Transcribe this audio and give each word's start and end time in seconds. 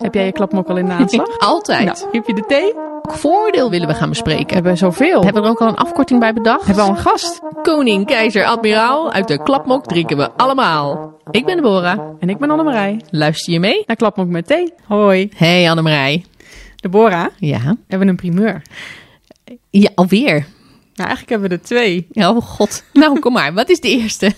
Heb 0.00 0.14
jij 0.14 0.24
je 0.24 0.32
klapmok 0.32 0.68
al 0.68 0.76
in 0.76 0.86
de 0.86 0.92
aanslag? 0.92 1.38
Altijd. 1.52 1.84
Nou, 1.84 1.98
heb 2.12 2.26
je 2.26 2.34
de 2.34 2.44
thee? 2.46 2.74
Voordeel 3.02 3.70
willen 3.70 3.88
we 3.88 3.94
gaan 3.94 4.08
bespreken. 4.08 4.54
Hebben 4.54 4.72
we 4.72 4.78
zoveel? 4.78 5.22
Hebben 5.22 5.42
we 5.42 5.48
er 5.48 5.54
ook 5.54 5.60
al 5.60 5.68
een 5.68 5.76
afkorting 5.76 6.20
bij 6.20 6.32
bedacht? 6.32 6.66
Hebben 6.66 6.84
we 6.84 6.90
al 6.90 6.96
een 6.96 7.02
gast? 7.02 7.40
Koning, 7.62 8.06
keizer, 8.06 8.44
admiraal, 8.44 9.12
uit 9.12 9.28
de 9.28 9.42
klapmok 9.42 9.86
drinken 9.86 10.16
we 10.16 10.30
allemaal. 10.36 11.18
Ik 11.30 11.46
ben 11.46 11.56
Deborah. 11.56 11.98
En 12.18 12.28
ik 12.28 12.38
ben 12.38 12.50
Annemarij. 12.50 13.00
Luister 13.10 13.52
je 13.52 13.60
mee? 13.60 13.82
Naar 13.86 13.96
klapmok 13.96 14.26
met 14.28 14.46
thee. 14.46 14.72
Hoi. 14.86 15.30
Hey 15.36 15.70
Annemarij. 15.70 16.24
Deborah, 16.76 17.26
Ja? 17.38 17.58
we 17.60 17.76
hebben 17.88 18.08
een 18.08 18.16
primeur. 18.16 18.62
Ja, 19.70 19.90
alweer. 19.94 20.46
Nou, 20.94 21.08
eigenlijk 21.08 21.28
hebben 21.30 21.48
we 21.48 21.54
er 21.54 21.62
twee. 21.62 22.06
Oh 22.12 22.40
god. 22.42 22.84
Nou, 22.92 23.18
kom 23.18 23.32
maar. 23.32 23.52
Wat 23.54 23.68
is 23.68 23.80
de 23.80 23.88
eerste? 23.88 24.32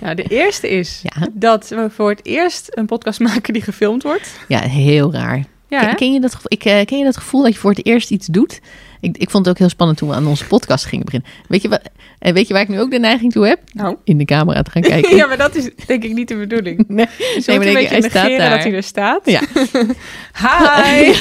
Nou, 0.00 0.14
de 0.14 0.22
eerste 0.22 0.68
is 0.68 1.00
Ja. 1.02 1.28
dat 1.32 1.68
we 1.68 1.90
voor 1.90 2.10
het 2.10 2.26
eerst 2.26 2.68
een 2.70 2.86
podcast 2.86 3.20
maken 3.30 3.52
die 3.52 3.62
gefilmd 3.62 4.02
wordt. 4.02 4.38
Ja, 4.48 4.60
heel 4.60 5.12
raar. 5.12 5.44
Ja, 5.68 5.94
ken, 5.94 6.12
je 6.12 6.20
dat, 6.20 6.36
ik, 6.44 6.64
eh, 6.64 6.84
ken 6.84 6.98
je 6.98 7.04
dat 7.04 7.16
gevoel 7.16 7.42
dat 7.42 7.52
je 7.52 7.58
voor 7.58 7.70
het 7.70 7.86
eerst 7.86 8.10
iets 8.10 8.26
doet? 8.26 8.60
Ik, 9.00 9.16
ik 9.18 9.30
vond 9.30 9.44
het 9.44 9.54
ook 9.54 9.58
heel 9.60 9.68
spannend 9.68 9.98
toen 9.98 10.08
we 10.08 10.14
aan 10.14 10.26
onze 10.26 10.46
podcast 10.46 10.84
gingen 10.84 11.04
beginnen. 11.04 11.28
Weet 11.48 11.62
je, 11.62 11.68
wat, 11.68 11.80
en 12.18 12.34
weet 12.34 12.46
je 12.46 12.52
waar 12.52 12.62
ik 12.62 12.68
nu 12.68 12.80
ook 12.80 12.90
de 12.90 12.98
neiging 12.98 13.32
toe 13.32 13.46
heb? 13.46 13.60
Nou. 13.72 13.96
In 14.04 14.18
de 14.18 14.24
camera 14.24 14.62
te 14.62 14.70
gaan 14.70 14.82
kijken. 14.92 15.16
ja, 15.16 15.26
maar 15.26 15.36
dat 15.36 15.54
is 15.54 15.70
denk 15.86 16.04
ik 16.04 16.12
niet 16.12 16.28
de 16.28 16.36
bedoeling. 16.36 16.84
Nee, 16.88 17.06
Dus 17.34 17.46
nee, 17.46 17.58
maar 17.58 17.66
een 17.66 17.72
je, 17.72 17.78
beetje 17.78 18.00
negeren 18.00 18.38
daar. 18.38 18.50
dat 18.50 18.62
hij 18.62 18.72
er 18.74 18.82
staat. 18.82 19.20
Ja. 19.24 19.40
Hi! 20.44 21.12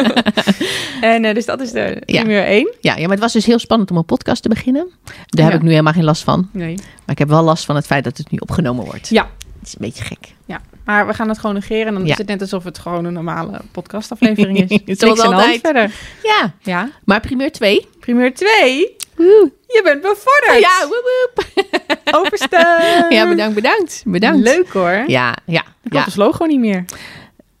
en 1.00 1.24
eh, 1.24 1.34
dus 1.34 1.44
dat 1.44 1.60
is 1.60 1.70
de 1.72 2.02
Ja. 2.06 2.20
primeur 2.22 2.44
1. 2.44 2.72
Ja, 2.80 2.94
ja, 2.96 3.00
maar 3.02 3.10
het 3.10 3.20
was 3.20 3.32
dus 3.32 3.46
heel 3.46 3.58
spannend 3.58 3.90
om 3.90 3.96
een 3.96 4.04
podcast 4.04 4.42
te 4.42 4.48
beginnen. 4.48 4.88
Daar 5.26 5.46
heb 5.46 5.54
ik 5.54 5.62
nu 5.62 5.70
helemaal 5.70 5.92
geen 5.92 6.04
last 6.04 6.22
van. 6.22 6.48
Nee. 6.52 6.74
Maar 6.74 7.14
ik 7.14 7.18
heb 7.18 7.28
wel 7.28 7.42
last 7.42 7.64
van 7.64 7.76
het 7.76 7.86
feit 7.86 8.04
dat 8.04 8.16
het 8.16 8.30
nu 8.30 8.38
opgenomen 8.38 8.84
wordt. 8.84 9.08
Ja. 9.08 9.28
Het 9.66 9.74
is 9.74 9.80
een 9.80 9.86
beetje 9.92 10.04
gek. 10.04 10.34
Ja, 10.44 10.60
maar 10.84 11.06
we 11.06 11.14
gaan 11.14 11.28
het 11.28 11.38
gewoon 11.38 11.54
negeren. 11.54 11.86
En 11.86 11.94
dan 11.94 12.04
Ja. 12.04 12.12
is 12.12 12.18
het 12.18 12.26
net 12.26 12.40
alsof 12.40 12.64
het 12.64 12.78
gewoon 12.78 13.04
een 13.04 13.12
normale 13.12 13.60
podcastaflevering 13.72 14.58
is. 14.70 14.98
De 14.98 15.06
hand 15.06 15.20
altijd. 15.20 15.60
verder. 15.60 15.90
Ja, 16.22 16.52
Ja. 16.62 16.90
maar 17.04 17.20
primeur 17.20 17.52
2. 17.52 17.86
Primeur 18.00 18.34
2. 18.34 18.96
Je 19.16 19.80
bent 19.84 20.00
bevorderd. 20.02 20.60
Ja, 20.60 20.86
woep, 20.88 21.02
woep. 21.34 23.10
Ja, 23.10 23.28
bedankt, 23.28 23.54
bedankt. 23.54 24.02
Bedankt. 24.06 24.42
Leuk 24.42 24.68
hoor. 24.68 25.04
Ja, 25.06 25.36
ja. 25.46 25.60
Ik 25.60 25.64
ja. 25.82 25.88
klopt 25.90 26.06
ons 26.06 26.16
logo 26.16 26.44
niet 26.44 26.60
meer. 26.60 26.84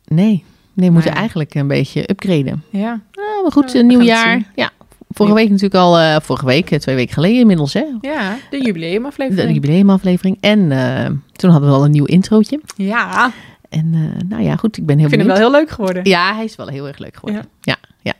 Nee, 0.04 0.44
nee, 0.72 0.86
we 0.88 0.92
moeten 0.94 1.12
ja. 1.12 1.16
eigenlijk 1.16 1.54
een 1.54 1.66
beetje 1.66 2.10
upgraden. 2.10 2.64
Ja. 2.70 3.00
Nou, 3.12 3.42
maar 3.42 3.52
goed, 3.52 3.74
een 3.74 3.86
nieuw 3.86 3.98
het 3.98 4.06
jaar. 4.08 4.42
Ja, 4.54 4.70
vorige 5.08 5.34
week 5.34 5.48
natuurlijk 5.48 5.74
al, 5.74 5.98
eh, 5.98 6.16
vorige 6.22 6.46
week, 6.46 6.70
eh, 6.70 6.78
twee 6.78 6.94
weken 6.94 7.14
geleden 7.14 7.40
inmiddels, 7.40 7.72
hè? 7.72 7.84
Ja, 8.00 8.38
de 8.50 8.58
De 8.58 8.64
jubileumaflevering. 8.64 9.54
jubileumaflevering. 9.54 10.36
En 10.40 10.72
eh, 10.72 11.10
toen 11.36 11.50
hadden 11.50 11.68
we 11.70 11.74
al 11.76 11.84
een 11.84 11.90
nieuw 11.90 12.04
introotje. 12.04 12.60
Ja, 12.76 13.32
En 13.68 13.90
eh, 13.94 14.28
nou 14.28 14.42
ja, 14.42 14.56
goed, 14.56 14.76
ik 14.76 14.86
ben 14.86 14.96
heel 14.96 15.04
ik 15.04 15.10
vind 15.12 15.22
hem 15.26 15.30
wel 15.38 15.40
heel 15.50 15.58
leuk 15.60 15.70
geworden. 15.70 16.04
Ja, 16.04 16.34
hij 16.34 16.44
is 16.44 16.56
wel 16.56 16.66
heel 16.68 16.86
erg 16.88 16.98
leuk 16.98 17.14
geworden. 17.16 17.44
Ja, 17.60 17.76
ja. 18.02 18.12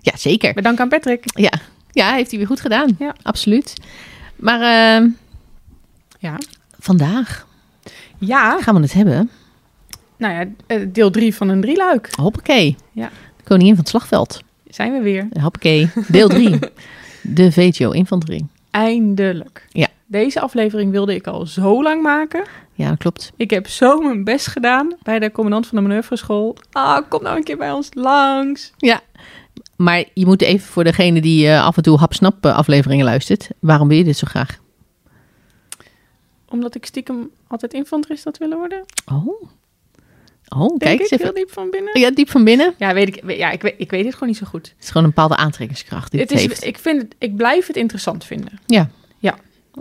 Ja, 0.00 0.16
zeker. 0.16 0.52
Bedankt 0.54 0.80
aan 0.80 0.88
Patrick. 0.88 1.24
Ja, 1.24 1.52
ja 1.90 2.12
heeft 2.12 2.28
hij 2.30 2.38
weer 2.38 2.48
goed 2.48 2.60
gedaan. 2.60 2.96
Ja. 2.98 3.14
Absoluut. 3.22 3.74
Maar 4.36 4.60
eh, 4.60 5.08
Ja. 6.18 6.38
vandaag 6.78 7.46
Ja, 8.18 8.60
gaan 8.60 8.74
we 8.74 8.80
het 8.80 8.92
hebben. 8.92 9.30
nou 10.16 10.34
ja, 10.34 10.44
eh, 10.66 10.86
deel 10.88 11.10
3 11.10 11.34
van 11.34 11.48
een 11.48 11.60
drieluik. 11.60 12.08
Hoppakee. 12.16 12.76
Ja. 12.92 13.10
De 13.36 13.44
koningin 13.44 13.70
van 13.74 13.80
het 13.80 13.88
slagveld. 13.88 14.42
Zijn 14.68 14.92
we 14.92 15.00
weer. 15.00 15.28
Hoppakee. 15.40 15.88
Deel 16.08 16.28
3. 16.28 16.58
De 17.22 17.52
VTO 17.52 17.90
infanterie. 17.90 18.46
Eindelijk. 18.70 19.66
Ja. 19.70 19.88
Deze 20.06 20.40
aflevering 20.40 20.90
wilde 20.90 21.14
ik 21.14 21.26
al 21.26 21.46
zo 21.46 21.82
lang 21.82 22.02
maken. 22.02 22.44
Ja, 22.72 22.88
dat 22.88 22.98
klopt. 22.98 23.32
Ik 23.36 23.50
heb 23.50 23.66
zo 23.66 24.00
mijn 24.00 24.24
best 24.24 24.46
gedaan 24.46 24.94
bij 25.02 25.18
de 25.18 25.32
commandant 25.32 25.66
van 25.66 25.76
de 25.76 25.82
manoeuvreschool. 25.82 26.56
Ah, 26.72 27.08
kom 27.08 27.22
nou 27.22 27.36
een 27.36 27.44
keer 27.44 27.56
bij 27.56 27.72
ons 27.72 27.88
langs. 27.92 28.72
Ja. 28.76 29.00
Maar 29.76 30.04
je 30.14 30.26
moet 30.26 30.42
even 30.42 30.66
voor 30.66 30.84
degene 30.84 31.20
die 31.20 31.48
eh, 31.48 31.64
af 31.64 31.76
en 31.76 31.82
toe 31.82 31.98
hapsnap 31.98 32.44
eh, 32.44 32.56
afleveringen 32.56 33.04
luistert. 33.04 33.48
Waarom 33.58 33.88
wil 33.88 33.96
je 33.96 34.04
dit 34.04 34.16
zo 34.16 34.26
graag? 34.30 34.58
Omdat 36.48 36.74
ik 36.74 36.86
stiekem 36.86 37.30
altijd 37.46 37.72
infanterist 37.74 38.24
had 38.24 38.38
willen 38.38 38.58
worden. 38.58 38.84
Oh. 39.12 39.42
Oh, 40.48 40.68
Denk 40.68 40.78
kijk 40.78 41.00
eens 41.00 41.10
even. 41.10 41.24
heel 41.24 41.34
diep 41.34 41.50
van 41.52 41.70
binnen. 41.70 42.00
Ja, 42.00 42.10
diep 42.10 42.30
van 42.30 42.44
binnen. 42.44 42.74
Ja, 42.78 42.94
weet 42.94 43.08
ik, 43.08 43.30
ja 43.36 43.50
ik, 43.50 43.62
weet, 43.62 43.74
ik 43.76 43.90
weet 43.90 44.04
het 44.04 44.12
gewoon 44.14 44.28
niet 44.28 44.38
zo 44.38 44.46
goed. 44.46 44.66
Het 44.68 44.76
is 44.82 44.86
gewoon 44.88 45.02
een 45.02 45.08
bepaalde 45.14 45.36
aantrekkingskracht 45.36 46.10
die 46.10 46.20
het, 46.20 46.30
Het 46.30 46.38
is, 46.38 46.46
heeft. 46.46 46.64
ik, 46.64 46.78
vind 46.78 47.02
het, 47.02 47.14
ik 47.18 47.36
blijf 47.36 47.66
het 47.66 47.76
interessant 47.76 48.24
vinden. 48.24 48.60
Ja. 48.66 48.90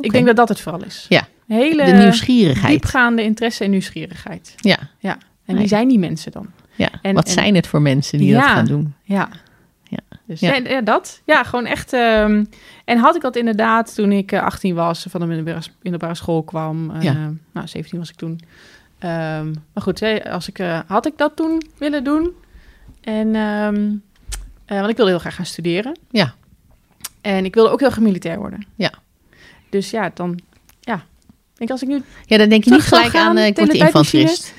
Ik 0.01 0.11
denk 0.11 0.25
dat 0.25 0.35
dat 0.35 0.49
het 0.49 0.59
vooral 0.61 0.83
is. 0.83 1.05
Ja. 1.09 1.27
Hele 1.47 1.85
De 1.85 1.91
nieuwsgierigheid. 1.91 2.71
diepgaande 2.71 3.23
interesse 3.23 3.63
en 3.63 3.69
nieuwsgierigheid. 3.69 4.53
Ja. 4.57 4.77
Ja. 4.99 5.11
En 5.11 5.19
Nee. 5.45 5.57
wie 5.57 5.67
zijn 5.67 5.87
die 5.87 5.99
mensen 5.99 6.31
dan? 6.31 6.47
ja. 6.75 6.89
En- 7.01 7.13
Wat 7.15 7.25
en- 7.25 7.31
zijn 7.33 7.55
het 7.55 7.67
voor 7.67 7.81
mensen 7.81 8.17
die 8.17 8.33
dat 8.33 8.43
gaan 8.43 8.65
doen? 8.65 8.93
Ja. 9.03 9.29
Ja. 9.83 9.97
Dus 10.25 10.39
Ja. 10.39 10.55
ja. 10.55 10.81
dat. 10.81 11.21
Ja, 11.25 11.43
gewoon 11.43 11.65
echt. 11.65 11.93
ehm, 11.93 12.45
en 12.85 12.97
had 12.97 13.15
ik 13.15 13.21
dat 13.21 13.35
inderdaad 13.35 13.95
toen 13.95 14.11
ik 14.11 14.31
eh, 14.31 14.43
18 14.43 14.75
was, 14.75 15.05
van 15.09 15.19
de 15.21 15.25
middelbare, 15.27 15.61
middelbare 15.81 16.15
school 16.15 16.43
kwam. 16.43 16.91
eh, 16.91 17.01
Ja. 17.01 17.31
Nou, 17.53 17.67
17 17.67 17.99
was 17.99 18.09
ik 18.09 18.15
toen. 18.15 18.39
Ehm, 18.99 19.45
maar 19.73 19.83
goed, 19.83 20.01
als 20.25 20.47
ik, 20.47 20.59
eh, 20.59 20.79
had 20.87 21.05
ik 21.05 21.17
dat 21.17 21.35
toen 21.35 21.61
willen 21.77 22.03
doen. 22.03 22.31
En, 23.01 23.35
ehm, 23.35 23.91
eh, 24.65 24.77
want 24.77 24.89
ik 24.89 24.95
wilde 24.95 25.11
heel 25.11 25.19
graag 25.19 25.35
gaan 25.35 25.45
studeren. 25.45 25.97
Ja. 26.11 26.33
En 27.21 27.45
ik 27.45 27.53
wilde 27.55 27.69
ook 27.69 27.79
heel 27.79 27.89
graag 27.89 28.03
militair 28.03 28.37
worden. 28.39 28.65
Ja. 28.75 28.91
Dus 29.73 29.89
ja, 29.89 30.11
dan, 30.13 30.39
ja. 30.79 30.95
Ik 30.95 31.57
denk 31.57 31.71
als 31.71 31.81
ik 31.81 31.87
nu 31.87 32.01
Ja, 32.25 32.37
dan 32.37 32.49
denk 32.49 32.63
je 32.63 32.71
niet 32.71 32.81
gelijk 32.81 33.07
gaan, 33.09 33.27
aan 33.29 33.37
uh, 33.37 33.45
ik 33.45 33.57
word 33.57 33.71
de 33.71 33.77
infanterist. 33.77 34.53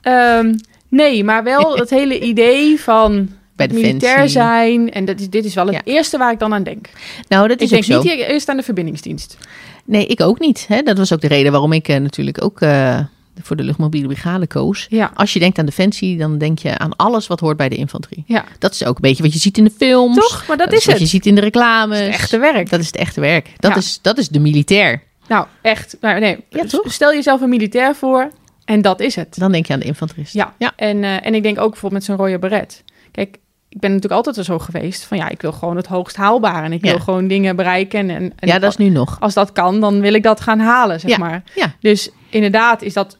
Ehm, 0.00 0.54
nee, 0.88 1.24
maar 1.24 1.44
wel 1.44 1.76
het 1.78 1.90
hele 1.90 2.20
idee 2.20 2.80
van 2.80 3.28
Bij 3.56 3.66
de 3.68 3.74
militair 3.74 4.28
zijn. 4.28 4.90
En 4.92 5.04
dat 5.04 5.20
is, 5.20 5.30
dit 5.30 5.44
is 5.44 5.54
wel 5.54 5.66
het 5.66 5.74
Ja. 5.74 5.80
eerste 5.84 6.18
waar 6.18 6.32
ik 6.32 6.38
dan 6.38 6.54
aan 6.54 6.62
denk. 6.62 6.88
Nou, 7.28 7.48
dat 7.48 7.56
Ik 7.56 7.62
is 7.62 7.68
denk 7.68 7.82
ook 7.82 8.06
zo. 8.06 8.14
niet 8.14 8.20
eerst 8.20 8.48
aan 8.48 8.56
de 8.56 8.62
verbindingsdienst. 8.62 9.38
Nee, 9.84 10.06
ik 10.06 10.20
ook 10.20 10.38
niet. 10.38 10.64
Hè? 10.68 10.82
Dat 10.82 10.98
was 10.98 11.12
ook 11.12 11.20
de 11.20 11.28
reden 11.28 11.52
waarom 11.52 11.72
ik 11.72 11.88
eh, 11.88 11.96
natuurlijk 11.96 12.42
ook 12.44 12.60
eh, 12.60 12.98
voor 13.42 13.56
de 13.56 13.62
luchtmobiele 13.62 14.06
brigade 14.06 14.46
koos. 14.46 14.86
Ja. 14.90 15.10
Als 15.14 15.32
je 15.32 15.38
denkt 15.38 15.58
aan 15.58 15.66
defensie, 15.66 16.18
dan 16.18 16.38
denk 16.38 16.58
je 16.58 16.78
aan 16.78 16.96
alles 16.96 17.26
wat 17.26 17.40
hoort 17.40 17.56
bij 17.56 17.68
de 17.68 17.76
infanterie. 17.76 18.24
Ja, 18.26 18.44
Dat 18.58 18.72
is 18.72 18.84
ook 18.84 18.94
een 18.96 19.00
beetje 19.02 19.22
wat 19.22 19.32
je 19.32 19.38
ziet 19.38 19.58
in 19.58 19.64
de 19.64 19.72
films. 19.76 20.16
toch? 20.16 20.44
Maar 20.48 20.56
dat, 20.56 20.72
is 20.72 20.84
wat 20.84 20.94
het. 20.94 21.02
je 21.02 21.08
ziet 21.08 21.26
in 21.26 21.34
de 21.34 21.40
reclames. 21.40 21.98
Het 21.98 22.08
echte 22.08 22.38
werk. 22.38 22.70
Dat 22.70 22.80
is 22.80 22.86
het 22.86 22.96
echte 22.96 23.20
werk. 23.20 23.50
Dat, 23.56 23.70
Ja. 23.70 23.76
is, 23.76 23.98
dat 24.02 24.18
is 24.18 24.28
de 24.28 24.38
militair. 24.38 25.02
Nou, 25.28 25.46
echt. 25.62 25.96
Nou, 26.00 26.20
nee. 26.20 26.44
Ja, 26.48 26.64
toch? 26.64 26.92
Stel 26.92 27.12
jezelf 27.12 27.40
een 27.40 27.48
militair 27.48 27.94
voor 27.94 28.30
en 28.64 28.82
dat 28.82 29.00
is 29.00 29.14
het. 29.14 29.34
Dan 29.38 29.52
denk 29.52 29.66
je 29.66 29.72
aan 29.72 29.78
de 29.78 29.84
infanterist. 29.86 30.32
Ja. 30.32 30.54
Ja. 30.58 30.72
En, 30.76 31.04
eh, 31.04 31.26
en 31.26 31.34
ik 31.34 31.42
denk 31.42 31.58
ook 31.60 31.70
bijvoorbeeld 31.70 31.92
met 32.08 32.18
zo'n 32.18 32.26
rode 32.26 32.38
beret. 32.38 32.84
Kijk, 33.10 33.38
ik 33.68 33.80
ben 33.80 33.90
natuurlijk 33.90 34.14
altijd 34.16 34.36
er 34.36 34.44
zo 34.44 34.58
geweest 34.58 35.04
van 35.04 35.16
ja, 35.18 35.28
ik 35.28 35.42
wil 35.42 35.52
gewoon 35.52 35.76
het 35.76 35.86
hoogst 35.86 36.16
haalbare. 36.16 36.64
En 36.64 36.72
ik 36.72 36.84
Ja. 36.84 36.90
wil 36.90 37.00
gewoon 37.00 37.28
dingen 37.28 37.56
bereiken. 37.56 37.98
En, 38.00 38.10
en, 38.10 38.32
en 38.36 38.48
ja, 38.48 38.58
dat 38.58 38.70
is 38.70 38.76
nu 38.76 38.88
nog. 38.88 39.16
als 39.20 39.34
dat 39.34 39.52
kan, 39.52 39.80
dan 39.80 40.00
wil 40.00 40.14
ik 40.14 40.22
dat 40.22 40.40
gaan 40.40 40.58
halen, 40.60 41.00
zeg 41.00 41.10
Ja. 41.10 41.18
maar. 41.18 41.42
Ja. 41.54 41.74
Dus 41.80 42.10
inderdaad 42.28 42.82
is 42.82 42.92
dat 42.92 43.16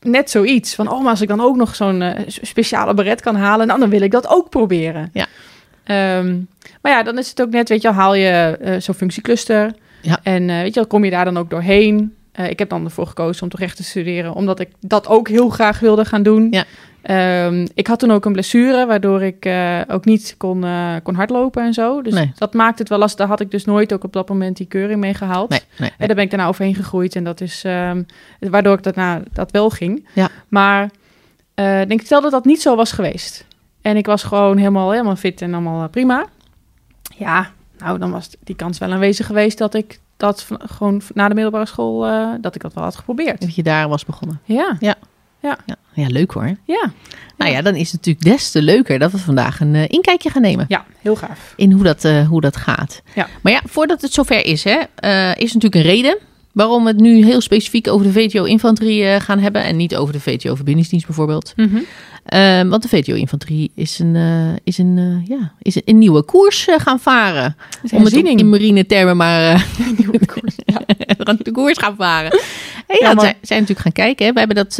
net 0.00 0.30
zoiets 0.30 0.74
van, 0.74 0.90
oh, 0.90 1.00
maar 1.00 1.10
als 1.10 1.20
ik 1.20 1.28
dan 1.28 1.40
ook 1.40 1.56
nog 1.56 1.74
zo'n 1.74 2.02
eh, 2.02 2.20
speciale 2.26 2.94
beret 2.94 3.20
kan 3.20 3.36
halen, 3.36 3.66
nou, 3.66 3.80
dan 3.80 3.90
wil 3.90 4.00
ik 4.00 4.10
dat 4.10 4.28
ook 4.28 4.48
proberen. 4.48 5.10
Ja. 5.12 5.26
Ehm, 5.84 6.38
maar 6.82 6.92
ja, 6.92 7.02
dan 7.02 7.18
is 7.18 7.28
het 7.28 7.42
ook 7.42 7.50
net, 7.50 7.68
weet 7.68 7.82
je, 7.82 7.90
haal 7.90 8.14
je 8.14 8.58
eh, 8.60 8.80
zo'n 8.80 8.94
functiecluster. 8.94 9.74
Ja. 10.02 10.20
En 10.22 10.50
eh, 10.50 10.60
weet 10.60 10.74
je, 10.74 10.86
kom 10.86 11.04
je 11.04 11.10
daar 11.10 11.24
dan 11.24 11.38
ook 11.38 11.50
doorheen. 11.50 12.14
Ik 12.48 12.58
heb 12.58 12.68
dan 12.68 12.84
ervoor 12.84 13.06
gekozen 13.06 13.42
om 13.42 13.48
toch 13.48 13.60
echt 13.60 13.76
te 13.76 13.84
studeren, 13.84 14.34
omdat 14.34 14.60
ik 14.60 14.68
dat 14.80 15.08
ook 15.08 15.28
heel 15.28 15.48
graag 15.48 15.80
wilde 15.80 16.04
gaan 16.04 16.22
doen. 16.22 16.48
Ja. 16.50 16.64
Ehm, 17.02 17.66
ik 17.74 17.86
had 17.86 17.98
toen 17.98 18.10
ook 18.10 18.24
een 18.24 18.32
blessure, 18.32 18.86
waardoor 18.86 19.22
ik 19.22 19.44
eh, 19.44 19.80
ook 19.88 20.04
niet 20.04 20.34
kon, 20.38 20.64
eh, 20.64 20.94
kon 21.02 21.14
hardlopen 21.14 21.62
en 21.62 21.74
zo. 21.74 22.02
Dus 22.02 22.14
Nee. 22.14 22.32
dat 22.38 22.54
maakte 22.54 22.78
het 22.80 22.88
wel 22.88 22.98
lastig. 22.98 23.18
Daar 23.18 23.28
had 23.28 23.40
ik 23.40 23.50
dus 23.50 23.64
nooit 23.64 23.92
ook 23.92 24.04
op 24.04 24.12
dat 24.12 24.28
moment 24.28 24.56
die 24.56 24.66
keuring 24.66 25.00
mee 25.00 25.14
gehaald. 25.14 25.48
Nee, 25.50 25.60
nee, 25.78 25.90
En 25.98 26.06
daar 26.06 26.16
ben 26.16 26.24
ik 26.24 26.30
daarna 26.30 26.46
overheen 26.46 26.74
gegroeid. 26.74 27.16
En 27.16 27.24
dat 27.24 27.40
is 27.40 27.64
ehm, 27.64 28.02
waardoor 28.40 28.74
ik 28.76 28.82
daarna 28.82 29.22
dat 29.32 29.50
wel 29.50 29.70
ging. 29.70 30.06
Ja. 30.14 30.28
Maar 30.48 30.90
eh 31.54 31.80
denk, 31.86 32.00
stel 32.00 32.20
dat 32.20 32.30
dat 32.30 32.44
niet 32.44 32.62
zo 32.62 32.76
was 32.76 32.92
geweest. 32.92 33.46
En 33.82 33.96
ik 33.96 34.06
was 34.06 34.22
gewoon 34.22 34.56
helemaal, 34.56 34.90
helemaal 34.90 35.16
fit 35.16 35.42
en 35.42 35.52
allemaal 35.54 35.88
prima. 35.88 36.26
Ja, 37.16 37.50
nou 37.78 37.98
dan 37.98 38.10
was 38.10 38.30
die 38.44 38.56
kans 38.56 38.78
wel 38.78 38.92
aanwezig 38.92 39.26
geweest 39.26 39.58
dat 39.58 39.74
ik 39.74 40.00
dat 40.16 40.46
gewoon 40.58 41.02
na 41.14 41.28
de 41.28 41.34
middelbare 41.34 41.66
school, 41.66 42.00
dat 42.40 42.54
ik 42.54 42.60
dat 42.62 42.74
wel 42.74 42.84
had 42.84 42.96
geprobeerd. 42.96 43.40
Dat 43.40 43.54
je 43.54 43.62
daar 43.62 43.88
was 43.88 44.04
begonnen. 44.04 44.40
Ja, 44.44 44.76
Ja, 44.80 44.94
ja 45.94 46.06
leuk 46.08 46.30
hoor. 46.30 46.56
ja, 46.64 46.92
Nou 47.36 47.50
ja, 47.52 47.62
dan 47.62 47.74
is 47.74 47.92
het 47.92 48.06
natuurlijk 48.06 48.24
des 48.36 48.50
te 48.50 48.62
leuker 48.62 48.98
dat 48.98 49.12
we 49.12 49.18
vandaag 49.18 49.60
een 49.60 49.74
eh, 49.74 49.84
inkijkje 49.86 50.30
gaan 50.30 50.42
nemen. 50.42 50.64
ja, 50.68 50.84
heel 50.98 51.16
gaaf. 51.16 51.52
in 51.56 51.72
hoe 51.72 51.82
dat, 51.82 52.04
eh, 52.04 52.28
hoe 52.28 52.40
dat 52.40 52.56
gaat. 52.56 53.02
Ja. 53.14 53.28
Maar 53.42 53.52
ja, 53.52 53.60
voordat 53.64 54.00
het 54.00 54.12
zover 54.12 54.44
is, 54.46 54.64
hè, 54.64 54.78
eh, 54.94 55.30
is 55.36 55.52
natuurlijk 55.52 55.74
een 55.74 55.90
reden 55.90 56.18
waarom 56.52 56.82
we 56.84 56.88
het 56.90 57.00
nu 57.00 57.24
heel 57.24 57.40
specifiek 57.40 57.88
over 57.88 58.06
de 58.06 58.12
VTO-infanterie 58.12 59.20
gaan 59.20 59.38
hebben 59.38 59.62
en 59.64 59.76
niet 59.76 59.96
over 59.96 60.12
de 60.12 60.20
VTO-verbindingsdienst 60.20 61.06
bijvoorbeeld. 61.06 61.54
Ehm, 62.24 62.68
want 62.68 62.82
de 62.82 62.88
VTO-infanterie 62.88 63.70
is, 63.74 63.98
een, 63.98 64.16
is, 64.64 64.78
een, 64.78 65.22
ja, 65.28 65.52
is 65.62 65.74
een, 65.74 65.82
een 65.84 65.98
nieuwe 65.98 66.22
koers 66.22 66.66
gaan 66.76 67.00
varen. 67.00 67.56
Om 67.92 68.04
het 68.04 68.12
in 68.12 68.48
marine 68.48 68.86
termen 68.86 69.16
maar 69.16 69.66
Nieuwe 69.98 70.26
koers. 70.26 70.54
Ja. 70.64 70.80
de 71.42 71.50
koers 71.52 71.78
gaan 71.78 71.94
varen. 71.96 72.30
En 72.30 72.38
ja, 73.00 73.08
Ja, 73.08 73.14
maar- 73.14 73.24
zijn, 73.24 73.36
zijn 73.42 73.60
natuurlijk 73.60 73.80
gaan 73.86 74.04
kijken. 74.04 74.26
Hè. 74.26 74.32
We 74.32 74.38
hebben 74.38 74.56
dat, 74.56 74.78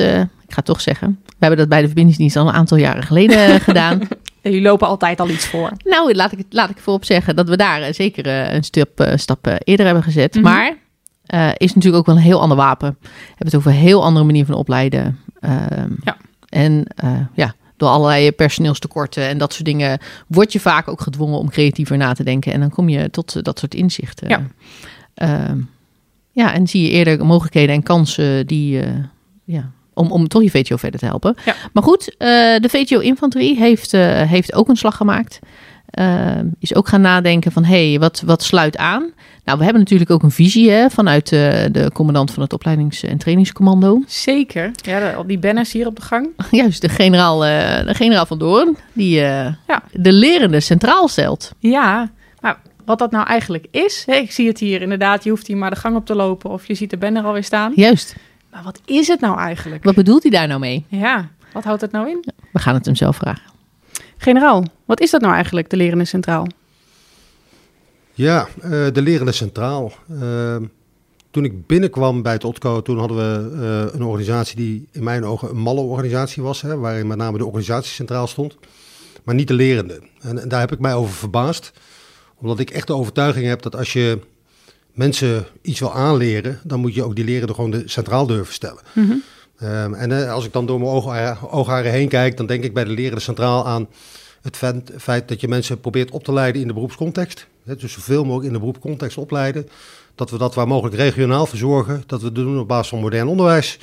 ik 0.50 0.56
ga 0.56 0.62
het 0.64 0.74
toch 0.74 0.80
zeggen. 0.80 1.18
We 1.24 1.34
hebben 1.38 1.58
dat 1.58 1.68
bij 1.68 1.80
de 1.80 1.86
verbindingsdienst 1.86 2.36
al 2.36 2.48
een 2.48 2.54
aantal 2.54 2.76
jaren 2.76 3.02
geleden 3.02 3.60
gedaan. 3.70 4.00
Jullie 4.42 4.60
lopen 4.62 4.86
altijd 4.88 5.20
al 5.20 5.28
iets 5.28 5.46
voor. 5.46 5.70
Nou, 5.84 6.14
laat 6.14 6.32
ik, 6.32 6.44
laat 6.50 6.70
ik 6.70 6.78
voorop 6.78 7.04
zeggen 7.04 7.36
dat 7.36 7.48
we 7.48 7.56
daar 7.56 7.82
eh, 7.82 7.92
zeker 7.92 8.26
eh, 8.26 8.54
een 8.54 8.64
stap, 8.64 9.00
eh, 9.00 9.16
stap 9.16 9.46
eh, 9.46 9.54
eerder 9.64 9.86
hebben 9.86 10.04
gezet. 10.04 10.34
Mhm. 10.34 10.44
Maar 10.44 10.76
eh, 11.26 11.48
is 11.56 11.74
natuurlijk 11.74 11.96
ook 11.96 12.06
wel 12.06 12.16
een 12.16 12.22
heel 12.30 12.40
ander 12.40 12.56
wapen. 12.56 12.96
We 13.00 13.08
hebben 13.28 13.46
het 13.46 13.54
over 13.54 13.70
een 13.70 13.76
heel 13.76 14.04
andere 14.04 14.24
manier 14.24 14.44
van 14.44 14.54
opleiden. 14.54 15.18
Ehm, 15.40 15.90
Ja. 16.04 16.16
En 16.48 16.84
ja, 17.34 17.54
door 17.76 17.88
allerlei 17.88 18.32
personeelstekorten 18.32 19.28
en 19.28 19.38
dat 19.38 19.52
soort 19.52 19.64
dingen 19.64 19.98
word 20.26 20.52
je 20.52 20.60
vaak 20.60 20.88
ook 20.88 21.00
gedwongen 21.00 21.38
om 21.38 21.50
creatiever 21.50 21.96
na 21.96 22.12
te 22.12 22.24
denken. 22.24 22.52
En 22.52 22.60
dan 22.60 22.70
kom 22.70 22.88
je 22.88 23.10
tot 23.10 23.44
dat 23.44 23.58
soort 23.58 23.74
inzichten. 23.74 24.28
Ja. 24.28 24.42
Ehm, 25.14 25.58
ja, 26.30 26.52
en 26.54 26.66
zie 26.66 26.82
je 26.82 26.90
eerder 26.90 27.26
mogelijkheden 27.26 27.74
en 27.74 27.82
kansen 27.82 28.46
die, 28.46 28.82
ja, 29.44 29.70
om, 29.94 30.10
om 30.12 30.28
toch 30.28 30.42
je 30.42 30.50
VTO 30.50 30.76
verder 30.76 31.00
te 31.00 31.06
helpen. 31.06 31.36
Ja. 31.44 31.54
Maar 31.72 31.82
goed, 31.82 32.14
eh, 32.18 32.28
de 32.56 32.68
VTO-infanterie 32.68 33.56
heeft, 33.56 33.94
eh, 33.94 34.22
heeft 34.22 34.54
ook 34.54 34.68
een 34.68 34.76
slag 34.76 34.96
gemaakt. 34.96 35.38
Eh, 35.90 36.30
is 36.58 36.74
ook 36.74 36.88
gaan 36.88 37.00
nadenken 37.00 37.52
van, 37.52 37.64
hé, 37.64 37.88
hey, 37.90 37.98
wat, 37.98 38.22
wat 38.26 38.42
sluit 38.42 38.76
aan? 38.76 39.12
Nou, 39.44 39.58
we 39.58 39.64
hebben 39.64 39.82
natuurlijk 39.82 40.10
ook 40.10 40.22
een 40.22 40.30
visie 40.30 40.70
hè, 40.70 40.90
vanuit 40.90 41.28
de 41.28 41.90
commandant 41.92 42.30
van 42.30 42.42
het 42.42 42.52
opleidings- 42.52 43.02
en 43.02 43.18
trainingscommando. 43.18 44.02
Zeker. 44.06 44.70
Ja, 44.74 45.12
al 45.12 45.26
die 45.26 45.38
banners 45.38 45.72
hier 45.72 45.86
op 45.86 45.96
de 45.96 46.02
gang. 46.02 46.28
Juist, 46.50 46.80
de 46.80 46.88
generaal, 46.88 47.44
eh, 47.44 47.86
de 47.86 47.94
generaal 47.94 48.26
van 48.26 48.38
Doorn, 48.38 48.76
die 48.92 49.14
Ja. 49.20 49.58
de 49.92 50.12
lerende 50.12 50.60
centraal 50.60 51.08
stelt. 51.08 51.52
Ja, 51.58 52.10
maar 52.40 52.58
wat 52.84 52.98
dat 52.98 53.10
nou 53.10 53.26
eigenlijk 53.26 53.66
is, 53.70 54.02
hè, 54.06 54.14
ik 54.14 54.32
zie 54.32 54.48
het 54.48 54.58
hier 54.58 54.82
inderdaad, 54.82 55.24
je 55.24 55.30
hoeft 55.30 55.46
hier 55.46 55.56
maar 55.56 55.70
de 55.70 55.76
gang 55.76 55.96
op 55.96 56.06
te 56.06 56.14
lopen 56.14 56.50
of 56.50 56.66
je 56.66 56.74
ziet 56.74 56.90
de 56.90 56.96
banner 56.96 57.24
alweer 57.24 57.44
staan. 57.44 57.72
Juist, 57.74 58.16
Maar 58.50 58.62
wat 58.62 58.80
is 58.84 59.08
het 59.08 59.20
nou 59.20 59.38
eigenlijk? 59.38 59.84
wat 59.84 59.94
bedoelt 59.94 60.22
hij 60.22 60.30
daar 60.30 60.48
nou 60.48 60.60
mee? 60.60 60.84
Ja, 60.88 61.30
wat 61.52 61.64
houdt 61.64 61.80
het 61.80 61.92
nou 61.92 62.08
in? 62.08 62.24
We 62.52 62.58
gaan 62.58 62.74
het 62.74 62.84
hem 62.84 62.94
zelf 62.94 63.16
vragen. 63.16 63.50
Generaal, 64.16 64.64
wat 64.84 65.00
is 65.00 65.10
dat 65.10 65.20
nou 65.20 65.34
eigenlijk, 65.34 65.70
de 65.70 65.76
lerende 65.76 66.04
centraal? 66.04 66.46
Ja, 68.12 68.48
eh, 68.60 68.70
de 68.70 69.02
lerende 69.02 69.32
centraal. 69.32 69.92
Ehm, 70.20 70.64
toen 71.30 71.44
ik 71.44 71.66
binnenkwam 71.66 72.22
bij 72.22 72.32
het 72.32 72.44
OTCO, 72.44 72.82
toen 72.82 72.98
hadden 72.98 73.16
we 73.16 73.56
eh, 73.56 73.94
een 73.94 74.02
organisatie 74.04 74.56
die 74.56 74.88
in 74.92 75.02
mijn 75.02 75.24
ogen 75.24 75.50
een 75.50 75.56
malle 75.56 75.80
organisatie 75.80 76.42
was, 76.42 76.62
hè, 76.62 76.76
waarin 76.78 77.06
met 77.06 77.18
name 77.18 77.38
de 77.38 77.46
organisatie 77.46 77.90
centraal 77.90 78.26
stond, 78.26 78.56
maar 79.24 79.34
niet 79.34 79.48
de 79.48 79.54
lerende. 79.54 80.02
En, 80.20 80.38
en 80.38 80.48
daar 80.48 80.60
heb 80.60 80.72
ik 80.72 80.78
mij 80.78 80.94
over 80.94 81.14
verbaasd, 81.14 81.72
omdat 82.36 82.58
ik 82.58 82.70
echt 82.70 82.86
de 82.86 82.94
overtuiging 82.94 83.46
heb 83.46 83.62
dat 83.62 83.76
als 83.76 83.92
je 83.92 84.18
mensen 85.00 85.46
iets 85.62 85.80
wil 85.80 85.94
aanleren, 85.94 86.60
dan 86.64 86.80
moet 86.80 86.94
je 86.94 87.02
ook 87.04 87.16
die 87.16 87.24
lerende 87.24 87.54
gewoon 87.54 87.70
de 87.70 87.82
centraal 87.86 88.26
durven 88.26 88.54
stellen. 88.54 88.82
Mhm. 88.92 89.12
Ehm, 89.58 89.94
en 89.94 90.12
eh, 90.12 90.32
als 90.32 90.44
ik 90.44 90.52
dan 90.52 90.66
door 90.66 90.78
mijn 90.78 90.90
oog- 90.90 91.52
oogharen 91.52 91.90
heen 91.90 92.08
kijk, 92.08 92.36
dan 92.36 92.46
denk 92.46 92.64
ik 92.64 92.74
bij 92.74 92.84
de 92.84 92.90
lerende 92.90 93.20
centraal 93.20 93.66
aan 93.66 93.88
het 94.42 94.56
feit, 94.56 94.90
feit 94.98 95.28
dat 95.28 95.40
je 95.40 95.48
mensen 95.48 95.80
probeert 95.80 96.10
op 96.10 96.24
te 96.24 96.32
leiden 96.32 96.60
in 96.60 96.66
de 96.68 96.74
beroepscontext. 96.74 97.46
Hè, 97.64 97.76
dus 97.76 97.92
zoveel 97.92 98.24
mogelijk 98.24 98.46
in 98.46 98.52
de 98.52 98.58
beroepscontext 98.58 99.18
opleiden. 99.18 99.68
Dat 100.14 100.30
we 100.30 100.38
dat 100.38 100.54
waar 100.54 100.68
mogelijk 100.68 100.96
regionaal 100.96 101.46
verzorgen. 101.46 102.02
Dat 102.06 102.20
we 102.20 102.26
het 102.26 102.34
doen 102.34 102.58
op 102.58 102.68
basis 102.68 102.88
van 102.88 103.00
modern 103.00 103.28
onderwijs. 103.28 103.78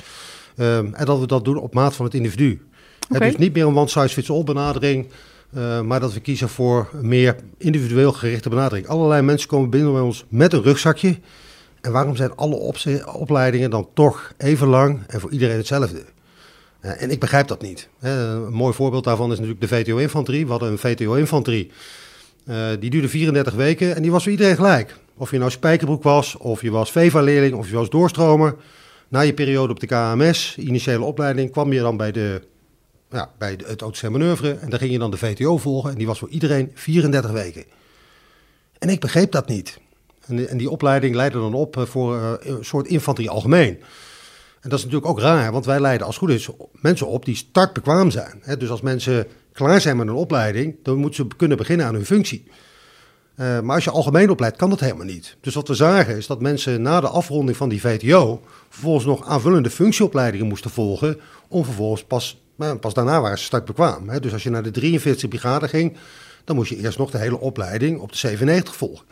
Ehm, 0.56 0.86
en 0.94 1.04
dat 1.04 1.18
we 1.18 1.26
dat 1.26 1.44
doen 1.44 1.56
op 1.56 1.74
maat 1.74 1.94
van 1.96 2.04
het 2.04 2.14
individu. 2.14 2.62
Hè, 3.08 3.16
Oké. 3.16 3.26
dus 3.26 3.36
niet 3.36 3.54
meer 3.54 3.66
een 3.66 3.76
one-size-fits-all 3.76 4.44
benadering. 4.44 5.06
Eh, 5.52 5.80
maar 5.80 6.00
dat 6.00 6.12
we 6.12 6.20
kiezen 6.20 6.48
voor 6.48 6.88
meer 7.02 7.36
individueel 7.56 8.12
gerichte 8.12 8.48
benadering. 8.48 8.86
Allerlei 8.86 9.22
mensen 9.22 9.48
komen 9.48 9.70
binnen 9.70 9.92
bij 9.92 10.00
ons 10.00 10.24
met 10.28 10.52
een 10.52 10.62
rugzakje. 10.62 11.18
En 11.80 11.92
waarom 11.92 12.16
zijn 12.16 12.34
alle 12.34 12.72
opleidingen 13.12 13.70
dan 13.70 13.88
toch 13.94 14.32
even 14.36 14.68
lang 14.68 15.00
en 15.06 15.20
voor 15.20 15.32
iedereen 15.32 15.56
hetzelfde? 15.56 16.04
Eh, 16.80 17.02
en 17.02 17.10
ik 17.10 17.20
begrijp 17.20 17.48
dat 17.48 17.62
niet. 17.62 17.88
Hè, 17.98 18.34
een 18.46 18.52
mooi 18.52 18.74
voorbeeld 18.74 19.04
daarvan 19.04 19.32
is 19.32 19.38
natuurlijk 19.38 19.70
de 19.70 19.76
VTO-infanterie. 19.76 20.44
We 20.44 20.50
hadden 20.50 20.70
een 20.70 20.78
VTO-infanterie. 20.78 21.70
eh, 22.46 22.68
die 22.80 22.90
duurde 22.90 23.08
34 23.08 23.54
weken 23.54 23.96
en 23.96 24.02
die 24.02 24.10
was 24.10 24.22
voor 24.22 24.32
iedereen 24.32 24.56
gelijk. 24.56 24.96
Of 25.16 25.30
je 25.30 25.38
nou 25.38 25.50
spijkerbroek 25.50 26.02
was, 26.02 26.36
of 26.36 26.62
je 26.62 26.70
was 26.70 26.90
VEVA-leerling, 26.90 27.54
of 27.54 27.68
je 27.68 27.74
was 27.74 27.90
doorstromer. 27.90 28.56
Na 29.08 29.20
je 29.20 29.34
periode 29.34 29.72
op 29.72 29.80
de 29.80 29.86
KMS, 29.86 30.56
initiële 30.58 31.04
opleiding, 31.04 31.50
kwam 31.50 31.72
je 31.72 31.80
dan 31.80 31.96
bij, 31.96 32.12
de, 32.12 32.42
ja, 33.10 33.30
bij 33.38 33.58
het 33.66 33.82
OTC 33.82 34.02
manoeuvre. 34.08 34.52
En 34.52 34.70
daar 34.70 34.78
ging 34.78 34.92
je 34.92 34.98
dan 34.98 35.10
de 35.10 35.16
VTO 35.16 35.56
volgen. 35.58 35.90
En 35.90 35.96
die 35.98 36.06
was 36.06 36.18
voor 36.18 36.28
iedereen 36.28 36.70
34 36.74 37.30
weken. 37.30 37.64
En 38.78 38.88
ik 38.88 39.00
begreep 39.00 39.32
dat 39.32 39.48
niet. 39.48 39.78
En, 40.26 40.36
die- 40.36 40.46
en 40.46 40.56
die 40.58 40.70
opleiding 40.70 41.14
leidde 41.14 41.38
dan 41.38 41.54
op 41.54 41.76
eh, 41.76 41.84
voor 41.84 42.16
eh, 42.16 42.32
een 42.40 42.64
soort 42.64 42.86
infanterie 42.86 43.30
algemeen. 43.30 43.78
En 44.60 44.68
dat 44.70 44.78
is 44.78 44.84
natuurlijk 44.84 45.10
ook 45.10 45.20
raar, 45.20 45.52
want 45.52 45.64
wij 45.64 45.80
leiden 45.80 46.06
als 46.06 46.16
goed 46.18 46.30
is 46.30 46.48
mensen 46.72 47.06
op 47.06 47.24
die 47.24 47.36
startbekwaam 47.36 48.10
zijn. 48.10 48.42
Dus 48.58 48.70
als 48.70 48.80
mensen 48.80 49.26
klaar 49.52 49.80
zijn 49.80 49.96
met 49.96 50.06
een 50.08 50.14
opleiding, 50.14 50.76
dan 50.82 50.96
moeten 50.96 51.24
ze 51.28 51.36
kunnen 51.36 51.56
beginnen 51.56 51.86
aan 51.86 51.94
hun 51.94 52.06
functie. 52.06 52.46
Eh, 53.34 53.60
maar 53.60 53.74
als 53.74 53.84
je 53.84 53.90
algemeen 53.90 54.30
opleidt, 54.30 54.56
kan 54.56 54.70
dat 54.70 54.80
helemaal 54.80 55.06
niet. 55.06 55.36
Dus 55.40 55.54
wat 55.54 55.68
we 55.68 55.74
zagen 55.74 56.16
is 56.16 56.26
dat 56.26 56.40
mensen 56.40 56.82
na 56.82 57.00
de 57.00 57.08
afronding 57.08 57.56
van 57.56 57.68
die 57.68 57.80
VTO 57.80 58.40
vervolgens 58.68 59.04
nog 59.04 59.26
aanvullende 59.26 59.70
functieopleidingen 59.70 60.46
moesten 60.46 60.70
volgen. 60.70 61.20
Om 61.48 61.64
vervolgens 61.64 62.04
pas, 62.04 62.42
nou, 62.58 62.76
pas 62.76 62.94
daarna 62.94 63.20
waren 63.20 63.38
ze 63.38 63.44
startbekwaam. 63.44 64.08
Hè. 64.08 64.20
Dus 64.20 64.32
als 64.32 64.42
je 64.42 64.50
naar 64.50 64.62
de 64.62 64.70
43 64.70 65.28
brigade 65.28 65.68
ging, 65.68 65.96
dan 66.44 66.56
moest 66.56 66.70
je 66.70 66.76
eerst 66.76 66.98
nog 66.98 67.10
de 67.10 67.18
hele 67.18 67.40
opleiding 67.40 68.00
op 68.00 68.12
de 68.12 68.18
97 68.18 68.76
volgen. 68.76 69.06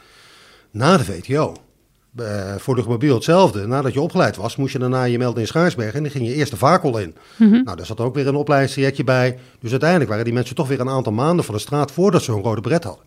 Na 0.71 0.97
de 0.97 1.05
VTO. 1.05 1.55
Eh, 2.17 2.55
voor 2.57 2.75
de 2.75 2.85
mobiel 2.87 3.15
hetzelfde. 3.15 3.67
Nadat 3.67 3.93
je 3.93 4.01
opgeleid 4.01 4.37
was, 4.37 4.57
moest 4.57 4.73
je 4.73 4.79
daarna 4.79 5.05
je 5.05 5.19
melden 5.19 5.41
in 5.41 5.47
Schaarsberg 5.47 5.95
en 5.95 6.03
dan 6.03 6.11
ging 6.11 6.27
je 6.27 6.35
eerst 6.35 6.51
de 6.51 6.57
vakel 6.57 6.99
in. 6.99 7.15
Mhm. 7.37 7.63
Nou, 7.65 7.77
daar 7.77 7.87
zat 7.87 8.01
ook 8.01 8.15
weer 8.15 8.27
een 8.27 8.35
opleidingstrajectje 8.35 9.05
bij. 9.05 9.39
Dus 9.61 9.71
uiteindelijk 9.71 10.11
waren 10.11 10.25
die 10.25 10.35
mensen 10.35 10.55
toch 10.55 10.69
weer 10.69 10.81
een 10.81 10.89
aantal 10.89 11.13
maanden 11.13 11.45
van 11.45 11.55
de 11.55 11.61
straat 11.61 11.91
voordat 11.91 12.23
ze 12.23 12.33
een 12.33 12.43
rode 12.43 12.61
bret 12.61 12.85
hadden. 12.85 13.05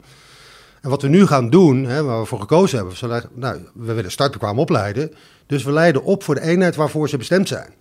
En 0.82 0.90
wat 0.90 1.02
we 1.02 1.08
nu 1.08 1.26
gaan 1.26 1.50
doen, 1.50 1.86
hè, 1.86 2.04
waar 2.04 2.20
we 2.20 2.26
voor 2.26 2.40
gekozen 2.40 2.78
hebben, 2.78 3.10
we, 3.10 3.24
nou, 3.34 3.60
we 3.74 3.94
willen 3.94 4.12
startbekwaam 4.12 4.60
opleiden. 4.60 5.14
Dus 5.46 5.64
we 5.64 5.72
leiden 5.72 6.04
op 6.04 6.24
voor 6.24 6.36
de 6.36 6.42
eenheid 6.42 6.76
waarvoor 6.76 7.10
ze 7.10 7.18
bestemd 7.18 7.48
zijn. 7.48 7.74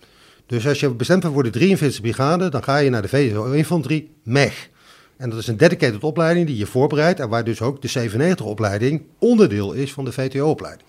Dus 0.49 0.67
als 0.67 0.79
je 0.79 0.89
bestemd 0.89 1.21
bent 1.21 1.33
voor 1.33 1.43
de 1.43 1.49
43 1.49 2.01
brigade, 2.01 2.49
dan 2.49 2.63
ga 2.63 2.77
je 2.77 2.89
naar 2.89 3.01
de 3.01 3.07
VSO-infanterie 3.07 4.11
MEG. 4.23 4.69
En 5.17 5.29
dat 5.29 5.39
is 5.39 5.47
een 5.47 5.57
dedicated 5.57 6.03
opleiding 6.03 6.47
die 6.47 6.57
je 6.57 6.65
voorbereidt 6.65 7.19
en 7.19 7.29
waar 7.29 7.43
dus 7.43 7.61
ook 7.61 7.81
de 7.81 8.09
97-opleiding 8.09 9.01
onderdeel 9.19 9.73
is 9.73 9.93
van 9.93 10.05
de 10.05 10.11
VTO-opleiding. 10.11 10.87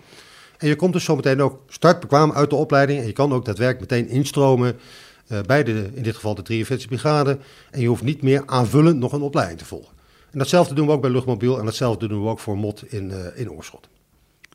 En 0.57 0.67
je 0.67 0.75
komt 0.75 0.93
dus 0.93 1.03
zometeen 1.03 1.41
ook 1.41 1.59
startbekwaam 1.67 2.31
uit 2.31 2.49
de 2.49 2.55
opleiding 2.55 2.99
en 2.99 3.05
je 3.05 3.13
kan 3.13 3.33
ook 3.33 3.45
daadwerkelijk 3.45 3.91
meteen 3.91 4.09
instromen 4.09 4.79
eh, 5.27 5.39
bij 5.41 5.63
de, 5.63 5.89
in 5.93 6.03
dit 6.03 6.15
geval 6.15 6.35
de 6.35 6.41
43 6.41 6.87
brigade. 6.87 7.37
En 7.71 7.81
je 7.81 7.87
hoeft 7.87 8.03
niet 8.03 8.21
meer 8.21 8.43
aanvullend 8.45 8.99
nog 8.99 9.13
een 9.13 9.21
opleiding 9.21 9.59
te 9.59 9.65
volgen. 9.65 9.93
En 10.31 10.39
datzelfde 10.39 10.73
doen 10.73 10.85
we 10.85 10.91
ook 10.91 11.01
bij 11.01 11.11
luchtmobiel 11.11 11.59
en 11.59 11.65
datzelfde 11.65 12.07
doen 12.07 12.23
we 12.23 12.29
ook 12.29 12.39
voor 12.39 12.57
MOT 12.57 12.83
in, 12.87 13.11
eh, 13.11 13.39
in 13.39 13.51
Oorschot. 13.51 13.89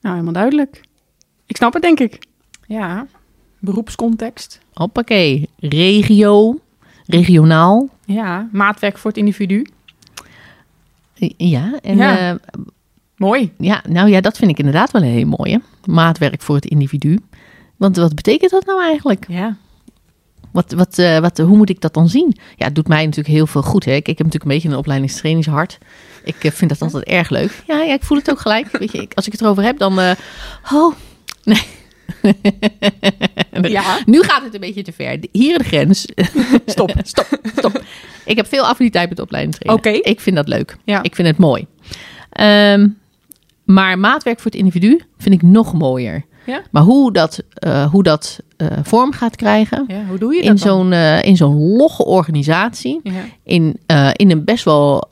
Nou, 0.00 0.14
helemaal 0.14 0.34
duidelijk. 0.34 0.80
Ik 1.46 1.56
snap 1.56 1.72
het, 1.72 1.82
denk 1.82 2.00
ik. 2.00 2.18
Ja, 2.66 3.06
beroepscontext. 3.58 4.60
Hoppakee, 4.72 5.48
regio, 5.58 6.58
regionaal. 7.06 7.88
Ja, 8.04 8.48
maatwerk 8.52 8.98
voor 8.98 9.10
het 9.10 9.18
individu. 9.18 9.66
Ja, 11.36 11.78
en 11.82 11.96
Ja. 11.96 12.16
ja. 12.18 12.38
Mooi. 13.16 13.52
ja, 13.58 13.82
nou 13.88 14.08
ja, 14.08 14.20
dat 14.20 14.36
vind 14.36 14.50
ik 14.50 14.58
inderdaad 14.58 14.90
wel 14.90 15.02
een 15.02 15.08
heel 15.08 15.26
mooie. 15.38 15.60
Maatwerk 15.84 16.42
voor 16.42 16.54
het 16.54 16.64
individu. 16.66 17.18
Want 17.76 17.96
wat 17.96 18.14
betekent 18.14 18.50
dat 18.50 18.66
nou 18.66 18.82
eigenlijk? 18.82 19.25
Ja. 19.28 19.56
Wat, 20.50 20.72
wat, 20.72 20.98
eh, 20.98 21.18
wat, 21.18 21.38
hoe 21.38 21.56
moet 21.56 21.70
ik 21.70 21.80
dat 21.80 21.94
dan 21.94 22.08
zien? 22.08 22.36
Ja, 22.56 22.64
het 22.66 22.75
doet 22.75 22.88
mij 22.88 23.04
natuurlijk 23.04 23.34
heel 23.34 23.46
veel 23.46 23.62
goed. 23.62 23.84
Hè? 23.84 23.90
Ik, 23.92 24.08
ik 24.08 24.18
heb 24.18 24.26
natuurlijk 24.26 24.44
een 24.44 24.50
beetje 24.50 24.68
een 24.68 24.76
opleidingstrainingshart. 24.76 25.78
Ik 26.25 26.44
eh, 26.44 26.50
vind 26.50 26.70
dat 26.70 26.82
altijd 26.82 27.04
erg 27.04 27.28
leuk. 27.30 27.62
Ja, 27.66 27.82
ja, 27.82 27.92
ik 27.94 28.02
voel 28.02 28.18
het 28.18 28.30
ook 28.30 28.40
gelijk. 28.40 28.70
Weet 28.78 28.92
je, 28.92 28.98
ik, 29.02 29.12
als 29.14 29.26
ik 29.26 29.32
het 29.32 29.40
erover 29.40 29.62
heb, 29.62 29.78
dan... 29.78 30.00
eh, 30.00 30.10
oh, 30.72 30.94
nee. 31.44 31.62
Ja. 33.62 33.98
Nu 34.06 34.22
gaat 34.22 34.42
het 34.42 34.54
een 34.54 34.60
beetje 34.60 34.82
te 34.82 34.92
ver. 34.92 35.18
Hier 35.32 35.58
de 35.58 35.64
grens. 35.64 36.06
Stop. 36.66 36.92
stop, 37.02 37.40
stop. 37.56 37.82
Ik 38.25 38.36
heb 38.36 38.46
veel 38.46 38.62
affiniteit 38.66 39.08
met 39.08 39.20
opleidingstraining. 39.20 39.86
Oké. 39.86 40.08
Ik 40.10 40.20
vind 40.20 40.36
dat 40.36 40.48
leuk. 40.48 40.76
Ja. 40.84 41.02
Ik 41.02 41.14
vind 41.14 41.28
het 41.28 41.36
mooi. 41.36 41.66
Ehm, 42.30 42.88
maar 43.64 43.98
maatwerk 43.98 44.40
voor 44.40 44.50
het 44.50 44.60
individu 44.60 45.00
vind 45.18 45.34
ik 45.34 45.42
nog 45.42 45.72
mooier. 45.72 46.25
Ja? 46.46 46.62
Maar 46.70 46.82
hoe 46.82 47.12
dat, 47.12 47.42
eh, 47.54 47.90
hoe 47.90 48.02
dat 48.02 48.40
eh, 48.56 48.66
vorm 48.82 49.12
gaat 49.12 49.36
krijgen 49.36 49.84
Ja, 49.88 50.04
hoe 50.08 50.18
doe 50.18 50.34
je 50.34 50.40
dat 50.42 50.50
in 50.50 50.58
zo'n, 50.58 50.92
eh, 50.92 51.22
in 51.22 51.36
zo'n 51.36 51.76
logge 51.76 52.04
organisatie, 52.04 53.00
Ja. 53.02 53.12
in, 53.42 53.80
in 54.12 54.30
een 54.30 54.44
best 54.44 54.64
wel, 54.64 55.08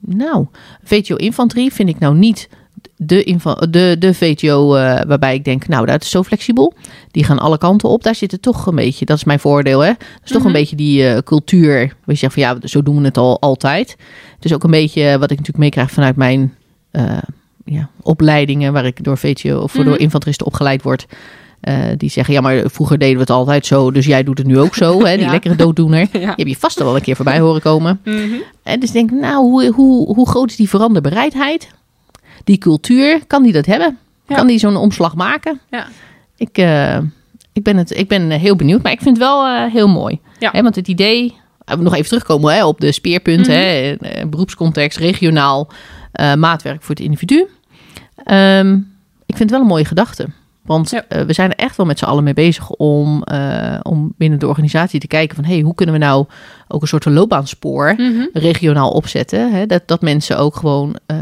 nou, 0.00 0.46
VTO-infanterie 0.84 1.72
vind 1.72 1.88
ik 1.88 1.98
nou 1.98 2.14
niet 2.14 2.48
de, 2.96 3.36
de, 3.70 3.96
de 3.98 4.14
VTO 4.14 4.74
eh, 4.74 5.00
waarbij 5.06 5.34
ik 5.34 5.44
denk, 5.44 5.68
nou, 5.68 5.86
dat 5.86 6.02
is 6.02 6.10
zo 6.10 6.22
flexibel. 6.22 6.72
Die 7.10 7.24
gaan 7.24 7.38
alle 7.38 7.58
kanten 7.58 7.88
op. 7.88 8.02
Daar 8.02 8.14
zit 8.14 8.32
het 8.32 8.42
toch 8.42 8.66
een 8.66 8.74
beetje, 8.74 9.04
dat 9.04 9.16
is 9.16 9.24
mijn 9.24 9.40
voordeel, 9.40 9.80
hè. 9.80 9.88
Dat 9.88 10.24
is 10.24 10.30
toch 10.30 10.38
Mhm. 10.38 10.46
een 10.46 10.52
beetje 10.52 10.76
die 10.76 11.08
eh, 11.08 11.18
cultuur, 11.18 11.76
waar 11.78 11.94
je 12.04 12.14
zegt 12.14 12.32
van, 12.34 12.42
ja, 12.42 12.56
zo 12.62 12.82
doen 12.82 12.98
we 12.98 13.04
het 13.04 13.18
al 13.18 13.40
altijd. 13.40 13.96
Het 14.36 14.44
is 14.44 14.52
ook 14.54 14.64
een 14.64 14.70
beetje 14.70 15.04
wat 15.12 15.30
ik 15.30 15.36
natuurlijk 15.38 15.58
meekrijg 15.64 15.90
vanuit 15.90 16.16
mijn 16.16 16.54
eh, 16.90 17.18
ja, 17.64 17.88
opleidingen, 18.02 18.72
waar 18.72 18.86
ik 18.86 19.04
door 19.04 19.18
VTO 19.18 19.58
of 19.60 19.74
Mhm. 19.74 19.84
door 19.84 19.98
infanteristen 19.98 20.46
opgeleid 20.46 20.82
word. 20.82 21.06
eh, 21.60 21.74
die 21.96 22.10
zeggen, 22.10 22.34
ja, 22.34 22.40
maar 22.40 22.62
vroeger 22.70 22.98
deden 22.98 23.14
we 23.14 23.20
het 23.20 23.30
altijd 23.30 23.66
zo, 23.66 23.90
dus 23.90 24.06
jij 24.06 24.22
doet 24.22 24.38
het 24.38 24.46
nu 24.46 24.58
ook 24.58 24.74
zo, 24.74 25.04
hè, 25.04 25.16
die 25.16 25.24
Ja. 25.26 25.30
lekkere 25.30 25.56
dooddoener. 25.56 26.08
Die 26.12 26.20
heb 26.26 26.46
je 26.46 26.56
vast 26.56 26.78
al 26.80 26.86
wel 26.86 26.96
een 26.96 27.02
keer 27.02 27.16
voorbij 27.16 27.40
horen 27.40 27.60
komen. 27.60 28.00
Mhm. 28.04 28.34
En 28.62 28.80
dus 28.80 28.90
denk 28.90 29.10
ik, 29.10 29.18
nou, 29.20 29.36
hoe, 29.50 29.70
hoe, 29.74 30.14
hoe 30.14 30.28
groot 30.28 30.50
is 30.50 30.56
die 30.56 30.68
veranderbereidheid? 30.68 31.68
Die 32.44 32.58
cultuur, 32.58 33.26
kan 33.26 33.42
die 33.42 33.52
dat 33.52 33.66
hebben? 33.66 33.98
Ja. 34.26 34.34
Kan 34.36 34.46
die 34.46 34.58
zo'n 34.58 34.76
omslag 34.76 35.14
maken? 35.14 35.60
Ja. 35.70 35.86
Ik, 36.36 36.58
eh, 36.58 36.98
ik, 37.52 37.62
ben 37.62 37.76
het, 37.76 37.96
ik 37.98 38.08
ben 38.08 38.30
heel 38.30 38.56
benieuwd, 38.56 38.82
maar 38.82 38.92
ik 38.92 39.00
vind 39.00 39.16
het 39.16 39.26
wel 39.26 39.46
eh, 39.46 39.72
heel 39.72 39.88
mooi. 39.88 40.20
Ja. 40.38 40.50
Hè, 40.52 40.62
want 40.62 40.74
het 40.74 40.88
idee, 40.88 41.34
eh, 41.64 41.76
nog 41.76 41.94
even 41.94 42.06
terugkomen 42.08 42.54
hè, 42.54 42.64
op 42.64 42.80
de 42.80 42.92
speerpunten, 42.92 43.52
Mhm. 43.54 43.62
hè, 44.08 44.26
beroepscontext, 44.26 44.98
regionaal, 44.98 45.68
maatwerk 46.36 46.82
voor 46.82 46.94
het 46.94 47.04
individu. 47.04 47.46
Ehm, 48.24 48.74
ik 49.26 49.36
vind 49.36 49.38
het 49.38 49.50
wel 49.50 49.60
een 49.60 49.66
mooie 49.66 49.84
gedachte. 49.84 50.26
Want 50.62 50.90
Ja. 50.90 51.24
we 51.26 51.32
zijn 51.32 51.50
er 51.50 51.56
echt 51.56 51.76
wel 51.76 51.86
met 51.86 51.98
z'n 51.98 52.04
allen 52.04 52.24
mee 52.24 52.34
bezig 52.34 52.70
om, 52.70 53.24
om 53.82 54.12
binnen 54.16 54.38
de 54.38 54.46
organisatie 54.48 55.00
te 55.00 55.06
kijken 55.06 55.36
van... 55.36 55.44
hey, 55.44 55.60
hoe 55.60 55.74
kunnen 55.74 55.94
we 55.94 56.00
nou 56.00 56.26
ook 56.68 56.82
een 56.82 56.88
soort 56.88 57.02
van 57.02 57.12
loopbaanspoor 57.12 57.94
Mhm. 57.96 58.24
regionaal 58.32 58.90
opzetten. 58.90 59.52
Hè? 59.52 59.66
Dat, 59.66 59.82
dat 59.86 60.00
mensen 60.00 60.38
ook 60.38 60.56
gewoon 60.56 60.96
eh, 61.06 61.16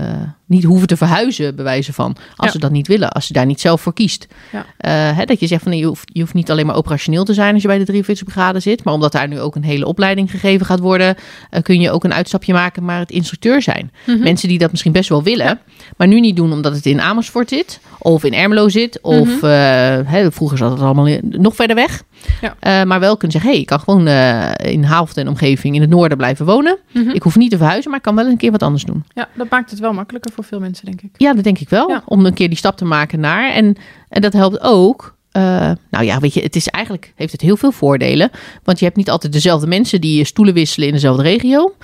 niet 0.47 0.65
hoeven 0.65 0.87
te 0.89 0.97
verhuizen, 0.97 1.55
bij 1.55 1.65
wijze 1.65 1.93
van. 1.93 2.17
Als 2.37 2.47
Ja. 2.47 2.53
ze 2.53 2.59
dat 2.59 2.71
niet 2.71 2.87
willen, 2.87 3.11
als 3.13 3.27
ze 3.27 3.33
daar 3.33 3.47
niet 3.47 3.61
zelf 3.61 3.81
voor 3.81 3.95
kiest. 3.95 4.27
Ja. 4.53 4.65
Eh, 4.77 5.17
hè, 5.17 5.25
dat 5.25 5.41
je 5.41 5.47
zegt 5.47 5.63
van 5.63 5.71
nee, 5.71 5.81
je 5.81 5.87
hoeft, 5.87 6.11
je 6.13 6.21
hoeft 6.21 6.35
niet 6.35 6.51
alleen 6.51 6.67
maar 6.67 6.77
operationeel 6.77 7.25
te 7.25 7.35
zijn 7.35 7.53
als 7.53 7.63
je 7.63 7.69
bij 7.69 7.79
de 7.79 7.85
43 7.85 8.25
brigade 8.27 8.61
zit. 8.61 8.85
Maar 8.85 8.95
omdat 8.95 9.13
daar 9.13 9.29
nu 9.29 9.41
ook 9.41 9.55
een 9.57 9.65
hele 9.65 9.87
opleiding 9.87 10.31
gegeven 10.31 10.67
gaat 10.67 10.81
worden, 10.81 11.17
eh, 11.51 11.63
kun 11.63 11.81
je 11.81 11.91
ook 11.91 12.05
een 12.05 12.15
uitstapje 12.15 12.53
maken, 12.53 12.85
maar 12.85 12.99
het 12.99 13.11
instructeur 13.11 13.63
zijn. 13.63 13.91
Mhm. 14.07 14.19
Mensen 14.23 14.49
die 14.49 14.59
dat 14.59 14.71
misschien 14.71 14.93
best 14.93 15.09
wel 15.09 15.23
willen, 15.23 15.61
maar 15.97 16.07
nu 16.09 16.21
niet 16.21 16.37
doen 16.37 16.53
omdat 16.53 16.75
het 16.75 16.87
in 16.87 17.01
Amersfoort 17.01 17.49
zit. 17.49 17.81
Of 17.99 18.25
in 18.25 18.35
Ermelo 18.35 18.69
zit. 18.69 18.99
Of 19.03 19.27
Mhm. 19.27 19.45
eh, 19.47 19.51
hè, 20.05 20.33
vroeger 20.33 20.59
zat 20.59 20.71
het 20.71 20.81
allemaal 20.81 21.19
nog 21.21 21.55
verder 21.55 21.77
weg. 21.77 22.03
Ja. 22.61 22.85
Maar 22.85 23.01
wel 23.01 23.17
kunnen 23.17 23.31
zeggen, 23.33 23.51
hey, 23.51 23.61
ik 23.61 23.67
kan 23.67 23.81
gewoon 23.81 24.09
in 24.57 24.83
Haafd 24.85 25.17
en 25.17 25.29
omgeving 25.35 25.75
in 25.75 25.81
het 25.81 25.91
noorden 25.91 26.17
blijven 26.17 26.47
wonen. 26.47 26.79
Mhm. 26.93 27.09
Ik 27.11 27.23
hoef 27.23 27.37
niet 27.37 27.51
te 27.51 27.57
verhuizen, 27.57 27.91
maar 27.91 27.99
ik 27.99 28.05
kan 28.05 28.15
wel 28.15 28.27
een 28.27 28.37
keer 28.37 28.51
wat 28.51 28.63
anders 28.63 28.85
doen. 28.85 29.05
Ja, 29.15 29.29
dat 29.35 29.51
maakt 29.51 29.71
het 29.71 29.79
wel 29.81 29.93
makkelijker 29.93 30.33
voor 30.33 30.45
veel 30.45 30.61
mensen, 30.61 30.85
denk 30.87 31.01
ik. 31.03 31.11
Ja, 31.17 31.35
dat 31.35 31.45
denk 31.45 31.59
ik 31.59 31.69
wel. 31.69 31.89
Ja. 31.89 32.03
Om 32.07 32.27
een 32.27 32.35
keer 32.35 32.49
die 32.49 32.59
stap 32.59 32.77
te 32.77 32.85
maken 32.85 33.21
naar. 33.21 33.53
En, 33.53 33.77
en 34.09 34.21
dat 34.23 34.33
helpt 34.33 34.61
ook. 34.61 35.15
eh, 35.33 35.43
nou 35.91 36.05
ja, 36.05 36.19
weet 36.21 36.35
je, 36.35 36.41
het 36.43 36.57
is 36.57 36.69
eigenlijk 36.69 37.13
heeft 37.17 37.33
het 37.33 37.41
heel 37.41 37.57
veel 37.57 37.73
voordelen. 37.73 38.31
Want 38.65 38.79
je 38.79 38.85
hebt 38.85 38.97
niet 38.97 39.11
altijd 39.11 39.33
dezelfde 39.33 39.67
mensen 39.67 40.01
die 40.01 40.19
je 40.19 40.25
stoelen 40.25 40.55
wisselen 40.55 40.89
in 40.89 40.95
dezelfde 40.95 41.23
regio. 41.23 41.75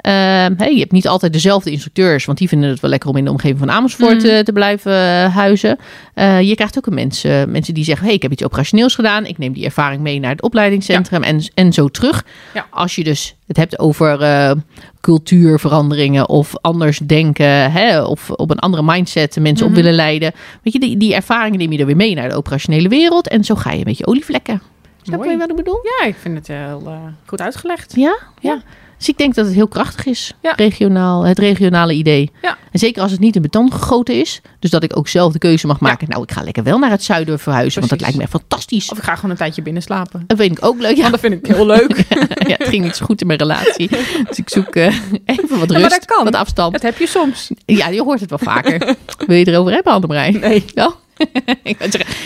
Ehm, 0.00 0.52
hey, 0.56 0.72
je 0.72 0.78
hebt 0.78 0.92
niet 0.92 1.08
altijd 1.08 1.32
dezelfde 1.32 1.70
instructeurs, 1.70 2.24
want 2.24 2.38
die 2.38 2.48
vinden 2.48 2.70
het 2.70 2.80
wel 2.80 2.90
lekker 2.90 3.08
om 3.10 3.16
in 3.16 3.24
de 3.24 3.30
omgeving 3.30 3.58
van 3.58 3.70
Amersfoort 3.70 4.22
Mhm. 4.22 4.26
eh, 4.26 4.38
te 4.38 4.52
blijven 4.52 4.92
eh, 4.92 5.34
huizen. 5.36 5.78
Eh, 6.14 6.40
je 6.40 6.54
krijgt 6.54 6.76
ook 6.78 6.86
een 6.86 6.94
mensen, 6.94 7.50
mensen 7.50 7.74
die 7.74 7.84
zeggen: 7.84 8.06
hey, 8.06 8.14
ik 8.14 8.22
heb 8.22 8.32
iets 8.32 8.44
operationeels 8.44 8.94
gedaan. 8.94 9.26
Ik 9.26 9.38
neem 9.38 9.52
die 9.52 9.64
ervaring 9.64 10.02
mee 10.02 10.20
naar 10.20 10.30
het 10.30 10.42
opleidingscentrum 10.42 11.22
en, 11.22 11.40
en 11.54 11.72
zo 11.72 11.88
terug. 11.88 12.24
Ja. 12.54 12.66
Als 12.70 12.94
je 12.94 13.04
dus 13.04 13.34
het 13.46 13.56
hebt 13.56 13.78
over 13.78 14.20
eh, 14.22 14.50
cultuurveranderingen 15.00 16.28
of 16.28 16.52
anders 16.60 16.98
denken, 16.98 17.72
hè, 17.72 18.02
of 18.02 18.30
op 18.30 18.50
een 18.50 18.58
andere 18.58 18.82
mindset 18.82 19.36
mensen 19.40 19.66
Mhm. 19.66 19.74
op 19.76 19.82
willen 19.82 19.94
leiden. 19.94 20.32
Weet 20.62 20.72
je, 20.72 20.80
die, 20.80 20.96
die 20.96 21.14
ervaringen 21.14 21.58
neem 21.58 21.72
je 21.72 21.78
er 21.78 21.86
weer 21.86 21.96
mee 21.96 22.14
naar 22.14 22.28
de 22.28 22.34
operationele 22.36 22.88
wereld. 22.88 23.28
En 23.28 23.44
zo 23.44 23.54
ga 23.54 23.70
je 23.72 23.78
een 23.78 23.84
beetje 23.84 24.06
olievlekken. 24.06 24.62
Snap 25.02 25.24
je 25.24 25.36
wat 25.36 25.50
ik 25.50 25.56
bedoel? 25.56 25.80
Ja, 25.98 26.06
ik 26.06 26.16
vind 26.20 26.36
het 26.36 26.46
heel 26.46 26.98
goed 27.26 27.40
uitgelegd. 27.40 27.92
Ja? 27.96 28.18
Ja. 28.40 28.62
Dus 29.00 29.08
ik 29.08 29.18
denk 29.18 29.34
dat 29.34 29.44
het 29.46 29.54
heel 29.54 29.68
krachtig 29.68 30.06
is, 30.06 30.34
Ja. 30.42 30.52
regionaal, 30.56 31.22
het 31.24 31.38
regionale 31.38 31.92
idee. 31.92 32.30
Ja. 32.42 32.56
En 32.72 32.78
zeker 32.78 33.02
als 33.02 33.10
het 33.10 33.20
niet 33.20 33.36
in 33.36 33.42
beton 33.42 33.72
gegoten 33.72 34.14
is. 34.20 34.40
Dus 34.58 34.70
dat 34.70 34.82
ik 34.82 34.96
ook 34.96 35.08
zelf 35.08 35.32
de 35.32 35.38
keuze 35.38 35.66
mag 35.66 35.80
Ja. 35.80 35.86
maken. 35.86 36.08
Nou, 36.08 36.22
ik 36.22 36.32
ga 36.32 36.42
lekker 36.42 36.62
wel 36.62 36.78
naar 36.78 36.90
het 36.90 37.02
zuiden 37.02 37.38
verhuizen, 37.38 37.78
want 37.78 37.90
dat 37.92 38.00
lijkt 38.00 38.16
me 38.16 38.28
fantastisch. 38.28 38.90
Of 38.90 38.98
ik 38.98 39.04
ga 39.04 39.14
gewoon 39.14 39.30
een 39.30 39.36
tijdje 39.36 39.62
binnen 39.62 39.82
slapen. 39.82 40.24
Dat 40.26 40.38
vind 40.38 40.58
ik 40.58 40.64
ook 40.64 40.80
leuk. 40.80 40.94
Ja, 40.96 41.00
Want 41.00 41.12
dat 41.12 41.20
vind 41.20 41.32
ik 41.34 41.54
heel 41.54 41.66
leuk. 41.66 41.96
ja, 42.48 42.54
het 42.58 42.68
ging 42.68 42.84
niet 42.84 42.96
zo 42.96 43.04
goed 43.04 43.20
in 43.20 43.26
mijn 43.26 43.38
relatie. 43.38 43.88
Dus 44.28 44.38
ik 44.38 44.48
zoek 44.48 44.74
eh, 44.76 44.86
even 45.24 45.58
wat 45.58 45.68
maar 45.68 45.78
rust, 45.80 45.90
dat 45.90 46.04
kan. 46.04 46.24
wat 46.24 46.34
afstand. 46.34 46.72
Dat 46.72 46.82
heb 46.82 46.98
je 46.98 47.06
soms. 47.06 47.50
Ja, 47.64 47.88
je 47.88 48.02
hoort 48.02 48.20
het 48.20 48.30
wel 48.30 48.38
vaker. 48.38 48.78
Wil 49.26 49.36
je 49.36 49.44
het 49.44 49.48
erover 49.48 49.72
hebben, 49.72 49.92
Annemarij? 49.92 50.30
Nee, 50.30 50.64
Ja. 50.74 50.94
ik 51.62 51.76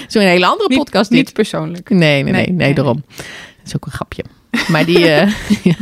Zo'n 0.09 0.23
hele 0.23 0.47
andere 0.47 0.69
niet, 0.69 0.78
podcast 0.78 1.11
dit. 1.11 1.19
niet 1.19 1.33
persoonlijk. 1.33 1.90
Nee, 1.90 1.99
nee, 1.99 2.23
nee, 2.23 2.33
Nee, 2.33 2.47
nee, 2.47 2.57
nee. 2.57 2.75
daarom. 2.75 3.02
Dat 3.16 3.66
is 3.66 3.76
ook 3.76 3.87
een 3.87 3.93
grapje. 3.93 4.25
Maar 4.69 4.85
die... 4.85 5.09
eh 5.09 5.33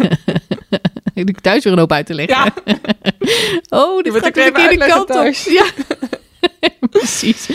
ik 1.14 1.26
doe 1.26 1.34
thuis 1.40 1.64
weer 1.64 1.72
een 1.72 1.78
hoop 1.78 1.92
uit 1.92 2.06
te 2.06 2.14
leggen. 2.14 2.36
Ja, 2.36 2.52
Oh, 3.80 4.02
dit 4.02 4.12
gaat 4.12 4.22
de 4.34 4.40
even 4.40 4.52
verkeerde 4.52 4.68
uitleggen 4.68 5.06
kant 5.06 5.28
op. 5.28 5.52
Ja, 5.52 5.64
precies. 6.98 7.50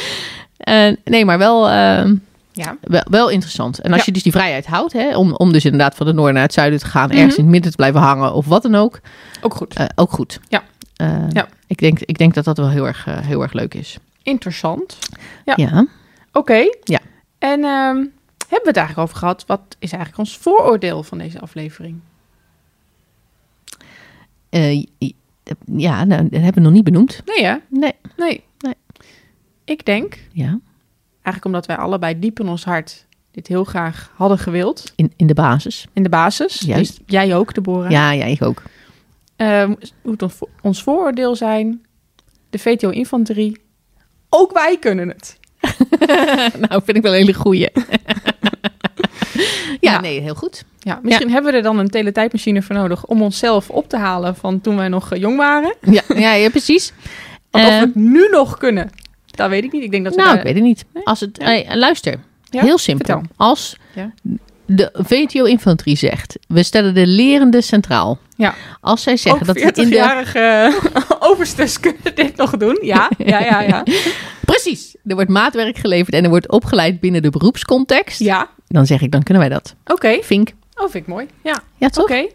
Eh, 0.57 0.87
nee, 1.03 1.25
maar 1.25 1.37
wel, 1.37 1.67
eh, 1.69 2.11
ja. 2.51 2.77
wel, 2.81 3.03
wel 3.09 3.29
interessant. 3.29 3.79
En 3.79 3.89
als 3.91 3.99
Ja. 3.99 4.05
je 4.05 4.11
dus 4.11 4.23
die 4.23 4.31
vrijheid 4.31 4.65
houdt, 4.65 4.93
hè, 4.93 5.17
om, 5.17 5.33
om 5.33 5.51
dus 5.51 5.65
inderdaad 5.65 5.95
van 5.95 6.07
het 6.07 6.15
noorden 6.15 6.33
naar 6.33 6.43
het 6.43 6.53
zuiden 6.53 6.79
te 6.79 6.85
gaan, 6.85 7.11
ergens 7.11 7.27
Mhm. 7.29 7.37
in 7.37 7.43
het 7.43 7.51
midden 7.53 7.71
te 7.71 7.77
blijven 7.77 7.99
hangen 8.01 8.33
of 8.33 8.45
wat 8.45 8.61
dan 8.63 8.75
ook, 8.75 8.99
ook 9.41 9.53
goed. 9.55 9.73
eh, 9.73 9.85
ook 9.95 10.11
goed. 10.11 10.39
Ja. 10.49 10.63
Ja. 11.29 11.47
Ik, 11.67 11.77
denk, 11.77 11.99
ik 11.99 12.17
denk 12.17 12.33
dat 12.33 12.43
dat 12.45 12.57
wel 12.57 12.69
heel 12.69 12.87
erg, 12.87 13.05
heel 13.09 13.41
erg 13.41 13.53
leuk 13.53 13.73
is. 13.73 13.97
Interessant. 14.23 14.97
Ja. 15.45 15.53
Ja. 15.55 15.85
Oké. 16.33 16.65
Ja. 16.83 16.99
En 17.39 17.63
ehm, 17.63 17.97
hebben 18.49 18.61
we 18.61 18.67
het 18.67 18.77
eigenlijk 18.77 19.07
over 19.07 19.17
gehad? 19.19 19.43
Wat 19.45 19.75
is 19.79 19.91
eigenlijk 19.91 20.21
ons 20.21 20.37
vooroordeel 20.37 21.03
van 21.03 21.17
deze 21.17 21.39
aflevering? 21.39 21.99
Eh, 24.49 24.83
ja, 25.75 26.03
nou, 26.03 26.21
dat 26.29 26.41
hebben 26.41 26.53
we 26.53 26.59
nog 26.59 26.71
niet 26.71 26.83
benoemd. 26.83 27.21
Nee, 27.25 27.45
hè? 27.45 27.55
Nee. 27.69 27.93
Nee. 28.15 28.43
Nee. 28.59 28.73
Ik 29.63 29.85
denk, 29.85 30.17
Ja, 30.31 30.59
eigenlijk 31.11 31.45
omdat 31.45 31.65
wij 31.65 31.75
allebei 31.77 32.19
diep 32.19 32.39
in 32.39 32.47
ons 32.47 32.63
hart 32.65 33.05
dit 33.31 33.47
heel 33.47 33.63
graag 33.63 34.11
hadden 34.15 34.37
gewild. 34.39 34.93
in, 34.95 35.13
in 35.15 35.27
de 35.27 35.33
basis. 35.33 35.87
In 35.93 36.03
de 36.03 36.09
basis. 36.09 36.59
Juist. 36.59 36.97
Dus 36.97 37.03
jij 37.07 37.35
ook, 37.35 37.53
Deborah. 37.53 37.91
Ja, 37.91 38.11
ja, 38.11 38.25
ik 38.25 38.41
ook. 38.41 38.61
Ehm, 39.35 39.73
moet 40.03 40.23
ons 40.61 40.83
vooroordeel 40.83 41.35
zijn, 41.35 41.85
de 42.49 42.59
VTO-infanterie, 42.59 43.61
ook 44.29 44.53
wij 44.53 44.77
kunnen 44.79 45.07
het. 45.07 45.39
nou, 46.69 46.81
vind 46.85 46.97
ik 46.97 47.01
wel 47.01 47.11
een 47.11 47.17
hele 47.19 47.33
goeie. 47.33 47.67
ja, 49.79 49.91
Ja. 49.91 49.99
nee, 49.99 50.21
heel 50.21 50.35
goed. 50.35 50.63
Ja, 50.79 50.99
misschien 51.03 51.31
hebben 51.31 51.51
we 51.51 51.57
er 51.57 51.63
dan 51.63 51.77
een 51.79 51.89
teletijdmachine 51.89 52.61
voor 52.61 52.75
nodig 52.75 53.05
om 53.05 53.21
onszelf 53.21 53.69
op 53.69 53.89
te 53.89 53.97
halen 53.97 54.35
van 54.35 54.61
toen 54.61 54.75
wij 54.77 54.87
nog 54.87 55.11
eh, 55.11 55.19
jong 55.19 55.37
waren. 55.37 55.75
Ja, 55.81 56.01
ja, 56.15 56.33
ja 56.33 56.49
precies. 56.49 56.93
Want 57.51 57.65
of 57.65 57.71
Eh, 57.71 57.79
we 57.79 57.85
het 57.85 57.95
nu 57.95 58.27
nog 58.31 58.57
kunnen, 58.57 58.89
dat 59.25 59.49
weet 59.49 59.63
ik 59.63 59.71
niet. 59.71 59.83
Ik 59.83 59.91
denk 59.91 60.03
dat 60.03 60.15
we 60.15 60.21
nou, 60.21 60.29
daar- 60.35 60.39
ik 60.39 60.45
weet 60.45 60.55
het 60.55 60.63
niet. 60.63 60.85
Als 61.03 61.19
het, 61.19 61.37
Ja. 61.39 61.45
hey, 61.45 61.67
luister, 61.75 62.15
heel 62.49 62.77
simpel. 62.77 63.05
Vertel. 63.15 63.35
Als. 63.35 63.77
De 64.67 64.89
VTO-infanterie 64.93 65.95
zegt, 65.97 66.37
we 66.47 66.63
stellen 66.63 66.93
de 66.93 67.07
lerende 67.07 67.61
centraal. 67.61 68.17
Ja. 68.35 68.53
Als 68.81 69.03
zij 69.03 69.17
zeggen 69.17 69.45
dat 69.45 69.55
de... 69.55 69.73
40-jarige 69.87 70.73
overstes 71.19 71.79
kunnen 71.79 72.15
dit 72.15 72.35
nog 72.35 72.57
doen. 72.57 72.77
Ja, 72.81 73.09
ja, 73.17 73.39
ja, 73.39 73.61
ja. 73.61 73.83
Precies, 74.45 74.95
er 75.05 75.15
wordt 75.15 75.29
maatwerk 75.29 75.77
geleverd 75.77 76.15
en 76.15 76.23
er 76.23 76.29
wordt 76.29 76.49
opgeleid 76.51 76.99
binnen 76.99 77.21
de 77.21 77.29
beroepscontext. 77.29 78.19
Ja, 78.19 78.49
Dan 78.67 78.85
zeg 78.85 79.01
ik, 79.01 79.11
dan 79.11 79.23
kunnen 79.23 79.43
wij 79.43 79.51
dat. 79.53 79.75
oké. 79.85 80.17
Vink. 80.21 80.49
Oh, 80.73 80.83
vind 80.89 80.93
ik 81.03 81.07
mooi. 81.07 81.27
Ja, 81.43 81.61
Ja, 81.77 81.89
toch? 81.89 82.03
oké. 82.03 82.27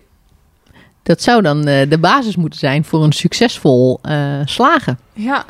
Dat 1.02 1.22
zou 1.22 1.42
dan 1.42 1.66
eh, 1.66 1.88
de 1.90 1.98
basis 1.98 2.36
moeten 2.36 2.58
zijn 2.58 2.84
voor 2.84 3.04
een 3.04 3.12
succesvol 3.12 3.98
eh, 4.02 4.40
slagen. 4.44 4.98
Ja, 5.12 5.44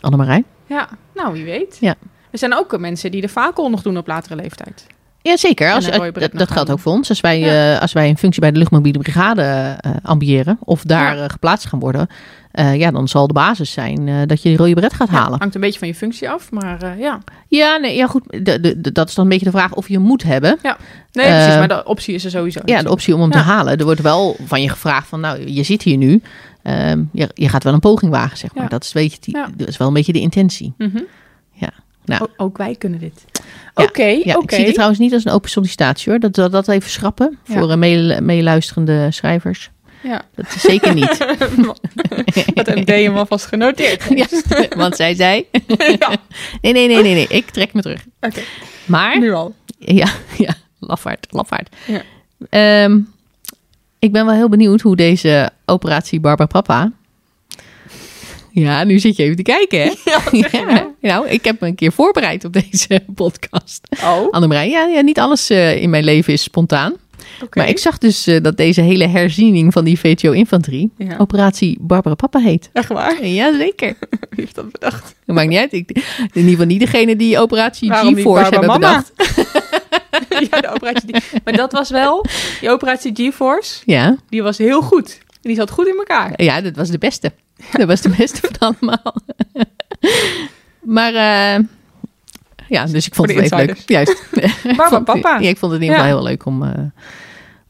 Annemarij? 0.00 0.44
ja. 0.66 0.88
Nou, 1.14 1.32
wie 1.32 1.44
weet. 1.44 1.76
Ja. 1.80 1.94
Er 2.30 2.38
zijn 2.38 2.54
ook 2.54 2.78
mensen 2.78 3.10
die 3.10 3.20
de 3.20 3.28
vakel 3.28 3.70
nog 3.70 3.82
doen 3.82 3.96
op 3.98 4.06
latere 4.06 4.36
leeftijd. 4.36 4.86
Ja, 5.22 5.36
zeker. 5.36 5.72
Als, 5.72 5.88
bret 5.88 6.14
dat 6.14 6.32
dat 6.32 6.50
geldt 6.50 6.70
ook 6.70 6.78
voor 6.78 6.92
ons. 6.92 7.08
Als 7.08 7.20
wij, 7.20 7.38
Ja. 7.40 7.74
eh, 7.74 7.80
als 7.80 7.92
wij 7.92 8.08
een 8.08 8.18
functie 8.18 8.40
bij 8.40 8.50
de 8.50 8.58
luchtmobiele 8.58 8.98
brigade 8.98 9.42
eh, 9.80 9.90
ambiëren 10.02 10.58
of 10.64 10.82
daar 10.82 11.16
Ja. 11.16 11.22
eh, 11.24 11.30
geplaatst 11.30 11.66
gaan 11.68 11.78
worden, 11.78 12.06
eh, 12.52 12.76
ja, 12.76 12.90
dan 12.90 13.08
zal 13.08 13.26
de 13.26 13.32
basis 13.32 13.72
zijn 13.72 14.08
eh, 14.08 14.14
dat 14.26 14.42
je 14.42 14.48
die 14.48 14.58
rode 14.58 14.74
bret 14.74 14.92
gaat 14.94 15.10
Ja, 15.10 15.14
halen. 15.16 15.38
hangt 15.38 15.54
een 15.54 15.60
beetje 15.60 15.78
van 15.78 15.88
je 15.88 15.94
functie 15.94 16.30
af, 16.30 16.50
maar 16.50 16.82
eh, 16.82 16.98
ja. 16.98 17.18
Ja, 17.48 17.76
nee, 17.76 17.96
ja 17.96 18.06
goed. 18.06 18.22
De, 18.28 18.60
de, 18.60 18.80
de- 18.80 18.92
dat 18.92 19.08
is 19.08 19.14
dan 19.14 19.24
een 19.24 19.30
beetje 19.30 19.44
de 19.44 19.50
vraag 19.50 19.74
of 19.74 19.88
je 19.88 19.98
moet 19.98 20.22
hebben. 20.22 20.58
Nee, 20.62 21.26
Eh, 21.26 21.32
precies, 21.34 21.54
maar 21.58 21.68
de 21.68 21.84
optie 21.84 22.14
is 22.14 22.24
er 22.24 22.30
sowieso. 22.30 22.60
Ja, 22.64 22.82
de 22.82 22.90
optie 22.90 23.14
om 23.14 23.20
hem 23.20 23.32
Ja. 23.32 23.36
te 23.38 23.44
halen. 23.44 23.76
Er 23.76 23.84
wordt 23.84 24.00
wel 24.00 24.36
van 24.46 24.62
je 24.62 24.68
gevraagd 24.68 25.08
van, 25.08 25.20
nou, 25.20 25.50
je 25.50 25.62
zit 25.62 25.82
hier 25.82 25.96
nu. 25.96 26.22
Ehm, 26.62 27.02
je, 27.12 27.28
je 27.34 27.48
gaat 27.48 27.64
wel 27.64 27.72
een 27.72 27.80
poging 27.80 28.10
wagen, 28.12 28.36
zeg 28.38 28.54
maar. 28.54 28.62
Ja. 28.62 28.68
Dat, 28.68 28.84
is, 28.84 28.92
weet 28.92 29.12
je, 29.12 29.18
die, 29.20 29.36
Ja. 29.36 29.48
dat 29.56 29.68
is 29.68 29.76
wel 29.76 29.88
een 29.88 29.94
beetje 29.94 30.12
de 30.12 30.20
intentie. 30.20 30.74
Ja, 30.78 30.88
nou. 32.18 32.22
O- 32.36 32.44
ook 32.44 32.58
wij 32.58 32.74
kunnen 32.78 32.98
dit. 32.98 33.24
Ja, 33.74 33.84
Oké, 33.84 34.02
Ja, 34.04 34.34
oké. 34.34 34.42
Ik 34.42 34.50
zie 34.50 34.64
het 34.64 34.72
trouwens 34.74 35.00
niet 35.00 35.12
als 35.12 35.24
een 35.24 35.32
open 35.32 35.50
sollicitatie 35.50 36.10
hoor. 36.10 36.20
Dat 36.20 36.34
dat, 36.34 36.52
dat 36.52 36.68
even 36.68 36.90
schrappen 36.90 37.38
Ja. 37.44 37.54
voor 37.58 37.78
mee- 37.78 38.20
meeluisterende 38.20 39.10
schrijvers. 39.10 39.70
Ja. 40.02 40.22
Dat 40.34 40.46
is 40.54 40.60
zeker 40.60 40.94
niet. 40.94 41.18
Dat 42.54 42.74
MD 42.74 42.88
hem 43.06 43.16
alvast 43.16 43.46
genoteerd. 43.46 44.04
ja, 44.14 44.26
want 44.76 44.96
zij 44.96 45.14
zei... 45.14 45.46
ja. 45.98 46.16
Nee, 46.60 46.72
nee, 46.72 46.86
nee, 46.88 47.02
nee, 47.02 47.14
nee. 47.14 47.26
Ik 47.28 47.50
trek 47.50 47.72
me 47.72 47.82
terug. 47.82 48.04
Oké, 48.20 48.40
Maar... 48.86 49.18
nu 49.18 49.32
al. 49.32 49.54
Ja, 49.78 50.08
ja. 50.38 50.54
Lafaard, 50.78 51.26
lafaard. 51.30 51.76
Ja. 51.86 52.02
Ehm, 52.48 52.98
ik 53.98 54.12
ben 54.12 54.26
wel 54.26 54.34
heel 54.34 54.48
benieuwd 54.48 54.80
hoe 54.80 54.96
deze 54.96 55.50
operatie 55.64 56.20
Barbara 56.20 56.46
Papa... 56.48 56.92
Ja, 58.60 58.84
nu 58.84 58.98
zit 58.98 59.16
je 59.16 59.22
even 59.22 59.36
te 59.36 59.42
kijken, 59.42 59.80
hè? 59.80 59.90
Ja, 60.50 60.92
nou? 61.00 61.28
Ik 61.28 61.44
heb 61.44 61.60
me 61.60 61.66
een 61.66 61.74
keer 61.74 61.92
voorbereid 61.92 62.44
op 62.44 62.52
deze 62.52 63.02
podcast. 63.14 63.80
Oh, 64.04 64.30
Annemarij, 64.30 64.68
ja, 64.70 64.86
ja, 64.86 65.00
niet 65.00 65.18
alles 65.18 65.50
eh, 65.50 65.82
in 65.82 65.90
mijn 65.90 66.04
leven 66.04 66.32
is 66.32 66.42
spontaan. 66.42 66.94
Maar 67.54 67.68
ik 67.68 67.78
zag 67.78 67.98
dus 67.98 68.26
eh, 68.26 68.42
dat 68.42 68.56
deze 68.56 68.80
hele 68.80 69.06
herziening 69.06 69.72
van 69.72 69.84
die 69.84 69.98
VTO-infanterie 69.98 70.90
Ja. 70.96 71.16
operatie 71.18 71.76
Barbara 71.80 72.14
Papa 72.14 72.38
heet. 72.38 72.70
Echt 72.72 72.88
waar? 72.88 73.26
Ja, 73.26 73.56
zeker. 73.58 73.86
Wie 74.30 74.40
heeft 74.40 74.54
dat 74.54 74.72
bedacht? 74.72 75.14
Dat 75.26 75.36
maakt 75.36 75.48
niet 75.48 75.58
uit. 75.58 75.72
Ik, 75.72 75.90
in 75.90 76.02
ieder 76.34 76.50
geval 76.50 76.66
niet 76.66 76.80
degene 76.80 77.16
die 77.16 77.38
operatie 77.38 77.92
G-Force 77.92 78.42
hebben 78.50 78.66
Mama? 78.66 78.78
bedacht. 78.78 79.12
ja, 80.50 80.60
de 80.60 80.70
operatie. 80.74 81.12
Die... 81.12 81.22
Maar 81.44 81.56
dat 81.56 81.72
was 81.72 81.90
wel, 81.90 82.24
die 82.60 82.70
operatie 82.70 83.10
GeForce, 83.14 83.82
Ja, 83.84 84.16
die 84.28 84.42
was 84.42 84.58
heel 84.58 84.82
goed. 84.82 85.18
Die 85.40 85.54
zat 85.56 85.70
goed 85.70 85.86
in 85.86 85.96
elkaar. 85.98 86.32
ja, 86.42 86.60
dat 86.60 86.76
was 86.76 86.88
de 86.90 86.98
beste. 86.98 87.32
Dat 87.78 87.86
was 87.86 88.00
de 88.00 88.08
beste 88.16 88.40
van 88.52 88.58
allemaal. 88.80 89.14
maar 90.96 91.14
eh, 91.14 91.64
ja, 92.68 92.86
dus 92.86 93.06
ik 93.06 93.14
vond 93.14 93.28
het 93.28 93.38
even 93.38 93.56
leuk. 93.56 93.82
Juist. 93.86 94.22
Vond- 94.76 95.04
Papa. 95.04 95.38
Ja, 95.38 95.48
ik 95.48 95.56
vond 95.56 95.72
het 95.72 95.80
in 95.80 95.86
ieder 95.86 96.00
geval 96.04 96.16
heel 96.16 96.26
leuk 96.28 96.44
om, 96.46 96.62
eh, 96.62 96.70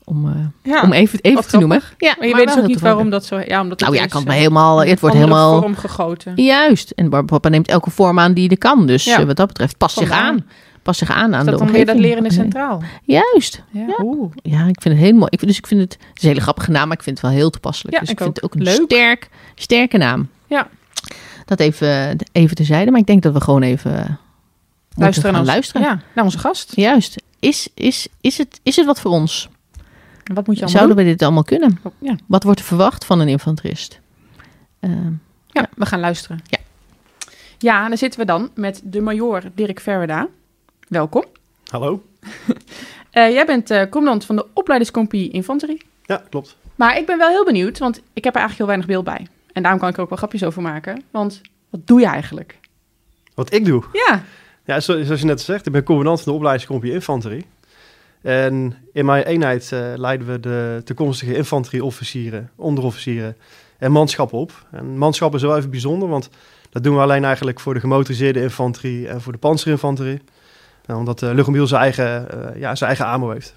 om, 0.05 0.27
eh, 0.29 0.73
Ja. 0.73 0.83
om 0.83 0.93
even, 0.93 1.19
even 1.23 1.49
te 1.49 1.59
noemen. 1.59 1.83
Ja, 1.99 2.15
Maar 2.19 2.27
je 2.27 2.33
maar 2.35 2.45
weet 2.45 2.55
dus 2.55 2.63
ook 2.63 2.69
niet 2.69 2.81
waarom 2.81 3.11
dat 3.11 3.25
zo... 3.25 3.39
Ja, 3.47 3.61
omdat 3.61 3.81
het 3.81 3.89
Nou 3.89 3.95
ja, 4.01 4.05
is, 4.05 4.11
kan 4.13 4.21
het 4.21 4.31
me 4.31 4.37
helemaal... 4.37 4.85
Het 4.85 5.01
wordt 5.01 5.17
helemaal... 5.17 5.61
vorm 5.61 5.77
gegoten. 5.77 6.33
Juist. 6.37 6.91
En 6.91 7.09
Barbara 7.11 7.39
Papa 7.39 7.49
neemt 7.49 7.69
elke 7.69 7.91
vorm 7.91 8.19
aan 8.19 8.33
die 8.33 8.51
er 8.51 8.59
kan. 8.59 8.87
Dus 8.87 9.05
Ja. 9.05 9.27
wat 9.27 9.37
dat 9.37 9.47
betreft, 9.47 9.77
pas 9.77 9.93
zich 9.95 10.09
Vandaar. 10.09 10.27
aan. 10.27 10.47
Pas 10.83 10.99
zich 10.99 11.11
aan 11.11 11.35
aan 11.35 11.41
Is 11.41 11.51
dat 11.51 11.59
de 11.59 11.65
dan 11.65 11.73
weer 11.73 11.87
dat 11.87 11.95
omgeving. 11.95 12.01
leren 12.01 12.27
is 12.31 12.35
centraal? 12.35 12.83
Juist. 13.05 13.63
Ja. 13.71 13.81
Ja. 13.87 13.97
Oeh. 14.03 14.33
Ja, 14.43 14.67
ik 14.67 14.83
vind 14.83 14.95
het 14.95 15.05
heel 15.05 15.13
mooi. 15.15 15.27
Ik, 15.31 15.41
dus 15.47 15.59
ik 15.59 15.67
vind 15.67 15.81
het, 15.81 15.93
het 15.93 16.17
is 16.17 16.23
een 16.23 16.29
hele 16.29 16.41
grappige 16.41 16.71
naam, 16.71 16.89
maar 16.89 16.97
ik 16.97 17.03
vind 17.03 17.21
het 17.21 17.27
wel 17.27 17.37
heel 17.37 17.51
toepasselijk. 17.51 17.95
Ja, 17.95 18.01
dus 18.01 18.11
ik 18.11 18.17
vind 18.19 18.29
ook. 18.29 18.35
het 18.35 18.45
ook 18.45 18.55
een 18.55 18.63
Leuk. 18.63 18.83
sterk, 18.91 19.29
sterke 19.55 19.97
naam. 19.97 20.29
Ja. 20.47 20.69
Dat 21.45 21.61
even, 21.61 22.17
even 22.33 22.57
terzijde. 22.57 22.91
Maar 22.91 23.01
ik 23.01 23.07
denk 23.07 23.23
dat 23.23 23.33
we 23.33 23.41
gewoon 23.41 23.63
even 23.63 24.19
Luisteren, 24.95 25.31
gaan 25.35 25.45
naar, 25.45 25.53
luisteren. 25.53 25.83
Ja, 25.83 26.01
naar 26.15 26.25
onze 26.25 26.39
gast. 26.39 26.77
Juist. 26.77 27.23
Is, 27.41 27.69
is, 27.75 28.09
is, 28.21 28.39
het, 28.39 28.61
is 28.63 28.77
het 28.77 28.87
wat 28.87 29.01
voor 29.01 29.11
ons? 29.11 29.49
En 30.25 30.35
Wat 30.35 30.47
moet 30.47 30.57
je 30.59 30.63
allemaal 30.65 30.83
Zouden 30.83 31.05
we 31.05 31.11
dit 31.11 31.23
allemaal 31.23 31.45
kunnen? 31.45 31.79
doen? 31.83 31.93
Ja. 31.99 32.17
Wat 32.27 32.43
wordt 32.43 32.61
er 32.61 32.67
verwacht 32.67 33.05
van 33.05 33.21
een 33.21 33.29
infanterist? 33.29 34.01
Ehm, 34.81 35.13
ja, 35.47 35.69
we 35.77 35.87
gaan 35.87 36.01
luisteren. 36.01 36.41
Ja. 36.47 36.59
Ja, 37.59 37.89
dan 37.89 37.97
zitten 37.99 38.21
we 38.21 38.27
dan 38.27 38.51
met 38.55 38.81
de 38.85 39.01
major 39.01 39.43
Dirk 39.55 39.81
Verweda. 39.81 40.29
Welkom. 40.91 41.25
Hallo? 41.67 42.03
Eh, 43.11 43.31
jij 43.33 43.47
bent 43.47 43.71
eh, 43.71 43.83
commandant 43.91 44.25
van 44.25 44.37
de 44.37 44.47
opleidingscompagnie 44.55 45.31
Infanterie. 45.31 45.83
Ja, 46.05 46.23
klopt. 46.31 46.57
Maar 46.75 46.99
ik 46.99 47.07
ben 47.07 47.19
wel 47.19 47.29
heel 47.29 47.45
benieuwd, 47.45 47.79
want 47.79 47.97
ik 48.13 48.25
heb 48.25 48.35
er 48.35 48.41
eigenlijk 48.41 48.57
heel 48.59 48.67
weinig 48.67 48.87
beeld 48.87 49.05
bij. 49.05 49.27
En 49.53 49.63
daarom 49.63 49.81
kan 49.81 49.89
ik 49.89 49.97
er 49.97 50.03
ook 50.03 50.09
wel 50.09 50.19
grapjes 50.19 50.45
over 50.45 50.63
maken. 50.63 51.03
Want 51.11 51.41
wat 51.71 51.87
doe 51.87 52.01
je 52.01 52.07
eigenlijk? 52.07 52.59
Wat 53.35 53.53
ik 53.53 53.65
doe? 53.65 53.83
Ja, 53.93 54.23
Ja, 54.65 54.81
zo- 54.81 55.03
zoals 55.05 55.21
je 55.21 55.27
net 55.27 55.41
zegt, 55.41 55.67
ik 55.67 55.73
ben 55.73 55.83
commandant 55.83 56.21
van 56.21 56.33
de 56.33 56.39
opleidingscompagnie 56.39 56.95
Infanterie. 56.97 57.47
En 58.23 58.77
in 58.93 59.05
mijn 59.05 59.25
eenheid 59.25 59.73
eh, 59.73 59.93
leiden 59.97 60.27
we 60.27 60.41
de 60.41 60.81
toekomstige 60.85 61.35
infanterieofficieren, 61.37 62.51
onderofficieren 62.57 63.37
en 63.79 63.93
manschappen 63.93 64.39
op. 64.39 64.67
En 64.71 64.99
manschappen 64.99 65.39
is 65.41 65.45
wel 65.47 65.57
even 65.57 65.71
bijzonder, 65.71 66.09
want 66.09 66.29
dat 66.71 66.83
doen 66.83 66.95
we 66.95 67.01
alleen 67.03 67.25
eigenlijk 67.25 67.61
voor 67.61 67.75
de 67.75 67.81
gemotoriseerde 67.81 68.41
infanterie 68.43 69.09
en 69.09 69.21
voor 69.21 69.33
de 69.33 69.39
panzerinfanterie. 69.39 70.21
Nou, 70.91 71.03
omdat 71.03 71.19
de 71.19 71.35
luchtmobiel 71.35 71.67
zijn 71.67 71.81
eigen, 71.83 72.31
eh, 72.31 72.61
ja, 72.61 72.75
zijn 72.75 72.89
eigen 72.91 73.07
AMO 73.07 73.31
heeft. 73.31 73.55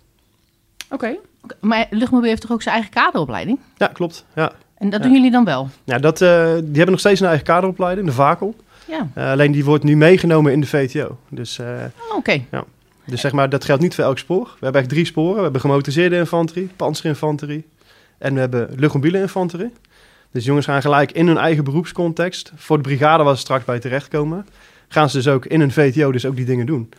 oké. 0.89 1.15
maar 1.59 1.87
Luchtmobiel 1.89 2.29
heeft 2.29 2.41
toch 2.41 2.51
ook 2.51 2.61
zijn 2.61 2.75
eigen 2.75 2.93
kaderopleiding? 2.93 3.59
Ja, 3.77 3.87
klopt. 3.87 4.25
Ja. 4.35 4.51
En 4.77 4.89
dat 4.89 4.99
Ja. 4.99 5.05
doen 5.05 5.15
jullie 5.15 5.31
dan 5.31 5.43
wel? 5.45 5.69
Ja, 5.83 5.97
dat, 5.99 6.21
eh, 6.21 6.27
die 6.53 6.75
hebben 6.75 6.89
nog 6.91 6.99
steeds 6.99 7.19
een 7.19 7.27
eigen 7.27 7.45
kaderopleiding, 7.45 8.07
de 8.07 8.13
VAKEL. 8.13 8.55
Ja. 8.87 9.07
Eh, 9.13 9.29
alleen 9.31 9.51
die 9.51 9.65
wordt 9.65 9.83
nu 9.83 9.95
meegenomen 9.97 10.51
in 10.51 10.59
de 10.61 10.67
VTO. 10.67 11.17
Dus 11.29 11.59
eh, 11.59 11.67
Oh, 12.09 12.17
Oké. 12.17 12.43
Dus 13.05 13.21
zeg 13.21 13.31
maar, 13.31 13.49
dat 13.49 13.65
geldt 13.65 13.81
niet 13.81 13.95
voor 13.95 14.03
elk 14.03 14.17
spoor. 14.17 14.43
We 14.43 14.57
hebben 14.63 14.81
echt 14.81 14.89
drie 14.89 15.05
sporen. 15.05 15.35
We 15.35 15.41
hebben 15.41 15.61
gemotoriseerde 15.61 16.15
infanterie, 16.17 16.69
panzerinfanterie 16.75 17.65
en 18.17 18.33
we 18.33 18.39
hebben 18.39 18.69
luchtmobiele 18.75 19.19
infanterie. 19.19 19.71
Dus 20.31 20.45
jongens 20.45 20.65
gaan 20.65 20.81
gelijk 20.81 21.11
in 21.11 21.27
hun 21.27 21.37
eigen 21.37 21.63
beroepscontext. 21.63 22.51
Voor 22.55 22.77
de 22.77 22.83
brigade 22.83 23.23
waar 23.23 23.35
ze 23.35 23.41
straks 23.41 23.65
bij 23.65 23.79
terechtkomen, 23.79 24.47
gaan 24.87 25.09
ze 25.09 25.17
dus 25.17 25.27
ook 25.27 25.45
in 25.45 25.59
hun 25.59 25.71
VTO 25.71 26.11
dus 26.11 26.25
ook 26.25 26.35
die 26.35 26.45
dingen 26.45 26.65
doen. 26.65 26.89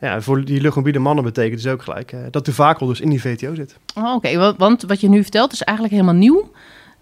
Ja, 0.00 0.20
voor 0.20 0.44
die 0.44 0.60
luchtmobiele 0.60 0.98
mannen 0.98 1.24
betekent 1.24 1.62
dus 1.62 1.72
ook 1.72 1.82
gelijk 1.82 2.12
eh, 2.12 2.18
dat 2.30 2.44
de 2.44 2.52
vakel 2.52 2.86
dus 2.86 3.00
in 3.00 3.10
die 3.10 3.20
VTO 3.20 3.54
zit. 3.54 3.76
Oh, 3.96 4.14
Oké, 4.14 4.36
wa- 4.36 4.54
want 4.56 4.82
wat 4.82 5.00
je 5.00 5.08
nu 5.08 5.22
vertelt 5.22 5.52
is 5.52 5.62
eigenlijk 5.62 5.96
helemaal 5.96 6.18
nieuw. 6.20 6.50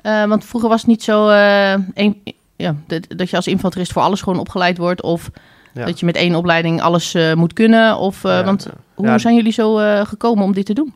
Eh, 0.02 0.24
want 0.24 0.44
vroeger 0.44 0.68
was 0.70 0.80
het 0.80 0.88
niet 0.88 1.02
zo 1.02 1.28
eh, 1.28 1.72
een, 1.94 2.22
ja, 2.56 2.74
dat, 2.86 3.06
dat 3.08 3.30
je 3.30 3.36
als 3.36 3.46
infanterist 3.46 3.92
voor 3.92 4.02
alles 4.02 4.22
gewoon 4.22 4.38
opgeleid 4.38 4.78
wordt. 4.78 5.02
Of 5.02 5.30
Ja. 5.74 5.84
dat 5.84 6.00
je 6.00 6.06
met 6.06 6.16
één 6.16 6.34
opleiding 6.34 6.80
alles 6.82 7.16
moet 7.34 7.52
kunnen. 7.52 7.96
Of, 7.96 8.22
Ja, 8.22 8.44
want 8.44 8.66
hoe 8.94 9.18
zijn 9.18 9.34
jullie 9.34 9.52
zo 9.52 9.76
gekomen 10.04 10.44
om 10.44 10.52
dit 10.52 10.66
te 10.66 10.74
doen? 10.74 10.94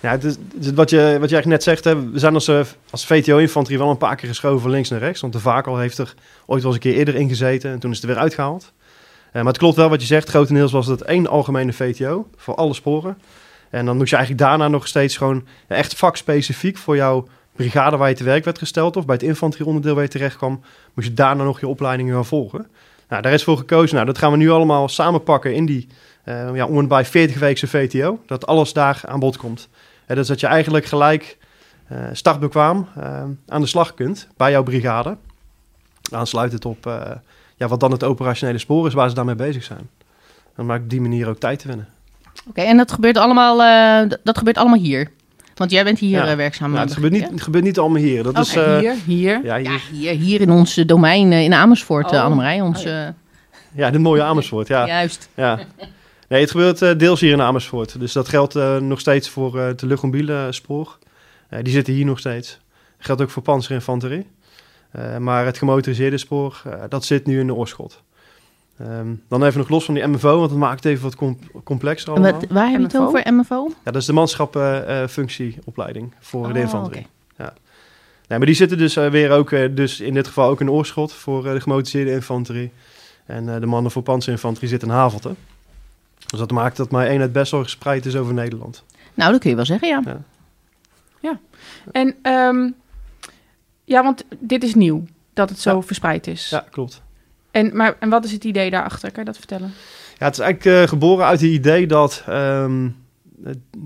Ja, 0.00 0.10
het 0.10 0.24
is, 0.24 0.32
het 0.54 0.64
is 0.64 0.72
wat, 0.72 0.90
je, 0.90 0.96
wat 0.96 1.30
je 1.30 1.34
eigenlijk 1.36 1.46
net 1.46 1.62
zegt, 1.62 1.84
hè, 1.84 2.10
we 2.10 2.18
zijn 2.18 2.34
als, 2.34 2.48
als 2.90 3.06
VTO-infanterie 3.06 3.78
wel 3.78 3.90
een 3.90 3.96
paar 3.96 4.16
keer 4.16 4.28
geschoven 4.28 4.60
van 4.60 4.70
links 4.70 4.88
naar 4.90 4.98
rechts. 5.00 5.20
Want 5.20 5.32
de 5.32 5.38
vakel 5.40 5.78
heeft 5.78 5.98
er 5.98 6.14
ooit 6.46 6.62
wel 6.62 6.72
eens 6.74 6.84
een 6.84 6.90
keer 6.90 6.98
eerder 6.98 7.14
in 7.14 7.28
gezeten 7.28 7.70
en 7.72 7.78
toen 7.78 7.90
is 7.90 7.96
het 7.96 8.06
er 8.08 8.12
weer 8.14 8.22
uitgehaald. 8.22 8.72
Eh, 9.34 9.42
maar 9.42 9.52
het 9.52 9.58
klopt 9.58 9.76
wel 9.76 9.88
wat 9.88 10.00
je 10.00 10.06
zegt, 10.06 10.28
grotendeels 10.28 10.72
was 10.72 10.86
het 10.86 11.02
één 11.02 11.26
algemene 11.26 11.72
VTO 11.72 12.28
voor 12.36 12.54
alle 12.54 12.74
sporen. 12.74 13.18
En 13.70 13.86
dan 13.86 13.96
moest 13.96 14.10
je 14.10 14.16
eigenlijk 14.16 14.46
daarna 14.46 14.68
nog 14.68 14.86
steeds 14.86 15.16
gewoon 15.16 15.46
echt 15.66 15.94
vakspecifiek 15.94 16.76
voor 16.76 16.96
jouw 16.96 17.26
brigade 17.52 17.96
waar 17.96 18.08
je 18.08 18.14
te 18.14 18.24
werk 18.24 18.44
werd 18.44 18.58
gesteld 18.58 18.96
of 18.96 19.04
bij 19.04 19.14
het 19.14 19.24
infanterieonderdeel 19.24 19.94
waar 19.94 20.02
je 20.02 20.08
terecht 20.08 20.36
kwam, 20.36 20.60
moest 20.94 21.08
je 21.08 21.14
daarna 21.14 21.44
nog 21.44 21.60
je 21.60 21.68
opleidingen 21.68 22.14
gaan 22.14 22.24
volgen. 22.24 22.66
Nou, 23.08 23.22
daar 23.22 23.32
is 23.32 23.44
voor 23.44 23.56
gekozen. 23.56 23.94
Nou, 23.94 24.06
dat 24.06 24.18
gaan 24.18 24.30
we 24.30 24.36
nu 24.36 24.50
allemaal 24.50 24.88
samenpakken 24.88 25.54
in 25.54 25.66
die 25.66 25.88
eh 26.24 26.54
ja, 26.54 26.66
om 26.66 26.78
en 26.78 26.88
bij 26.88 27.04
40 27.04 27.38
weekse 27.38 27.66
VTO. 27.66 28.18
Dat 28.26 28.46
alles 28.46 28.72
daar 28.72 29.00
aan 29.06 29.20
bod 29.20 29.36
komt. 29.36 29.68
Hè, 30.06 30.14
dus 30.14 30.26
dat 30.26 30.40
je 30.40 30.46
eigenlijk 30.46 30.84
gelijk 30.84 31.36
eh, 31.88 31.98
startbekwaam 32.12 32.88
eh, 32.96 33.22
aan 33.46 33.60
de 33.60 33.66
slag 33.66 33.94
kunt 33.94 34.28
bij 34.36 34.50
jouw 34.50 34.62
brigade. 34.62 35.16
Aansluitend 36.12 36.64
op 36.64 36.86
eh, 36.86 37.10
ja, 37.56 37.68
wat 37.68 37.80
dan 37.80 37.90
het 37.92 38.04
operationele 38.04 38.58
spoor 38.58 38.86
is 38.86 38.94
waar 38.94 39.08
ze 39.08 39.14
daarmee 39.14 39.34
bezig 39.34 39.64
zijn. 39.64 39.88
Dan 40.56 40.66
maak 40.66 40.80
ik 40.80 40.90
die 40.90 41.00
manier 41.00 41.28
ook 41.28 41.38
tijd 41.38 41.58
te 41.58 41.68
winnen. 41.68 41.88
Oké, 42.48 42.60
en 42.60 42.76
dat 42.76 42.92
gebeurt, 42.92 43.16
allemaal, 43.16 43.62
eh, 43.62 44.10
dat 44.24 44.38
gebeurt 44.38 44.58
allemaal 44.58 44.78
hier? 44.78 45.10
Want 45.54 45.70
jij 45.70 45.84
bent 45.84 45.98
hier 45.98 46.10
Ja. 46.24 46.26
eh, 46.30 46.36
werkzaam. 46.36 46.72
Aan 46.74 46.78
het, 46.80 46.88
de- 46.88 46.94
gebeurt 46.94 47.12
niet, 47.12 47.22
ja? 47.22 47.28
het 47.30 47.42
gebeurt 47.42 47.64
niet 47.64 47.78
allemaal 47.78 48.02
hier. 48.02 48.22
Dat 48.22 48.38
is, 48.38 48.56
eh, 48.56 48.78
hier, 48.78 48.94
hier. 49.06 49.40
ja, 49.44 49.56
hier, 49.56 49.70
Ja, 49.70 49.78
hier, 49.92 50.12
hier 50.12 50.40
in 50.40 50.50
ons 50.50 50.76
eh, 50.76 50.86
domein 50.86 51.32
eh, 51.32 51.42
in 51.42 51.52
Amersfoort, 51.54 52.06
eh 52.12 52.18
Oh. 52.18 52.24
Annemarij. 52.24 52.60
Ons, 52.60 52.84
Oh, 52.84 52.90
eh, 53.02 53.08
ja, 53.74 53.90
dit 53.90 54.00
mooie 54.00 54.22
Amersfoort. 54.22 54.68
Ja, 54.68 54.86
Juist. 54.86 55.28
ja. 55.34 55.58
Nee, 56.28 56.40
het 56.40 56.50
gebeurt 56.50 56.82
eh, 56.82 56.90
deels 56.98 57.20
hier 57.20 57.32
in 57.32 57.40
Amersfoort. 57.42 58.00
Dus 58.00 58.12
dat 58.12 58.28
geldt 58.28 58.56
eh, 58.56 58.76
nog 58.76 59.00
steeds 59.00 59.28
voor 59.28 59.60
eh 59.60 59.66
de 59.76 59.86
luchtmobiele 59.86 60.46
spoor. 60.50 60.98
Eh, 61.48 61.58
die 61.62 61.72
zitten 61.72 61.94
hier 61.94 62.04
nog 62.04 62.18
steeds. 62.18 62.58
Geldt 62.98 63.22
ook 63.22 63.30
voor 63.30 63.42
panzerinfanterie. 63.42 64.26
Eh, 64.94 65.16
maar 65.16 65.44
het 65.46 65.58
gemotoriseerde 65.58 66.18
spoor, 66.18 66.62
eh, 66.64 66.82
dat 66.88 67.04
zit 67.04 67.26
nu 67.26 67.40
in 67.40 67.46
de 67.46 67.54
Oorschot. 67.54 68.02
Ehm, 68.78 69.06
dan 69.28 69.44
even 69.44 69.58
nog 69.58 69.68
los 69.68 69.84
van 69.84 69.94
die 69.94 70.06
MFO, 70.06 70.38
want 70.38 70.50
dat 70.50 70.58
maakt 70.58 70.84
het 70.84 70.92
even 70.92 71.04
wat 71.04 71.14
com- 71.16 71.38
complexer 71.64 72.08
En 72.08 72.14
allemaal. 72.14 72.40
wat, 72.40 72.50
waar 72.50 72.68
heb 72.70 72.78
je 72.80 72.86
het 72.86 72.98
over, 72.98 73.32
MFO? 73.32 73.68
Ja, 73.84 73.90
dat 73.90 74.00
is 74.00 74.06
de 74.06 74.12
manschappenfunctieopleiding 74.12 76.14
voor 76.20 76.46
de 76.48 76.54
Oh, 76.54 76.60
infanterie. 76.60 77.06
oké. 77.38 77.52
Nee, 78.28 78.38
maar 78.38 78.46
die 78.46 78.56
zitten 78.56 78.78
dus 78.78 78.96
eh, 78.96 79.10
weer 79.10 79.30
ook, 79.30 79.50
eh, 79.52 79.68
dus 79.74 80.00
in 80.00 80.14
dit 80.14 80.26
geval 80.26 80.48
ook 80.50 80.60
in 80.60 80.70
Oorschot 80.70 81.12
voor 81.12 81.46
eh, 81.46 81.52
de 81.52 81.60
gemotoriseerde 81.60 82.10
infanterie. 82.10 82.72
En 83.26 83.54
eh, 83.54 83.60
de 83.60 83.66
mannen 83.66 83.92
voor 83.92 84.02
panzerinfanterie 84.02 84.68
zitten 84.68 84.88
in 84.88 84.94
Havelte. 84.94 85.34
Dus 86.26 86.38
dat 86.38 86.50
maakt 86.50 86.76
dat 86.76 86.90
mijn 86.90 87.10
eenheid 87.10 87.32
best 87.32 87.50
wel 87.50 87.62
gespreid 87.62 88.06
is 88.06 88.16
over 88.16 88.34
Nederland. 88.34 88.84
Nou, 89.14 89.30
dat 89.32 89.40
kun 89.40 89.50
je 89.50 89.56
wel 89.56 89.64
zeggen, 89.64 89.88
ja. 89.88 90.02
En 91.92 92.14
ehm, 92.22 92.70
ja, 93.84 94.02
want 94.02 94.24
dit 94.38 94.64
is 94.64 94.74
nieuw, 94.74 95.04
dat 95.32 95.48
het 95.48 95.58
zo 95.60 95.74
Ja. 95.76 95.82
verspreid 95.82 96.26
is. 96.26 96.48
Ja, 96.50 96.64
klopt. 96.70 97.02
En, 97.50 97.76
maar, 97.76 97.96
en 98.00 98.08
wat 98.08 98.24
is 98.24 98.32
het 98.32 98.44
idee 98.44 98.70
daarachter? 98.70 99.12
Kan 99.12 99.22
je 99.24 99.30
dat 99.30 99.38
vertellen? 99.38 99.72
Ja, 100.18 100.24
het 100.26 100.34
is 100.34 100.40
eigenlijk 100.40 100.82
eh, 100.82 100.88
geboren 100.88 101.24
uit 101.26 101.40
het 101.40 101.50
idee 101.50 101.86
dat, 101.86 102.22
ehm, 102.26 102.88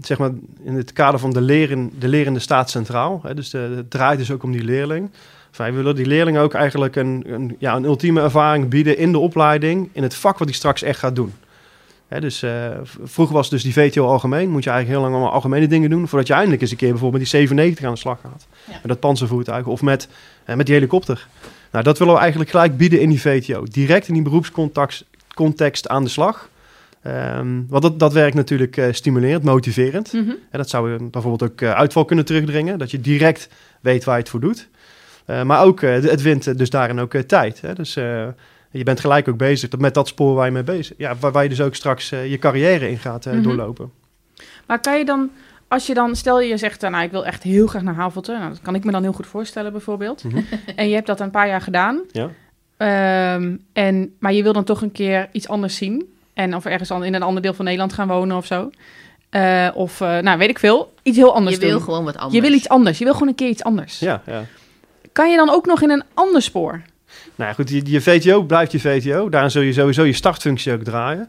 zeg 0.00 0.18
maar, 0.18 0.30
in 0.62 0.74
het 0.74 0.92
kader 0.92 1.20
van 1.20 1.30
de, 1.30 1.40
leren, 1.40 1.90
de 1.98 2.08
lerende 2.08 2.38
staat 2.40 2.70
centraal. 2.70 3.20
Hè, 3.22 3.34
dus 3.34 3.50
de, 3.50 3.58
het 3.58 3.90
draait 3.90 4.18
dus 4.18 4.30
ook 4.30 4.42
om 4.42 4.52
die 4.52 4.64
leerling. 4.64 5.10
Wij 5.56 5.72
willen 5.72 5.94
die 5.94 6.06
leerling 6.06 6.38
ook 6.38 6.54
eigenlijk 6.54 6.96
een, 6.96 7.24
een, 7.26 7.56
ja, 7.58 7.76
een 7.76 7.84
ultieme 7.84 8.20
ervaring 8.20 8.68
bieden 8.68 8.98
in 8.98 9.12
de 9.12 9.18
opleiding, 9.18 9.88
in 9.92 10.02
het 10.02 10.14
vak 10.14 10.38
wat 10.38 10.48
hij 10.48 10.56
straks 10.56 10.82
echt 10.82 10.98
gaat 10.98 11.16
doen. 11.16 11.32
Hè, 12.08 12.20
dus 12.20 12.38
v- 12.38 12.94
vroeger 13.02 13.34
was 13.34 13.50
dus 13.50 13.62
die 13.62 13.72
VTO 13.72 14.06
algemeen. 14.06 14.50
Moet 14.50 14.64
je 14.64 14.70
eigenlijk 14.70 14.98
heel 15.00 15.08
lang 15.08 15.14
allemaal 15.20 15.34
algemene 15.40 15.66
dingen 15.66 15.90
doen, 15.90 16.08
voordat 16.08 16.28
je 16.28 16.34
eindelijk 16.34 16.62
eens 16.62 16.70
een 16.70 16.76
keer 16.76 16.90
bijvoorbeeld 16.90 17.22
met 17.22 17.30
die 17.30 17.40
97 17.40 17.84
aan 17.84 17.92
de 17.92 17.98
slag 17.98 18.18
gaat. 18.22 18.46
Ja. 18.64 18.72
Met 18.72 18.82
dat 18.88 19.00
panzervoertuig 19.00 19.66
of 19.66 19.82
met, 19.82 20.08
eh, 20.44 20.56
met 20.56 20.66
die 20.66 20.74
helikopter. 20.74 21.26
Nou, 21.72 21.84
dat 21.84 21.98
willen 21.98 22.14
we 22.14 22.20
eigenlijk 22.20 22.50
gelijk 22.50 22.76
bieden 22.76 23.00
in 23.00 23.08
die 23.08 23.20
VTO. 23.20 23.64
Direct 23.64 24.08
in 24.08 24.14
die 24.14 24.22
beroepscontext 24.22 25.04
context 25.34 25.88
aan 25.88 26.04
de 26.04 26.10
slag. 26.10 26.48
Ehm, 27.02 27.60
want 27.68 27.82
dat, 27.82 27.98
dat 27.98 28.12
werkt 28.12 28.34
natuurlijk 28.34 28.76
eh, 28.76 28.86
stimulerend, 28.90 29.44
motiverend. 29.44 30.12
Mhm. 30.12 30.28
En 30.28 30.58
dat 30.58 30.68
zou 30.68 31.02
bijvoorbeeld 31.10 31.50
ook 31.50 31.62
uitval 31.62 32.04
kunnen 32.04 32.24
terugdringen. 32.24 32.78
Dat 32.78 32.90
je 32.90 33.00
direct 33.00 33.48
weet 33.80 34.04
waar 34.04 34.14
je 34.14 34.20
het 34.20 34.30
voor 34.30 34.40
doet. 34.40 34.68
Maar 35.44 35.64
ook, 35.64 35.80
het 35.80 36.22
wint 36.22 36.58
dus 36.58 36.70
daarin 36.70 36.98
ook 36.98 37.14
tijd. 37.14 37.60
Hè? 37.60 37.74
Dus 37.74 37.96
Je 38.70 38.82
bent 38.84 39.00
gelijk 39.00 39.28
ook 39.28 39.36
bezig 39.36 39.70
met 39.78 39.94
dat 39.94 40.08
spoor 40.08 40.34
waar 40.34 40.46
je 40.46 40.52
mee 40.52 40.62
bezig 40.62 40.96
Ja, 40.98 41.16
waar, 41.20 41.32
waar 41.32 41.42
je 41.42 41.48
dus 41.48 41.60
ook 41.60 41.74
straks 41.74 42.12
eh, 42.12 42.30
je 42.30 42.38
carrière 42.38 42.90
in 42.90 42.98
gaat 42.98 43.26
eh, 43.26 43.32
Mhm. 43.32 43.42
doorlopen. 43.42 43.92
Maar 44.66 44.80
kan 44.80 44.98
je 44.98 45.04
dan, 45.04 45.30
als 45.68 45.86
je 45.86 45.94
dan, 45.94 46.16
stel 46.16 46.40
je 46.40 46.56
zegt, 46.56 46.80
nou, 46.80 47.02
ik 47.04 47.10
wil 47.10 47.26
echt 47.26 47.42
heel 47.42 47.66
graag 47.66 47.82
naar 47.82 47.94
Havelte. 47.94 48.32
Nou, 48.32 48.48
dat 48.48 48.60
kan 48.62 48.74
ik 48.74 48.84
me 48.84 48.92
dan 48.92 49.02
heel 49.02 49.12
goed 49.12 49.26
voorstellen, 49.26 49.72
bijvoorbeeld. 49.72 50.24
Mhm. 50.24 50.40
En 50.76 50.88
je 50.88 50.94
hebt 50.94 51.06
dat 51.06 51.20
een 51.20 51.30
paar 51.30 51.48
jaar 51.48 51.60
gedaan. 51.60 52.00
Ja. 52.12 52.30
Ehm, 52.76 53.56
en, 53.72 54.14
maar 54.18 54.32
je 54.32 54.42
wil 54.42 54.52
dan 54.52 54.64
toch 54.64 54.82
een 54.82 54.92
keer 54.92 55.28
iets 55.32 55.48
anders 55.48 55.76
zien. 55.76 56.14
En 56.34 56.56
of 56.56 56.64
ergens 56.64 56.88
dan 56.88 57.04
in 57.04 57.14
een 57.14 57.22
ander 57.22 57.42
deel 57.42 57.54
van 57.54 57.64
Nederland 57.64 57.92
gaan 57.92 58.08
wonen 58.08 58.36
of 58.36 58.46
zo. 58.46 58.70
Eh, 59.30 59.68
of, 59.74 60.00
eh, 60.00 60.18
nou, 60.18 60.38
weet 60.38 60.48
ik 60.48 60.58
veel. 60.58 60.94
Iets 61.02 61.16
heel 61.16 61.34
anders 61.34 61.54
Je 61.56 61.60
wil 61.62 61.70
doen. 61.70 61.80
gewoon 61.82 62.04
wat 62.04 62.16
anders. 62.16 62.34
Je 62.34 62.40
wil 62.40 62.52
iets 62.52 62.68
anders. 62.68 62.98
Je 62.98 63.04
wil 63.04 63.12
gewoon 63.12 63.28
een 63.28 63.34
keer 63.34 63.48
iets 63.48 63.62
anders. 63.64 63.98
Ja, 63.98 64.22
ja. 64.26 64.44
Kan 65.12 65.30
je 65.30 65.36
dan 65.36 65.50
ook 65.50 65.66
nog 65.66 65.82
in 65.82 65.90
een 65.90 66.02
ander 66.14 66.42
spoor? 66.42 66.82
Nou 67.34 67.50
ja, 67.50 67.52
goed, 67.52 67.70
je, 67.70 67.80
je 67.84 68.00
VTO 68.00 68.42
blijft 68.42 68.72
je 68.72 68.80
VTO. 68.80 69.28
Daarin 69.28 69.50
zul 69.50 69.62
je 69.62 69.72
sowieso 69.72 70.04
je 70.04 70.12
startfunctie 70.12 70.72
ook 70.72 70.82
draaien. 70.82 71.28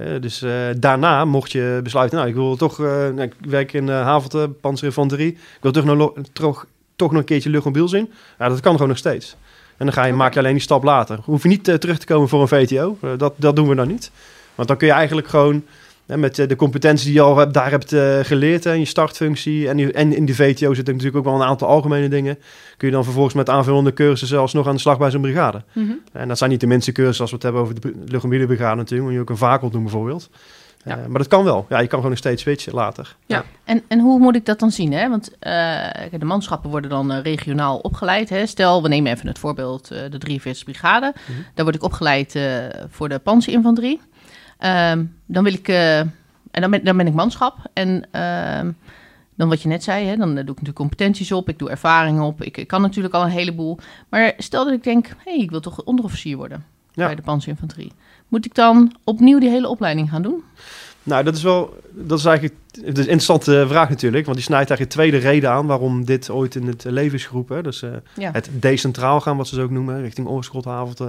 Eh, 0.00 0.20
dus 0.20 0.42
eh, 0.42 0.52
daarna 0.76 1.24
mocht 1.24 1.52
je 1.52 1.80
besluiten, 1.82 2.18
nou, 2.18 2.30
ik 2.30 2.36
wil 2.36 2.56
toch, 2.56 2.80
eh, 2.80 2.86
nou, 2.86 3.22
ik 3.22 3.34
werk 3.40 3.72
in 3.72 3.86
uh, 3.86 4.02
Havelte, 4.02 4.50
panzerinfanterie. 4.60 5.32
Ik 5.32 5.58
wil 5.60 5.72
toch 5.72 5.84
nog, 5.84 6.12
toch, 6.32 6.66
toch 6.96 7.10
nog 7.10 7.20
een 7.20 7.26
keertje 7.26 7.50
luchtmobiel 7.50 7.88
zien. 7.88 8.12
Ja, 8.38 8.48
dat 8.48 8.60
kan 8.60 8.72
gewoon 8.72 8.88
nog 8.88 8.98
steeds. 8.98 9.36
En 9.76 9.86
dan 9.86 9.94
ga 9.94 10.04
je, 10.04 10.12
maak 10.12 10.32
je 10.32 10.38
alleen 10.38 10.52
die 10.52 10.62
stap 10.62 10.82
later. 10.82 11.18
Hoef 11.24 11.42
je 11.42 11.48
niet 11.48 11.64
terug 11.64 11.98
te 11.98 12.06
komen 12.06 12.28
voor 12.28 12.40
een 12.40 12.48
VTO. 12.48 12.98
Dat, 13.16 13.34
dat 13.36 13.56
doen 13.56 13.68
we 13.68 13.74
dan 13.74 13.88
niet. 13.88 14.10
Want 14.54 14.68
dan 14.68 14.76
kun 14.76 14.86
je 14.86 14.92
eigenlijk 14.92 15.28
gewoon 15.28 15.64
hè, 16.10 16.16
met 16.16 16.38
eh, 16.38 16.48
de 16.48 16.56
competenties 16.56 17.04
die 17.04 17.14
je 17.14 17.20
al 17.20 17.36
hebt, 17.36 17.54
daar 17.54 17.70
hebt 17.70 17.92
eh, 17.92 18.18
geleerd, 18.22 18.64
in 18.64 18.78
je 18.78 18.84
startfunctie. 18.84 19.68
En, 19.68 19.76
die- 19.76 19.92
en 19.92 20.12
in 20.12 20.24
die 20.24 20.34
VTO 20.34 20.74
zitten 20.74 20.94
natuurlijk 20.94 21.16
ook 21.26 21.32
wel 21.32 21.42
een 21.42 21.48
aantal 21.48 21.68
algemene 21.68 22.08
dingen. 22.08 22.38
Kun 22.76 22.88
je 22.88 22.94
dan 22.94 23.04
vervolgens 23.04 23.34
met 23.34 23.48
aanvullende 23.48 23.92
cursussen 23.92 24.28
zelfs 24.28 24.52
nog 24.52 24.66
aan 24.68 24.74
de 24.74 24.80
slag 24.80 24.98
bij 24.98 25.10
zo'n 25.10 25.20
brigade. 25.20 25.62
En 26.12 26.28
dat 26.28 26.38
zijn 26.38 26.50
niet 26.50 26.60
de 26.60 26.66
minste 26.66 26.92
cursussen 26.92 27.20
als 27.22 27.30
we 27.30 27.36
het 27.36 27.44
hebben 27.44 27.62
over 27.62 27.80
de 27.80 27.94
luchtmobiele 28.06 28.46
brigade 28.46 28.76
natuurlijk. 28.76 29.02
Want 29.02 29.14
je 29.14 29.20
ook 29.20 29.30
een 29.30 29.36
vakel 29.46 29.70
doen 29.70 29.82
bijvoorbeeld. 29.82 30.30
Ja. 30.84 30.98
Eh, 30.98 31.06
maar 31.06 31.18
dat 31.18 31.28
kan 31.28 31.44
wel. 31.44 31.66
Ja, 31.68 31.76
je 31.78 31.86
kan 31.86 31.94
gewoon 31.94 32.10
nog 32.10 32.18
steeds 32.18 32.42
switchen 32.42 32.74
later. 32.74 33.16
Ja. 33.26 33.44
En, 33.64 33.82
en 33.88 33.98
hoe 34.00 34.18
moet 34.18 34.36
ik 34.36 34.44
dat 34.46 34.58
dan 34.58 34.70
zien? 34.70 34.92
Hè? 34.92 35.08
Want 35.08 35.30
de 36.18 36.24
manschappen 36.24 36.70
worden 36.70 36.90
dan 36.90 37.12
regionaal 37.12 37.78
opgeleid. 37.78 38.28
Hè? 38.28 38.46
Stel, 38.46 38.82
we 38.82 38.88
nemen 38.88 39.12
even 39.12 39.26
het 39.26 39.38
voorbeeld 39.38 39.88
de 39.88 40.18
43 40.18 40.64
Brigade. 40.64 41.12
Mhm. 41.28 41.38
Daar 41.54 41.64
word 41.64 41.76
ik 41.76 41.82
opgeleid 41.82 42.38
voor 42.90 43.08
de 43.08 43.18
panzerinfanterie. 43.18 44.00
Ehm, 44.60 45.04
dan 45.26 45.44
wil 45.44 45.52
ik... 45.52 45.68
eh, 45.68 45.98
en 46.50 46.60
dan 46.60 46.70
ben, 46.70 46.84
dan 46.84 46.96
ben 46.96 47.06
ik 47.06 47.14
manschap. 47.14 47.56
En 47.72 48.06
ehm, 48.10 48.70
dan 49.34 49.48
wat 49.48 49.62
je 49.62 49.68
net 49.68 49.82
zei, 49.82 50.06
hè, 50.06 50.16
dan 50.16 50.28
eh, 50.28 50.34
doe 50.34 50.40
ik 50.42 50.48
natuurlijk 50.48 50.76
competenties 50.76 51.32
op. 51.32 51.48
Ik 51.48 51.58
doe 51.58 51.70
ervaring 51.70 52.20
op. 52.20 52.42
Ik, 52.42 52.56
ik 52.56 52.66
kan 52.66 52.80
natuurlijk 52.80 53.14
al 53.14 53.22
een 53.22 53.30
heleboel. 53.30 53.78
Maar 54.08 54.32
stel 54.38 54.64
dat 54.64 54.74
ik 54.74 54.84
denk, 54.84 55.06
hé, 55.06 55.14
hey, 55.24 55.38
ik 55.38 55.50
wil 55.50 55.60
toch 55.60 55.82
onderofficier 55.84 56.36
worden 56.36 56.64
Ja. 56.92 57.06
bij 57.06 57.14
de 57.14 57.22
panzerinfanterie. 57.22 57.92
Moet 58.28 58.44
ik 58.44 58.54
dan 58.54 58.94
opnieuw 59.04 59.38
die 59.38 59.48
hele 59.48 59.68
opleiding 59.68 60.10
gaan 60.10 60.22
doen? 60.22 60.42
Nou, 61.02 61.24
dat 61.24 61.36
is 61.36 61.42
wel, 61.42 61.76
dat 61.92 62.18
is 62.18 62.24
eigenlijk 62.24 62.56
is 62.72 62.80
een 62.82 62.94
interessante 62.96 63.64
vraag 63.68 63.88
natuurlijk. 63.88 64.24
Want 64.24 64.36
die 64.36 64.46
snijdt 64.46 64.68
eigenlijk 64.70 64.90
de 64.90 64.96
tweede 65.02 65.28
reden 65.28 65.50
aan 65.50 65.66
waarom 65.66 66.04
dit 66.04 66.30
ooit 66.30 66.54
in 66.54 66.66
het 66.66 66.84
leven 66.84 67.14
is 67.18 67.26
geroepen. 67.26 67.62
Dus 67.62 67.82
eh, 67.82 67.90
Ja. 68.16 68.30
het 68.32 68.50
decentraal 68.52 69.20
gaan, 69.20 69.36
wat 69.36 69.48
ze 69.48 69.54
zo 69.54 69.62
ook 69.62 69.70
noemen, 69.70 70.00
richting 70.00 70.28
Oorschothavond. 70.28 71.00
eh. 71.00 71.06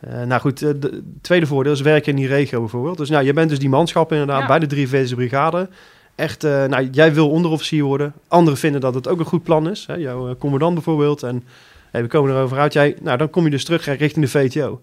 Eh, 0.00 0.22
nou 0.22 0.40
goed, 0.40 0.62
eh, 0.62 0.68
het 0.68 0.90
tweede 1.20 1.46
voordeel 1.46 1.72
is 1.72 1.80
werken 1.80 2.10
in 2.10 2.16
die 2.16 2.26
regio 2.28 2.60
bijvoorbeeld. 2.60 2.96
Dus 2.98 3.08
nou, 3.10 3.24
je 3.24 3.32
bent 3.32 3.48
dus 3.50 3.58
die 3.58 3.68
manschap 3.68 4.12
inderdaad 4.12 4.40
Ja. 4.40 4.46
bij 4.46 4.58
de 4.58 4.66
43e 4.66 5.14
brigade. 5.14 5.68
Echt, 6.14 6.44
eh, 6.44 6.64
nou, 6.64 6.88
jij 6.92 7.14
wil 7.14 7.30
onderofficier 7.30 7.84
worden. 7.84 8.12
Anderen 8.28 8.58
vinden 8.58 8.80
dat 8.80 8.94
het 8.94 9.08
ook 9.08 9.18
een 9.18 9.24
goed 9.24 9.42
plan 9.42 9.70
is. 9.70 9.84
Hè? 9.86 9.94
Jouw 9.94 10.28
eh, 10.28 10.34
commandant 10.38 10.74
bijvoorbeeld. 10.74 11.22
En 11.22 11.44
hey, 11.90 12.02
we 12.02 12.08
komen 12.08 12.30
erover 12.30 12.58
uit. 12.58 12.72
Jij, 12.72 12.96
nou, 13.02 13.18
dan 13.18 13.30
kom 13.30 13.44
je 13.44 13.50
dus 13.50 13.64
terug 13.64 13.84
richting 13.98 14.24
de 14.24 14.30
VTO. 14.30 14.80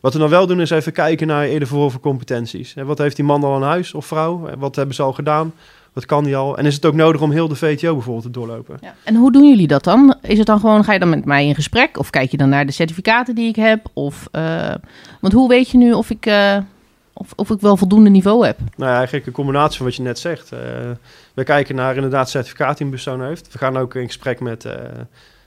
Wat 0.00 0.12
we 0.12 0.18
dan 0.18 0.28
wel 0.28 0.46
doen 0.46 0.60
is 0.60 0.70
even 0.70 0.92
kijken 0.92 1.26
naar 1.26 1.44
eerder 1.44 1.68
verworven 1.68 2.00
competenties. 2.00 2.74
Wat 2.74 2.98
heeft 2.98 3.16
die 3.16 3.24
man 3.24 3.44
al 3.44 3.54
aan 3.54 3.62
huis 3.62 3.94
of 3.94 4.06
vrouw? 4.06 4.46
Eh, 4.46 4.54
Wat 4.58 4.76
hebben 4.76 4.94
ze 4.94 5.02
al 5.02 5.12
gedaan? 5.12 5.52
Wat 5.96 6.06
kan 6.06 6.24
die 6.24 6.36
al? 6.36 6.58
En 6.58 6.66
is 6.66 6.74
het 6.74 6.84
ook 6.84 6.94
nodig 6.94 7.20
om 7.20 7.30
heel 7.30 7.48
de 7.48 7.54
VTO 7.54 7.94
bijvoorbeeld 7.94 8.24
te 8.24 8.30
doorlopen? 8.30 8.76
Ja. 8.80 8.94
En 9.04 9.14
hoe 9.14 9.32
doen 9.32 9.48
jullie 9.48 9.66
dat 9.66 9.84
dan? 9.84 10.14
Is 10.22 10.38
het 10.38 10.46
dan 10.46 10.60
gewoon, 10.60 10.84
ga 10.84 10.92
je 10.92 10.98
dan 10.98 11.08
met 11.08 11.24
mij 11.24 11.46
in 11.46 11.54
gesprek? 11.54 11.98
Of 11.98 12.10
kijk 12.10 12.30
je 12.30 12.36
dan 12.36 12.48
naar 12.48 12.66
de 12.66 12.72
certificaten 12.72 13.34
die 13.34 13.48
ik 13.48 13.56
heb? 13.56 13.86
Of, 13.92 14.28
eh, 14.30 14.74
want 15.20 15.32
hoe 15.32 15.48
weet 15.48 15.70
je 15.70 15.78
nu 15.78 15.92
of 15.92 16.10
ik, 16.10 16.26
eh, 16.26 16.56
of, 17.12 17.32
of 17.36 17.50
ik 17.50 17.60
wel 17.60 17.76
voldoende 17.76 18.10
niveau 18.10 18.46
heb? 18.46 18.58
Nou 18.76 18.90
ja, 18.90 18.96
eigenlijk 18.96 19.26
een 19.26 19.32
combinatie 19.32 19.76
van 19.76 19.86
wat 19.86 19.96
je 19.96 20.02
net 20.02 20.18
zegt. 20.18 20.52
Eh, 20.52 20.58
we 21.34 21.44
kijken 21.44 21.74
naar 21.74 21.94
inderdaad 21.94 22.30
certificaat 22.30 22.76
die 22.76 22.86
een 22.86 22.92
persoon 22.92 23.24
heeft. 23.24 23.52
We 23.52 23.58
gaan 23.58 23.76
ook 23.76 23.94
in 23.94 24.06
gesprek 24.06 24.40
met 24.40 24.66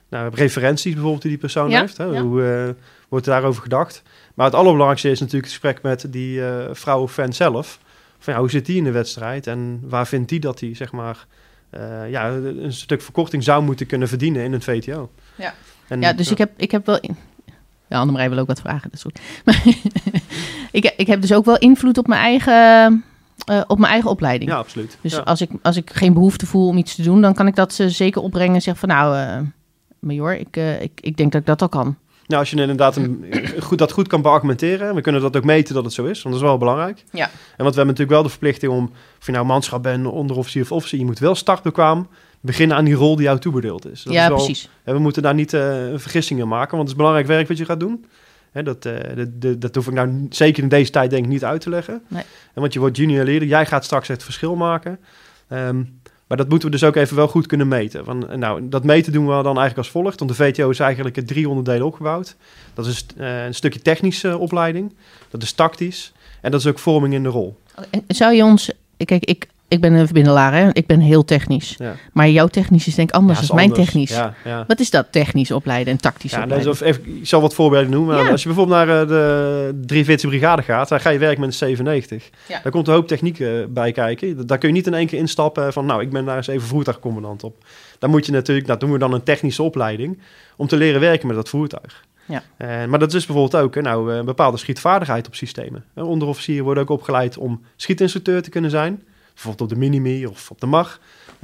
nou, 0.09 0.31
referenties 0.35 0.93
bijvoorbeeld 0.93 1.21
die 1.21 1.31
die 1.31 1.39
persoon 1.39 1.69
Ja, 1.69 1.79
heeft. 1.79 1.97
Hè? 1.97 2.03
ja. 2.03 2.21
Hoe 2.21 2.75
wordt 3.09 3.25
daarover 3.25 3.61
gedacht? 3.61 4.01
Maar 4.33 4.45
het 4.45 4.55
allerbelangrijkste 4.55 5.09
is 5.09 5.19
natuurlijk 5.19 5.51
het 5.51 5.61
gesprek 5.61 5.81
met 5.81 6.05
die 6.11 6.41
vrouw 6.71 7.01
of 7.01 7.13
fan 7.13 7.33
zelf. 7.33 7.79
Van, 8.19 8.33
ja, 8.33 8.39
hoe 8.39 8.49
zit 8.49 8.65
die 8.65 8.77
in 8.77 8.83
de 8.83 8.91
wedstrijd 8.91 9.47
en 9.47 9.79
waar 9.83 10.07
vindt 10.07 10.29
die 10.29 10.39
dat 10.39 10.59
hij 10.59 10.75
zeg 10.75 10.91
maar, 10.91 11.25
eh, 11.69 12.09
ja, 12.09 12.29
een 12.29 12.73
stuk 12.73 13.01
verkorting 13.01 13.43
zou 13.43 13.63
moeten 13.63 13.85
kunnen 13.85 14.07
verdienen 14.07 14.43
in 14.43 14.53
een 14.53 14.61
VTO? 14.61 15.11
Ja. 15.35 15.53
En, 15.87 16.01
Ja, 16.01 16.13
dus 16.13 16.31
ik 16.31 16.37
heb, 16.37 16.51
ik 16.57 16.71
heb 16.71 16.85
wel... 16.85 16.99
In... 16.99 17.17
Ja, 17.87 17.99
Annemarij 17.99 18.29
wil 18.29 18.39
ook 18.39 18.47
wat 18.47 18.61
vragen, 18.61 18.89
dat 18.89 18.93
is 18.93 19.01
goed. 19.01 19.19
Maar 19.45 19.63
ik, 20.71 20.93
ik 20.97 21.07
heb 21.07 21.21
dus 21.21 21.33
ook 21.33 21.45
wel 21.45 21.57
invloed 21.57 21.97
op 21.97 22.07
mijn 22.07 22.21
eigen, 22.21 23.03
eh, 23.45 23.61
op 23.67 23.79
mijn 23.79 23.91
eigen 23.91 24.09
opleiding. 24.09 24.49
Ja, 24.49 24.57
absoluut. 24.57 24.97
Dus 25.01 25.13
ja. 25.13 25.19
als, 25.19 25.41
ik, 25.41 25.49
als 25.61 25.77
ik 25.77 25.89
geen 25.93 26.13
behoefte 26.13 26.45
voel 26.45 26.67
om 26.67 26.77
iets 26.77 26.95
te 26.95 27.01
doen, 27.01 27.21
dan 27.21 27.33
kan 27.33 27.47
ik 27.47 27.55
dat 27.55 27.73
ze 27.73 27.89
zeker 27.89 28.21
opbrengen 28.21 28.55
en 28.55 28.61
zeggen 28.61 28.87
van 28.87 28.97
nou, 28.97 29.17
eh 29.17 29.47
major, 29.99 30.37
ik, 30.37 30.57
eh, 30.57 30.81
ik, 30.81 30.91
ik 31.01 31.17
denk 31.17 31.31
dat 31.31 31.41
ik 31.41 31.47
dat 31.47 31.61
al 31.61 31.69
kan. 31.69 31.97
Nou, 32.29 32.41
als 32.41 32.49
je 32.51 32.57
inderdaad 32.61 32.95
een, 32.95 33.25
goed, 33.59 33.77
dat 33.77 33.91
goed 33.91 34.07
kan 34.07 34.21
beargumenteren, 34.21 34.95
we 34.95 35.01
kunnen 35.01 35.21
dat 35.21 35.37
ook 35.37 35.43
meten 35.43 35.73
dat 35.75 35.83
het 35.83 35.93
zo 35.93 36.05
is, 36.05 36.21
want 36.21 36.35
dat 36.35 36.43
is 36.43 36.49
wel 36.49 36.57
belangrijk. 36.57 37.03
Ja. 37.11 37.23
En 37.25 37.29
want 37.63 37.69
we 37.69 37.81
hebben 37.81 37.85
natuurlijk 37.85 38.09
wel 38.11 38.23
de 38.23 38.29
verplichting 38.29 38.71
om, 38.71 38.91
of 39.19 39.25
je 39.25 39.31
nou 39.31 39.45
manschap 39.45 39.83
bent, 39.83 40.05
onderofficier 40.05 40.61
of 40.61 40.71
officier, 40.71 40.99
je 40.99 41.05
moet 41.05 41.19
wel 41.19 41.35
startbekwaam 41.35 42.07
beginnen 42.41 42.77
aan 42.77 42.85
die 42.85 42.93
rol 42.93 43.15
die 43.15 43.25
jou 43.25 43.39
toebedeeld 43.39 43.91
is. 43.91 44.03
Dat 44.03 44.13
ja, 44.13 44.21
is 44.23 44.27
wel, 44.27 44.37
precies. 44.37 44.69
hè, 44.83 44.93
we 44.93 44.99
moeten 44.99 45.21
daar 45.21 45.33
niet 45.33 45.53
eh, 45.53 45.61
vergissingen 45.95 46.47
maken, 46.47 46.69
want 46.69 46.81
het 46.81 46.89
is 46.91 46.95
belangrijk 46.95 47.27
werk 47.27 47.47
wat 47.47 47.57
je 47.57 47.65
gaat 47.65 47.79
doen. 47.79 48.05
Hè, 48.51 48.63
dat, 48.63 48.85
eh, 48.85 48.93
de, 49.15 49.37
de- 49.37 49.57
dat 49.57 49.75
hoef 49.75 49.87
ik 49.87 49.93
nou 49.93 50.25
zeker 50.29 50.63
in 50.63 50.69
deze 50.69 50.91
tijd 50.91 51.09
denk 51.09 51.23
ik 51.23 51.29
niet 51.29 51.43
uit 51.45 51.61
te 51.61 51.69
leggen. 51.69 52.01
Nee. 52.07 52.23
En 52.53 52.61
want 52.61 52.73
je 52.73 52.79
wordt 52.79 52.97
junior 52.97 53.25
leerder, 53.25 53.47
jij 53.47 53.65
gaat 53.65 53.83
straks 53.85 54.07
het 54.07 54.23
verschil 54.23 54.55
maken. 54.55 54.99
Ehm, 55.47 55.83
maar 56.29 56.37
dat 56.37 56.49
moeten 56.49 56.69
we 56.69 56.77
dus 56.77 56.87
ook 56.87 56.95
even 56.95 57.15
wel 57.15 57.27
goed 57.27 57.45
kunnen 57.45 57.67
meten. 57.67 58.05
Van, 58.05 58.29
eh, 58.29 58.37
nou, 58.37 58.69
dat 58.69 58.83
meten 58.83 59.13
doen 59.13 59.25
we 59.25 59.31
dan 59.31 59.45
eigenlijk 59.45 59.77
als 59.77 59.89
volgt. 59.89 60.19
Want 60.19 60.31
de 60.31 60.43
VTO 60.43 60.69
is 60.69 60.79
eigenlijk 60.79 61.17
in 61.17 61.25
drie 61.25 61.49
onderdelen 61.49 61.85
opgebouwd. 61.85 62.35
Dat 62.73 62.85
is 62.85 63.05
eh, 63.17 63.45
een 63.45 63.53
stukje 63.53 63.81
technische 63.81 64.37
opleiding. 64.37 64.93
Dat 65.29 65.43
is 65.43 65.51
tactisch. 65.51 66.13
En 66.41 66.51
dat 66.51 66.59
is 66.59 66.67
ook 66.67 66.79
vorming 66.79 67.13
in 67.13 67.23
de 67.23 67.29
rol. 67.29 67.57
En 67.89 68.03
Zou 68.07 68.33
je 68.33 68.43
ons... 68.43 68.71
Kijk, 69.05 69.25
ik, 69.25 69.47
ik 69.69 69.81
ben 69.81 69.93
een 69.93 70.05
verbindelaar, 70.05 70.53
hè? 70.53 70.69
ik 70.73 70.85
ben 70.87 70.99
heel 70.99 71.25
technisch. 71.25 71.75
Ja. 71.77 71.95
Maar 72.13 72.29
jouw 72.29 72.47
technisch 72.47 72.87
is 72.87 72.95
denk 72.95 73.09
ik 73.09 73.15
anders 73.15 73.39
Ja, 73.39 73.47
dan 73.47 73.55
mijn 73.55 73.73
technisch. 73.73 74.21
Ja. 74.43 74.65
Wat 74.67 74.79
is 74.79 74.89
dat, 74.89 75.11
technisch 75.11 75.51
opleiden 75.51 75.93
en 75.93 75.99
tactisch 75.99 76.33
opleiden? 76.33 76.71
even, 76.81 77.17
ik 77.17 77.27
zal 77.27 77.41
wat 77.41 77.53
voorbeelden 77.53 77.89
noemen. 77.89 78.29
Als 78.29 78.41
je 78.41 78.47
bijvoorbeeld 78.47 78.77
naar 78.77 79.01
eh, 79.01 79.07
de 79.07 79.79
43 79.85 80.29
brigade 80.29 80.61
gaat, 80.61 80.89
dan 80.89 80.99
ga 80.99 81.09
je 81.09 81.19
werken 81.19 81.39
met 81.39 81.49
een 81.49 81.55
97. 81.55 82.29
Ja. 82.47 82.59
Daar 82.63 82.71
komt 82.71 82.87
een 82.87 82.93
hoop 82.93 83.07
techniek 83.07 83.39
eh, 83.39 83.49
bij 83.69 83.91
kijken. 83.91 84.47
Daar 84.47 84.57
kun 84.57 84.69
je 84.69 84.75
niet 84.75 84.87
in 84.87 84.93
één 84.93 85.07
keer 85.07 85.19
instappen 85.19 85.73
van, 85.73 85.85
nou, 85.85 86.01
ik 86.01 86.09
ben 86.09 86.25
daar 86.25 86.37
eens 86.37 86.47
even 86.47 86.67
voertuigcommandant 86.67 87.43
op. 87.43 87.63
Daar 87.99 88.09
moet 88.09 88.25
je 88.25 88.31
natuurlijk, 88.31 88.67
nou, 88.67 88.79
doen 88.79 88.91
we 88.91 88.97
dan 88.97 89.13
een 89.13 89.23
technische 89.23 89.63
opleiding 89.63 90.19
om 90.57 90.67
te 90.67 90.77
leren 90.77 91.01
werken 91.01 91.27
met 91.27 91.35
dat 91.35 91.49
voertuig. 91.49 92.03
Ja. 92.25 92.43
Eh, 92.57 92.85
maar 92.85 92.99
dat 92.99 93.13
is 93.13 93.25
bijvoorbeeld 93.25 93.63
ook 93.63 93.75
hè, 93.75 93.81
nou, 93.81 94.13
een 94.13 94.25
bepaalde 94.25 94.57
schietvaardigheid 94.57 95.27
op 95.27 95.35
systemen. 95.35 95.85
Onderofficieren 95.95 96.63
worden 96.63 96.83
ook 96.83 96.89
opgeleid 96.89 97.37
om 97.37 97.61
schietinstructeur 97.75 98.41
te 98.41 98.49
kunnen 98.49 98.69
zijn. 98.69 99.03
Bijvoorbeeld 99.41 99.71
op 99.71 99.77
de 99.77 99.89
Minimi 99.89 100.25
of 100.25 100.51
op 100.51 100.59
de 100.59 100.65
MAG. 100.65 100.99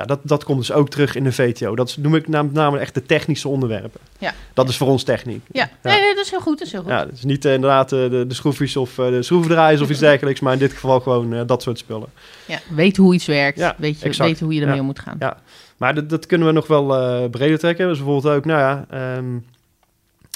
Dat, 0.06 0.20
dat 0.24 0.44
komt 0.44 0.58
dus 0.60 0.72
ook 0.72 0.90
terug 0.90 1.16
in 1.16 1.24
de 1.24 1.32
VTO. 1.32 1.76
Dat 1.76 1.98
noem 2.00 2.16
ik 2.16 2.28
nam- 2.28 2.50
namelijk 2.54 2.84
echt 2.84 2.94
de 2.94 3.04
technische 3.06 3.48
onderwerpen. 3.48 4.00
Ja. 4.18 4.34
Dat 4.54 4.70
is 4.70 4.78
voor 4.78 4.88
ons 4.88 5.04
techniek. 5.04 5.42
Ja, 5.52 5.70
Ja. 5.84 5.90
Nee, 5.92 6.00
nee, 6.02 6.16
dat 6.16 6.24
is 6.26 6.32
heel 6.32 6.40
goed, 6.42 6.58
dat 6.58 6.68
is 6.68 6.74
heel 6.74 6.82
goed. 6.82 6.90
Ja, 6.92 7.06
dus 7.06 7.24
niet 7.24 7.46
eh, 7.46 7.54
inderdaad 7.54 7.92
eh, 7.92 8.10
de, 8.10 8.26
de 8.28 8.34
schroefjes 8.34 8.78
of 8.78 8.98
eh, 8.98 9.08
de 9.08 9.24
schroevendraaiers 9.24 9.82
of 9.82 9.90
iets 9.90 10.00
dergelijks, 10.10 10.40
maar 10.40 10.54
in 10.54 10.60
dit 10.60 10.74
geval 10.74 11.00
gewoon 11.00 11.46
dat 11.48 11.62
soort 11.62 11.78
spullen. 11.78 12.08
Ja, 12.46 12.60
weet 12.70 12.98
hoe 12.98 13.14
iets 13.14 13.26
werkt, 13.26 13.58
Ja, 13.58 13.76
weet, 13.78 14.00
je, 14.00 14.10
weet 14.24 14.40
hoe 14.40 14.54
je 14.54 14.62
ermee 14.62 14.80
om 14.80 14.86
moet 14.86 15.00
gaan. 15.00 15.16
Ja. 15.20 15.38
Maar 15.78 15.96
dat, 15.96 16.10
dat 16.10 16.26
kunnen 16.26 16.48
we 16.48 16.54
nog 16.54 16.68
wel 16.68 17.30
breder 17.30 17.60
trekken. 17.60 17.88
Dus 17.88 17.98
bijvoorbeeld 17.98 18.36
ook, 18.36 18.46
nou 18.46 18.60
ja, 18.60 18.86
ehm, 18.90 19.36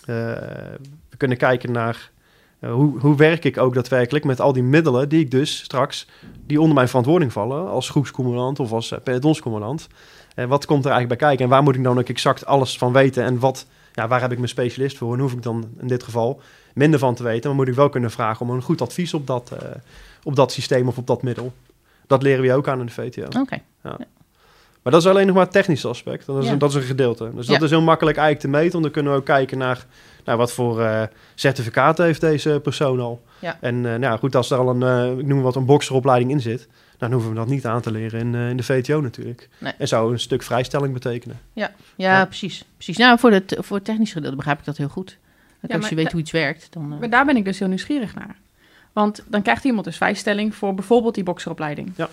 eh, 0.05 0.15
we 1.09 1.17
kunnen 1.17 1.37
kijken 1.37 1.71
naar 1.71 2.09
eh, 2.59 2.71
hoe, 2.73 2.99
hoe 2.99 3.15
werk 3.15 3.45
ik 3.45 3.57
ook 3.57 3.73
daadwerkelijk 3.73 4.25
met 4.25 4.41
al 4.41 4.53
die 4.53 4.63
middelen 4.63 5.09
die 5.09 5.19
ik 5.19 5.31
dus 5.31 5.57
straks, 5.63 6.07
die 6.45 6.59
onder 6.59 6.75
mijn 6.75 6.87
verantwoording 6.87 7.33
vallen, 7.33 7.69
als 7.69 7.89
groepscommandant 7.89 8.59
of 8.59 8.71
als 8.71 8.91
uh, 8.91 8.99
pelotonscommandant. 9.03 9.87
Eh, 10.35 10.45
wat 10.45 10.65
komt 10.65 10.85
er 10.85 10.91
eigenlijk 10.91 11.19
bij 11.19 11.27
kijken 11.29 11.45
en 11.45 11.51
waar 11.51 11.63
moet 11.63 11.75
ik 11.75 11.83
dan 11.83 11.99
ook 11.99 12.09
exact 12.09 12.45
alles 12.45 12.77
van 12.77 12.93
weten 12.93 13.23
en 13.23 13.39
wat, 13.39 13.65
ja, 13.93 14.07
waar 14.07 14.21
heb 14.21 14.31
ik 14.31 14.37
mijn 14.37 14.49
specialist 14.49 14.97
voor 14.97 15.13
en 15.13 15.19
hoef 15.19 15.33
ik 15.33 15.43
dan 15.43 15.67
in 15.79 15.87
dit 15.87 16.03
geval 16.03 16.41
minder 16.73 16.99
van 16.99 17.15
te 17.15 17.23
weten, 17.23 17.49
maar 17.49 17.59
moet 17.59 17.67
ik 17.67 17.73
wel 17.73 17.89
kunnen 17.89 18.11
vragen 18.11 18.45
om 18.45 18.51
een 18.51 18.61
goed 18.61 18.81
advies 18.81 19.13
op 19.13 19.27
dat, 19.27 19.51
eh, 19.59 19.69
op 20.23 20.35
dat 20.35 20.51
systeem 20.51 20.87
of 20.87 20.97
op 20.97 21.07
dat 21.07 21.21
middel. 21.23 21.53
Dat 22.07 22.23
leren 22.23 22.41
we 22.41 22.47
je 22.47 22.53
ook 22.53 22.67
aan 22.67 22.79
in 22.79 22.85
de 22.85 22.91
VTO. 22.91 23.39
Oké. 23.39 23.61
Maar 24.83 24.91
dat 24.93 25.01
is 25.01 25.07
alleen 25.07 25.25
nog 25.25 25.35
maar 25.35 25.43
het 25.43 25.53
technische 25.53 25.87
aspect. 25.87 26.25
Dat 26.25 26.37
is, 26.37 26.45
Ja. 26.45 26.51
een, 26.51 26.57
dat 26.57 26.69
is 26.69 26.75
een 26.75 26.81
gedeelte. 26.81 27.31
Dus 27.35 27.47
dat 27.47 27.57
Ja. 27.57 27.63
is 27.63 27.69
heel 27.69 27.81
makkelijk 27.81 28.17
eigenlijk 28.17 28.53
te 28.53 28.57
meten. 28.59 28.71
Want 28.71 28.83
dan 28.83 28.93
kunnen 28.93 29.11
we 29.11 29.17
ook 29.17 29.25
kijken 29.25 29.57
naar 29.57 29.85
nou, 30.25 30.38
wat 30.38 30.51
voor 30.51 30.82
eh 30.82 31.03
certificaten 31.36 32.05
heeft 32.05 32.21
deze 32.21 32.60
persoon 32.63 32.99
al. 32.99 33.23
Ja. 33.39 33.58
En 33.62 33.75
eh, 33.75 33.82
nou 33.82 34.01
ja, 34.01 34.17
goed, 34.17 34.36
als 34.36 34.51
er 34.51 34.58
al 34.58 34.69
een, 34.69 34.84
eh, 34.84 35.17
ik 35.17 35.25
noem 35.25 35.36
maar 35.36 35.41
wat, 35.43 35.55
een 35.55 35.65
bokseropleiding 35.65 36.32
in 36.32 36.41
zit... 36.41 36.67
dan 36.97 37.12
hoeven 37.12 37.29
we 37.29 37.36
dat 37.36 37.47
niet 37.47 37.65
aan 37.65 37.82
te 37.82 37.91
leren 37.91 38.19
in, 38.19 38.36
eh, 38.36 38.49
in 38.49 38.58
de 38.58 38.63
VTO 38.63 39.01
natuurlijk. 39.01 39.49
Nee. 39.58 39.73
En 39.77 39.88
zou 39.88 40.12
een 40.12 40.19
stuk 40.19 40.43
vrijstelling 40.43 40.93
betekenen. 40.93 41.39
Ja, 41.53 41.71
Ja. 41.95 42.25
precies. 42.25 42.63
precies. 42.75 42.97
Nou, 42.97 43.19
voor 43.19 43.32
het, 43.32 43.55
voor 43.60 43.75
het 43.75 43.86
technische 43.86 44.13
gedeelte 44.13 44.36
begrijp 44.36 44.60
ik 44.60 44.65
dat 44.65 44.77
heel 44.77 44.88
goed. 44.89 45.17
Ja, 45.67 45.75
als 45.75 45.89
je 45.89 45.95
weet 45.95 46.12
hoe 46.12 46.21
iets 46.21 46.32
werkt, 46.32 46.67
dan... 46.73 46.93
eh, 46.93 46.99
Maar 46.99 47.10
daar 47.10 47.25
ben 47.25 47.36
ik 47.38 47.45
dus 47.45 47.60
heel 47.60 47.67
nieuwsgierig 47.67 48.15
naar. 48.15 48.36
Want 48.93 49.23
dan 49.27 49.41
krijgt 49.41 49.63
iemand 49.63 49.86
dus 49.86 49.97
vrijstelling 49.97 50.55
voor 50.55 50.73
bijvoorbeeld 50.73 51.15
die 51.15 51.23
bokseropleiding. 51.23 51.91
Ja. 51.95 52.10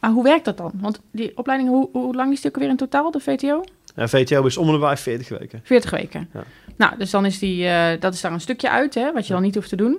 Maar 0.00 0.10
hoe 0.10 0.22
werkt 0.24 0.44
dat 0.44 0.56
dan? 0.56 0.72
Want 0.74 1.00
die 1.10 1.36
opleiding, 1.36 1.70
hoe, 1.70 1.88
hoe 1.92 2.14
lang 2.14 2.32
is 2.32 2.40
die 2.40 2.50
ook 2.50 2.58
weer 2.58 2.68
in 2.68 2.76
totaal, 2.76 3.10
de 3.10 3.20
VTO? 3.20 3.64
En 3.98 4.08
VTO 4.08 4.46
is 4.46 4.56
om 4.56 4.66
en 4.66 4.72
nabij 4.72 4.96
40 4.96 5.28
weken. 5.38 5.60
40 5.64 5.90
weken. 5.90 6.28
Ja. 6.32 6.44
Nou, 6.76 6.98
dus 6.98 7.10
dan 7.10 7.24
is, 7.26 7.38
die, 7.38 7.66
eh, 7.66 8.00
dat 8.00 8.14
is 8.14 8.20
daar 8.20 8.32
een 8.32 8.40
stukje 8.40 8.70
uit, 8.70 8.94
hè, 8.94 9.12
wat 9.12 9.22
je 9.22 9.28
Ja. 9.28 9.34
dan 9.34 9.42
niet 9.42 9.54
hoeft 9.54 9.68
te 9.68 9.76
doen. 9.76 9.98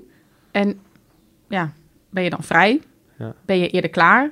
En 0.51 0.79
ja, 1.49 1.73
ben 2.09 2.23
je 2.23 2.29
dan 2.29 2.43
vrij? 2.43 2.81
Ja. 3.17 3.33
Ben 3.45 3.57
je 3.59 3.69
eerder 3.69 3.89
klaar? 3.89 4.31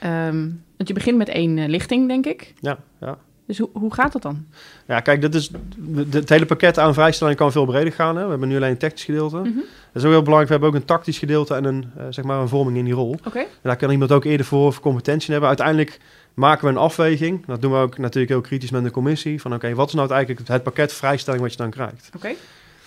Ehm, 0.00 0.40
want 0.76 0.88
je 0.88 0.94
begint 0.94 1.16
met 1.18 1.28
één 1.28 1.58
eh, 1.58 1.68
lichting, 1.68 2.08
denk 2.08 2.26
ik. 2.26 2.54
Ja, 2.60 2.78
ja. 3.00 3.18
Dus 3.46 3.58
hoe, 3.58 3.68
hoe 3.72 3.94
gaat 3.94 4.12
dat 4.12 4.22
dan? 4.22 4.46
Ja, 4.86 5.00
kijk, 5.00 5.20
dit 5.20 5.34
is, 5.34 5.48
de- 5.76 6.06
het 6.10 6.28
hele 6.28 6.46
pakket 6.46 6.78
aan 6.78 6.94
vrijstelling 6.94 7.36
kan 7.36 7.52
veel 7.52 7.64
breder 7.64 7.92
gaan. 7.92 8.16
Hè. 8.16 8.22
We 8.24 8.30
hebben 8.30 8.48
nu 8.48 8.56
alleen 8.56 8.70
een 8.70 8.76
technisch 8.76 9.04
gedeelte. 9.04 9.36
Mhm. 9.36 9.44
Dat 9.92 10.02
is 10.02 10.04
ook 10.04 10.10
heel 10.10 10.22
belangrijk. 10.22 10.46
We 10.46 10.52
hebben 10.52 10.68
ook 10.68 10.74
een 10.74 10.84
tactisch 10.84 11.18
gedeelte 11.18 11.54
en 11.54 11.64
een, 11.64 11.90
eh, 11.96 12.04
zeg 12.10 12.24
maar 12.24 12.40
een 12.40 12.48
vorming 12.48 12.76
in 12.76 12.84
die 12.84 12.94
rol. 12.94 13.16
Oké. 13.26 13.38
En 13.38 13.46
daar 13.62 13.76
kan 13.76 13.90
iemand 13.90 14.12
ook 14.12 14.24
eerder 14.24 14.46
voor 14.46 14.66
of 14.66 14.80
competentie 14.80 15.30
hebben. 15.30 15.48
Uiteindelijk 15.48 15.98
maken 16.34 16.64
we 16.64 16.70
een 16.70 16.76
afweging. 16.76 17.46
Dat 17.46 17.62
doen 17.62 17.72
we 17.72 17.78
ook 17.78 17.98
natuurlijk 17.98 18.32
heel 18.32 18.40
kritisch 18.40 18.70
met 18.70 18.84
de 18.84 18.90
commissie. 18.90 19.40
Van 19.40 19.54
oké, 19.54 19.74
wat 19.74 19.88
is 19.88 19.94
nou 19.94 20.10
eigenlijk 20.10 20.48
het 20.48 20.62
pakket 20.62 20.92
vrijstelling 20.92 21.42
wat 21.42 21.52
je 21.52 21.58
dan 21.58 21.70
krijgt? 21.70 22.10
Oké. 22.16 22.30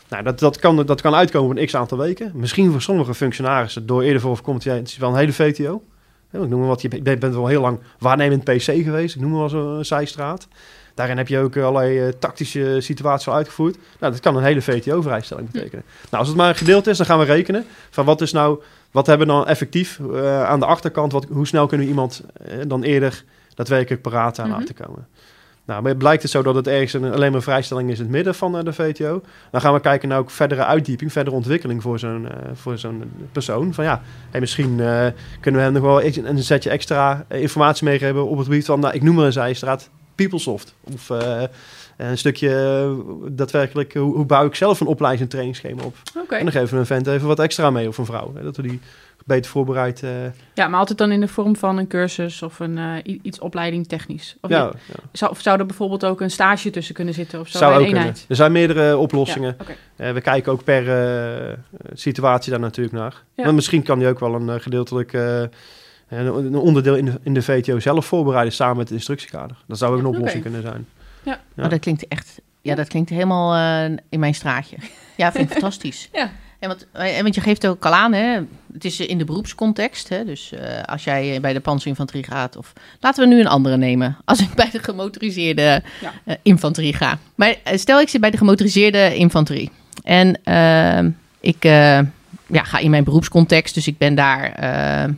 Nou, 0.10 0.24
dat, 0.24 0.40
dat, 0.40 0.60
kan, 0.60 0.86
dat 0.86 1.02
kan 1.02 1.16
uitkomen 1.16 1.56
van 1.56 1.66
x 1.66 1.76
aantal 1.76 1.98
weken. 1.98 2.32
Misschien 2.34 2.72
voor 2.72 2.82
sommige 2.82 3.14
functionarissen 3.14 3.86
door 3.86 4.02
eerder 4.02 4.22
voor 4.22 4.32
of 4.32 4.42
competentie 4.42 5.00
wel 5.00 5.10
een 5.10 5.18
hele 5.18 5.34
VTO. 5.34 5.84
Ik 6.32 6.50
noem 6.50 6.60
maar 6.60 6.68
wat, 6.68 6.82
je 6.82 7.02
bent 7.02 7.22
wel 7.22 7.48
heel 7.48 7.62
lang 7.62 7.80
waarnemend 8.00 8.44
PC 8.44 8.64
geweest. 8.64 9.16
Ik 9.16 9.22
noem 9.22 9.32
maar 9.32 9.40
wel 9.40 9.50
zo'n 9.50 9.86
zijstraat. 9.86 10.48
Daarin 10.94 11.18
heb 11.18 11.28
je 11.28 11.40
ook 11.40 11.58
allerlei 11.58 12.00
eh, 12.00 12.14
tactische 12.20 12.78
situaties 12.80 13.28
al 13.28 13.34
uitgevoerd. 13.34 13.78
Nou, 14.00 14.12
dat 14.12 14.22
kan 14.22 14.38
een 14.38 14.44
hele 14.44 14.62
VTO-vrijstelling 14.62 15.52
betekenen. 15.52 15.84
Nou, 16.04 16.18
als 16.18 16.28
het 16.28 16.38
maar 16.38 16.50
een 16.50 16.56
gedeelte 16.56 16.90
is, 16.90 16.98
dan 16.98 17.06
gaan 17.06 17.20
we 17.20 17.26
rekenen 17.26 17.66
van 17.90 18.06
wat 18.06 18.22
is 18.22 18.32
nou, 18.32 18.62
wat 18.92 19.08
hebben 19.08 19.28
we 19.28 19.34
dan 19.34 19.48
effectief 19.48 20.00
eh, 20.14 20.44
aan 20.44 20.60
de 20.60 20.66
achterkant, 20.66 21.12
wat, 21.12 21.26
hoe 21.32 21.48
snel 21.48 21.68
kunnen 21.68 21.86
we 21.86 21.92
iemand 21.92 22.24
eh, 22.34 22.58
dan 22.68 22.84
eerder 22.84 23.24
daadwerkelijk 23.56 24.02
paraat 24.02 24.40
aan 24.40 24.50
Mhm. 24.50 24.60
laten 24.60 24.76
komen. 24.76 25.08
Nou, 25.66 25.82
maar 25.82 25.96
blijkt 25.96 26.22
het 26.22 26.32
zo 26.32 26.42
dat 26.44 26.56
het 26.56 26.68
ergens 26.68 26.94
een, 26.94 27.04
alleen 27.06 27.18
maar 27.20 27.34
een 27.34 27.42
vrijstelling 27.42 27.90
is 27.90 27.98
in 27.98 28.04
het 28.04 28.12
midden 28.14 28.36
van 28.36 28.58
eh, 28.58 28.64
de 28.64 28.74
VTO. 28.74 29.22
Dan 29.52 29.62
gaan 29.62 29.74
we 29.74 29.80
kijken 29.80 30.10
naar 30.10 30.18
ook 30.20 30.30
verdere 30.30 30.66
uitdieping, 30.66 31.12
verdere 31.12 31.36
ontwikkeling 31.36 31.82
voor 31.82 32.00
zo'n 32.00 32.28
eh, 32.32 32.38
voor 32.54 32.78
zo'n 32.78 33.12
persoon. 33.32 33.74
Van 33.74 33.84
ja, 33.84 34.02
hey, 34.32 34.40
misschien 34.40 34.80
eh, 34.80 35.06
kunnen 35.40 35.60
we 35.62 35.66
hem 35.68 35.74
nog 35.74 35.82
wel 35.84 36.04
iets- 36.04 36.18
een 36.18 36.44
zetje 36.44 36.70
extra 36.70 37.26
informatie 37.30 37.86
meegeven 37.88 38.28
op 38.28 38.38
het 38.38 38.46
gebied 38.46 38.66
van, 38.66 38.80
nou, 38.80 38.94
ik 38.94 39.02
noem 39.02 39.16
maar 39.16 39.26
een 39.26 39.32
zijstraat, 39.32 39.90
PeopleSoft. 40.16 40.74
Of 40.94 41.10
een 41.98 42.18
stukje 42.18 42.96
daadwerkelijk, 43.32 43.94
hoe, 43.94 44.16
hoe 44.16 44.26
bouw 44.26 44.46
ik 44.46 44.56
zelf 44.56 44.80
een 44.80 44.88
opleidings- 44.88 45.24
en 45.24 45.30
trainingsschema 45.30 45.84
op. 45.84 45.96
En 46.30 46.44
dan 46.44 46.52
geven 46.52 46.74
we 46.74 46.80
een 46.80 46.86
vent 46.86 47.08
even 47.08 47.28
wat 47.28 47.40
extra 47.40 47.70
mee, 47.70 47.88
of 47.88 47.98
een 47.98 48.06
vrouw. 48.06 48.32
Hè, 48.36 48.44
dat 48.44 48.56
we 48.56 48.62
die 48.62 48.80
beter 49.26 49.52
voorbereid... 49.52 50.04
eh, 50.04 50.10
Ja, 50.54 50.68
maar 50.68 50.80
altijd 50.80 50.98
dan 50.98 51.12
in 51.12 51.20
de 51.20 51.28
vorm 51.28 51.56
van 51.56 51.78
een 51.78 51.88
cursus 51.88 52.42
of 52.42 52.60
een 52.60 52.78
eh, 52.78 53.18
iets 53.22 53.40
opleiding 53.40 53.88
technisch. 53.88 54.36
Of, 54.42 54.50
ja, 54.50 54.72
zou, 55.12 55.32
of 55.32 55.42
zou 55.42 55.60
er 55.60 55.66
bijvoorbeeld 55.66 56.06
ook 56.06 56.22
een 56.22 56.32
stage 56.32 56.70
tussen 56.70 56.96
kunnen 56.96 57.14
zitten 57.14 57.40
of 57.40 57.48
zo 57.48 57.58
zou 57.58 57.72
bij 57.74 57.82
ook 57.82 57.94
kunnen. 57.94 58.16
Er 58.28 58.36
zijn 58.36 58.52
meerdere 58.52 58.98
oplossingen. 58.98 59.58
Ja. 59.68 59.74
Eh, 60.06 60.14
we 60.14 60.22
kijken 60.22 60.52
ook 60.52 60.64
per 60.64 60.90
eh, 61.50 61.58
situatie 61.94 62.52
daar 62.52 62.60
natuurlijk 62.60 62.96
naar. 62.96 63.24
Ja. 63.34 63.44
Maar 63.44 63.54
misschien 63.54 63.84
kan 63.84 64.00
die 64.00 64.08
ook 64.08 64.20
wel 64.20 64.34
een 64.36 64.62
gedeeltelijk 64.62 65.14
eh, 65.14 65.40
een, 66.10 66.36
een 66.36 66.56
onderdeel 66.56 66.96
in 66.96 67.06
de, 67.06 67.20
in 67.24 67.34
de 67.34 67.42
VTO 67.42 67.80
zelf 67.80 68.06
voorbereiden 68.06 68.54
samen 68.54 68.78
met 68.78 68.86
het 68.88 68.98
instructiekader. 68.98 69.58
Dat 69.68 69.78
zou 69.78 69.94
ook 69.94 70.00
een 70.00 70.06
oplossing 70.06 70.42
kunnen 70.44 70.62
zijn. 70.62 70.88
Ja. 71.24 71.40
Oh, 71.58 71.70
dat 71.70 71.80
klinkt 71.80 72.08
echt... 72.08 72.42
Ja, 72.62 72.76
dat 72.76 72.88
klinkt 72.88 73.10
helemaal 73.10 73.56
in 74.10 74.20
mijn 74.20 74.36
straatje. 74.36 74.78
Ja, 75.18 75.32
vind 75.32 75.46
ik 75.46 75.52
fantastisch. 75.58 76.10
Ja. 76.14 76.32
Want, 76.68 76.86
en 76.92 77.24
want 77.24 77.36
je 77.36 77.42
geeft 77.42 77.68
ook 77.68 77.86
al 77.86 77.94
aan, 77.94 78.14
hè, 78.14 78.40
het 78.74 78.86
is 78.86 79.00
in 79.00 79.18
de 79.18 79.26
beroepscontext. 79.26 80.10
Hè, 80.10 80.26
dus 80.26 80.52
eh, 80.52 80.84
als 80.84 81.04
jij 81.04 81.42
bij 81.42 81.54
de 81.54 81.60
panzerinfanterie 81.60 82.24
gaat, 82.24 82.56
of 82.56 82.74
laten 83.00 83.24
we 83.30 83.34
nu 83.36 83.40
een 83.40 83.48
andere 83.48 83.78
nemen. 83.78 84.18
Als 84.26 84.40
ik 84.42 84.54
bij 84.54 84.70
de 84.72 84.80
gemotoriseerde 84.80 85.82
Ja. 86.02 86.12
eh, 86.24 86.36
infanterie 86.42 86.94
ga. 86.94 87.18
Maar 87.36 87.56
eh, 87.64 87.78
stel 87.78 88.00
ik 88.00 88.10
zit 88.10 88.22
bij 88.22 88.32
de 88.32 88.38
gemotoriseerde 88.38 89.16
infanterie. 89.16 89.72
En 90.04 90.44
eh, 90.44 91.00
ik 91.40 91.66
eh, 91.66 92.00
ja, 92.48 92.64
ga 92.64 92.78
in 92.78 92.90
mijn 92.90 93.04
beroepscontext, 93.04 93.74
dus 93.76 93.88
ik 93.88 93.98
ben 93.98 94.16
daar 94.16 94.52
eh, 94.54 95.12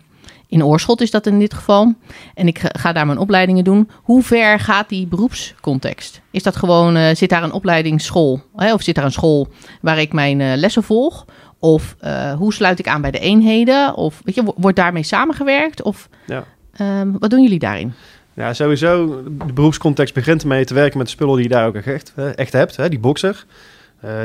in 0.47 0.63
Oorschot 0.65 1.01
is 1.01 1.12
dat 1.12 1.25
in 1.25 1.39
dit 1.39 1.53
geval. 1.53 1.93
En 2.33 2.47
ik 2.47 2.60
ga- 2.71 2.91
daar 2.91 3.05
mijn 3.05 3.17
opleidingen 3.17 3.63
doen. 3.63 3.89
Hoe 4.03 4.23
ver 4.23 4.60
gaat 4.60 4.89
die 4.89 5.07
beroepscontext? 5.07 6.21
Is 6.31 6.43
dat 6.43 6.55
gewoon, 6.55 6.95
eh, 6.95 7.15
zit 7.15 7.29
daar 7.29 7.43
een 7.43 7.51
opleidingsschool? 7.51 8.41
Hè, 8.55 8.73
of 8.73 8.81
zit 8.81 8.95
daar 8.95 9.05
een 9.05 9.12
school 9.12 9.47
waar 9.81 9.99
ik 9.99 10.13
mijn 10.13 10.41
eh, 10.41 10.55
lessen 10.55 10.83
volg? 10.83 11.25
Of 11.60 11.95
eh, 11.99 12.33
hoe 12.33 12.53
sluit 12.53 12.79
ik 12.79 12.88
aan 12.88 13.01
bij 13.01 13.12
de 13.12 13.19
eenheden? 13.19 13.95
Of 13.95 14.21
weet 14.23 14.36
je, 14.36 14.43
wo- 14.43 14.53
wordt 14.57 14.77
daarmee 14.77 15.03
samengewerkt? 15.03 15.81
Of 15.81 16.10
Ja. 16.25 16.43
ehm, 16.73 17.12
wat 17.19 17.29
doen 17.29 17.41
jullie 17.43 17.60
daarin? 17.60 17.93
Ja, 18.33 18.53
sowieso. 18.53 19.23
De 19.45 19.53
beroepscontext 19.53 20.13
begint 20.13 20.41
ermee 20.41 20.65
te 20.65 20.73
werken 20.73 20.97
met 20.97 21.07
de 21.07 21.13
spullen 21.13 21.36
die 21.36 21.43
je 21.43 21.49
daar 21.49 21.67
ook 21.67 21.75
echt, 21.75 22.13
echt 22.36 22.53
hebt. 22.53 22.75
Hè? 22.75 22.89
Die 22.89 22.99
boxer, 22.99 23.45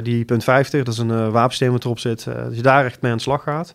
die 0.02 0.24
punt 0.24 0.44
50, 0.44 0.82
dat 0.84 0.94
is 0.94 1.00
een 1.00 1.30
wapensysteem 1.30 1.72
wat 1.72 1.84
erop 1.84 1.98
zit. 1.98 2.24
dat 2.24 2.56
je 2.56 2.62
daar 2.62 2.84
echt 2.84 3.00
mee 3.00 3.10
aan 3.10 3.16
de 3.16 3.22
slag 3.22 3.42
gaat. 3.42 3.74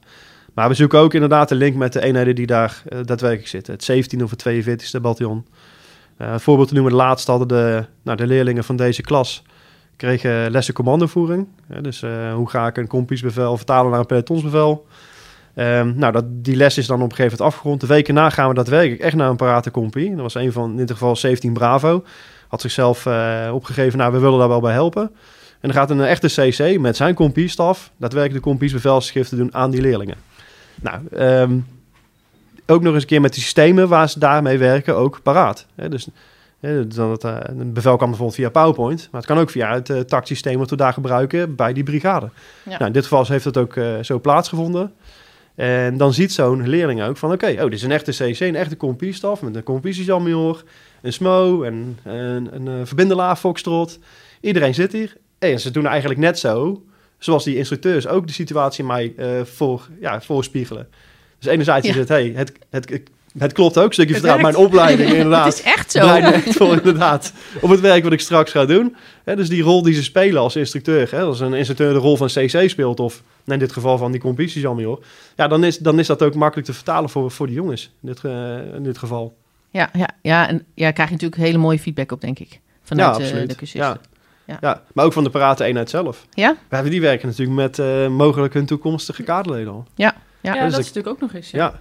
Maar 0.58 0.70
we 0.70 0.74
zoeken 0.74 1.00
ook 1.00 1.14
inderdaad 1.14 1.50
de 1.50 1.56
link 1.56 1.76
met 1.76 1.94
de 1.94 2.02
eenheden 2.02 2.36
die 2.36 2.46
daar 2.46 2.82
eh, 2.90 3.00
daadwerkelijk 3.04 3.48
zitten. 3.48 3.74
Het 3.74 3.84
17 3.84 4.24
of 4.24 4.32
het 4.32 4.46
42e 4.50 5.02
bataljon. 5.02 5.46
Eh 6.18 6.28
een 6.32 6.40
voorbeeld 6.40 6.68
te 6.68 6.74
noemen, 6.74 6.92
de 6.92 6.98
laatste 6.98 7.32
hadden 7.32 7.48
de, 7.48 7.86
nou, 8.02 8.18
de 8.18 8.28
leerlingen 8.28 8.64
van 8.64 8.76
deze 8.76 9.02
klas 9.02 9.44
kregen 9.96 10.52
lessen 10.52 10.74
commandovoering. 10.74 11.48
Dus 11.82 12.02
eh, 12.02 12.34
hoe 12.34 12.50
ga 12.50 12.68
ik 12.68 12.78
een 12.78 12.88
kompiesbevel 12.88 13.58
vertalen 13.58 13.92
naar 13.92 14.00
een 14.00 14.06
pelotonsbevel. 14.06 14.86
Ehm, 15.56 15.94
nou, 15.96 16.12
dat, 16.12 16.26
die 16.28 16.56
les 16.56 16.78
is 16.78 16.88
dan 16.88 17.02
op 17.02 17.10
een 17.10 17.16
gegeven 17.16 17.38
moment 17.38 17.56
afgerond. 17.56 17.82
De 17.82 17.88
weken 17.88 18.14
na 18.14 18.30
gaan 18.30 18.48
we 18.48 18.54
daadwerkelijk 18.54 19.02
echt 19.02 19.16
naar 19.16 19.30
een 19.30 19.36
parate 19.36 19.72
compie. 19.72 20.10
Dat 20.10 20.20
was 20.20 20.36
een 20.36 20.52
van, 20.52 20.70
in 20.70 20.78
dit 20.78 20.92
geval 20.92 21.16
17 21.16 21.54
Bravo. 21.54 22.04
Had 22.48 22.62
zichzelf 22.62 23.06
eh, 23.06 23.50
opgegeven, 23.54 23.98
nou, 23.98 24.12
we 24.12 24.20
willen 24.20 24.40
daar 24.40 24.48
wel 24.48 24.62
bij 24.62 24.74
helpen. 24.74 25.04
En 25.60 25.70
dan 25.70 25.74
gaat 25.74 25.90
een 25.90 26.02
echte 26.02 26.28
CC 26.28 26.80
met 26.80 26.96
zijn 26.96 27.16
compiestaf 27.16 27.92
daadwerkelijk 27.98 28.44
de 28.44 28.50
compiesbevelschriften 28.50 29.38
doen 29.38 29.54
aan 29.54 29.72
die 29.72 29.82
leerlingen. 29.82 30.28
Nou, 30.82 31.08
ehm, 31.12 31.60
ook 32.66 32.82
nog 32.82 32.94
eens 32.94 33.02
een 33.02 33.10
keer 33.10 33.22
met 33.22 33.34
die 33.34 33.44
systemen 33.44 33.88
waar 33.88 34.10
ze 34.10 34.20
daarmee 34.20 34.58
werken 34.58 34.96
ook 34.96 35.20
paraat. 35.24 35.66
Hè, 35.76 35.90
dus 35.90 36.08
hè, 36.60 36.88
dan 36.88 37.12
het, 37.12 37.24
eh, 37.24 37.38
een 37.44 37.74
bevel 37.74 37.98
kan 37.98 38.08
bijvoorbeeld 38.08 38.40
via 38.40 38.50
PowerPoint, 38.50 39.08
maar 39.12 39.22
het 39.22 39.30
kan 39.30 39.40
ook 39.40 39.50
via 39.50 39.74
het 39.74 39.90
uh, 39.90 40.00
tactsysteem 40.00 40.58
wat 40.58 40.70
we 40.70 40.76
daar 40.76 40.94
gebruiken 40.94 41.56
bij 41.56 41.74
die 41.74 41.84
brigade. 41.84 42.30
Ja. 42.64 42.72
Nou, 42.72 42.86
in 42.86 42.92
dit 42.92 43.04
geval 43.04 43.26
heeft 43.28 43.44
dat 43.44 43.58
ook 43.58 43.76
eh, 43.76 44.00
zo 44.02 44.20
plaatsgevonden. 44.20 44.94
En 45.56 45.98
dan 45.98 46.14
ziet 46.14 46.34
zo'n 46.34 46.68
leerling 46.68 47.04
ook 47.04 47.18
van, 47.18 47.32
oké, 47.32 47.46
oh, 47.46 47.62
dit 47.62 47.74
is 47.74 47.84
een 47.84 47.92
echte 47.92 48.12
CC, 48.12 48.40
een 48.40 48.56
echte 48.56 48.78
compiestaf 48.78 49.42
met 49.42 49.56
een 49.56 49.64
compisiesjammior, 49.64 50.64
een 51.02 51.14
SMO, 51.14 51.64
en 51.64 51.98
een, 52.04 52.50
een, 52.52 52.68
een 52.68 52.88
verbindelaar, 52.88 53.36
Foxtrot. 53.36 54.00
Iedereen 54.42 54.74
zit 54.74 54.92
hier. 54.92 55.18
En 55.40 55.60
ze 55.60 55.72
doen 55.72 55.86
eigenlijk 55.88 56.20
net 56.20 56.40
zo, 56.40 56.84
zoals 57.18 57.44
die 57.44 57.58
instructeurs 57.58 58.08
ook 58.08 58.28
de 58.28 58.34
situatie 58.34 58.84
mij 58.84 59.14
eh, 59.18 59.28
voor, 59.44 59.88
ja, 60.02 60.22
voorspiegelen. 60.22 60.88
Dus 61.40 61.52
enerzijds 61.52 61.88
Ja. 61.88 61.94
is 61.94 62.00
het, 62.00 62.10
hey, 62.10 62.32
het, 62.36 62.52
het, 62.70 63.02
het 63.38 63.54
klopt 63.54 63.78
ook, 63.78 63.88
een 63.88 63.94
stukje 63.94 64.14
vertrouwen. 64.14 64.46
Mijn 64.46 64.58
opleiding 64.66 65.10
inderdaad. 65.14 65.46
Het 65.46 65.54
is 65.54 65.62
echt 65.62 65.92
zo. 65.92 66.00
Draait 66.00 66.34
echt 66.34 66.56
voor 66.56 66.74
inderdaad 66.74 67.34
op 67.62 67.70
het 67.70 67.80
werk 67.80 68.04
wat 68.04 68.12
ik 68.12 68.20
straks 68.20 68.52
ga 68.52 68.66
doen. 68.66 68.96
Hè, 69.24 69.36
dus 69.36 69.50
die 69.50 69.64
rol 69.64 69.82
die 69.82 69.94
ze 69.94 70.04
spelen 70.04 70.42
als 70.42 70.56
instructeur, 70.56 71.12
hè, 71.12 71.22
als 71.22 71.40
een 71.40 71.54
instructeur 71.54 71.94
de 71.94 72.00
rol 72.00 72.18
van 72.18 72.28
CC 72.28 72.70
speelt, 72.70 73.00
of 73.00 73.24
in 73.46 73.60
dit 73.60 73.72
geval 73.72 73.98
van 73.98 74.12
die 74.12 74.22
competities 74.22 74.66
allemaal, 74.66 75.00
ja, 75.36 75.48
dan 75.48 75.64
is, 75.64 75.78
dan 75.78 76.00
is 76.00 76.08
dat 76.08 76.24
ook 76.24 76.36
makkelijk 76.36 76.68
te 76.68 76.74
vertalen 76.74 77.10
voor, 77.10 77.32
voor 77.32 77.48
de 77.48 77.54
jongens 77.54 77.92
in 78.02 78.08
dit, 78.08 78.24
in 78.76 78.84
dit 78.84 78.98
geval. 78.98 79.36
Ja, 79.70 79.90
ja, 79.94 80.10
ja, 80.22 80.48
en 80.48 80.66
ja, 80.74 80.92
krijg 80.92 81.10
je 81.10 81.16
natuurlijk 81.16 81.42
hele 81.42 81.58
mooie 81.58 81.80
feedback 81.80 82.12
op, 82.12 82.22
denk 82.22 82.40
ik. 82.40 82.60
Vanuit 82.84 83.16
ja, 83.16 83.22
eh, 83.22 83.26
absoluut. 83.26 83.50
de 83.50 83.56
cursisten. 83.56 83.90
ja. 83.90 84.00
Ja. 84.48 84.58
Ja. 84.62 84.82
maar 84.94 85.06
ook 85.06 85.14
van 85.14 85.24
de 85.24 85.30
parate 85.30 85.64
eenheid 85.64 85.90
zelf. 85.90 86.26
Ja? 86.34 86.56
We 86.70 86.76
hebben 86.76 86.92
die 86.92 87.02
werken 87.02 87.28
natuurlijk 87.28 87.58
met 87.58 87.80
eh, 87.80 88.08
mogelijk 88.08 88.54
hun 88.54 88.66
toekomstige 88.66 89.24
kaderleden 89.24 89.74
al. 89.74 89.86
Ja. 89.96 90.16
Ja, 90.42 90.52
dus 90.54 90.62
dat 90.62 90.72
ik- 90.74 90.80
is 90.80 90.86
natuurlijk 90.94 91.08
ook 91.08 91.22
nog 91.22 91.34
eens. 91.34 91.52
Ja. 91.52 91.58
Ja, 91.58 91.80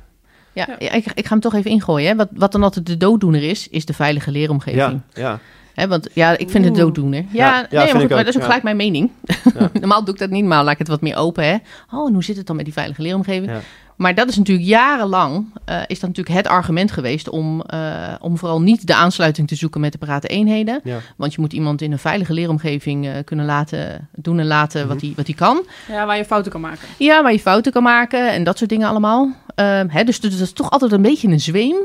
Ja, 0.52 0.66
Ja. 0.78 0.86
ja, 0.86 0.92
ik, 0.92 1.04
ik 1.14 1.24
ga 1.24 1.30
hem 1.30 1.40
toch 1.40 1.54
even 1.54 1.70
ingooien. 1.70 2.08
Hè. 2.08 2.16
Wat, 2.16 2.28
wat 2.32 2.52
dan 2.52 2.62
altijd 2.62 2.86
de 2.86 2.96
dooddoener 2.96 3.42
is, 3.42 3.68
is 3.68 3.84
de 3.84 3.92
veilige 3.94 4.30
leeromgeving. 4.30 5.00
ja, 5.12 5.20
ja. 5.22 5.38
Hè, 5.74 5.88
want 5.88 6.08
ja, 6.12 6.36
ik 6.36 6.50
vind 6.50 6.64
het 6.64 6.74
dooddoener. 6.74 7.20
Ja, 7.20 7.26
Ja, 7.32 7.44
ja, 7.44 7.60
nee, 7.60 7.68
maar, 7.70 7.80
vind 7.88 8.00
goed, 8.00 8.08
maar 8.10 8.18
ook, 8.18 8.24
dat 8.24 8.26
is 8.26 8.34
ook 8.34 8.40
ja. 8.40 8.46
gelijk 8.46 8.62
mijn 8.62 8.76
mening. 8.76 9.10
Ja. 9.54 9.70
Normaal 9.80 10.04
doe 10.04 10.14
ik 10.14 10.20
dat 10.20 10.30
niet, 10.30 10.44
maar 10.44 10.62
laat 10.64 10.72
ik 10.72 10.78
het 10.78 10.88
wat 10.88 11.00
meer 11.00 11.16
open. 11.16 11.44
Hè. 11.44 11.56
Oh, 11.92 12.06
en 12.08 12.12
hoe 12.12 12.24
zit 12.24 12.36
het 12.36 12.46
dan 12.46 12.56
met 12.56 12.64
die 12.64 12.74
veilige 12.74 13.02
leeromgeving? 13.02 13.50
Ja. 13.96 14.04
Maar 14.04 14.14
dat 14.14 14.28
is 14.28 14.36
natuurlijk 14.36 14.66
jarenlang, 14.68 15.46
eh, 15.64 15.76
is 15.86 16.00
dat 16.00 16.08
natuurlijk 16.08 16.36
het 16.36 16.46
argument 16.46 16.90
geweest 16.92 17.28
om, 17.28 17.62
eh, 17.62 18.14
om 18.20 18.38
vooral 18.38 18.60
niet 18.60 18.86
de 18.86 18.94
aansluiting 18.94 19.48
te 19.48 19.54
zoeken 19.54 19.80
met 19.80 19.92
de 19.92 19.98
parate 19.98 20.26
eenheden. 20.28 20.80
Ja. 20.84 20.98
Want 21.16 21.34
je 21.34 21.40
moet 21.40 21.52
iemand 21.52 21.82
in 21.82 21.92
een 21.92 21.98
veilige 21.98 22.32
leeromgeving 22.32 23.06
eh, 23.06 23.12
kunnen 23.24 23.46
laten 23.46 24.08
doen 24.14 24.38
en 24.38 24.46
laten 24.46 24.88
wat 24.88 24.96
Mhm. 24.96 25.04
hij 25.06 25.14
wat 25.16 25.26
hij 25.26 25.34
kan. 25.34 25.64
Ja, 25.88 26.06
waar 26.06 26.16
je 26.16 26.24
fouten 26.24 26.52
kan 26.52 26.60
maken. 26.60 26.88
Ja, 26.98 27.22
waar 27.22 27.32
je 27.32 27.38
fouten 27.40 27.72
kan 27.72 27.82
maken 27.82 28.32
en 28.32 28.44
dat 28.44 28.58
soort 28.58 28.70
dingen 28.70 28.88
allemaal. 28.88 29.30
Ehm, 29.54 29.88
hè, 29.88 30.04
dus, 30.04 30.20
dus 30.20 30.32
dat 30.32 30.40
is 30.46 30.52
toch 30.52 30.70
altijd 30.70 30.92
een 30.92 31.02
beetje 31.02 31.28
een 31.28 31.40
zweem 31.40 31.76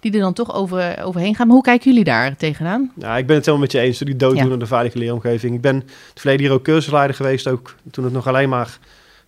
die 0.00 0.12
er 0.12 0.20
dan 0.20 0.32
toch 0.32 0.54
over, 0.54 1.02
overheen 1.02 1.34
gaat. 1.34 1.46
Maar 1.46 1.54
hoe 1.54 1.64
kijken 1.64 1.90
jullie 1.90 2.04
daar 2.04 2.36
tegenaan? 2.36 2.92
Ja, 2.98 3.16
ik 3.16 3.26
ben 3.26 3.36
het 3.36 3.44
helemaal 3.44 3.66
met 3.66 3.72
je 3.72 3.80
eens. 3.80 3.98
Die 3.98 4.16
dooddoenende 4.16 4.66
veilige 4.66 4.98
leeromgeving. 4.98 5.54
Ik 5.54 5.60
ben 5.60 5.76
het 5.76 6.20
verleden 6.20 6.46
hier 6.46 6.54
ook 6.54 6.62
cursusleider 6.62 7.16
geweest. 7.16 7.46
Ook 7.48 7.74
toen 7.90 8.04
het 8.04 8.12
nog 8.12 8.26
alleen 8.26 8.48
maar... 8.48 8.78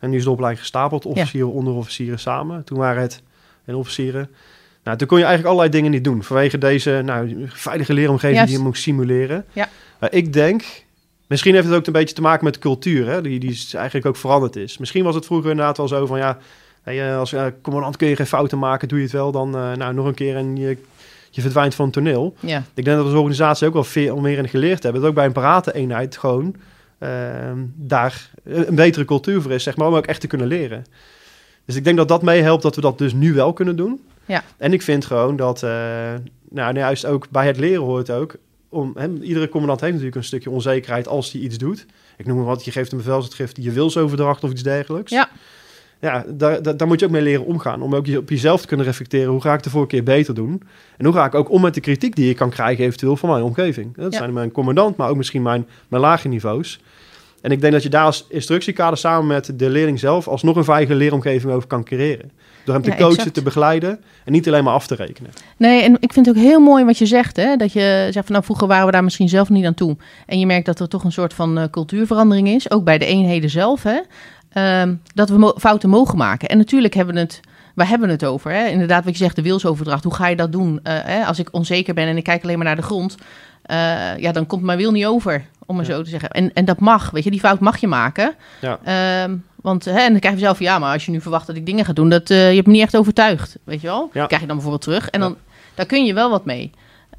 En 0.03 0.11
nu 0.11 0.17
is 0.17 0.25
de 0.25 0.31
opleiding 0.31 0.61
gestapeld. 0.61 1.07
Officieren, 1.07 1.53
onderofficieren 1.53 2.19
samen. 2.19 2.65
Toen 2.65 2.79
waren 2.79 3.03
het 3.03 3.23
en 3.65 3.75
officieren. 3.75 4.31
Nou, 4.85 4.97
toen 4.97 5.07
kon 5.07 5.19
je 5.19 5.25
eigenlijk 5.25 5.55
allerlei 5.55 5.77
dingen 5.77 5.91
niet 5.91 6.05
doen. 6.05 6.23
Vanwege 6.23 6.59
deze 6.59 7.03
nou, 7.05 7.45
veilige 7.47 7.93
leeromgeving 7.93 8.37
Juist. 8.37 8.51
die 8.51 8.59
je 8.59 8.65
moest 8.65 8.83
simuleren. 8.83 9.45
Ja. 9.53 9.69
Maar 9.99 10.13
ik 10.13 10.33
denk... 10.33 10.85
Misschien 11.27 11.55
heeft 11.55 11.67
het 11.67 11.75
ook 11.75 11.87
een 11.87 11.93
beetje 11.93 12.15
te 12.15 12.21
maken 12.21 12.45
met 12.45 12.55
de 12.55 12.61
cultuur. 12.61 13.07
Hè, 13.07 13.23
die, 13.23 13.39
die 13.39 13.69
eigenlijk 13.75 14.07
ook 14.07 14.17
veranderd 14.17 14.57
is. 14.57 14.79
Misschien 14.79 15.05
was 15.05 15.15
het 15.15 15.27
vroeger 15.27 15.51
inderdaad 15.51 15.77
wel 15.77 15.89
zo 15.89 16.07
van... 16.07 16.19
Ja, 16.19 16.39
hey, 16.83 17.11
eh, 17.11 17.19
als 17.19 17.33
eh, 17.33 17.47
commandant 17.63 17.97
kun 17.97 18.09
je 18.09 18.17
geen 18.17 18.27
fouten 18.27 18.59
maken. 18.59 18.89
Doe 18.89 18.99
je 18.99 19.05
het 19.05 19.13
wel 19.13 19.33
dan 19.33 19.57
eh, 19.57 19.73
nou, 19.73 19.95
nog 19.95 20.07
een 20.07 20.15
keer 20.15 20.37
en 20.37 20.57
je, 20.57 20.79
je 21.31 21.41
verdwijnt 21.41 21.75
van 21.75 21.85
het 21.85 21.95
toneel. 21.95 22.35
Ja, 22.41 22.59
Ik 22.75 22.85
denk 22.85 22.87
dat 22.87 22.97
we 22.97 23.05
als 23.05 23.19
organisatie 23.19 23.67
ook 23.67 23.73
wel 23.73 23.85
veel 23.85 24.21
meer 24.21 24.39
in 24.39 24.49
geleerd 24.49 24.83
hebben. 24.83 25.01
Dat 25.01 25.11
ook 25.11 25.17
bij 25.17 25.27
een 25.27 25.33
parate-eenheid 25.33 26.17
gewoon 26.17 26.45
ehm, 26.45 26.61
daar 27.75 28.31
een 28.45 28.75
betere 28.75 29.05
cultuur 29.05 29.43
voor 29.43 29.53
is, 29.53 29.63
zeg 29.63 29.77
maar, 29.77 29.89
om 29.89 29.95
ook 29.95 30.07
echt 30.07 30.21
te 30.21 30.27
kunnen 30.27 30.47
leren. 30.47 30.85
Dus 31.65 31.77
ik 31.77 31.85
denk 31.85 31.97
dat 31.97 32.09
dat 32.09 32.23
meehelpt 32.23 32.63
dat 32.63 32.75
we 32.75 32.81
dat 32.81 32.99
dus 32.99 33.13
nu 33.13 33.33
wel 33.35 33.53
kunnen 33.53 33.77
doen. 33.77 34.01
Ja. 34.27 34.43
En 34.57 34.73
ik 34.73 34.83
vind 34.83 35.05
gewoon 35.05 35.37
dat, 35.37 35.63
eh, 35.63 35.71
nou 36.51 36.75
juist 36.75 37.07
ook 37.07 37.27
bij 37.31 37.47
het 37.47 37.57
leren 37.59 37.83
hoort 37.85 38.11
ook, 38.11 38.35
om, 38.69 38.93
hè, 38.97 39.09
iedere 39.21 39.49
commandant 39.49 39.81
heeft 39.81 39.93
natuurlijk 39.93 40.19
een 40.21 40.27
stukje 40.29 40.51
onzekerheid 40.51 41.09
als 41.09 41.33
hij 41.33 41.41
iets 41.41 41.59
doet. 41.59 41.87
Ik 42.17 42.27
noem 42.27 42.37
maar 42.37 42.45
wat, 42.47 42.65
je 42.65 42.71
geeft 42.71 42.93
een 42.93 42.99
bevelsuitgift, 42.99 43.57
je 43.61 43.71
wilsoverdracht 43.71 44.45
of 44.45 44.51
iets 44.51 44.63
dergelijks. 44.63 45.11
Ja. 45.13 45.29
Ja, 46.01 46.25
daar, 46.29 46.63
daar, 46.63 46.77
daar 46.77 46.87
moet 46.87 47.01
je 47.01 47.07
ook 47.07 47.13
mee 47.13 47.23
leren 47.23 47.45
omgaan. 47.45 47.83
Om 47.83 47.95
ook 47.95 48.07
op 48.17 48.29
jezelf 48.29 48.61
te 48.61 48.67
kunnen 48.67 48.87
reflecteren. 48.87 49.31
Hoe 49.31 49.41
ga 49.41 49.55
ik 49.55 49.63
de 49.63 49.71
vorige 49.71 49.89
keer 49.91 50.03
beter 50.03 50.35
doen? 50.35 50.63
En 50.97 51.05
hoe 51.05 51.15
ga 51.15 51.25
ik 51.25 51.35
ook 51.35 51.51
om 51.51 51.61
met 51.61 51.75
de 51.75 51.81
kritiek 51.81 52.17
die 52.17 52.31
ik 52.31 52.37
kan 52.37 52.51
krijgen 52.51 52.85
eventueel 52.85 53.17
van 53.17 53.29
mijn 53.31 53.43
omgeving? 53.43 53.97
Dat 53.97 54.13
Ja. 54.13 54.19
zijn 54.19 54.33
mijn 54.33 54.53
commandant, 54.53 54.97
maar 54.97 55.09
ook 55.09 55.17
misschien 55.17 55.43
mijn, 55.43 55.67
mijn 55.89 56.03
lage 56.03 56.29
niveaus. 56.29 56.81
En 57.43 57.51
ik 57.51 57.61
denk 57.61 57.73
dat 57.73 57.83
je 57.83 57.89
daar 57.89 58.05
als 58.05 58.27
instructiekader 58.29 58.99
samen 58.99 59.27
met 59.27 59.53
de 59.59 59.71
leerling 59.71 59.99
zelf... 59.99 60.29
alsnog 60.29 60.57
een 60.57 60.65
veilige 60.65 60.95
leeromgeving 60.95 61.53
over 61.53 61.69
kan 61.69 61.85
creëren. 61.85 62.31
Door 62.65 62.75
hem 62.75 62.83
te 62.85 62.91
Ja, 62.91 62.97
coachen, 62.97 63.17
exact. 63.17 63.35
te 63.35 63.43
begeleiden 63.43 64.01
en 64.25 64.33
niet 64.33 64.47
alleen 64.47 64.65
maar 64.65 64.75
af 64.75 64.87
te 64.87 64.95
rekenen. 64.95 65.31
Nee, 65.57 65.83
en 65.83 65.97
ik 66.01 66.13
vind 66.13 66.27
het 66.27 66.37
ook 66.37 66.43
heel 66.43 66.61
mooi 66.61 66.85
wat 66.85 66.99
je 66.99 67.07
zegt. 67.07 67.37
Hè? 67.37 67.57
Dat 67.57 67.73
je 67.73 68.09
zegt 68.11 68.27
van 68.27 68.33
nou, 68.33 68.45
vroeger 68.45 68.67
waren 68.67 68.87
we 68.87 68.93
daar 68.93 69.05
misschien 69.05 69.29
zelf 69.29 69.49
niet 69.49 69.65
aan 69.65 69.75
toe. 69.75 69.97
En 70.27 70.39
je 70.39 70.47
merkt 70.47 70.67
dat 70.67 70.81
er 70.81 70.89
toch 70.89 71.05
een 71.05 71.13
soort 71.13 71.35
van 71.35 71.59
eh, 71.59 71.65
cultuurverandering 71.71 72.49
is. 72.49 72.71
Ook 72.71 72.85
bij 72.85 72.99
de 72.99 73.05
eenheden 73.07 73.51
zelf. 73.51 73.83
Hè? 73.83 74.01
Ehm, 74.53 74.95
dat 75.15 75.29
we 75.29 75.39
mo- 75.39 75.55
fouten 75.59 75.89
mogen 75.89 76.19
maken. 76.19 76.49
En 76.49 76.59
natuurlijk 76.59 76.95
hebben 76.95 77.15
we 77.15 77.21
het. 77.21 77.41
Waar 77.75 77.89
hebben 77.89 78.07
we 78.07 78.13
het 78.15 78.25
over? 78.25 78.51
Hè? 78.53 78.67
Inderdaad, 78.67 79.05
wat 79.05 79.13
je 79.19 79.23
zegt, 79.25 79.37
de 79.37 79.43
wilsoverdracht. 79.43 80.05
Hoe 80.05 80.15
ga 80.15 80.29
je 80.29 80.37
dat 80.37 80.53
doen? 80.53 80.81
Eh, 80.83 80.95
hè? 81.03 81.25
Als 81.25 81.39
ik 81.39 81.49
onzeker 81.53 81.95
ben 81.95 82.07
en 82.07 82.17
ik 82.17 82.25
kijk 82.25 82.43
alleen 82.43 82.57
maar 82.57 82.67
naar 82.67 82.77
de 82.77 82.83
grond. 82.83 83.15
Eh, 83.73 84.19
ja, 84.19 84.33
dan 84.33 84.47
komt 84.47 84.63
mijn 84.63 84.79
wil 84.79 84.91
niet 84.93 85.07
over, 85.07 85.45
om 85.67 85.77
maar 85.77 85.87
Ja. 85.87 85.93
zo 85.95 86.03
te 86.03 86.11
zeggen. 86.11 86.31
En, 86.31 86.53
en 86.55 86.65
dat 86.65 86.81
mag, 86.81 87.11
weet 87.11 87.25
je, 87.25 87.31
die 87.31 87.41
fout 87.41 87.61
mag 87.61 87.77
je 87.77 87.87
maken. 87.87 88.35
Ja. 88.61 88.79
Ehm, 88.85 89.37
want 89.63 89.85
hè, 89.85 89.99
en 90.01 90.11
dan 90.11 90.21
krijg 90.21 90.35
je 90.35 90.41
zelf, 90.41 90.59
ja, 90.59 90.79
maar 90.79 90.93
als 90.93 91.05
je 91.05 91.11
nu 91.11 91.21
verwacht 91.21 91.47
dat 91.47 91.57
ik 91.57 91.67
dingen 91.67 91.85
ga 91.85 91.93
doen, 91.93 92.09
dat, 92.09 92.31
eh, 92.31 92.49
je 92.49 92.55
hebt 92.55 92.67
me 92.67 92.73
niet 92.73 92.83
echt 92.83 92.97
overtuigd, 92.97 93.57
weet 93.65 93.81
je 93.81 93.87
wel? 93.87 94.11
Ja. 94.13 94.27
Krijg 94.27 94.41
je 94.43 94.47
dan 94.49 94.57
bijvoorbeeld 94.57 94.85
terug. 94.85 95.09
En 95.11 95.21
dan, 95.21 95.37
daar 95.75 95.87
kun 95.87 96.05
je 96.05 96.15
wel 96.15 96.31
wat 96.31 96.45
mee. 96.45 96.71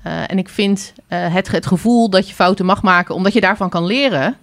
Eh, 0.04 0.32
en 0.32 0.38
ik 0.38 0.50
vind 0.50 0.94
het, 1.08 1.52
het 1.52 1.66
gevoel 1.66 2.10
dat 2.10 2.28
je 2.28 2.34
fouten 2.34 2.66
mag 2.66 2.82
maken, 2.82 3.16
omdat 3.16 3.34
je 3.34 3.42
daarvan 3.42 3.70
kan 3.70 3.86
leren, 3.86 4.38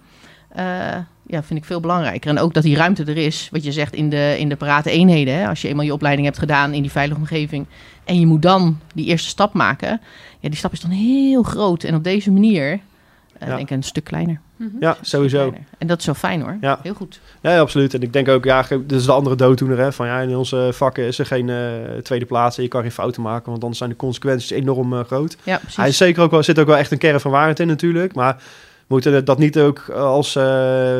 ja, 1.31 1.43
vind 1.43 1.59
ik 1.59 1.65
veel 1.65 1.79
belangrijker. 1.79 2.29
En 2.29 2.39
ook 2.39 2.53
dat 2.53 2.63
die 2.63 2.75
ruimte 2.75 3.03
er 3.03 3.17
is, 3.17 3.49
wat 3.51 3.63
je 3.63 3.71
zegt 3.71 3.93
in 3.93 4.09
de, 4.09 4.35
in 4.39 4.49
de 4.49 4.55
parate 4.55 4.89
eenheden. 4.91 5.33
Hè? 5.33 5.47
Als 5.47 5.61
je 5.61 5.67
eenmaal 5.67 5.85
je 5.85 5.93
opleiding 5.93 6.27
hebt 6.27 6.39
gedaan 6.39 6.73
in 6.73 6.81
die 6.81 6.91
veilige 6.91 7.19
omgeving 7.19 7.65
en 8.03 8.19
je 8.19 8.25
moet 8.25 8.41
dan 8.41 8.79
die 8.93 9.05
eerste 9.05 9.29
stap 9.29 9.53
maken, 9.53 10.01
ja, 10.39 10.49
die 10.49 10.57
stap 10.57 10.71
is 10.71 10.79
dan 10.81 10.91
heel 10.91 11.43
groot. 11.43 11.83
En 11.83 11.95
op 11.95 12.03
deze 12.03 12.31
manier, 12.31 12.71
eh, 12.71 13.47
Ja. 13.47 13.55
denk 13.55 13.69
ik, 13.69 13.75
een 13.75 13.83
stuk 13.83 14.03
kleiner. 14.03 14.39
Ja, 14.79 14.97
sowieso. 15.01 15.37
Kleiner. 15.37 15.67
En 15.77 15.87
dat 15.87 15.97
is 15.97 16.03
zo 16.03 16.13
fijn 16.13 16.41
hoor. 16.41 16.57
Ja. 16.61 16.79
Heel 16.83 16.93
goed. 16.93 17.19
Ja, 17.41 17.51
ja, 17.53 17.59
absoluut. 17.59 17.93
En 17.93 18.01
ik 18.01 18.13
denk 18.13 18.27
ook, 18.27 18.43
ja, 18.43 18.61
dit 18.69 18.91
is 18.91 19.05
de 19.05 19.11
andere 19.11 19.35
dooddoener. 19.35 19.77
Hè, 19.79 19.91
van 19.93 20.07
ja, 20.07 20.19
in 20.19 20.35
onze 20.35 20.69
vakken 20.73 21.03
is 21.05 21.19
er 21.19 21.25
geen 21.25 21.49
eh, 21.49 21.57
tweede 22.03 22.25
plaats. 22.25 22.57
En 22.57 22.63
je 22.63 22.69
kan 22.69 22.81
geen 22.81 22.91
fouten 22.91 23.21
maken, 23.21 23.49
want 23.49 23.61
dan 23.61 23.75
zijn 23.75 23.89
de 23.89 23.95
consequenties 23.95 24.49
enorm 24.49 24.93
eh, 24.93 25.03
groot. 25.03 25.37
Ja, 25.43 25.57
precies. 25.57 25.75
Hij 25.77 25.87
is 25.87 25.97
zeker 25.97 26.23
ook 26.23 26.31
wel, 26.31 26.43
zit 26.43 26.59
ook 26.59 26.67
wel 26.67 26.77
echt 26.77 26.91
een 26.91 26.97
kern 26.97 27.19
van 27.19 27.31
waarheid 27.31 27.59
in 27.59 27.67
natuurlijk. 27.67 28.15
Maar 28.15 28.43
moeten 28.91 29.25
dat 29.25 29.37
niet 29.37 29.59
ook 29.59 29.89
als 29.89 30.35
eh, 30.35 30.43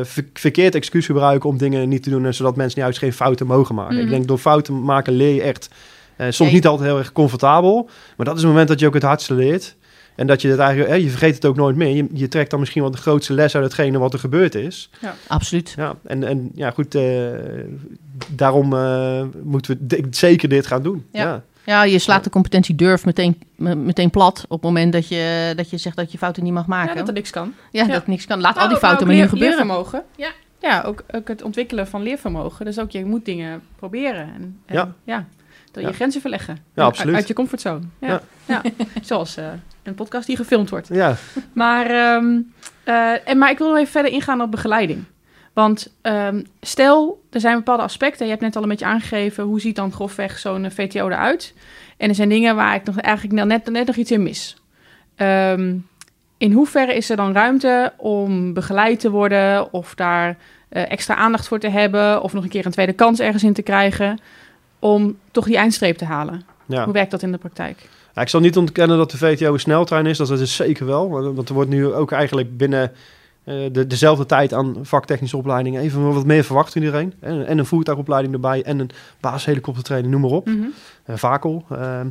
ver- 0.03 0.25
verkeerd 0.33 0.75
excuus 0.75 1.05
gebruiken 1.05 1.49
om 1.49 1.57
dingen 1.57 1.89
niet 1.89 2.03
te 2.03 2.09
doen. 2.09 2.25
En 2.25 2.33
zodat 2.33 2.55
mensen 2.55 2.81
juist 2.81 2.99
geen 2.99 3.13
fouten 3.13 3.47
mogen 3.47 3.75
maken. 3.75 3.95
Mhm. 3.95 4.03
Ik 4.03 4.09
denk 4.09 4.27
door 4.27 4.37
fouten 4.37 4.83
maken 4.83 5.13
leer 5.13 5.33
je 5.35 5.41
echt. 5.41 5.69
eh, 6.15 6.25
soms 6.29 6.37
Nee. 6.49 6.51
niet 6.53 6.67
altijd 6.67 6.89
heel 6.89 6.97
erg 6.97 7.11
comfortabel. 7.11 7.89
Maar 8.17 8.25
dat 8.25 8.35
is 8.35 8.41
het 8.41 8.49
moment 8.49 8.67
dat 8.67 8.79
je 8.79 8.87
ook 8.87 8.93
het 8.93 9.03
hardste 9.03 9.33
leert. 9.33 9.75
En 10.15 10.27
dat 10.27 10.41
je 10.41 10.47
het 10.49 10.59
eigenlijk, 10.59 10.89
eh, 10.91 11.03
je 11.03 11.09
vergeet 11.09 11.35
het 11.35 11.45
ook 11.45 11.55
nooit 11.55 11.75
meer. 11.75 11.95
Je, 11.95 12.07
je 12.13 12.27
trekt 12.27 12.49
dan 12.49 12.59
misschien 12.59 12.81
wel 12.81 12.91
de 12.91 12.97
grootste 12.97 13.33
les 13.33 13.55
uit 13.55 13.63
hetgene 13.63 13.97
wat 13.97 14.13
er 14.13 14.19
gebeurd 14.19 14.55
is. 14.55 14.89
Absoluut. 15.27 15.73
Ja, 15.77 15.95
en, 16.03 16.23
en 16.23 16.51
ja, 16.55 16.71
goed, 16.71 16.95
eh, 16.95 17.01
daarom 18.27 18.73
eh, 18.73 19.23
moeten 19.43 19.79
we 19.87 20.03
zeker 20.09 20.49
dit 20.49 20.67
gaan 20.67 20.83
doen. 20.83 21.05
Ja. 21.11 21.21
Ja. 21.21 21.43
Ja, 21.65 21.83
je 21.83 21.99
slaat 21.99 22.23
de 22.23 22.29
competentie 22.29 22.75
durf 22.75 23.05
meteen, 23.05 23.41
me- 23.55 23.75
meteen 23.75 24.09
plat 24.09 24.43
op 24.47 24.49
het 24.51 24.61
moment 24.61 24.93
dat 24.93 25.07
je, 25.07 25.53
dat 25.55 25.69
je 25.69 25.77
zegt 25.77 25.95
dat 25.95 26.11
je 26.11 26.17
fouten 26.17 26.43
niet 26.43 26.53
mag 26.53 26.65
maken. 26.65 26.89
Ja, 26.93 26.99
dat 26.99 27.07
er 27.07 27.13
niks 27.13 27.29
kan. 27.29 27.53
Ja, 27.71 27.85
ja. 27.85 27.91
dat 27.91 28.07
niks 28.07 28.25
kan. 28.25 28.41
Laat 28.41 28.57
al 28.57 28.67
die 28.67 28.77
fouten 28.77 29.05
maar 29.07 29.15
nu 29.15 29.21
leer- 29.21 29.29
gebeuren. 29.29 29.57
Leervermogen. 29.57 30.03
Ja, 30.15 30.29
ja 30.59 30.81
ook, 30.81 31.03
ook 31.11 31.27
het 31.27 31.41
ontwikkelen 31.41 31.87
van 31.87 32.03
leervermogen. 32.03 32.65
Dus 32.65 32.79
ook 32.79 32.91
je 32.91 33.05
moet 33.05 33.25
dingen 33.25 33.61
proberen. 33.75 34.33
En, 34.35 34.59
en 34.65 34.75
Ja. 34.75 34.93
ja. 35.03 35.25
Dat 35.71 35.83
Ja. 35.83 35.89
je 35.89 35.95
grenzen 35.95 36.21
verleggen. 36.21 36.57
Ja, 36.75 36.83
absoluut. 36.83 37.07
Uit, 37.07 37.17
uit 37.17 37.27
je 37.27 37.33
comfortzone. 37.33 37.79
Ja. 37.99 38.21
Ja. 38.45 38.61
Zoals 39.01 39.37
eh, 39.37 39.45
een 39.83 39.95
podcast 39.95 40.27
die 40.27 40.35
gefilmd 40.35 40.69
wordt. 40.69 40.87
Ja, 40.91 41.15
Maar, 41.53 41.85
ehm, 41.85 42.39
eh, 42.83 43.29
en, 43.29 43.37
maar 43.37 43.49
ik 43.51 43.57
wil 43.57 43.67
nog 43.67 43.77
even 43.77 43.91
verder 43.91 44.11
ingaan 44.11 44.41
op 44.41 44.51
begeleiding. 44.51 45.03
Want 45.53 45.93
ehm, 46.01 46.41
stel, 46.61 47.21
er 47.29 47.39
zijn 47.39 47.55
bepaalde 47.55 47.83
aspecten. 47.83 48.25
Je 48.25 48.31
hebt 48.31 48.43
net 48.43 48.55
al 48.55 48.63
een 48.63 48.69
beetje 48.69 48.85
aangegeven 48.85 49.43
hoe 49.43 49.59
ziet 49.59 49.75
dan 49.75 49.91
grofweg 49.91 50.39
zo'n 50.39 50.65
eh, 50.65 50.71
VTO 50.71 51.07
eruit. 51.07 51.53
En 51.97 52.09
er 52.09 52.15
zijn 52.15 52.29
dingen 52.29 52.55
waar 52.55 52.75
ik 52.75 52.83
nog 52.83 52.97
eigenlijk 52.97 53.35
net, 53.35 53.45
net, 53.47 53.73
net 53.73 53.87
nog 53.87 53.95
iets 53.95 54.11
in 54.11 54.23
mis. 54.23 54.57
Ehm, 55.15 55.75
in 56.37 56.51
hoeverre 56.51 56.95
is 56.95 57.09
er 57.09 57.15
dan 57.15 57.33
ruimte 57.33 57.93
om 57.97 58.53
begeleid 58.53 58.99
te 58.99 59.09
worden 59.09 59.73
of 59.73 59.95
daar 59.95 60.37
eh, 60.69 60.91
extra 60.91 61.15
aandacht 61.15 61.47
voor 61.47 61.59
te 61.59 61.69
hebben 61.69 62.21
of 62.21 62.33
nog 62.33 62.43
een 62.43 62.49
keer 62.49 62.65
een 62.65 62.71
tweede 62.71 62.93
kans 62.93 63.19
ergens 63.19 63.43
in 63.43 63.53
te 63.53 63.61
krijgen 63.61 64.19
om 64.79 65.17
toch 65.31 65.45
die 65.45 65.57
eindstreep 65.57 65.97
te 65.97 66.05
halen? 66.05 66.45
ja. 66.65 66.83
Hoe 66.83 66.93
werkt 66.93 67.11
dat 67.11 67.21
in 67.21 67.31
de 67.31 67.37
praktijk? 67.37 67.89
Ja, 68.15 68.21
ik 68.21 68.29
zal 68.29 68.39
niet 68.39 68.57
ontkennen 68.57 68.97
dat 68.97 69.11
de 69.11 69.17
VTO 69.17 69.53
een 69.53 69.59
sneltrein 69.59 70.05
is. 70.05 70.17
Dat 70.17 70.39
is 70.39 70.55
zeker 70.55 70.85
wel. 70.85 71.33
Want 71.33 71.49
er 71.49 71.55
wordt 71.55 71.69
nu 71.69 71.93
ook 71.93 72.11
eigenlijk 72.11 72.57
binnen 72.57 72.91
de, 73.43 73.87
dezelfde 73.87 74.25
tijd 74.25 74.53
aan 74.53 74.75
vaktechnische 74.81 75.37
opleidingen 75.37 75.81
even 75.81 76.13
wat 76.13 76.25
meer 76.25 76.43
verwacht 76.43 76.75
iedereen. 76.75 77.13
En, 77.19 77.45
en 77.47 77.57
een 77.57 77.65
voertuigopleiding 77.65 78.33
erbij 78.33 78.63
en 78.63 78.79
een 78.79 78.89
basishelikoptertraining, 79.19 80.13
noem 80.13 80.21
maar 80.21 80.31
op. 80.31 80.49
Eh, 81.05 81.15
vakel. 81.15 81.65
Ehm, 81.71 82.07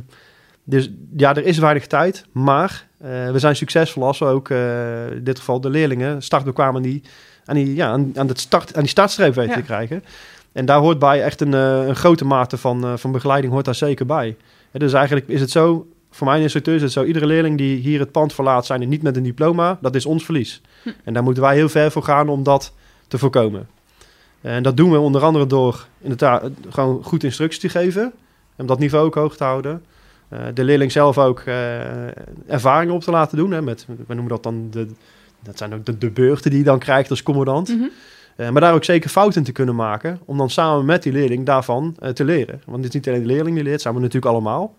dus 0.63 0.89
ja, 1.17 1.35
er 1.35 1.45
is 1.45 1.57
weinig 1.57 1.87
tijd. 1.87 2.25
Maar 2.31 2.87
eh, 2.97 3.31
we 3.31 3.39
zijn 3.39 3.55
succesvol 3.55 4.03
als 4.05 4.19
we 4.19 4.25
ook 4.25 4.49
eh, 4.49 5.11
in 5.11 5.23
dit 5.23 5.37
geval 5.39 5.61
de 5.61 5.69
leerlingen 5.69 6.21
startbekwaam 6.21 6.75
aan 6.75 6.81
die, 6.81 7.01
aan 7.45 7.55
die, 7.55 7.75
ja, 7.75 7.87
aan, 7.87 8.11
aan, 8.15 8.29
start, 8.33 8.75
aan 8.75 8.81
die 8.81 8.89
startstreep 8.89 9.33
weten 9.33 9.51
Ja. 9.51 9.57
te 9.57 9.65
krijgen. 9.65 10.03
En 10.51 10.65
daar 10.65 10.79
hoort 10.79 10.99
bij 10.99 11.23
echt 11.23 11.41
een, 11.41 11.53
eh, 11.53 11.87
een 11.87 11.95
grote 11.95 12.25
mate 12.25 12.57
van, 12.57 12.83
eh, 12.83 12.93
van 12.95 13.11
begeleiding 13.11 13.53
hoort 13.53 13.65
daar 13.65 13.75
zeker 13.75 14.05
bij. 14.05 14.37
Dus 14.71 14.93
eigenlijk 14.93 15.27
is 15.27 15.41
het 15.41 15.51
zo, 15.51 15.87
voor 16.11 16.27
mijn 16.27 16.41
instructeur 16.41 16.75
is 16.75 16.81
het 16.81 16.91
zo, 16.91 17.03
iedere 17.03 17.25
leerling 17.25 17.57
die 17.57 17.77
hier 17.77 17.99
het 17.99 18.11
pand 18.11 18.33
verlaat, 18.33 18.65
zijn 18.65 18.81
er 18.81 18.87
niet 18.87 19.01
met 19.01 19.17
een 19.17 19.23
diploma, 19.23 19.77
dat 19.81 19.95
is 19.95 20.05
ons 20.05 20.25
verlies. 20.25 20.61
Hm. 20.83 20.89
En 21.03 21.13
daar 21.13 21.23
moeten 21.23 21.43
wij 21.43 21.55
heel 21.55 21.69
ver 21.69 21.91
voor 21.91 22.03
gaan 22.03 22.29
om 22.29 22.43
dat 22.43 22.73
te 23.07 23.17
voorkomen. 23.17 23.67
En 24.41 24.63
dat 24.63 24.77
doen 24.77 24.91
we 24.91 24.99
onder 24.99 25.21
andere 25.21 25.45
door 25.45 25.87
inderdaad 26.01 26.43
gewoon 26.69 27.03
goed 27.03 27.23
instructies 27.23 27.59
te 27.59 27.69
geven, 27.69 28.13
om 28.55 28.65
dat 28.65 28.79
niveau 28.79 29.05
ook 29.05 29.15
hoog 29.15 29.37
te 29.37 29.43
houden. 29.43 29.83
Eh, 30.31 30.39
de 30.53 30.63
leerling 30.63 30.91
zelf 30.91 31.17
ook 31.17 31.39
eh, 31.39 32.07
ervaringen 32.47 32.93
op 32.93 33.01
te 33.01 33.11
laten 33.11 33.37
doen. 33.37 33.51
Hè, 33.51 33.61
met, 33.61 33.85
we 34.07 34.13
noemen 34.13 34.27
dat 34.27 34.43
dan 34.43 34.67
de, 34.71 34.87
dat 35.39 35.57
zijn 35.57 35.73
ook 35.73 35.85
de, 35.85 35.97
de 35.97 36.09
beurten 36.09 36.49
die 36.49 36.59
je 36.59 36.65
dan 36.65 36.79
krijgt 36.79 37.09
als 37.09 37.23
commandant. 37.23 37.67
Mhm. 37.67 37.83
Eh, 38.35 38.49
maar 38.49 38.61
daar 38.61 38.73
ook 38.73 38.83
zeker 38.83 39.09
fouten 39.09 39.43
te 39.43 39.51
kunnen 39.51 39.75
maken. 39.75 40.19
Om 40.25 40.37
dan 40.37 40.49
samen 40.49 40.85
met 40.85 41.03
die 41.03 41.11
leerling 41.11 41.45
daarvan 41.45 41.95
te 42.13 42.23
leren. 42.23 42.61
Want 42.65 42.77
het 42.77 42.87
is 42.87 42.93
niet 42.93 43.07
alleen 43.07 43.27
de 43.27 43.33
leerling 43.33 43.55
die 43.55 43.63
leert, 43.63 43.81
zijn 43.81 43.93
we 43.93 43.99
natuurlijk 43.99 44.31
allemaal. 44.31 44.75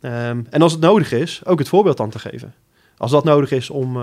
Ehm, 0.00 0.40
en 0.50 0.62
als 0.62 0.72
het 0.72 0.80
nodig 0.80 1.12
is, 1.12 1.40
ook 1.44 1.58
het 1.58 1.68
voorbeeld 1.68 2.00
aan 2.00 2.10
te 2.10 2.18
geven. 2.18 2.54
Als 2.96 3.10
dat 3.10 3.24
nodig 3.24 3.50
is 3.50 3.70
om, 3.70 3.96
eh, 3.96 4.02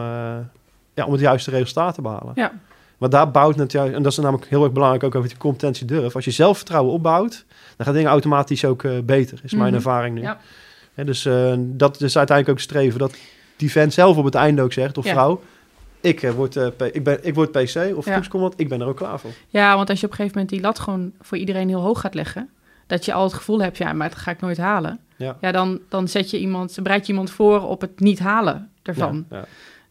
ja, 0.94 1.06
om 1.06 1.12
het 1.12 1.22
juiste 1.22 1.52
resultaat 1.52 1.94
te 1.96 2.02
behalen. 2.02 2.32
Ja. 2.36 2.52
Maar 2.98 3.10
daar 3.10 3.32
bouwt 3.32 3.56
natuurlijk, 3.56 3.96
en 3.96 4.04
dat 4.04 4.12
is 4.12 4.18
namelijk 4.18 4.50
heel 4.50 4.64
erg 4.64 4.72
belangrijk 4.72 5.04
ook 5.04 5.16
over 5.16 5.30
die 5.30 5.38
competentie 5.38 5.86
durf. 5.86 6.16
Als 6.16 6.26
je 6.26 6.32
zelfvertrouwen 6.32 6.94
opbouwt, 6.94 7.46
dan 7.76 7.86
gaan 7.86 7.96
dingen 7.96 8.10
automatisch 8.12 8.66
ook 8.66 8.84
eh, 8.84 8.92
beter, 9.04 9.40
is 9.44 9.52
mijn 9.54 9.66
Mhm. 9.66 9.76
ervaring 9.76 10.16
nu. 10.16 10.22
Ja. 10.22 10.38
Dus 11.04 11.26
eh, 11.26 11.54
dat 11.58 12.02
is 12.02 12.18
uiteindelijk 12.18 12.58
ook 12.58 12.64
streven, 12.64 13.00
dat 13.00 13.16
die 13.56 13.72
vent 13.72 13.94
zelf 13.94 14.18
op 14.18 14.26
het 14.26 14.36
einde 14.36 14.62
ook 14.62 14.74
zegt, 14.74 14.98
of 14.98 15.06
Ja. 15.06 15.12
vrouw, 15.12 15.42
ik, 16.02 16.20
word, 16.36 16.56
ik, 16.92 17.04
ben, 17.04 17.20
ik 17.26 17.36
word 17.36 17.52
PC 17.52 17.76
of 17.96 18.06
Ja. 18.06 18.12
groepscommand, 18.12 18.54
ik 18.58 18.70
ben 18.70 18.82
er 18.82 18.88
ook 18.88 18.98
klaar 18.98 19.20
voor. 19.20 19.32
Ja, 19.48 19.76
want 19.76 19.90
als 19.90 20.00
je 20.00 20.06
op 20.06 20.12
een 20.12 20.18
gegeven 20.18 20.38
moment 20.40 20.56
die 20.56 20.66
lat 20.66 20.80
gewoon 20.80 21.12
voor 21.22 21.38
iedereen 21.38 21.68
heel 21.68 21.82
hoog 21.82 22.00
gaat 22.02 22.14
leggen, 22.14 22.50
dat 22.88 23.06
je 23.06 23.14
al 23.14 23.24
het 23.24 23.34
gevoel 23.34 23.62
hebt, 23.62 23.78
ja, 23.78 23.94
maar 23.94 24.10
dat 24.10 24.18
ga 24.18 24.32
ik 24.32 24.40
nooit 24.42 24.58
halen. 24.58 25.00
Ja. 25.18 25.52
dan, 25.52 25.80
dan 25.90 26.08
zet 26.08 26.30
je 26.30 26.40
iemand, 26.40 26.78
bereid 26.84 27.06
je 27.06 27.12
iemand 27.12 27.32
voor 27.32 27.62
op 27.68 27.82
het 27.82 28.00
niet 28.00 28.20
halen 28.20 28.70
ervan. 28.84 29.26
Ja, 29.30 29.38
ja. 29.38 29.46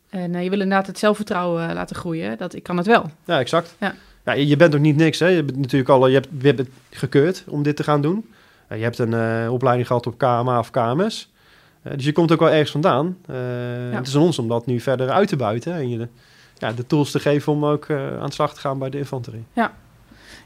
En 0.09 0.35
eh, 0.35 0.43
je 0.43 0.51
wil 0.51 0.61
inderdaad 0.61 0.87
het 0.87 0.99
zelfvertrouwen 0.99 1.69
eh, 1.69 1.75
laten 1.75 1.97
groeien. 1.97 2.39
Dat 2.39 2.55
ik 2.55 2.63
kan 2.63 2.77
het 2.77 2.87
wel. 2.87 3.11
Ja, 3.25 3.39
exact. 3.39 3.75
Ja. 3.81 3.95
Ja, 4.25 4.33
je 4.33 4.47
je 4.47 4.57
bent 4.57 4.75
ook 4.75 4.81
niet 4.81 4.97
niks. 4.97 5.19
Hè? 5.19 5.27
Je 5.27 5.43
bent 5.43 5.59
natuurlijk 5.59 5.91
al, 5.91 6.07
je 6.07 6.15
hebt, 6.15 6.29
je 6.39 6.47
hebt 6.47 6.59
het 6.59 6.69
gekeurd 6.91 7.45
om 7.49 7.63
dit 7.63 7.77
te 7.77 7.83
gaan 7.83 8.01
doen. 8.01 8.31
Ja, 8.69 8.77
je 8.77 8.83
hebt 8.83 8.99
een 8.99 9.15
eh, 9.15 9.53
opleiding 9.53 9.87
gehad 9.87 10.07
op 10.07 10.19
KMA 10.19 10.59
of 10.59 10.71
KMS. 10.71 11.31
Eh, 11.83 11.93
dus 11.95 12.05
je 12.05 12.13
komt 12.13 12.33
ook 12.33 12.41
wel 12.41 12.51
ergens 12.51 12.71
vandaan. 12.71 13.17
Eh, 13.27 13.35
Het 13.91 14.07
is 14.07 14.17
aan 14.17 14.23
ons 14.23 14.39
om 14.39 14.49
dat 14.49 14.67
nu 14.67 14.81
verder 14.81 15.11
uit 15.11 15.29
te 15.29 15.37
buiten. 15.37 15.75
En 15.75 15.89
je 15.89 15.99
de, 15.99 16.09
ja, 16.59 16.73
de 16.73 16.87
tools 16.87 17.11
te 17.11 17.19
geven 17.21 17.53
om 17.53 17.65
ook 17.65 17.85
eh, 17.85 18.19
aan 18.21 18.27
de 18.27 18.33
slag 18.33 18.55
te 18.55 18.61
gaan 18.61 18.79
bij 18.79 18.91
de 18.91 18.99
infanterie. 18.99 19.45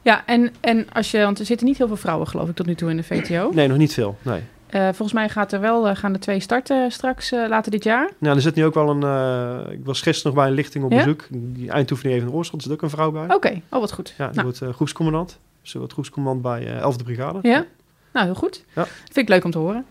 Ja, 0.02 0.26
en, 0.26 0.54
en 0.60 0.86
als 0.92 1.10
je, 1.10 1.18
want 1.18 1.38
er 1.38 1.46
zitten 1.46 1.66
niet 1.66 1.78
heel 1.78 1.86
veel 1.86 1.96
vrouwen, 1.96 2.26
geloof 2.28 2.48
ik, 2.48 2.54
tot 2.54 2.66
nu 2.66 2.74
toe 2.74 2.90
in 2.90 2.96
de 2.96 3.02
VTO. 3.02 3.50
Nee, 3.54 3.68
nog 3.68 3.76
niet 3.76 3.94
veel. 3.94 4.16
Nee. 4.22 4.40
Eh, 4.70 4.82
volgens 4.82 5.12
mij 5.12 5.28
gaat 5.28 5.52
er 5.52 5.60
wel, 5.60 5.88
eh, 5.88 5.96
gaan 5.96 6.12
er 6.12 6.20
twee 6.20 6.40
starten 6.40 6.90
straks 6.90 7.32
eh, 7.32 7.48
later 7.48 7.70
dit 7.70 7.84
jaar. 7.84 8.10
Nou, 8.18 8.36
er 8.36 8.42
zit 8.42 8.54
nu 8.54 8.64
ook 8.64 8.74
wel 8.74 8.88
een... 8.88 9.72
ik 9.72 9.84
was 9.84 10.02
gisteren 10.02 10.32
nog 10.32 10.42
bij 10.42 10.50
een 10.50 10.56
lichting 10.56 10.84
op 10.84 10.90
Ja? 10.92 10.96
bezoek. 10.96 11.26
Die 11.30 11.70
eindtoefening 11.70 12.16
even 12.18 12.28
in 12.28 12.34
Oorschot. 12.34 12.56
Er 12.56 12.62
zit 12.62 12.72
ook 12.72 12.82
een 12.82 12.90
vrouw 12.90 13.10
bij. 13.10 13.34
Oké, 13.34 13.60
oh 13.70 13.80
wat 13.80 13.92
goed. 13.92 14.14
Ja, 14.18 14.26
die 14.26 14.42
nou, 14.42 14.54
wordt 14.58 14.74
groepscommandant. 14.74 15.38
Ze 15.62 15.78
wordt 15.78 15.92
groepscommandant 15.92 16.42
bij 16.42 16.76
eh 16.76 16.92
11e 16.92 17.04
Brigade. 17.04 17.38
ja? 17.42 17.64
nou, 18.12 18.26
heel 18.26 18.34
goed. 18.34 18.64
Ja. 18.74 18.84
Vind 18.84 19.16
ik 19.16 19.28
leuk 19.28 19.44
om 19.44 19.50
te 19.50 19.58
horen. 19.58 19.84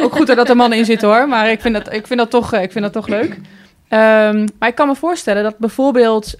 Ook 0.00 0.16
goed 0.16 0.26
dat 0.26 0.48
er 0.48 0.56
mannen 0.56 0.78
in 0.78 0.84
zitten 0.84 1.08
hoor, 1.08 1.28
maar 1.28 1.50
ik 1.50 1.60
vind 1.60 1.74
dat, 1.74 1.92
ik 1.92 2.06
vind 2.06 2.18
dat, 2.18 2.30
toch, 2.30 2.52
ik 2.54 2.72
vind 2.72 2.84
dat 2.84 2.92
toch 2.92 3.08
leuk. 3.08 3.40
Ehm, 3.88 4.48
maar 4.58 4.68
ik 4.68 4.74
kan 4.74 4.86
me 4.86 4.94
voorstellen 4.94 5.42
dat 5.42 5.58
bijvoorbeeld 5.58 6.34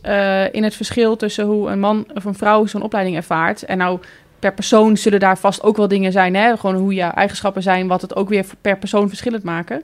in 0.52 0.64
het 0.64 0.74
verschil 0.74 1.16
tussen 1.16 1.44
hoe 1.44 1.70
een 1.70 1.80
man 1.80 2.06
of 2.14 2.24
een 2.24 2.34
vrouw 2.34 2.66
zo'n 2.66 2.82
opleiding 2.82 3.16
ervaart. 3.16 3.62
En 3.62 3.78
nou, 3.78 4.00
per 4.40 4.54
persoon 4.54 4.96
zullen 4.96 5.20
daar 5.20 5.38
vast 5.38 5.62
ook 5.62 5.76
wel 5.76 5.88
dingen 5.88 6.12
zijn. 6.12 6.34
Hè? 6.34 6.56
Gewoon 6.56 6.76
hoe 6.76 6.94
je 6.94 7.02
eigenschappen 7.02 7.62
zijn, 7.62 7.86
wat 7.86 8.02
het 8.02 8.16
ook 8.16 8.28
weer 8.28 8.44
per 8.60 8.78
persoon 8.78 9.08
verschillend 9.08 9.42
maken. 9.42 9.82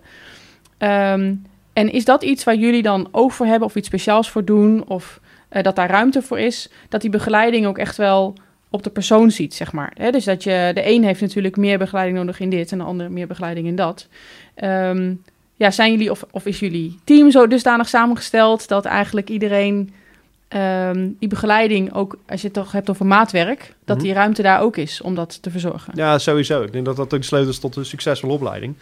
Ehm, 0.78 1.34
en 1.72 1.92
is 1.92 2.04
dat 2.04 2.22
iets 2.22 2.44
waar 2.44 2.54
jullie 2.54 2.82
dan 2.82 3.08
oog 3.10 3.34
voor 3.34 3.46
hebben 3.46 3.68
of 3.68 3.76
iets 3.76 3.88
speciaals 3.88 4.30
voor 4.30 4.44
doen? 4.44 4.84
Of 4.88 5.20
eh, 5.48 5.62
dat 5.62 5.76
daar 5.76 5.90
ruimte 5.90 6.22
voor 6.22 6.38
is? 6.38 6.70
Dat 6.88 7.00
die 7.00 7.10
begeleiding 7.10 7.66
ook 7.66 7.78
echt 7.78 7.96
wel 7.96 8.34
op 8.70 8.82
de 8.82 8.90
persoon 8.90 9.30
ziet, 9.30 9.54
zeg 9.54 9.72
maar. 9.72 9.92
Dus 10.10 10.24
dat 10.24 10.42
je, 10.42 10.70
de 10.74 10.88
een 10.90 11.04
heeft 11.04 11.20
natuurlijk 11.20 11.56
meer 11.56 11.78
begeleiding 11.78 12.18
nodig 12.18 12.40
in 12.40 12.50
dit 12.50 12.72
en 12.72 12.78
de 12.78 12.84
ander 12.84 13.12
meer 13.12 13.26
begeleiding 13.26 13.66
in 13.66 13.76
dat. 13.76 14.08
Ehm, 14.54 15.14
ja, 15.54 15.70
zijn 15.70 15.90
jullie 15.90 16.10
of, 16.10 16.24
of 16.30 16.46
is 16.46 16.58
jullie 16.58 16.98
team 17.04 17.30
zo 17.30 17.46
dusdanig 17.46 17.88
samengesteld 17.88 18.68
dat 18.68 18.84
eigenlijk 18.84 19.28
iedereen 19.28 19.94
ehm, 20.48 21.08
die 21.18 21.28
begeleiding 21.28 21.94
ook, 21.94 22.18
als 22.28 22.40
je 22.40 22.46
het 22.46 22.56
toch 22.56 22.72
hebt 22.72 22.90
over 22.90 23.06
maatwerk, 23.06 23.74
dat 23.84 23.96
Mhm. 23.96 24.04
die 24.06 24.14
ruimte 24.14 24.42
daar 24.42 24.60
ook 24.60 24.76
is 24.76 25.00
om 25.00 25.14
dat 25.14 25.42
te 25.42 25.50
verzorgen? 25.50 25.92
Ja, 25.96 26.18
sowieso. 26.18 26.62
Ik 26.62 26.72
denk 26.72 26.84
dat 26.84 26.96
dat 26.96 27.14
ook 27.14 27.20
de 27.20 27.26
sleutel 27.26 27.50
is 27.50 27.58
tot 27.58 27.76
een 27.76 27.84
succesvolle 27.86 28.32
opleiding. 28.32 28.74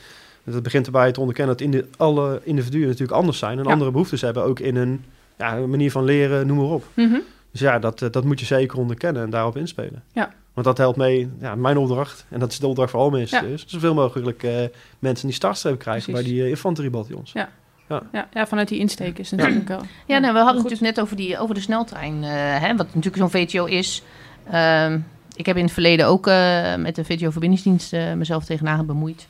Het 0.45 0.63
begint 0.63 0.87
erbij 0.87 1.13
te 1.13 1.21
onderkennen 1.21 1.57
dat 1.57 1.67
indi- 1.67 1.85
alle 1.97 2.41
individuen 2.45 2.87
natuurlijk 2.87 3.19
anders 3.19 3.39
zijn 3.39 3.59
en 3.59 3.65
Ja. 3.65 3.71
andere 3.71 3.91
behoeftes 3.91 4.21
hebben, 4.21 4.45
ook 4.45 4.61
in 4.61 4.77
hun 4.77 5.05
ja, 5.39 5.55
manier 5.55 5.91
van 5.91 6.05
leren, 6.05 6.47
noem 6.47 6.57
maar 6.57 6.67
op. 6.67 6.85
Mhm. 6.95 7.17
Dus 7.51 7.61
ja, 7.61 7.79
dat, 7.79 8.03
eh, 8.03 8.11
dat 8.11 8.25
moet 8.25 8.41
je 8.41 8.47
zeker 8.47 8.79
onderkennen 8.79 9.23
en 9.23 9.31
daarop 9.31 9.57
inspelen. 9.57 10.03
Ja. 10.13 10.33
Want 10.53 10.67
dat 10.67 10.79
helpt 10.79 10.97
mee, 10.97 11.31
ja, 11.41 11.55
mijn 11.55 11.77
opdracht, 11.77 12.25
en 12.29 12.41
dat 12.41 12.53
is 12.53 12.59
de 12.59 12.67
opdracht 12.67 12.91
voor 12.91 13.01
alle 13.01 13.11
mensen, 13.11 13.47
Ja. 13.49 13.53
is 13.55 13.65
zoveel 13.67 13.95
mogelijk 13.95 14.43
eh, 14.43 14.53
mensen 14.99 15.27
die 15.27 15.37
startstreep 15.37 15.79
krijgen 15.79 16.03
Precies. 16.13 16.25
bij 16.29 16.35
die 16.35 16.43
uh, 16.45 16.49
infanteriebataljons. 16.51 17.33
Ja. 17.33 17.49
Ja, 17.89 18.29
ja, 18.33 18.47
vanuit 18.47 18.69
die 18.69 18.79
insteek 18.79 19.19
is 19.19 19.31
natuurlijk 19.31 19.69
wel. 19.69 19.81
Ja, 20.07 20.19
nou, 20.19 20.33
we 20.33 20.39
hadden 20.39 20.63
het 20.63 20.63
natuurlijk 20.63 20.97
net 20.97 21.01
over, 21.05 21.17
die, 21.17 21.39
over 21.39 21.55
de 21.55 21.61
sneltrein, 21.61 22.25
eh, 22.25 22.31
hè, 22.61 22.77
wat 22.77 22.87
natuurlijk 22.95 23.17
zo'n 23.17 23.31
VTO 23.31 23.65
is. 23.65 24.03
Ehm, 24.51 24.99
ik 25.37 25.47
heb 25.47 25.57
in 25.57 25.65
het 25.65 25.73
verleden 25.73 26.07
ook 26.07 26.27
eh, 26.27 26.75
met 26.75 26.95
de 26.95 27.05
VTO-verbindingsdienst 27.05 27.93
eh, 27.93 28.13
mezelf 28.13 28.45
tegenaan 28.45 28.87
bemoeid. 28.87 29.27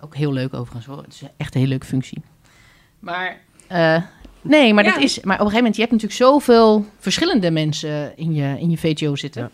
Ook 0.00 0.14
heel 0.16 0.32
leuk 0.32 0.54
overigens 0.54 0.86
hoor. 0.86 1.02
Het 1.02 1.12
is 1.12 1.22
echt 1.36 1.54
een 1.54 1.58
hele 1.60 1.72
leuke 1.72 1.86
functie. 1.86 2.22
Maar, 2.98 3.36
eh, 3.66 4.02
nee, 4.40 4.74
maar, 4.74 4.84
Ja. 4.84 4.92
dat 4.92 5.02
is, 5.02 5.14
maar 5.14 5.22
op 5.22 5.28
een 5.30 5.50
gegeven 5.50 5.56
moment, 5.56 5.74
je 5.74 5.80
hebt 5.80 5.92
natuurlijk 5.92 6.20
zoveel 6.20 6.86
verschillende 6.98 7.50
mensen 7.50 8.16
in 8.16 8.34
je, 8.34 8.56
in 8.60 8.70
je 8.70 8.78
VTO 8.78 9.16
zitten. 9.16 9.50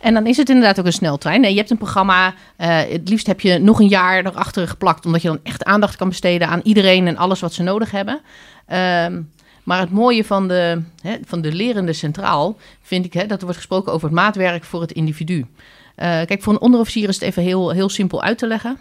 En 0.00 0.14
dan 0.14 0.26
is 0.26 0.36
het 0.36 0.48
inderdaad 0.48 0.78
ook 0.80 0.86
een 0.86 0.92
sneltrein. 0.92 1.42
Je 1.50 1.56
hebt 1.56 1.70
een 1.70 1.76
programma. 1.78 2.34
eh, 2.56 2.78
het 2.88 3.08
liefst 3.08 3.26
heb 3.26 3.40
je 3.40 3.58
nog 3.58 3.80
een 3.80 3.88
jaar 3.88 4.26
erachter 4.26 4.68
geplakt. 4.68 5.06
Omdat 5.06 5.22
je 5.22 5.28
dan 5.28 5.40
echt 5.42 5.64
aandacht 5.64 5.96
kan 5.96 6.08
besteden 6.08 6.48
aan 6.48 6.60
iedereen 6.62 7.06
en 7.06 7.16
alles 7.16 7.40
wat 7.40 7.52
ze 7.54 7.62
nodig 7.62 7.90
hebben. 7.90 8.20
Ehm, 8.66 9.20
maar 9.62 9.80
het 9.80 9.90
mooie 9.90 10.24
van 10.24 10.48
de, 10.48 10.82
hè, 11.02 11.16
van 11.24 11.40
de 11.40 11.52
lerende 11.52 11.92
centraal 11.92 12.56
vind 12.82 13.04
ik 13.04 13.12
hè, 13.12 13.26
dat 13.26 13.38
er 13.38 13.42
wordt 13.44 13.56
gesproken 13.56 13.92
over 13.92 14.06
het 14.06 14.16
maatwerk 14.16 14.64
voor 14.64 14.80
het 14.80 14.92
individu. 14.92 15.46
Eh, 15.94 16.08
kijk, 16.08 16.42
voor 16.42 16.52
een 16.52 16.60
onderofficier 16.60 17.08
is 17.08 17.14
het 17.14 17.24
even 17.24 17.42
heel, 17.42 17.70
heel 17.70 17.88
simpel 17.88 18.22
uit 18.22 18.38
te 18.38 18.46
leggen. 18.46 18.78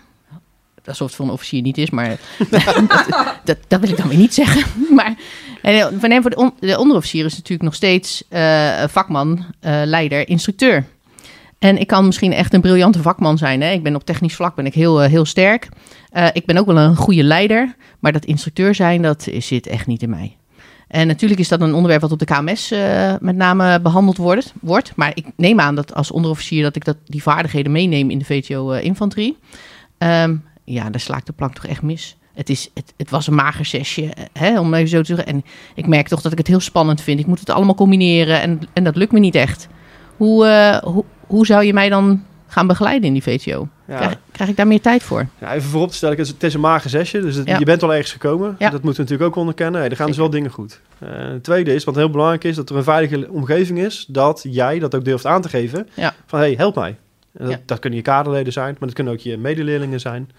Alsof 0.85 1.07
het 1.07 1.15
voor 1.15 1.25
een 1.25 1.31
officier 1.31 1.61
niet 1.61 1.77
is, 1.77 1.89
maar 1.89 2.17
dat, 3.43 3.57
dat, 3.67 3.79
wil 3.79 3.89
ik 3.89 3.97
dan 3.97 4.07
weer 4.07 4.17
niet 4.17 4.33
zeggen. 4.33 4.63
Maar 4.95 5.15
eh, 5.61 5.85
voor 6.21 6.29
de, 6.29 6.35
on- 6.35 6.53
de 6.59 6.79
onderofficier 6.79 7.25
is 7.25 7.33
natuurlijk 7.35 7.63
nog 7.63 7.75
steeds 7.75 8.23
vakman, 8.87 9.45
leider, 9.61 10.27
instructeur. 10.27 10.85
En 11.59 11.77
ik 11.77 11.87
kan 11.87 12.05
misschien 12.05 12.33
echt 12.33 12.53
een 12.53 12.61
briljante 12.61 13.01
vakman 13.01 13.37
zijn. 13.37 13.61
Hè? 13.61 13.71
Ik 13.71 13.83
ben 13.83 13.95
op 13.95 14.05
technisch 14.05 14.35
vlak 14.35 14.55
ben 14.55 14.65
ik 14.65 14.73
heel, 14.73 15.01
eh, 15.01 15.09
heel 15.09 15.25
sterk. 15.25 15.69
Eh, 16.09 16.27
ik 16.33 16.45
ben 16.45 16.57
ook 16.57 16.65
wel 16.65 16.77
een 16.77 16.95
goede 16.95 17.23
leider. 17.23 17.75
Maar 17.99 18.11
dat 18.11 18.25
instructeur 18.25 18.75
zijn, 18.75 19.01
dat 19.01 19.27
zit 19.37 19.67
echt 19.67 19.87
niet 19.87 20.01
in 20.01 20.09
mij. 20.09 20.37
En 20.87 21.07
natuurlijk 21.07 21.39
is 21.39 21.47
dat 21.47 21.61
een 21.61 21.73
onderwerp 21.73 22.01
wat 22.01 22.11
op 22.11 22.19
de 22.19 22.25
KMS 22.25 22.71
eh, 22.71 23.13
met 23.19 23.35
name 23.35 23.81
behandeld 23.81 24.17
wordt, 24.17 24.53
wordt. 24.61 24.95
Maar 24.95 25.11
ik 25.13 25.25
neem 25.35 25.59
aan 25.59 25.75
dat 25.75 25.93
als 25.93 26.11
onderofficier 26.11 26.63
dat 26.63 26.75
ik 26.75 26.85
dat, 26.85 26.97
die 27.05 27.23
vaardigheden 27.23 27.71
meeneem 27.71 28.09
in 28.09 28.17
de 28.17 28.25
VTO-infanterie. 28.25 29.37
Ehm, 29.97 30.35
ja, 30.63 30.89
daar 30.89 30.99
sla 30.99 31.17
ik 31.17 31.25
de 31.25 31.33
plank 31.33 31.53
toch 31.53 31.65
echt 31.65 31.81
mis. 31.81 32.17
Het, 32.33 32.49
is, 32.49 32.69
het, 32.73 32.93
het 32.97 33.09
was 33.09 33.27
een 33.27 33.35
mager 33.35 33.73
eh, 33.73 34.09
hè, 34.33 34.59
om 34.59 34.73
even 34.73 34.89
zo 34.89 34.99
te 34.99 35.15
zeggen. 35.15 35.25
En 35.25 35.43
ik 35.75 35.87
merk 35.87 36.07
toch 36.07 36.21
dat 36.21 36.31
ik 36.31 36.37
het 36.37 36.47
heel 36.47 36.59
spannend 36.59 37.01
vind. 37.01 37.19
Ik 37.19 37.25
moet 37.25 37.39
het 37.39 37.49
allemaal 37.49 37.75
combineren 37.75 38.41
en, 38.41 38.59
en 38.73 38.83
dat 38.83 38.95
lukt 38.95 39.11
me 39.11 39.19
niet 39.19 39.35
echt. 39.35 39.67
Hoe, 40.17 40.45
hoe, 40.83 41.03
hoe 41.27 41.45
zou 41.45 41.63
je 41.63 41.73
mij 41.73 41.89
dan 41.89 42.23
gaan 42.47 42.67
begeleiden 42.67 43.07
in 43.07 43.13
die 43.13 43.23
VTO? 43.23 43.67
Ja. 43.87 43.95
Krijg, 43.97 44.17
krijg 44.31 44.49
ik 44.49 44.55
daar 44.55 44.67
meer 44.67 44.81
tijd 44.81 45.03
voor? 45.03 45.27
Ja, 45.39 45.53
even 45.53 45.69
voorop 45.69 45.89
te 45.89 45.95
stellen, 45.95 46.17
het 46.17 46.43
is, 46.43 46.53
een 46.53 46.59
mager 46.59 46.89
zesje, 46.89 47.21
dus 47.21 47.35
het- 47.35 47.47
Ja. 47.47 47.57
je 47.59 47.65
bent 47.65 47.83
al 47.83 47.91
ergens 47.93 48.11
gekomen. 48.11 48.55
Ja. 48.59 48.69
Dat 48.69 48.81
moeten 48.83 48.91
we 49.03 49.09
natuurlijk 49.09 49.29
ook 49.29 49.35
onderkennen. 49.35 49.81
Hey, 49.81 49.89
er 49.89 49.95
gaan 49.95 50.07
dus 50.07 50.17
wel 50.17 50.29
dingen 50.29 50.51
goed. 50.51 50.79
Eh, 50.99 51.09
het 51.17 51.43
tweede 51.43 51.73
is, 51.73 51.83
wat 51.83 51.95
heel 51.95 52.09
belangrijk 52.09 52.43
is, 52.43 52.55
dat 52.55 52.69
er 52.69 52.75
een 52.75 52.83
veilige 52.83 53.27
omgeving 53.31 53.79
is, 53.79 54.05
dat 54.09 54.45
jij 54.49 54.79
dat 54.79 54.95
ook 54.95 55.05
durft 55.05 55.25
aan 55.25 55.41
te 55.41 55.49
geven. 55.49 55.87
Ja. 55.93 56.13
Van, 56.25 56.39
hey, 56.39 56.53
help 56.57 56.75
mij. 56.75 56.95
En 57.33 57.45
dat, 57.45 57.49
Ja. 57.53 57.59
dat 57.65 57.79
kunnen 57.79 57.99
je 57.99 58.05
kaderleden 58.05 58.53
zijn, 58.53 58.69
maar 58.79 58.87
dat 58.87 58.93
kunnen 58.93 59.13
ook 59.13 59.19
je 59.19 59.37
medeleerlingen 59.37 59.99
zijn. 59.99 60.29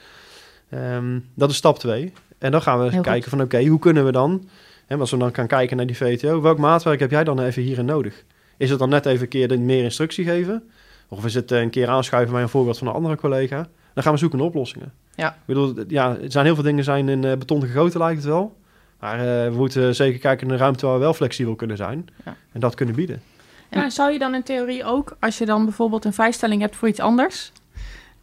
Ehm, 0.71 1.19
dat 1.35 1.51
is 1.51 1.57
stap 1.57 1.79
twee. 1.79 2.13
En 2.39 2.51
dan 2.51 2.63
gaan 2.63 2.79
we 2.85 2.91
Heel 2.91 3.01
kijken 3.01 3.31
van, 3.31 3.41
oké, 3.41 3.65
hoe 3.67 3.79
kunnen 3.79 4.05
we 4.05 4.13
dan, 4.13 4.49
hè, 4.87 4.97
als 4.97 5.11
we 5.11 5.17
dan 5.17 5.35
gaan 5.35 5.47
kijken 5.47 5.77
naar 5.77 5.87
die 5.87 5.97
VTO, 5.97 6.41
welk 6.41 6.59
maatwerk 6.59 7.01
heb 7.01 7.11
jij 7.11 7.25
dan 7.25 7.41
even 7.41 7.63
hierin 7.63 7.85
nodig? 7.85 8.25
Is 8.57 8.71
het 8.71 8.79
dan 8.79 8.89
net 8.89 9.07
even 9.07 9.23
een 9.23 9.29
keer 9.29 9.61
meer 9.61 9.83
instructie 9.83 10.25
geven? 10.25 10.63
Of 11.09 11.25
is 11.25 11.35
het 11.35 11.53
eh, 11.53 11.61
een 11.61 11.71
keer 11.71 11.89
aanschuiven 11.89 12.33
bij 12.33 12.43
een 12.43 12.49
voorbeeld 12.49 12.79
van 12.79 12.87
een 12.87 12.95
andere 12.95 13.17
collega? 13.17 13.69
Dan 13.95 14.03
gaan 14.03 14.13
we 14.13 14.19
zoeken 14.19 14.39
naar 14.39 14.47
oplossingen. 14.47 14.93
Ja. 15.15 15.29
Ik 15.29 15.35
bedoel, 15.45 15.75
ja, 15.89 16.17
er 16.23 16.31
zijn 16.31 16.45
heel 16.45 16.55
veel 16.55 16.65
dingen 16.65 16.85
zijn 16.85 17.09
in 17.09 17.25
eh, 17.25 17.37
beton 17.37 17.61
gegoten, 17.63 18.01
lijkt 18.01 18.17
het 18.17 18.27
wel. 18.27 18.57
Maar 19.01 19.19
eh, 19.19 19.51
we 19.51 19.57
moeten 19.57 19.95
zeker 19.95 20.21
kijken 20.21 20.47
naar 20.47 20.57
een 20.57 20.63
ruimte 20.63 20.87
waar 20.87 20.95
we 20.95 21.01
wel 21.01 21.15
flexibel 21.15 21.55
kunnen 21.55 21.77
zijn. 21.77 22.07
Ja. 22.25 22.37
En 22.53 22.61
dat 22.61 22.75
kunnen 22.75 22.95
bieden. 22.95 23.23
En- 23.69 23.91
zou 23.91 24.13
je 24.13 24.19
dan 24.19 24.35
in 24.35 24.43
theorie 24.43 24.85
ook, 24.85 25.17
als 25.21 25.39
je 25.39 25.47
dan 25.47 25.65
bijvoorbeeld 25.65 26.05
een 26.05 26.13
vrijstelling 26.13 26.61
hebt 26.61 26.77
voor 26.77 26.89
iets 26.89 27.01
anders, 27.01 27.53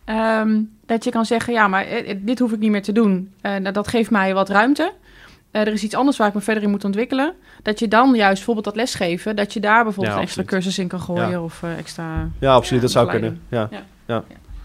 ehm, 0.06 0.62
dat 0.86 1.04
je 1.04 1.12
kan 1.12 1.26
zeggen, 1.26 1.54
ja, 1.54 1.68
maar 1.68 1.88
dit 2.18 2.40
hoef 2.40 2.52
ik 2.52 2.60
niet 2.60 2.72
meer 2.72 2.82
te 2.82 2.92
doen. 2.92 3.34
Eh, 3.42 3.56
nou, 3.56 3.74
dat 3.74 3.88
geeft 3.88 4.12
mij 4.12 4.34
wat 4.34 4.50
ruimte. 4.50 4.94
Eh, 5.54 5.62
er 5.62 5.68
is 5.74 5.84
iets 5.84 5.96
anders 5.96 6.18
waar 6.18 6.28
ik 6.28 6.34
me 6.34 6.42
verder 6.42 6.64
in 6.64 6.70
moet 6.70 6.86
ontwikkelen. 6.86 7.34
Dat 7.64 7.80
je 7.80 7.88
dan 7.88 8.14
juist 8.16 8.34
bijvoorbeeld 8.36 8.66
dat 8.66 8.76
lesgeven, 8.76 9.36
dat 9.36 9.54
je 9.54 9.60
daar 9.60 9.84
bijvoorbeeld 9.84 10.16
Ja, 10.16 10.22
een 10.22 10.26
extra 10.28 10.44
cursus 10.44 10.78
in 10.80 10.88
kan 10.88 11.00
gooien 11.00 11.30
Ja. 11.30 11.42
of 11.42 11.64
eh, 11.64 11.78
extra... 11.78 12.30
Ja, 12.40 12.54
absoluut. 12.54 12.82
Ja, 12.82 12.88
dat 12.88 12.92
zou 12.92 13.10
kunnen. 13.10 13.42
Ja. 13.50 13.70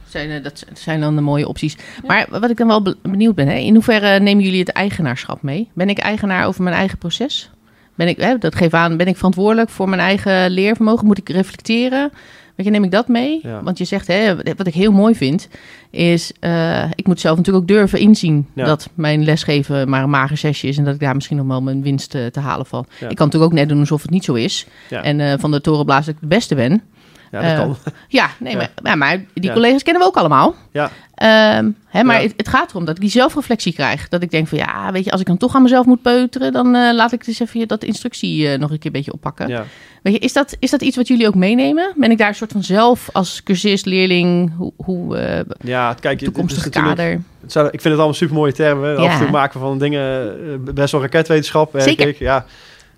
Zijn, 0.08 0.30
eh, 0.30 0.42
dat 0.42 0.64
zijn 0.72 1.00
dan 1.00 1.14
de 1.14 1.20
mooie 1.20 1.48
opties. 1.48 1.76
Maar 2.06 2.26
wat 2.30 2.50
ik 2.50 2.56
dan 2.56 2.66
wel 2.66 2.82
be- 2.82 2.96
benieuwd 3.02 3.34
ben, 3.34 3.48
hè, 3.48 3.54
in 3.54 3.74
hoeverre 3.74 4.20
nemen 4.20 4.44
jullie 4.44 4.58
het 4.60 4.68
eigenaarschap 4.72 5.42
mee? 5.42 5.70
Ben 5.72 5.88
ik 5.88 5.98
eigenaar 5.98 6.46
over 6.46 6.62
mijn 6.62 6.76
eigen 6.76 6.98
proces? 6.98 7.50
Ben 7.94 8.08
ik, 8.08 8.16
hè, 8.16 8.38
dat 8.38 8.54
geef 8.54 8.74
aan, 8.74 8.96
ben 8.96 9.06
ik 9.06 9.16
verantwoordelijk 9.16 9.70
voor 9.70 9.88
mijn 9.88 10.00
eigen 10.00 10.50
leervermogen? 10.50 11.06
Moet 11.06 11.18
ik 11.18 11.28
reflecteren? 11.28 12.10
Weet 12.58 12.66
je, 12.66 12.72
neem 12.72 12.84
ik 12.84 12.90
dat 12.90 13.08
mee? 13.08 13.40
Ja. 13.42 13.62
Want 13.62 13.78
je 13.78 13.84
zegt, 13.84 14.06
hè, 14.06 14.36
wat 14.56 14.66
ik 14.66 14.74
heel 14.74 14.92
mooi 14.92 15.14
vind, 15.14 15.48
is... 15.90 16.32
eh, 16.40 16.90
ik 16.94 17.06
moet 17.06 17.20
zelf 17.20 17.36
natuurlijk 17.36 17.64
ook 17.64 17.76
durven 17.76 17.98
inzien... 17.98 18.46
Ja. 18.54 18.64
dat 18.64 18.90
mijn 18.94 19.24
lesgeven 19.24 19.88
maar 19.88 20.02
een 20.02 20.10
mager 20.10 20.36
zesje 20.36 20.66
is... 20.66 20.78
en 20.78 20.84
dat 20.84 20.94
ik 20.94 21.00
daar 21.00 21.14
misschien 21.14 21.36
nog 21.36 21.46
wel 21.46 21.62
mijn 21.62 21.82
winst 21.82 22.14
eh, 22.14 22.26
te 22.26 22.40
halen. 22.40 22.66
Ja. 22.70 22.80
Ik 22.80 23.16
kan 23.16 23.26
natuurlijk 23.26 23.52
ook 23.52 23.58
net 23.58 23.68
doen 23.68 23.78
alsof 23.78 24.02
het 24.02 24.10
niet 24.10 24.24
zo 24.24 24.34
is. 24.34 24.66
En 24.90 25.20
eh, 25.20 25.34
van 25.38 25.50
de 25.50 25.60
torenblaas 25.60 26.06
dat 26.06 26.14
ik 26.14 26.20
de 26.20 26.26
beste 26.26 26.54
ben. 26.54 26.82
Ja, 27.30 27.40
dat 27.40 27.50
Eh, 27.50 27.56
kan. 27.58 27.76
Ja, 28.08 28.28
nee, 28.38 28.56
Ja. 28.82 28.94
Maar, 28.94 29.24
die 29.34 29.52
collega's 29.52 29.82
kennen 29.82 30.02
we 30.02 30.08
ook 30.08 30.16
allemaal. 30.16 30.54
Ja. 30.72 30.90
Ehm, 31.14 31.70
hè, 31.86 32.02
maar 32.04 32.20
het, 32.20 32.34
het 32.36 32.48
gaat 32.48 32.70
erom 32.70 32.84
dat 32.84 32.94
ik 32.94 33.00
die 33.00 33.10
zelfreflectie 33.10 33.72
krijg. 33.72 34.08
Dat 34.08 34.22
ik 34.22 34.30
denk 34.30 34.48
van 34.48 34.58
ja, 34.58 34.92
weet 34.92 35.04
je, 35.04 35.10
als 35.10 35.20
ik 35.20 35.26
dan 35.26 35.36
toch 35.36 35.54
aan 35.54 35.62
mezelf 35.62 35.86
moet 35.86 36.02
peuteren, 36.02 36.52
dan 36.52 36.74
eh, 36.74 36.94
laat 36.94 37.12
ik 37.12 37.24
dus 37.24 37.40
even 37.40 37.68
dat 37.68 37.84
instructie 37.84 38.48
eh, 38.48 38.58
nog 38.58 38.70
een 38.70 38.76
keer 38.78 38.86
een 38.86 38.92
beetje 38.92 39.12
oppakken. 39.12 39.48
Ja. 39.48 39.64
Weet 40.02 40.12
je, 40.12 40.18
is 40.18 40.32
dat, 40.32 40.56
is 40.58 40.70
dat 40.70 40.82
iets 40.82 40.96
wat 40.96 41.08
jullie 41.08 41.26
ook 41.26 41.34
meenemen? 41.34 41.92
Ben 41.96 42.10
ik 42.10 42.18
daar 42.18 42.28
een 42.28 42.34
soort 42.34 42.52
van 42.52 42.62
zelf 42.62 43.08
als 43.12 43.42
cursist, 43.42 43.86
leerling, 43.86 44.52
hoe, 44.56 44.72
hoe 44.76 45.16
ja, 45.64 45.94
kijk, 46.00 46.20
het 46.20 46.24
toekomstig 46.32 46.64
natuurlijk- 46.64 46.96
kader? 46.96 47.20
Het 47.40 47.52
zijn- 47.52 47.64
ik 47.66 47.70
vind 47.70 47.84
het 47.84 47.94
allemaal 47.94 48.14
super 48.14 48.34
mooie 48.36 48.52
termen. 48.52 48.96
Af 48.96 49.12
en 49.12 49.18
toe 49.18 49.30
maken 49.30 49.60
we 49.60 49.66
van 49.66 49.78
dingen 49.78 50.34
best 50.74 50.92
wel 50.92 51.00
raketwetenschap. 51.00 51.74
Zeker. 51.80 52.08
Ik. 52.08 52.18
Ja. 52.18 52.44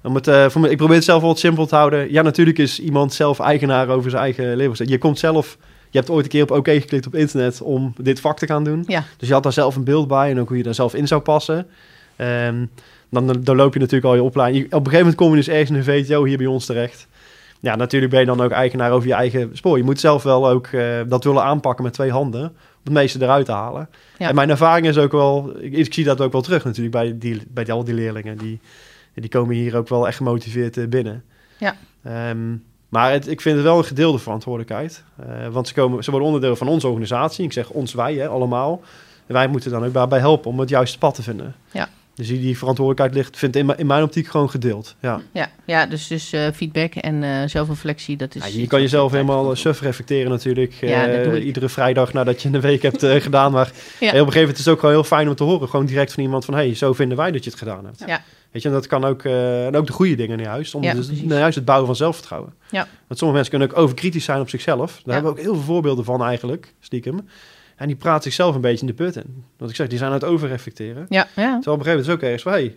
Om 0.02 0.14
het, 0.14 0.28
eh, 0.28 0.48
voor 0.48 0.60
me, 0.60 0.70
ik 0.70 0.76
probeer 0.76 0.96
het 0.96 1.04
zelf 1.04 1.20
wel 1.20 1.30
wat 1.30 1.38
simpel 1.38 1.66
te 1.66 1.74
houden. 1.74 2.12
Ja, 2.12 2.22
natuurlijk 2.22 2.58
is 2.58 2.80
iemand 2.80 3.12
zelf 3.12 3.40
eigenaar 3.40 3.88
over 3.88 4.10
zijn 4.10 4.22
eigen 4.22 4.56
leven. 4.56 4.88
Je 4.88 4.98
komt 4.98 5.18
zelf, 5.18 5.56
je 5.90 5.98
hebt 5.98 6.10
ooit 6.10 6.24
een 6.24 6.30
keer 6.30 6.42
op 6.42 6.50
oké 6.50 6.80
geklikt 6.80 7.06
op 7.06 7.14
internet 7.14 7.62
om 7.62 7.94
dit 7.96 8.20
vak 8.20 8.38
te 8.38 8.46
gaan 8.46 8.64
doen. 8.64 8.84
Ja. 8.86 9.04
Dus 9.16 9.28
je 9.28 9.34
had 9.34 9.42
daar 9.42 9.52
zelf 9.52 9.76
een 9.76 9.84
beeld 9.84 10.08
bij 10.08 10.30
en 10.30 10.40
ook 10.40 10.48
hoe 10.48 10.56
je 10.56 10.62
daar 10.62 10.74
zelf 10.74 10.94
in 10.94 11.06
zou 11.06 11.20
passen. 11.20 11.66
Ehm, 12.16 12.64
dan, 13.10 13.36
dan, 13.40 13.56
loop 13.56 13.72
je 13.72 13.80
natuurlijk 13.80 14.06
al 14.06 14.14
je 14.14 14.22
opleiding. 14.22 14.64
Op 14.64 14.72
een 14.72 14.78
gegeven 14.78 14.98
moment 14.98 15.16
kom 15.16 15.30
je 15.30 15.36
dus 15.36 15.48
ergens 15.48 15.70
in 15.70 15.76
een 15.76 15.84
VTO 15.84 16.24
hier 16.24 16.38
bij 16.38 16.46
ons 16.46 16.66
terecht. 16.66 17.06
Ja, 17.60 17.76
natuurlijk 17.76 18.12
ben 18.12 18.20
je 18.20 18.26
dan 18.26 18.40
ook 18.40 18.50
eigenaar 18.50 18.92
over 18.92 19.08
je 19.08 19.14
eigen 19.14 19.50
spoor. 19.52 19.76
Je 19.76 19.84
moet 19.84 20.00
zelf 20.00 20.22
wel 20.22 20.48
ook 20.48 20.66
eh, 20.66 20.84
dat 21.06 21.24
willen 21.24 21.42
aanpakken 21.42 21.84
met 21.84 21.92
twee 21.92 22.10
handen. 22.10 22.42
Om 22.42 22.52
het 22.82 22.92
meeste 22.92 23.22
eruit 23.22 23.46
te 23.46 23.52
halen. 23.52 23.88
Ja. 24.18 24.28
En 24.28 24.34
mijn 24.34 24.50
ervaring 24.50 24.86
is 24.86 24.98
ook 24.98 25.12
wel... 25.12 25.52
Ik, 25.58 25.72
ik 25.72 25.94
zie 25.94 26.04
dat 26.04 26.20
ook 26.20 26.32
wel 26.32 26.40
terug 26.40 26.64
natuurlijk 26.64 26.92
bij, 26.92 27.18
die, 27.18 27.42
bij 27.48 27.66
al 27.66 27.84
die 27.84 27.94
leerlingen. 27.94 28.38
Die, 28.38 28.60
die 29.14 29.28
komen 29.28 29.54
hier 29.54 29.76
ook 29.76 29.88
wel 29.88 30.06
echt 30.06 30.16
gemotiveerd 30.16 30.76
eh, 30.76 30.88
binnen. 30.88 31.24
Ja. 31.58 31.76
Ehm, 32.02 32.56
maar 32.88 33.12
het, 33.12 33.28
ik 33.28 33.40
vind 33.40 33.54
het 33.56 33.64
wel 33.64 33.78
een 33.78 33.84
gedeelde 33.84 34.18
verantwoordelijkheid. 34.18 35.04
Eh, 35.16 35.48
want 35.48 35.68
ze, 35.68 35.74
komen, 35.74 36.04
ze 36.04 36.10
worden 36.10 36.28
onderdeel 36.28 36.56
van 36.56 36.68
onze 36.68 36.86
organisatie. 36.86 37.44
Ik 37.44 37.52
zeg 37.52 37.70
ons 37.70 37.94
wij, 37.94 38.14
hè, 38.14 38.28
allemaal. 38.28 38.80
En 39.26 39.34
wij 39.34 39.48
moeten 39.48 39.70
dan 39.70 39.84
ook 39.84 39.92
daarbij 39.92 40.18
helpen 40.18 40.50
om 40.50 40.60
het 40.60 40.68
juiste 40.68 40.98
pad 40.98 41.14
te 41.14 41.22
vinden. 41.22 41.54
Ja. 41.70 41.88
Dus 42.20 42.28
die, 42.28 42.40
die 42.40 42.58
verantwoordelijkheid 42.58 43.14
ligt, 43.24 43.36
vind 43.38 43.54
ik 43.54 43.60
in, 43.60 43.66
mijn- 43.66 43.78
in 43.78 43.86
mijn 43.86 44.02
optiek 44.02 44.26
gewoon 44.26 44.50
gedeeld. 44.50 44.94
Ja. 45.00 45.20
Ja, 45.32 45.50
ja 45.64 45.86
dus, 45.86 46.06
dus 46.06 46.32
eh, 46.32 46.46
feedback 46.54 46.94
en 46.94 47.22
eh, 47.22 47.30
zelfreflectie, 47.46 48.16
dat 48.16 48.34
is... 48.34 48.52
Ja, 48.54 48.60
je 48.60 48.66
kan 48.66 48.80
jezelf 48.80 49.12
helemaal 49.12 49.44
goed 49.44 49.58
suf 49.58 49.80
reflecteren 49.80 50.30
natuurlijk. 50.30 50.72
Ja, 50.72 51.06
eh. 51.06 51.44
Iedere 51.46 51.68
vrijdag 51.68 52.12
nadat 52.12 52.42
je 52.42 52.48
een 52.52 52.60
week 52.60 52.82
hebt 52.82 53.02
eh, 53.02 53.20
gedaan. 53.20 53.52
Maar 53.52 53.66
Ja. 54.00 54.06
op 54.08 54.12
een 54.12 54.18
gegeven 54.18 54.38
moment 54.40 54.58
is 54.58 54.64
het 54.64 54.74
ook 54.74 54.80
wel 54.82 54.90
heel 54.90 55.04
fijn 55.04 55.28
om 55.28 55.34
te 55.34 55.44
horen. 55.44 55.68
Gewoon 55.68 55.86
direct 55.86 56.12
van 56.12 56.22
iemand 56.22 56.44
van... 56.44 56.54
hey, 56.54 56.74
zo 56.74 56.92
vinden 56.92 57.16
wij 57.16 57.30
dat 57.30 57.44
je 57.44 57.50
het 57.50 57.58
gedaan 57.58 57.84
hebt. 57.84 58.02
Ja. 58.06 58.22
Weet 58.50 58.62
je, 58.62 58.68
en 58.68 58.74
dat 58.74 58.86
kan 58.86 59.04
ook... 59.04 59.22
eh, 59.24 59.66
en 59.66 59.76
ook 59.76 59.86
de 59.86 59.92
goede 59.92 60.14
dingen 60.14 60.38
juist. 60.38 60.74
Om 60.74 60.82
dus, 60.82 61.08
nou, 61.10 61.40
juist 61.40 61.54
het 61.56 61.64
bouwen 61.64 61.86
van 61.86 61.96
zelfvertrouwen. 61.96 62.52
Ja. 62.70 62.78
Want 63.06 63.18
sommige 63.18 63.32
mensen 63.40 63.50
kunnen 63.58 63.70
ook 63.70 63.82
overkritisch 63.84 64.24
zijn 64.24 64.40
op 64.40 64.48
zichzelf. 64.48 65.00
Daar 65.04 65.14
hebben 65.14 65.32
we 65.32 65.38
ook 65.38 65.44
heel 65.44 65.54
veel 65.54 65.62
voorbeelden 65.64 66.04
van 66.04 66.24
eigenlijk. 66.24 66.74
Stiekem. 66.80 67.28
En 67.80 67.86
die 67.86 67.96
praat 67.96 68.22
zichzelf 68.22 68.54
een 68.54 68.60
beetje 68.60 68.80
in 68.80 68.86
de 68.86 69.04
put 69.04 69.16
in. 69.16 69.44
Want 69.56 69.70
ik 69.70 69.76
zeg, 69.76 69.86
die 69.88 69.98
zijn 69.98 70.10
aan 70.10 70.16
het 70.16 70.24
overreflecteren. 70.24 71.06
Ja, 71.08 71.18
ja. 71.18 71.32
Terwijl 71.34 71.54
op 71.58 71.66
een 71.66 71.72
gegeven 71.72 71.90
moment 71.90 72.06
is 72.06 72.12
ook 72.14 72.22
ergens 72.22 72.42
van... 72.42 72.52
hey, 72.52 72.76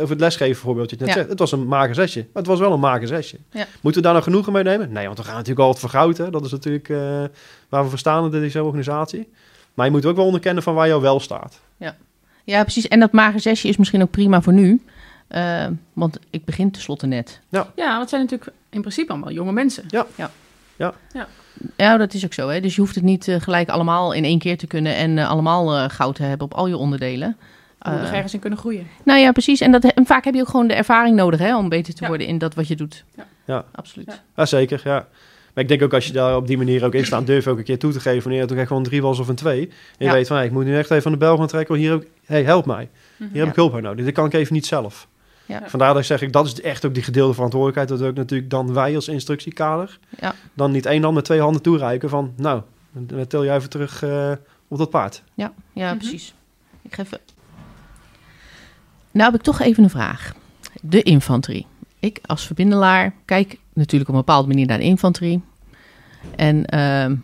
over 0.00 0.10
het 0.10 0.20
lesgeven 0.20 0.62
voorbeeldje. 0.62 0.96
Net 0.98 1.08
Ja. 1.08 1.14
zegt, 1.14 1.28
het 1.28 1.38
was 1.38 1.52
een 1.52 1.66
mager 1.66 1.94
zesje. 1.94 2.18
Maar 2.18 2.42
het 2.42 2.46
was 2.46 2.58
wel 2.58 2.72
een 2.72 2.80
mager 2.80 3.06
zesje. 3.06 3.36
Ja. 3.50 3.66
Moeten 3.80 4.00
we 4.00 4.06
daar 4.06 4.12
nou 4.12 4.24
genoegen 4.24 4.52
mee 4.52 4.62
nemen? 4.62 4.92
Nee, 4.92 5.06
want 5.06 5.18
we 5.18 5.24
gaan 5.24 5.34
natuurlijk 5.34 5.60
altijd 5.60 5.90
vergroten. 5.90 6.32
Dat 6.32 6.44
is 6.44 6.50
natuurlijk 6.50 6.88
eh, 6.88 6.98
waar 7.68 7.82
we 7.82 7.88
voor 7.88 7.98
staan 7.98 8.24
in 8.24 8.30
deze 8.30 8.62
organisatie. 8.62 9.28
Maar 9.74 9.86
je 9.86 9.92
moet 9.92 10.06
ook 10.06 10.16
wel 10.16 10.24
onderkennen 10.24 10.62
van 10.62 10.74
waar 10.74 10.86
jou 10.88 11.02
wel 11.02 11.20
staat. 11.20 11.60
Ja, 12.44 12.62
precies. 12.62 12.88
En 12.88 13.00
dat 13.00 13.12
mager 13.12 13.40
zesje 13.40 13.68
is 13.68 13.76
misschien 13.76 14.02
ook 14.02 14.10
prima 14.10 14.42
voor 14.42 14.52
nu. 14.52 14.82
Eh, 15.28 15.66
want 15.92 16.18
ik 16.30 16.44
begin 16.44 16.70
tenslotte 16.70 17.06
net. 17.06 17.40
Ja, 17.48 17.66
want 17.74 18.00
het 18.00 18.08
zijn 18.08 18.22
natuurlijk 18.22 18.50
in 18.70 18.80
principe 18.80 19.12
allemaal 19.12 19.32
jonge 19.32 19.52
mensen. 19.52 19.84
Ja, 19.88 20.06
dat 21.98 22.14
is 22.14 22.24
ook 22.24 22.32
zo. 22.32 22.48
Hè? 22.48 22.60
Dus 22.60 22.74
je 22.74 22.80
hoeft 22.80 22.94
het 22.94 23.04
niet 23.04 23.28
eh, 23.28 23.40
gelijk 23.40 23.68
allemaal 23.68 24.12
in 24.12 24.24
één 24.24 24.38
keer 24.38 24.58
te 24.58 24.66
kunnen 24.66 24.94
en 24.96 25.18
eh, 25.18 25.28
allemaal 25.30 25.76
eh, 25.76 25.84
goud 25.88 26.14
te 26.14 26.22
hebben 26.22 26.46
op 26.46 26.54
al 26.54 26.66
je 26.66 26.76
onderdelen. 26.76 27.36
Je 27.80 27.90
moet 27.90 27.98
er 27.98 28.04
Eh, 28.06 28.12
ergens 28.14 28.34
in 28.34 28.40
kunnen 28.40 28.58
groeien. 28.58 28.86
nou 29.04 29.18
ja, 29.20 29.32
precies. 29.32 29.60
En, 29.60 29.72
dat, 29.72 29.84
en 29.84 30.06
vaak 30.06 30.24
heb 30.24 30.34
je 30.34 30.40
ook 30.40 30.48
gewoon 30.48 30.66
de 30.66 30.74
ervaring 30.74 31.16
nodig 31.16 31.40
hè, 31.40 31.56
om 31.56 31.68
beter 31.68 31.94
te 31.94 32.02
Ja. 32.02 32.08
worden 32.08 32.26
in 32.26 32.38
dat 32.38 32.54
wat 32.54 32.68
je 32.68 32.76
doet. 32.76 33.04
Ja. 33.16 33.26
Ja. 33.46 33.64
Absoluut. 33.72 34.06
Ja. 34.06 34.22
Ja, 34.36 34.46
zeker, 34.46 34.80
ja. 34.84 35.06
Maar 35.54 35.62
ik 35.64 35.68
denk 35.68 35.82
ook 35.82 35.94
als 35.94 36.06
je 36.06 36.12
daar 36.12 36.36
op 36.36 36.46
die 36.46 36.56
manier 36.56 36.84
ook 36.84 36.94
in 36.94 37.06
staat, 37.06 37.26
durf 37.26 37.46
ook 37.46 37.58
een 37.58 37.64
keer 37.64 37.78
toe 37.78 37.92
te 37.92 38.00
geven 38.00 38.22
wanneer 38.22 38.40
het 38.40 38.52
ook 38.52 38.58
echt 38.58 38.66
gewoon 38.66 38.82
een 38.82 38.88
drie 38.88 39.02
was 39.02 39.18
of 39.18 39.28
een 39.28 39.34
twee. 39.34 39.60
En 39.68 39.72
je 39.98 40.04
Ja. 40.04 40.12
weet 40.12 40.26
van, 40.26 40.36
hey, 40.36 40.46
ik 40.46 40.52
moet 40.52 40.64
nu 40.64 40.76
echt 40.78 40.90
even 40.90 41.02
van 41.02 41.12
de 41.12 41.18
bel 41.18 41.36
gaan 41.36 41.46
trekken, 41.46 41.74
want 41.74 41.86
hier 41.86 41.94
ook, 41.94 42.04
hey, 42.24 42.42
help 42.44 42.66
mij. 42.66 42.88
Hier 43.18 43.26
heb 43.28 43.36
Ja. 43.44 43.46
ik 43.50 43.54
hulp 43.54 43.72
bij 43.72 43.80
nodig. 43.80 44.04
Dit 44.04 44.14
kan 44.14 44.26
ik 44.26 44.32
even 44.32 44.54
niet 44.54 44.66
zelf. 44.66 45.08
Ja. 45.60 45.68
Vandaar 45.68 45.88
dat 45.92 45.98
ik 46.00 46.06
zeg, 46.06 46.22
ik, 46.22 46.32
dat 46.32 46.46
is 46.46 46.60
echt 46.60 46.84
ook 46.86 46.94
die 46.94 47.02
gedeelde 47.02 47.34
verantwoordelijkheid. 47.34 47.88
Dat 48.00 48.08
ook 48.08 48.14
natuurlijk 48.16 48.50
dan 48.50 48.74
wij 48.74 48.94
als 48.94 49.08
instructiekader 49.08 49.98
Ja. 50.20 50.34
dan 50.54 50.70
niet 50.70 50.86
één 50.86 51.02
hand 51.02 51.14
met 51.14 51.24
twee 51.24 51.40
handen 51.40 51.62
toereiken 51.62 52.08
van, 52.08 52.32
nou, 52.36 52.62
dan 52.92 53.26
tel 53.26 53.44
jij 53.44 53.56
even 53.56 53.70
terug 53.70 54.02
eh, 54.02 54.32
op 54.68 54.78
dat 54.78 54.90
paard. 54.90 55.22
Ja, 55.34 55.52
ja 55.72 55.88
Mhm. 55.88 55.98
precies. 55.98 56.34
Ik 56.82 56.94
ga 56.94 57.02
even... 57.02 57.18
Nou 59.10 59.30
heb 59.30 59.40
ik 59.40 59.46
toch 59.46 59.60
even 59.60 59.82
een 59.84 59.90
vraag. 59.90 60.34
De 60.82 61.02
infanterie. 61.02 61.66
Ik 61.98 62.18
als 62.26 62.46
verbindelaar 62.46 63.14
kijk 63.24 63.58
natuurlijk 63.72 64.10
op 64.10 64.14
een 64.16 64.24
bepaalde 64.24 64.48
manier 64.48 64.66
naar 64.66 64.78
de 64.78 64.84
infanterie. 64.84 65.42
En 66.36 66.64
ehm, 66.66 67.16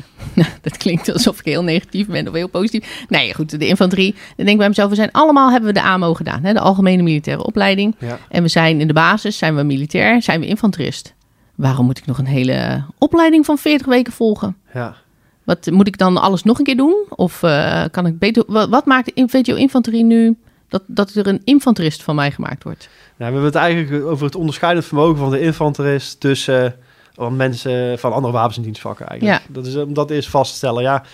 dat 0.62 0.76
klinkt 0.76 1.12
alsof 1.12 1.38
ik 1.38 1.44
heel 1.44 1.62
negatief 1.62 2.06
ben 2.06 2.28
of 2.28 2.34
heel 2.34 2.48
positief. 2.48 3.04
Nee, 3.08 3.34
goed, 3.34 3.58
de 3.58 3.66
infanterie. 3.66 4.12
Dan 4.12 4.20
denk 4.36 4.48
ik 4.48 4.58
bij 4.58 4.68
mezelf, 4.68 4.88
we 4.88 4.94
zijn 4.94 5.12
allemaal, 5.12 5.50
hebben 5.50 5.68
we 5.72 5.80
de 5.80 5.86
AMO 5.86 6.14
gedaan. 6.14 6.44
Hè, 6.44 6.52
de 6.52 6.60
Algemene 6.60 7.02
Militaire 7.02 7.44
Opleiding. 7.44 7.94
Ja. 7.98 8.18
En 8.28 8.42
we 8.42 8.48
zijn 8.48 8.80
in 8.80 8.86
de 8.86 8.92
basis, 8.92 9.38
zijn 9.38 9.56
we 9.56 9.62
militair, 9.62 10.22
zijn 10.22 10.40
we 10.40 10.46
infanterist. 10.46 11.14
Waarom 11.54 11.86
moet 11.86 11.98
ik 11.98 12.06
nog 12.06 12.18
een 12.18 12.26
hele 12.26 12.84
opleiding 12.98 13.44
van 13.44 13.58
40 13.58 13.86
weken 13.86 14.12
volgen? 14.12 14.56
Ja. 14.74 14.96
Wat 15.44 15.70
moet 15.70 15.86
ik 15.86 15.98
dan 15.98 16.16
alles 16.16 16.42
nog 16.42 16.58
een 16.58 16.64
keer 16.64 16.76
doen? 16.76 17.04
Of 17.08 17.42
eh, 17.42 17.84
kan 17.90 18.06
ik 18.06 18.18
beter. 18.18 18.44
Wat, 18.46 18.68
wat 18.68 18.86
maakt 18.86 19.10
de 19.14 19.28
VTO 19.28 19.54
Infanterie 19.54 20.04
nu 20.04 20.36
dat, 20.68 20.82
dat 20.86 21.14
er 21.14 21.26
een 21.26 21.40
infanterist 21.44 22.02
van 22.02 22.14
mij 22.14 22.30
gemaakt 22.30 22.64
wordt? 22.64 22.88
Nou, 23.16 23.32
we 23.32 23.40
hebben 23.40 23.44
het 23.44 23.54
eigenlijk 23.54 24.04
over 24.04 24.24
het 24.24 24.34
onderscheidend 24.34 24.86
vermogen 24.86 25.16
van 25.16 25.30
de 25.30 25.40
infanterist 25.40 26.20
tussen 26.20 26.76
eh, 27.14 27.28
mensen 27.28 27.98
van 27.98 28.12
andere 28.12 28.32
wapens- 28.32 28.56
en 28.56 28.62
dienstvakken 28.62 29.06
eigenlijk. 29.06 29.42
Dat 29.48 29.66
is 29.66 29.76
om 29.76 29.94
dat 29.94 30.10
eerst 30.10 30.28
vast 30.28 30.50
te 30.50 30.56
stellen. 30.56 30.82
Ja, 30.82 31.04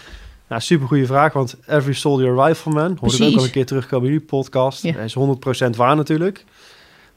nou, 0.49 0.61
super 0.61 0.87
goede 0.87 1.07
vraag, 1.07 1.33
want 1.33 1.57
every 1.67 1.93
soldier 1.93 2.45
rifleman, 2.45 2.99
hoorde 3.01 3.17
ik 3.17 3.33
ook 3.33 3.39
al 3.39 3.45
een 3.45 3.51
keer 3.51 3.67
terugkomen 3.67 4.07
in 4.07 4.13
jullie 4.13 4.27
podcast. 4.27 4.83
Ja. 4.83 4.97
Is 4.97 5.15
100% 5.15 5.77
waar 5.77 5.97
natuurlijk. 5.97 6.45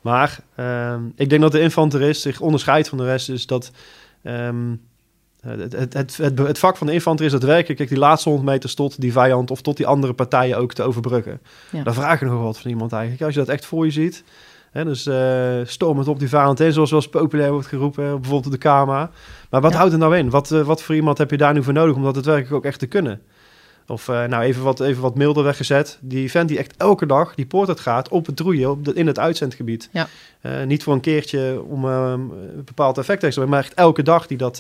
Maar 0.02 0.40
ehm, 0.56 1.02
ik 1.16 1.30
denk 1.30 1.42
dat 1.42 1.52
de 1.52 1.62
infanterist 1.62 2.22
zich 2.22 2.40
onderscheidt 2.40 2.90
van 2.90 2.98
de 2.98 3.04
rest, 3.04 3.30
is 3.30 3.46
dat 3.46 3.72
ehm, 4.24 4.76
het, 5.42 5.74
het, 5.74 5.94
het, 5.94 6.18
het, 6.18 6.38
het 6.38 6.60
vak 6.60 6.78
van 6.78 6.88
de 6.88 6.94
infanterist 6.94 7.34
dat 7.34 7.44
werkelijk 7.44 7.78
kijk, 7.78 7.90
die 7.90 7.98
laatste 7.98 8.30
100 8.30 8.50
meters 8.50 8.74
tot 8.74 9.02
die 9.02 9.12
vijand 9.12 9.52
of 9.52 9.62
tot 9.62 9.78
die 9.78 9.88
andere 9.88 10.14
partijen 10.14 10.58
ook 10.58 10.74
te 10.74 10.84
overbruggen. 10.84 11.42
Ja. 11.72 11.84
Daar 11.84 11.94
vraag 11.94 12.20
je 12.20 12.26
nog 12.26 12.42
wat 12.42 12.60
van 12.60 12.72
iemand 12.72 12.92
eigenlijk. 12.92 13.24
Als 13.24 13.34
je 13.34 13.40
dat 13.40 13.50
echt 13.50 13.66
voor 13.66 13.86
je 13.86 13.92
ziet, 13.92 14.24
Dus 14.74 15.06
eh 15.06 15.60
storm 15.64 15.98
het 15.98 16.08
op 16.08 16.20
die 16.20 16.28
in, 16.60 16.74
zoals 16.74 16.92
wel 16.92 17.00
eens 17.00 17.10
populair 17.10 17.52
wordt 17.52 17.68
geroepen, 17.68 18.04
bijvoorbeeld 18.04 18.46
op 18.46 18.52
de 18.52 18.58
KMA. 18.58 19.12
Maar 19.50 19.62
wat 19.62 19.72
Ja. 19.72 19.78
houdt 19.78 19.92
het 19.92 20.02
nou 20.02 20.18
in? 20.18 20.30
Wat, 20.30 20.52
eh, 20.52 20.62
wat 20.62 20.84
voor 20.84 20.96
iemand 20.96 21.18
heb 21.18 21.30
je 21.32 21.38
daar 21.38 21.54
nu 21.54 21.64
voor 21.64 21.74
nodig 21.74 21.96
om 21.96 22.04
dat 22.04 22.16
het 22.16 22.26
werkelijk 22.26 22.54
ook 22.54 22.66
echt 22.66 22.80
te 22.80 22.86
kunnen? 22.88 23.22
Of 23.88 24.08
eh, 24.10 24.24
nou, 24.26 24.44
even 24.44 24.64
wat, 24.64 24.80
even 24.80 25.02
wat 25.02 25.16
milder 25.16 25.44
weggezet. 25.44 25.98
Die 26.02 26.32
vent 26.32 26.48
die 26.48 26.58
echt 26.58 26.78
elke 26.78 27.06
dag 27.06 27.36
die 27.36 27.46
poort 27.46 27.68
uit 27.70 27.80
gaat 27.80 28.10
op 28.10 28.26
het 28.26 28.36
droeien 28.36 28.70
op 28.70 28.86
de, 28.86 28.94
in 28.94 29.08
het 29.08 29.20
uitzendgebied. 29.20 29.90
Ja. 29.92 30.08
Niet 30.66 30.84
voor 30.84 30.94
een 30.94 31.00
keertje 31.00 31.62
om 31.68 31.86
eh, 31.86 32.12
een 32.14 32.32
bepaald 32.66 32.98
effect 32.98 33.20
te 33.20 33.26
hebben, 33.26 33.50
maar 33.50 33.60
echt 33.60 33.74
elke 33.74 34.04
dag 34.04 34.28
die 34.28 34.38
dat... 34.38 34.58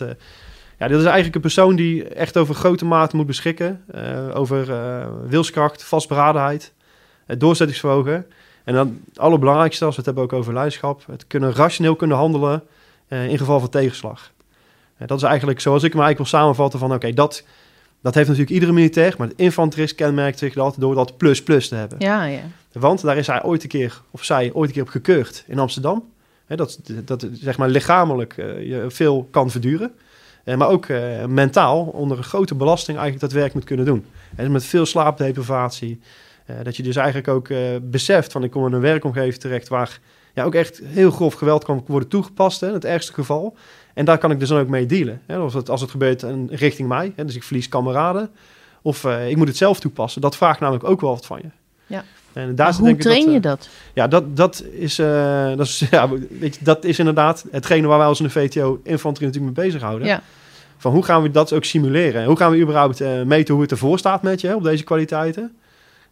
ja, 0.77 0.87
dit 0.87 0.97
is 0.97 1.03
eigenlijk 1.03 1.35
een 1.35 1.41
persoon 1.41 1.75
die 1.75 2.03
echt 2.03 2.37
over 2.37 2.55
grote 2.55 2.85
mate 2.85 3.15
moet 3.15 3.25
beschikken. 3.25 3.81
over 4.33 4.67
wilskracht, 5.27 5.83
vastberadenheid, 5.83 6.73
doorzettingsvermogen. 7.37 8.25
En 8.63 8.73
dan 8.73 9.01
het 9.09 9.19
allerbelangrijkste, 9.19 9.85
als 9.85 9.95
we 9.95 10.01
het 10.01 10.05
hebben 10.05 10.23
ook 10.23 10.39
over 10.39 10.53
leiderschap, 10.53 11.03
het 11.11 11.27
kunnen 11.27 11.53
rationeel 11.53 11.95
kunnen 11.95 12.17
handelen 12.17 12.63
eh, 13.07 13.27
in 13.27 13.37
geval 13.37 13.59
van 13.59 13.69
tegenslag. 13.69 14.31
Eh, 14.97 15.07
dat 15.07 15.17
is 15.17 15.23
eigenlijk 15.23 15.59
zoals 15.59 15.83
ik 15.83 15.93
hem 15.93 16.01
eigenlijk 16.01 16.31
wil 16.31 16.39
samenvatten 16.39 16.79
van 16.79 16.93
oké, 16.93 17.13
dat, 17.13 17.43
dat 18.01 18.15
heeft 18.15 18.27
natuurlijk 18.27 18.53
iedere 18.53 18.71
militair, 18.71 19.15
maar 19.17 19.27
de 19.27 19.33
infanterist 19.35 19.95
kenmerkt 19.95 20.39
zich 20.39 20.53
dat 20.53 20.75
door 20.77 20.95
dat 20.95 21.17
plus 21.17 21.43
plus 21.43 21.67
te 21.67 21.75
hebben. 21.75 21.99
Ja, 21.99 22.23
ja. 22.23 22.41
Want 22.71 23.01
daar 23.01 23.17
is 23.17 23.27
hij 23.27 23.43
ooit 23.43 23.63
een 23.63 23.69
keer, 23.69 24.01
of 24.11 24.23
zij 24.23 24.53
ooit 24.53 24.67
een 24.67 24.73
keer 24.73 24.83
op 24.83 24.89
gekeurd 24.89 25.43
in 25.47 25.59
Amsterdam. 25.59 26.09
Hè, 26.45 26.55
dat, 26.55 26.79
dat 27.05 27.27
zeg 27.31 27.57
maar 27.57 27.69
lichamelijk 27.69 28.37
eh, 28.37 28.67
je 28.67 28.85
veel 28.87 29.27
kan 29.31 29.51
verduren. 29.51 29.91
Maar 30.55 30.69
ook 30.69 30.87
mentaal 31.27 31.83
onder 31.83 32.17
een 32.17 32.23
grote 32.23 32.55
belasting 32.55 32.97
eigenlijk 32.97 33.31
dat 33.31 33.41
werk 33.41 33.53
moet 33.53 33.63
kunnen 33.63 33.85
doen. 33.85 34.05
En 34.35 34.51
met 34.51 34.65
veel 34.65 34.85
slaapdeprivatie. 34.85 35.99
Eh, 36.57 36.63
dat 36.63 36.75
je 36.75 36.83
dus 36.83 36.95
eigenlijk 36.95 37.27
ook 37.27 37.49
eh, 37.49 37.59
beseft 37.81 38.31
van 38.31 38.43
ik 38.43 38.51
kom 38.51 38.65
in 38.65 38.73
een 38.73 38.81
werkomgeving 38.81 39.35
terecht 39.35 39.67
waar 39.67 39.99
ja, 40.33 40.43
ook 40.43 40.55
echt 40.55 40.81
heel 40.83 41.11
grof 41.11 41.33
geweld 41.33 41.63
kan 41.63 41.83
worden 41.87 42.09
toegepast, 42.09 42.61
hè, 42.61 42.67
in 42.67 42.73
het 42.73 42.85
ergste 42.85 43.13
geval. 43.13 43.55
En 43.93 44.05
daar 44.05 44.17
kan 44.17 44.31
ik 44.31 44.39
dus 44.39 44.49
dan 44.49 44.59
ook 44.59 44.67
mee 44.67 44.85
dealen. 44.85 45.21
Hè, 45.25 45.37
als, 45.37 45.53
het, 45.53 45.69
als 45.69 45.81
het 45.81 45.89
gebeurt 45.89 46.23
in, 46.23 46.49
richting 46.51 46.87
mij, 46.87 47.13
hè, 47.15 47.25
dus 47.25 47.35
ik 47.35 47.43
verlies 47.43 47.69
kameraden, 47.69 48.29
of 48.81 49.03
eh, 49.03 49.29
ik 49.29 49.37
moet 49.37 49.47
het 49.47 49.57
zelf 49.57 49.79
toepassen. 49.79 50.21
Dat 50.21 50.37
vraagt 50.37 50.59
namelijk 50.59 50.83
ook 50.83 51.01
wel 51.01 51.09
wat 51.09 51.25
van 51.25 51.39
je. 51.41 51.49
Ja. 51.85 52.03
En 52.33 52.55
daar 52.55 52.73
hoe 52.73 52.83
denk 52.83 52.95
ik 52.95 53.01
train 53.01 53.23
dat, 53.23 53.31
je 53.31 53.37
eh, 53.37 53.43
dat? 53.43 53.69
Ja, 53.93 54.07
dat, 54.07 54.37
dat, 54.37 54.63
is, 54.71 54.99
eh, 54.99 55.47
dat, 55.55 55.65
is, 55.65 55.79
ja, 55.91 56.09
weet 56.39 56.55
je, 56.55 56.63
dat 56.63 56.85
is 56.85 56.99
inderdaad 56.99 57.45
hetgene 57.51 57.87
waar 57.87 57.97
wij 57.97 58.07
als 58.07 58.19
in 58.19 58.25
de 58.25 58.31
VTO-infanterie 58.31 59.27
natuurlijk 59.27 59.57
mee 59.57 59.65
bezighouden. 59.65 60.07
Ja. 60.07 60.21
Van 60.77 60.91
hoe 60.91 61.03
gaan 61.03 61.21
we 61.21 61.31
dat 61.31 61.53
ook 61.53 61.63
simuleren? 61.63 62.25
Hoe 62.25 62.37
gaan 62.37 62.51
we 62.51 62.59
überhaupt 62.59 63.01
eh, 63.01 63.21
meten 63.21 63.53
hoe 63.53 63.63
het 63.63 63.71
ervoor 63.71 63.97
staat 63.97 64.21
met 64.21 64.41
je 64.41 64.55
op 64.55 64.63
deze 64.63 64.83
kwaliteiten? 64.83 65.55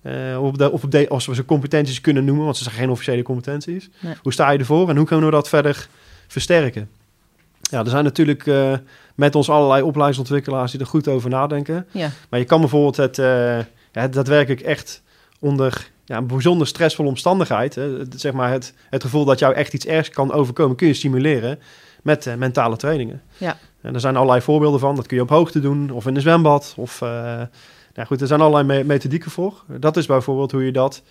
Eh, 0.02 0.44
op 0.44 0.58
de, 0.58 0.72
of 0.72 0.84
op 0.84 0.92
de, 0.92 1.10
als 1.10 1.26
we 1.26 1.36
ze 1.36 1.46
competenties 1.46 2.02
kunnen 2.02 2.26
noemen, 2.26 2.44
want 2.44 2.58
ze 2.58 2.64
zijn 2.64 2.76
geen 2.76 2.90
officiële 2.90 3.22
competenties. 3.22 3.90
Nee. 4.00 4.14
Hoe 4.22 4.34
sta 4.34 4.50
je 4.50 4.60
ervoor 4.60 4.90
en 4.90 4.98
hoe 4.98 5.06
kunnen 5.06 5.26
we 5.26 5.32
dat 5.32 5.50
verder 5.50 5.88
versterken? 6.28 6.90
Ja, 7.62 7.80
er 7.80 7.90
zijn 7.90 8.04
natuurlijk 8.04 8.48
eh, 8.48 8.74
met 9.16 9.36
ons 9.36 9.50
allerlei 9.50 9.82
opleidingsontwikkelaars 9.82 10.72
die 10.72 10.80
er 10.80 10.86
goed 10.86 11.08
over 11.08 11.30
nadenken. 11.30 11.88
Ja. 11.92 12.10
Maar 12.30 12.40
je 12.40 12.46
kan 12.46 12.60
bijvoorbeeld 12.60 12.98
het, 12.98 13.20
eh, 13.20 13.60
het 13.92 14.14
daadwerkelijk 14.14 14.62
echt 14.62 15.02
onder 15.40 15.90
ja, 16.06 16.18
een 16.18 16.28
bijzonder 16.28 16.68
stressvolle 16.68 17.10
omstandigheid, 17.10 17.76
hè, 17.76 17.98
het, 17.98 18.22
zeg 18.22 18.34
maar 18.34 18.52
het, 18.52 18.74
het 18.90 19.04
gevoel 19.04 19.26
dat 19.26 19.40
jou 19.40 19.54
echt 19.54 19.74
iets 19.74 19.86
ergs 19.86 20.10
kan 20.10 20.32
overkomen, 20.32 20.76
kun 20.76 20.88
je 20.88 20.94
stimuleren 20.94 21.60
met 22.04 22.36
mentale 22.38 22.78
trainingen. 22.78 23.22
Ja. 23.38 23.58
En 23.82 23.94
er 23.94 24.00
zijn 24.00 24.16
allerlei 24.16 24.42
voorbeelden 24.42 24.80
van. 24.80 24.96
Dat 24.96 25.08
kun 25.08 25.18
je 25.18 25.24
op 25.24 25.30
hoogte 25.30 25.60
doen 25.60 25.90
of 25.90 26.06
in 26.06 26.16
een 26.16 26.22
zwembad. 26.22 26.74
Of, 26.78 27.02
nou 27.94 28.08
goed, 28.08 28.22
er 28.22 28.28
zijn 28.28 28.42
allerlei 28.42 28.66
me- 28.66 28.84
methodieken 28.88 29.32
voor. 29.32 29.64
Dat 29.68 29.98
is 29.98 30.06
bijvoorbeeld 30.06 30.52
hoe 30.52 30.66
je 30.66 30.72
dat 30.72 31.02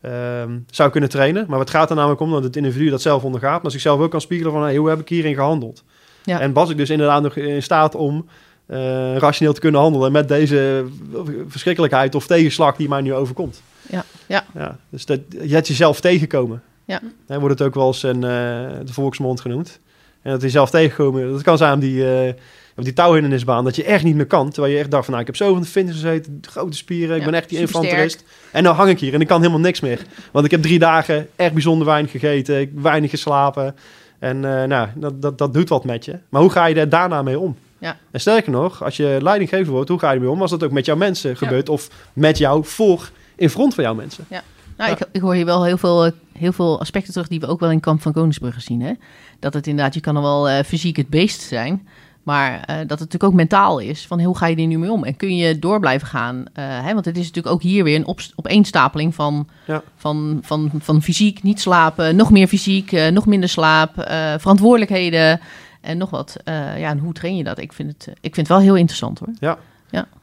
ehm, 0.00 0.58
zou 0.70 0.90
kunnen 0.90 1.10
trainen. 1.10 1.46
Maar 1.48 1.58
het 1.58 1.70
gaat 1.70 1.90
er 1.90 1.96
namelijk 1.96 2.20
om 2.20 2.30
dat 2.30 2.44
het 2.44 2.56
individu 2.56 2.90
dat 2.90 3.02
zelf 3.02 3.24
ondergaat. 3.24 3.54
Maar 3.54 3.64
als 3.64 3.74
ik 3.74 3.80
zelf 3.80 4.00
ook 4.00 4.10
kan 4.10 4.20
spiegelen 4.20 4.52
van 4.52 4.62
hey, 4.62 4.76
hoe 4.76 4.88
heb 4.88 5.00
ik 5.00 5.08
hierin 5.08 5.34
gehandeld? 5.34 5.84
Ja. 6.24 6.40
En 6.40 6.52
was 6.52 6.70
ik 6.70 6.76
dus 6.76 6.90
inderdaad 6.90 7.22
nog 7.22 7.36
in 7.36 7.62
staat 7.62 7.94
om 7.94 8.26
eh, 8.66 9.16
rationeel 9.16 9.52
te 9.52 9.60
kunnen 9.60 9.80
handelen 9.80 10.12
met 10.12 10.28
deze 10.28 10.86
verschrikkelijkheid 11.46 12.14
of 12.14 12.26
tegenslag 12.26 12.76
die 12.76 12.88
mij 12.88 13.00
nu 13.00 13.14
overkomt. 13.14 13.62
Ja, 13.90 14.04
ja. 14.26 14.44
ja 14.54 14.76
dus 14.88 15.06
dat, 15.06 15.20
je 15.28 15.54
hebt 15.54 15.68
jezelf 15.68 16.00
tegenkomen. 16.00 16.62
Ja. 16.84 17.00
Hè, 17.26 17.38
wordt 17.38 17.58
het 17.58 17.68
ook 17.68 17.74
wel 17.74 17.86
eens 17.86 18.02
een, 18.02 18.24
eh, 18.24 18.30
de 18.84 18.92
volksmond 18.92 19.40
genoemd. 19.40 19.80
En 20.22 20.30
dat 20.30 20.42
je 20.42 20.48
zelf 20.48 20.70
tegenkomen, 20.70 21.32
dat 21.32 21.42
kan 21.42 21.58
zijn 21.58 21.78
die, 21.78 22.10
eh 22.10 22.34
op 22.78 22.84
die 22.84 22.92
touwhindernisbaan, 22.92 23.64
dat 23.64 23.76
je 23.76 23.84
echt 23.84 24.04
niet 24.04 24.14
meer 24.14 24.26
kan. 24.26 24.50
Terwijl 24.50 24.72
je 24.74 24.78
echt 24.78 24.90
dacht 24.90 25.04
van, 25.04 25.10
nou, 25.14 25.20
ik 25.26 25.26
heb 25.26 25.36
zo 25.46 25.52
van 25.52 25.62
de 25.62 25.68
fitness 25.68 26.00
gezeten, 26.00 26.38
grote 26.40 26.76
spieren, 26.76 27.14
ik 27.16 27.20
Ja, 27.22 27.28
ben 27.30 27.38
echt 27.38 27.48
die 27.48 27.58
infanterist. 27.58 28.24
En 28.52 28.62
nou 28.62 28.76
hang 28.76 28.90
ik 28.90 29.00
hier 29.00 29.14
en 29.14 29.20
ik 29.20 29.26
kan 29.26 29.38
helemaal 29.40 29.60
niks 29.60 29.80
meer. 29.80 30.02
Want 30.32 30.44
ik 30.44 30.50
heb 30.50 30.62
drie 30.62 30.78
dagen 30.78 31.28
echt 31.36 31.52
bijzonder 31.52 31.86
weinig 31.86 32.10
gegeten, 32.10 32.60
ik- 32.60 32.70
weinig 32.74 33.10
geslapen. 33.10 33.76
En 34.18 34.44
eh, 34.44 34.64
nou, 34.68 34.88
dat, 34.94 35.22
dat, 35.22 35.38
dat 35.38 35.54
doet 35.54 35.68
wat 35.68 35.84
met 35.84 36.04
je. 36.04 36.18
Maar 36.28 36.40
hoe 36.40 36.50
ga 36.50 36.66
je 36.66 36.74
er 36.74 36.88
daarna 36.88 37.22
mee 37.22 37.38
om? 37.38 37.56
Ja. 37.78 37.96
En 38.10 38.20
sterker 38.20 38.52
nog, 38.52 38.84
als 38.84 38.96
je 38.96 39.18
leidinggever 39.22 39.72
wordt, 39.72 39.88
hoe 39.88 39.98
ga 39.98 40.08
je 40.10 40.14
ermee 40.14 40.30
om 40.30 40.40
als 40.42 40.50
dat 40.50 40.64
ook 40.64 40.70
met 40.72 40.84
jouw 40.86 40.96
mensen 40.96 41.36
gebeurt? 41.36 41.68
Of 41.68 41.88
met 42.12 42.38
jou 42.38 42.64
voor, 42.64 43.10
in 43.36 43.50
front 43.50 43.74
van 43.74 43.84
jouw 43.84 43.94
mensen? 43.94 44.24
Nou, 44.76 44.90
ik, 44.92 44.98
ik 45.12 45.20
hoor 45.20 45.34
hier 45.34 45.44
wel 45.44 45.64
heel 45.64 45.78
veel, 45.78 46.04
eh, 46.04 46.12
heel 46.32 46.52
veel 46.52 46.80
aspecten 46.80 47.12
terug 47.12 47.28
die 47.28 47.40
we 47.40 47.46
ook 47.46 47.60
wel 47.60 47.70
in 47.70 47.80
Kamp 47.80 48.02
van 48.02 48.12
Koningsbrugge 48.12 48.60
zien. 48.60 48.80
Hè? 48.82 48.92
Dat 49.38 49.54
het 49.54 49.66
inderdaad, 49.66 49.94
je 49.94 50.00
kan 50.00 50.16
er 50.16 50.22
wel 50.22 50.48
eh, 50.48 50.64
fysiek 50.64 50.96
het 50.96 51.08
beest 51.08 51.40
zijn, 51.40 51.88
maar 52.28 52.52
eh, 52.60 52.76
dat 52.76 52.78
het 52.78 52.98
natuurlijk 52.98 53.24
ook 53.24 53.32
mentaal 53.32 53.78
is. 53.78 54.06
Van 54.06 54.22
hoe 54.22 54.36
ga 54.36 54.46
je 54.46 54.56
er 54.56 54.66
nu 54.66 54.78
mee 54.78 54.92
om? 54.92 55.04
En 55.04 55.16
kun 55.16 55.36
je 55.36 55.58
door 55.58 55.80
blijven 55.80 56.08
gaan? 56.08 56.44
Eh, 56.52 56.64
hè? 56.64 56.92
Want 56.92 57.04
het 57.04 57.16
is 57.16 57.26
natuurlijk 57.26 57.54
ook 57.54 57.62
hier 57.62 57.84
weer 57.84 57.96
een 57.96 58.06
op, 58.06 58.20
opeenstapeling 58.34 59.14
van, 59.14 59.48
Ja. 59.66 59.82
van, 59.96 60.38
van, 60.42 60.70
van 60.78 61.02
fysiek, 61.02 61.42
niet 61.42 61.60
slapen, 61.60 62.16
nog 62.16 62.30
meer 62.30 62.46
fysiek, 62.46 62.92
eh, 62.92 63.10
nog 63.10 63.26
minder 63.26 63.48
slaap, 63.48 63.92
verantwoordelijkheden 64.38 65.40
en 65.80 65.98
nog 65.98 66.10
wat. 66.10 66.36
Ja, 66.44 66.90
en 66.90 66.98
hoe 66.98 67.12
train 67.12 67.36
je 67.36 67.44
dat? 67.44 67.58
Ik 67.58 67.72
vind 67.72 67.92
het, 67.92 68.06
ik 68.20 68.34
vind 68.34 68.36
het 68.36 68.48
wel 68.48 68.58
heel 68.66 68.76
interessant 68.76 69.18
hoor. 69.18 69.28
Ja, 69.38 69.58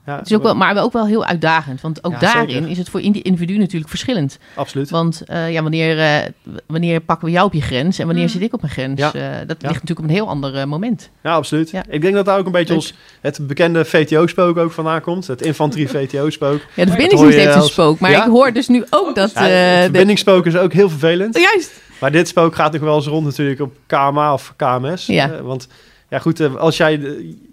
Het 0.05 0.25
is 0.29 0.35
ook 0.35 0.43
wel, 0.43 0.55
maar 0.55 0.83
ook 0.83 0.93
wel 0.93 1.07
heel 1.07 1.25
uitdagend, 1.25 1.81
want 1.81 2.03
ook 2.03 2.11
Ja, 2.11 2.19
daarin 2.19 2.49
zeker. 2.53 2.69
is 2.69 2.77
het 2.77 2.89
voor 2.89 3.01
indi- 3.01 3.21
individu 3.21 3.57
natuurlijk 3.57 3.89
verschillend. 3.89 4.37
absoluut. 4.55 4.89
Want 4.89 5.21
eh, 5.25 5.51
ja, 5.51 5.61
wanneer, 5.61 5.99
eh, 5.99 6.29
wanneer 6.67 6.99
pakken 6.99 7.25
we 7.27 7.33
jou 7.33 7.45
op 7.45 7.53
je 7.53 7.61
grens 7.61 7.99
en 7.99 8.05
wanneer 8.05 8.23
Mm. 8.23 8.29
zit 8.29 8.41
ik 8.41 8.53
op 8.53 8.61
mijn 8.61 8.73
grens? 8.73 8.99
Ja. 8.99 9.13
Eh, 9.13 9.21
dat 9.21 9.31
Ja. 9.61 9.67
ligt 9.67 9.81
natuurlijk 9.81 9.99
op 9.99 10.03
een 10.03 10.09
heel 10.09 10.27
ander 10.27 10.67
moment. 10.67 11.09
Ja, 11.23 11.33
absoluut. 11.33 11.69
Ja. 11.71 11.83
Ik 11.89 12.01
denk 12.01 12.13
dat 12.13 12.25
daar 12.25 12.37
ook 12.37 12.45
een 12.45 12.51
beetje 12.51 12.73
Leuk. 12.73 12.81
ons 12.83 12.93
het 13.21 13.47
bekende 13.47 13.85
VTO-spook 13.85 14.57
ook 14.57 14.71
vandaan 14.71 15.01
komt. 15.01 15.27
Het 15.27 15.41
infanterie 15.41 15.87
VTO-spook. 15.97 16.59
Ja, 16.73 16.83
de 16.83 16.89
verbindingsdienst 16.91 17.37
heeft 17.37 17.55
een 17.55 17.61
spook, 17.63 17.99
maar 17.99 18.11
Ja? 18.11 18.23
ik 18.25 18.29
hoor 18.31 18.53
dus 18.53 18.67
nu 18.67 18.83
ook 18.89 19.15
dat... 19.15 19.31
Ja, 19.33 19.39
eh, 19.39 19.45
het 19.69 19.75
de- 19.75 19.81
verbindingsspook 19.83 20.45
is 20.45 20.55
ook 20.57 20.73
heel 20.73 20.89
vervelend. 20.89 21.35
Oh, 21.35 21.41
juist! 21.41 21.71
Maar 21.99 22.11
dit 22.11 22.27
spook 22.27 22.55
gaat 22.55 22.71
nog 22.73 22.81
wel 22.81 22.95
eens 22.95 23.07
rond 23.07 23.25
natuurlijk 23.25 23.59
op 23.61 23.73
KMA 23.87 24.33
of 24.33 24.53
KMS. 24.55 25.05
Ja. 25.05 25.41
Want 25.41 25.67
ja, 26.09 26.19
goed, 26.19 26.39
eh, 26.39 26.55
als 26.55 26.77
jij 26.77 27.01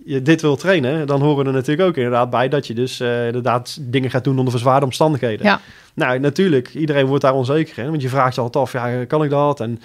eh, 0.07 0.19
dit 0.23 0.41
wil 0.41 0.57
trainen, 0.57 1.07
dan 1.07 1.21
horen 1.21 1.47
er 1.47 1.53
natuurlijk 1.53 1.89
ook 1.89 1.97
inderdaad 1.97 2.31
bij 2.31 2.49
dat 2.49 2.67
je 2.67 2.75
dus 2.75 3.01
eh, 3.01 3.27
inderdaad 3.27 3.79
dingen 3.81 4.11
gaat 4.11 4.25
doen 4.25 4.37
onder 4.39 4.53
verzwaarde 4.53 4.87
omstandigheden. 4.87 5.47
Ja. 5.47 5.61
Nou, 5.95 6.19
natuurlijk, 6.19 6.75
iedereen 6.75 7.07
wordt 7.07 7.23
daar 7.23 7.35
onzeker 7.35 7.79
in. 7.79 7.91
Want 7.91 8.03
je 8.03 8.09
vraagt 8.09 8.35
je 8.35 8.41
altijd 8.41 8.65
af, 8.65 8.73
ja, 8.73 9.05
kan 9.05 9.25
ik 9.25 9.31
dat? 9.31 9.61
En 9.61 9.81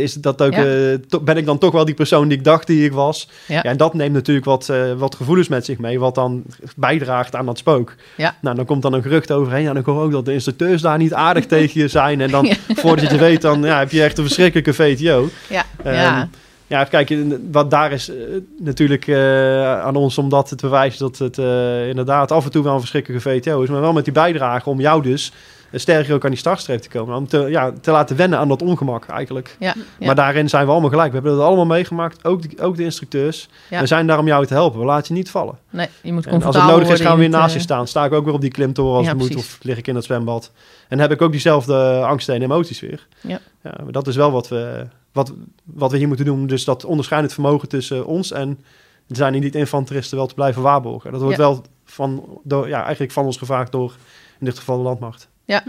is 0.00 0.14
dat 0.14 0.42
ook, 0.42 0.54
Ja. 0.54 0.96
ben 1.22 1.36
ik 1.36 1.46
dan 1.46 1.58
toch 1.58 1.72
wel 1.72 1.84
die 1.84 1.94
persoon 1.94 2.28
die 2.28 2.38
ik 2.38 2.44
dacht 2.44 2.66
die 2.66 2.84
ik 2.84 2.92
was? 2.92 3.28
Ja. 3.46 3.62
en 3.62 3.76
dat 3.76 3.94
neemt 3.94 4.12
natuurlijk 4.12 4.46
wat, 4.46 4.72
wat 4.96 5.14
gevoelens 5.14 5.48
met 5.48 5.64
zich 5.64 5.78
mee, 5.78 5.98
wat 5.98 6.14
dan 6.14 6.42
bijdraagt 6.76 7.34
aan 7.34 7.46
dat 7.46 7.58
spook. 7.58 7.94
Ja. 8.16 8.36
Nou, 8.40 8.56
dan 8.56 8.64
komt 8.64 8.82
dan 8.82 8.92
een 8.92 9.02
gerucht 9.02 9.32
overheen. 9.32 9.62
Ja, 9.62 9.72
dan 9.72 9.82
hoor 9.84 10.02
ook 10.02 10.12
dat 10.12 10.24
de 10.24 10.32
instructeurs 10.32 10.82
daar 10.82 10.98
niet 10.98 11.14
aardig 11.14 11.46
tegen 11.56 11.80
je 11.80 11.88
zijn. 11.88 12.20
En 12.20 12.30
dan, 12.30 12.52
voordat 12.74 13.04
je 13.04 13.10
het 13.10 13.20
weet, 13.20 13.42
dan 13.42 13.62
ja, 13.62 13.78
heb 13.78 13.90
je 13.90 14.02
echt 14.02 14.18
een 14.18 14.24
verschrikkelijke 14.24 14.74
VTO. 14.74 15.28
Ja, 15.48 15.64
Ehm, 15.84 16.26
ja. 16.74 16.80
Even 16.80 16.90
kijken, 16.90 17.48
wat 17.52 17.70
daar 17.70 17.92
is 17.92 18.08
eh, 18.08 18.16
natuurlijk 18.58 19.06
eh, 19.06 19.80
aan 19.80 19.96
ons 19.96 20.18
om 20.18 20.28
dat 20.28 20.48
te 20.48 20.56
bewijzen 20.60 20.98
dat 20.98 21.18
het 21.18 21.38
eh, 21.38 21.88
inderdaad 21.88 22.32
af 22.32 22.44
en 22.44 22.50
toe 22.50 22.62
wel 22.62 22.74
een 22.74 22.80
verschrikkelijke 22.80 23.30
VTO 23.30 23.62
is. 23.62 23.68
Maar 23.68 23.80
wel 23.80 23.92
met 23.92 24.04
die 24.04 24.12
bijdrage 24.12 24.68
om 24.70 24.80
jou 24.80 25.02
dus 25.02 25.32
sterker 25.72 26.14
ook 26.14 26.24
aan 26.24 26.30
die 26.30 26.38
startstreep 26.38 26.80
te 26.80 26.88
komen. 26.88 27.16
Om 27.16 27.28
te, 27.28 27.38
ja, 27.38 27.72
te 27.80 27.90
laten 27.90 28.16
wennen 28.16 28.38
aan 28.38 28.48
dat 28.48 28.62
ongemak 28.62 29.06
eigenlijk. 29.06 29.56
ja, 29.58 29.74
ja. 29.98 30.06
Maar 30.06 30.14
daarin 30.14 30.48
zijn 30.48 30.64
we 30.64 30.70
allemaal 30.70 30.90
gelijk. 30.90 31.08
We 31.08 31.14
hebben 31.14 31.36
dat 31.36 31.46
allemaal 31.46 31.66
meegemaakt, 31.66 32.24
ook 32.24 32.42
de, 32.42 32.62
ook 32.62 32.76
de 32.76 32.82
instructeurs. 32.82 33.48
Ja. 33.70 33.80
We 33.80 33.86
zijn 33.86 34.06
daar 34.06 34.18
om 34.18 34.26
jou 34.26 34.46
te 34.46 34.54
helpen. 34.54 34.80
We 34.80 34.86
laten 34.86 35.14
je 35.14 35.20
niet 35.20 35.30
vallen. 35.30 35.58
nee, 35.70 35.88
je 36.02 36.12
moet 36.12 36.26
En 36.26 36.42
als 36.42 36.56
het 36.56 36.64
nodig 36.64 36.88
is, 36.88 37.00
gaan 37.00 37.12
we 37.12 37.18
weer 37.18 37.28
naast 37.28 37.54
je 37.54 37.60
staan. 37.60 37.86
Sta 37.86 38.04
ik 38.04 38.12
ook 38.12 38.24
weer 38.24 38.34
op 38.34 38.40
die 38.40 38.50
klimtoren 38.50 38.96
als 38.96 39.06
het 39.06 39.16
moet. 39.16 39.36
Of 39.36 39.58
lig 39.62 39.78
ik 39.78 39.86
in 39.86 39.94
het 39.94 40.04
zwembad. 40.04 40.52
En 40.88 40.98
heb 40.98 41.10
ik 41.10 41.22
ook 41.22 41.30
diezelfde 41.30 42.00
angsten 42.00 42.34
en 42.34 42.42
emoties 42.42 42.80
weer. 42.80 43.06
Ja. 43.20 43.40
maar 43.62 43.92
dat 43.92 44.06
is 44.06 44.16
wel 44.16 44.32
wat 44.32 44.48
we, 44.48 44.86
wat, 45.14 45.32
wat 45.64 45.90
we 45.90 45.96
hier 45.98 46.06
moeten 46.08 46.26
doen. 46.26 46.46
Dus 46.46 46.64
dat 46.64 46.84
onderscheidend 46.84 47.32
vermogen 47.32 47.68
tussen 47.68 48.06
ons 48.06 48.32
en 48.32 48.58
zijn 49.06 49.32
die 49.32 49.42
niet 49.42 49.54
infanteristen 49.54 50.16
wel 50.16 50.26
te 50.26 50.34
blijven 50.34 50.62
waarborgen. 50.62 51.12
Dat 51.12 51.20
wordt 51.20 51.36
Ja. 51.36 51.42
wel 51.42 51.62
van, 51.84 52.38
door, 52.42 52.68
ja, 52.68 52.82
eigenlijk 52.82 53.12
van 53.12 53.24
ons 53.24 53.36
gevraagd 53.36 53.72
door 53.72 53.94
in 54.38 54.46
dit 54.46 54.58
geval 54.58 54.76
de 54.76 54.82
landmacht. 54.82 55.28
Ja, 55.44 55.62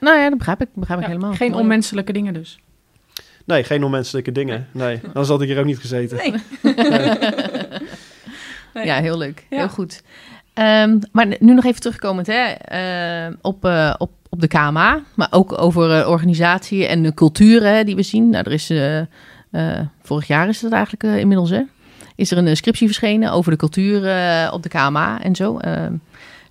nou 0.00 0.18
ja, 0.18 0.28
dat 0.28 0.38
begrijp 0.38 0.60
ik, 0.60 0.68
begrijp 0.74 1.00
ik 1.00 1.06
Ja, 1.06 1.12
helemaal. 1.12 1.34
Geen 1.34 1.50
Mooi. 1.50 1.62
onmenselijke 1.62 2.12
dingen 2.12 2.34
dus. 2.34 2.58
Nee, 3.44 3.64
geen 3.64 3.84
onmenselijke 3.84 4.32
dingen. 4.32 4.68
Nee, 4.72 5.00
dan 5.12 5.24
had 5.24 5.40
ik 5.42 5.48
hier 5.48 5.58
ook 5.58 5.64
niet 5.64 5.78
gezeten. 5.78 6.16
Nee. 6.16 6.34
Nee. 6.74 7.10
Ja, 8.84 9.00
heel 9.00 9.18
leuk. 9.18 9.46
Ja. 9.50 9.56
Heel 9.56 9.68
goed. 9.68 10.02
Ehm, 10.54 10.98
maar 11.12 11.26
nu 11.40 11.54
nog 11.54 11.64
even 11.64 11.80
terugkomend 11.80 12.26
hè, 12.26 12.44
eh, 12.52 13.34
op, 13.40 13.64
eh, 13.64 13.94
op, 13.98 14.10
op 14.34 14.40
de 14.40 14.48
KMA, 14.48 15.02
maar 15.14 15.28
ook 15.30 15.58
over 15.58 16.00
eh, 16.00 16.08
organisatie 16.08 16.86
en 16.86 17.02
de 17.02 17.14
culturen 17.14 17.86
die 17.86 17.96
we 17.96 18.02
zien. 18.02 18.30
Nou, 18.30 18.50
is, 18.50 18.70
eh, 18.70 18.98
eh, 18.98 19.06
vorig 20.02 20.26
jaar 20.26 20.48
is 20.48 20.60
dat 20.60 20.72
eigenlijk 20.72 21.02
inmiddels, 21.02 21.50
hè? 21.50 21.62
Is 22.16 22.30
er 22.30 22.38
een 22.38 22.56
scriptie 22.56 22.86
verschenen 22.86 23.32
over 23.32 23.50
de 23.50 23.56
cultuur 23.56 23.98
op 24.52 24.62
de 24.62 24.68
KMA 24.68 25.22
en 25.22 25.34
zo. 25.34 25.58
Ehm, 25.58 25.92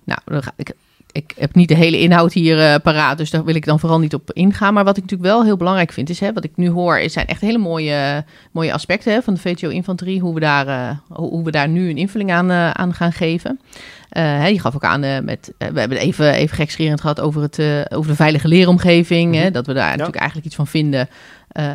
nou, 0.04 0.20
dan 0.24 0.42
ga 0.42 0.52
ik, 0.56 0.72
ik 1.14 1.34
heb 1.38 1.54
niet 1.54 1.68
de 1.68 1.74
hele 1.74 1.98
inhoud 2.00 2.32
hier 2.32 2.60
eh, 2.60 2.74
paraat, 2.82 3.18
dus 3.18 3.30
daar 3.30 3.44
wil 3.44 3.54
ik 3.54 3.64
dan 3.64 3.80
vooral 3.80 3.98
niet 3.98 4.14
op 4.14 4.32
ingaan. 4.32 4.74
Maar 4.74 4.84
wat 4.84 4.96
ik 4.96 5.02
natuurlijk 5.02 5.30
wel 5.30 5.44
heel 5.44 5.56
belangrijk 5.56 5.92
vind, 5.92 6.10
is 6.10 6.20
hè, 6.20 6.32
wat 6.32 6.44
ik 6.44 6.50
nu 6.54 6.70
hoor, 6.70 6.98
is 6.98 7.12
zijn 7.12 7.26
echt 7.26 7.40
hele 7.40 7.58
mooie, 7.58 8.24
mooie 8.52 8.72
aspecten 8.72 9.12
hè, 9.12 9.22
van 9.22 9.34
de 9.34 9.40
VTO-infanterie. 9.40 10.20
Hoe, 10.20 10.34
we 10.34 10.40
daar, 10.40 10.66
eh, 10.66 10.96
hoe, 11.08 11.44
we 11.44 11.50
daar 11.50 11.68
nu 11.68 11.90
een 11.90 11.96
invulling 11.96 12.32
aan, 12.32 12.50
eh, 12.50 12.70
aan 12.70 12.94
gaan 12.94 13.12
geven. 13.12 13.60
Hè, 14.08 14.46
je 14.46 14.60
gaf 14.60 14.74
ook 14.74 14.84
aan 14.84 15.24
met. 15.24 15.52
we 15.58 15.80
hebben 15.80 15.98
even, 15.98 16.32
even 16.32 16.56
gekscherend 16.56 17.00
gehad 17.00 17.20
over, 17.20 17.42
het, 17.42 17.60
over 17.92 18.10
de 18.10 18.16
veilige 18.16 18.48
leeromgeving. 18.48 19.34
hè, 19.34 19.42
Mhm. 19.42 19.52
dat 19.52 19.66
we 19.66 19.72
daar 19.72 19.90
natuurlijk 19.90 20.16
eigenlijk 20.16 20.46
iets 20.46 20.56
van 20.56 20.66
vinden, 20.66 21.08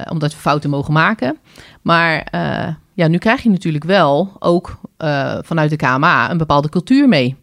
omdat 0.09 0.31
we 0.31 0.39
fouten 0.39 0.69
mogen 0.69 0.93
maken. 0.93 1.37
Maar 1.81 2.27
ja, 2.93 3.07
nu 3.07 3.17
krijg 3.17 3.43
je 3.43 3.49
natuurlijk 3.49 3.83
wel 3.83 4.31
ook 4.39 4.79
vanuit 5.41 5.69
de 5.69 5.75
KMA 5.75 6.31
een 6.31 6.37
bepaalde 6.37 6.69
cultuur 6.69 7.07
mee. 7.07 7.35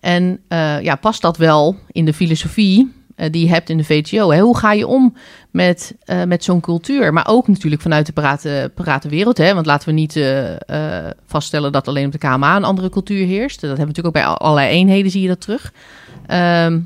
En 0.00 0.40
eh, 0.48 0.80
ja, 0.80 0.94
past 0.94 1.22
dat 1.22 1.36
wel 1.36 1.76
in 1.92 2.04
de 2.04 2.12
filosofie 2.12 2.92
eh, 3.16 3.30
die 3.30 3.44
je 3.44 3.50
hebt 3.50 3.70
in 3.70 3.76
de 3.76 3.84
VTO? 3.84 4.30
Hè? 4.30 4.40
Hoe 4.40 4.58
ga 4.58 4.72
je 4.72 4.86
om 4.86 5.16
met, 5.50 5.94
eh, 6.04 6.22
met 6.22 6.44
zo'n 6.44 6.60
cultuur? 6.60 7.12
Maar 7.12 7.28
ook 7.28 7.48
natuurlijk 7.48 7.82
vanuit 7.82 8.06
de 8.06 8.12
parate, 8.12 8.72
parate 8.74 9.08
wereld. 9.08 9.38
Hè? 9.38 9.54
Want 9.54 9.66
laten 9.66 9.88
we 9.88 9.94
niet 9.94 10.20
vaststellen 11.26 11.72
dat 11.72 11.88
alleen 11.88 12.06
op 12.06 12.12
de 12.12 12.18
KMA 12.18 12.56
een 12.56 12.64
andere 12.64 12.88
cultuur 12.88 13.26
heerst. 13.26 13.60
Dat 13.60 13.78
hebben 13.78 13.86
we 13.86 13.86
natuurlijk 13.86 14.16
ook 14.16 14.22
bij 14.22 14.46
allerlei 14.46 14.68
eenheden, 14.68 15.10
zie 15.10 15.22
je 15.22 15.28
dat 15.28 15.40
terug. 15.40 15.72
Ehm, 16.26 16.80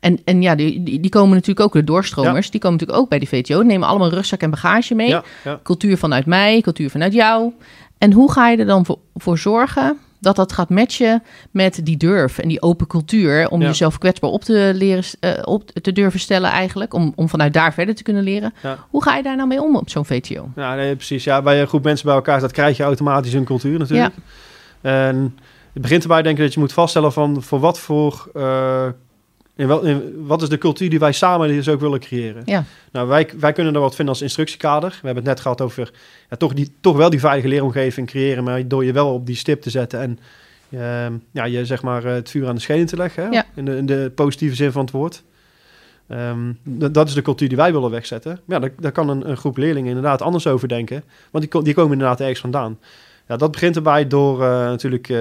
En, 0.00 0.20
en 0.24 0.42
ja, 0.42 0.54
die, 0.54 1.00
die, 1.00 1.08
komen 1.08 1.30
natuurlijk 1.30 1.60
ook, 1.60 1.72
de 1.72 1.84
doorstromers, 1.84 2.50
die 2.50 2.60
komen 2.60 2.78
natuurlijk 2.78 3.04
ook 3.04 3.08
bij 3.08 3.18
die 3.18 3.28
VTO. 3.28 3.58
Die 3.58 3.66
nemen 3.66 3.88
allemaal 3.88 4.10
rugzak 4.10 4.40
en 4.40 4.50
bagage 4.50 4.94
mee. 4.94 5.08
Ja, 5.08 5.24
ja. 5.44 5.60
Cultuur 5.62 5.98
vanuit 5.98 6.26
mij, 6.26 6.60
cultuur 6.60 6.90
vanuit 6.90 7.12
jou. 7.12 7.52
En 7.98 8.12
hoe 8.12 8.32
ga 8.32 8.48
je 8.48 8.56
er 8.56 8.66
dan 8.66 8.86
voor, 8.86 8.98
voor 9.14 9.38
zorgen 9.38 9.98
dat 10.18 10.36
dat 10.36 10.52
gaat 10.52 10.68
matchen 10.70 11.22
met 11.50 11.80
die 11.82 11.96
durf 11.96 12.38
en 12.38 12.48
die 12.48 12.62
open 12.62 12.86
cultuur... 12.86 13.48
om 13.48 13.60
Ja. 13.60 13.66
jezelf 13.66 13.98
kwetsbaar 13.98 14.30
op 14.30 14.44
te, 14.44 14.72
leren, 14.74 15.04
eh, 15.20 15.32
op 15.44 15.70
te 15.70 15.92
durven 15.92 16.20
stellen 16.20 16.50
eigenlijk... 16.50 16.94
Om, 16.94 17.12
om 17.16 17.28
vanuit 17.28 17.52
daar 17.52 17.72
verder 17.74 17.94
te 17.94 18.02
kunnen 18.02 18.22
leren. 18.22 18.54
Ja. 18.62 18.78
Hoe 18.90 19.02
ga 19.02 19.16
je 19.16 19.22
daar 19.22 19.36
nou 19.36 19.48
mee 19.48 19.62
om 19.62 19.76
op 19.76 19.90
zo'n 19.90 20.04
VTO? 20.06 20.48
Ja, 20.56 20.74
nee, 20.74 20.94
precies. 20.96 21.24
Ja, 21.24 21.42
bij 21.42 21.60
een 21.60 21.66
groep 21.66 21.84
mensen 21.84 22.06
bij 22.06 22.14
elkaar 22.14 22.38
staat, 22.38 22.52
krijg 22.52 22.76
je 22.76 22.82
automatisch 22.82 23.32
een 23.32 23.44
cultuur 23.44 23.78
natuurlijk. 23.78 24.14
En 24.80 25.36
het 25.72 25.82
begint 25.82 26.02
erbij 26.02 26.22
denk 26.22 26.36
ik 26.36 26.42
dat 26.44 26.54
je 26.54 26.60
moet 26.60 26.72
vaststellen 26.72 27.12
van 27.12 27.42
voor 27.42 27.60
wat 27.60 27.78
voor... 27.78 28.30
eh, 28.34 28.86
in 29.56 29.66
wel, 29.66 29.82
in, 29.82 30.26
wat 30.26 30.42
is 30.42 30.48
de 30.48 30.58
cultuur 30.58 30.90
die 30.90 30.98
wij 30.98 31.12
samen 31.12 31.48
dus 31.48 31.68
ook 31.68 31.80
willen 31.80 32.00
creëren? 32.00 32.42
Ja. 32.44 32.64
Nou, 32.92 33.08
wij, 33.08 33.28
wij 33.38 33.52
kunnen 33.52 33.74
er 33.74 33.80
wat 33.80 33.94
vinden 33.94 34.14
als 34.14 34.22
instructiekader. 34.22 34.90
We 34.90 35.06
hebben 35.06 35.24
het 35.24 35.24
net 35.24 35.40
gehad 35.40 35.60
over 35.60 35.90
ja, 36.30 36.36
toch, 36.36 36.54
die, 36.54 36.72
toch 36.80 36.96
wel 36.96 37.10
die 37.10 37.20
veilige 37.20 37.48
leeromgeving 37.48 38.06
creëren, 38.06 38.44
maar 38.44 38.68
door 38.68 38.84
je 38.84 38.92
wel 38.92 39.12
op 39.12 39.26
die 39.26 39.36
stip 39.36 39.62
te 39.62 39.70
zetten 39.70 40.00
en 40.00 40.18
ehm, 40.70 41.12
ja, 41.30 41.44
je 41.44 41.64
zeg 41.64 41.82
maar 41.82 42.04
eh, 42.04 42.12
het 42.12 42.30
vuur 42.30 42.48
aan 42.48 42.54
de 42.54 42.60
schenen 42.60 42.86
te 42.86 42.96
leggen, 42.96 43.24
hè? 43.24 43.28
Ja. 43.28 43.44
In, 43.54 43.64
de, 43.64 43.76
in 43.76 43.86
de 43.86 44.12
positieve 44.14 44.54
zin 44.54 44.72
van 44.72 44.82
het 44.84 44.90
woord. 44.90 45.22
Ehm, 46.06 46.52
dat 46.64 47.08
is 47.08 47.14
de 47.14 47.22
cultuur 47.22 47.48
die 47.48 47.56
wij 47.56 47.72
willen 47.72 47.90
wegzetten. 47.90 48.40
Ja, 48.46 48.58
daar, 48.58 48.70
daar 48.78 48.92
kan 48.92 49.08
een, 49.08 49.30
een 49.30 49.36
groep 49.36 49.56
leerlingen 49.56 49.88
inderdaad 49.88 50.22
anders 50.22 50.46
over 50.46 50.68
denken, 50.68 51.02
want 51.30 51.52
die, 51.52 51.62
die 51.62 51.74
komen 51.74 51.92
inderdaad 51.92 52.20
ergens 52.20 52.40
vandaan. 52.40 52.78
Ja, 53.28 53.36
dat 53.36 53.50
begint 53.50 53.76
erbij 53.76 54.06
door 54.06 54.42
eh, 54.42 54.48
natuurlijk 54.48 55.08
eh, 55.08 55.18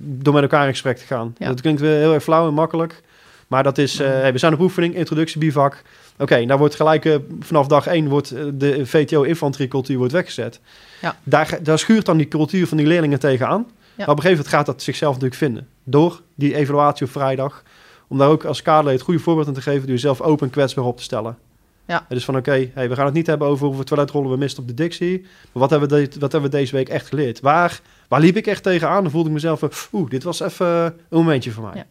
door 0.00 0.34
met 0.34 0.42
elkaar 0.42 0.64
in 0.64 0.72
gesprek 0.72 0.96
te 0.96 1.04
gaan. 1.04 1.34
Ja. 1.38 1.46
Dat 1.46 1.60
klinkt 1.60 1.80
weer 1.80 1.98
heel 1.98 2.14
erg 2.14 2.22
flauw 2.22 2.48
en 2.48 2.54
makkelijk. 2.54 3.02
Maar 3.48 3.62
dat 3.62 3.78
is, 3.78 3.98
eh, 4.00 4.08
hey, 4.08 4.32
we 4.32 4.38
zijn 4.38 4.52
op 4.52 4.60
oefening, 4.60 4.94
introductie, 4.94 5.38
bivak. 5.40 5.82
Oké, 6.18 6.44
nou 6.44 6.58
wordt 6.58 6.74
gelijk 6.74 7.04
eh, 7.04 7.16
vanaf 7.40 7.66
dag 7.66 7.86
één 7.86 8.08
wordt 8.08 8.30
eh, 8.30 8.44
de 8.54 8.86
VTO-infanteriecultuur 8.86 9.98
wordt 9.98 10.12
weggezet. 10.12 10.60
Ja. 11.00 11.16
Daar, 11.22 11.58
daar 11.62 11.78
schuurt 11.78 12.06
dan 12.06 12.16
die 12.16 12.28
cultuur 12.28 12.66
van 12.66 12.76
die 12.76 12.86
leerlingen 12.86 13.18
tegenaan. 13.18 13.66
Maar 13.96 14.08
op 14.08 14.16
een 14.16 14.22
gegeven 14.22 14.30
moment 14.44 14.48
gaat 14.48 14.66
dat 14.66 14.82
zichzelf 14.82 15.12
natuurlijk 15.12 15.40
vinden. 15.40 15.68
Door 15.84 16.20
die 16.34 16.54
evaluatie 16.54 17.06
op 17.06 17.12
vrijdag. 17.12 17.62
Om 18.08 18.18
daar 18.18 18.28
ook 18.28 18.44
als 18.44 18.62
kaderlid 18.62 18.92
het 18.94 19.02
goede 19.02 19.20
voorbeeld 19.20 19.46
aan 19.46 19.54
te 19.54 19.60
geven. 19.62 19.80
Door 19.80 19.90
jezelf 19.90 20.20
open 20.20 20.46
en 20.46 20.52
kwetsbaar 20.52 20.84
op 20.84 20.96
te 20.96 21.02
stellen. 21.02 21.36
Ja. 21.86 22.06
Dus 22.08 22.24
van 22.24 22.36
oké, 22.36 22.70
hey, 22.74 22.88
we 22.88 22.94
gaan 22.94 23.04
het 23.04 23.14
niet 23.14 23.26
hebben 23.26 23.48
over 23.48 23.66
hoeveel 23.66 23.84
toiletrollen 23.84 24.30
we 24.30 24.36
misten 24.36 24.62
op 24.62 24.68
de 24.68 24.74
Dixie. 24.74 25.20
Maar 25.20 25.28
wat 25.52 25.70
hebben, 25.70 25.88
we 25.88 26.08
de- 26.08 26.20
wat 26.20 26.32
hebben 26.32 26.50
we 26.50 26.56
deze 26.56 26.74
week 26.76 26.88
echt 26.88 27.06
geleerd? 27.06 27.40
Waar, 27.40 27.80
waar 28.08 28.20
liep 28.20 28.36
ik 28.36 28.46
echt 28.46 28.62
tegenaan? 28.62 29.02
Dan 29.02 29.10
voelde 29.12 29.28
ik 29.28 29.34
mezelf 29.34 29.88
oeh, 29.92 30.10
dit 30.10 30.22
was 30.22 30.40
even 30.40 30.66
een 30.66 30.92
momentje 31.08 31.50
voor 31.50 31.64
mij. 31.64 31.72
Ja. 31.74 31.86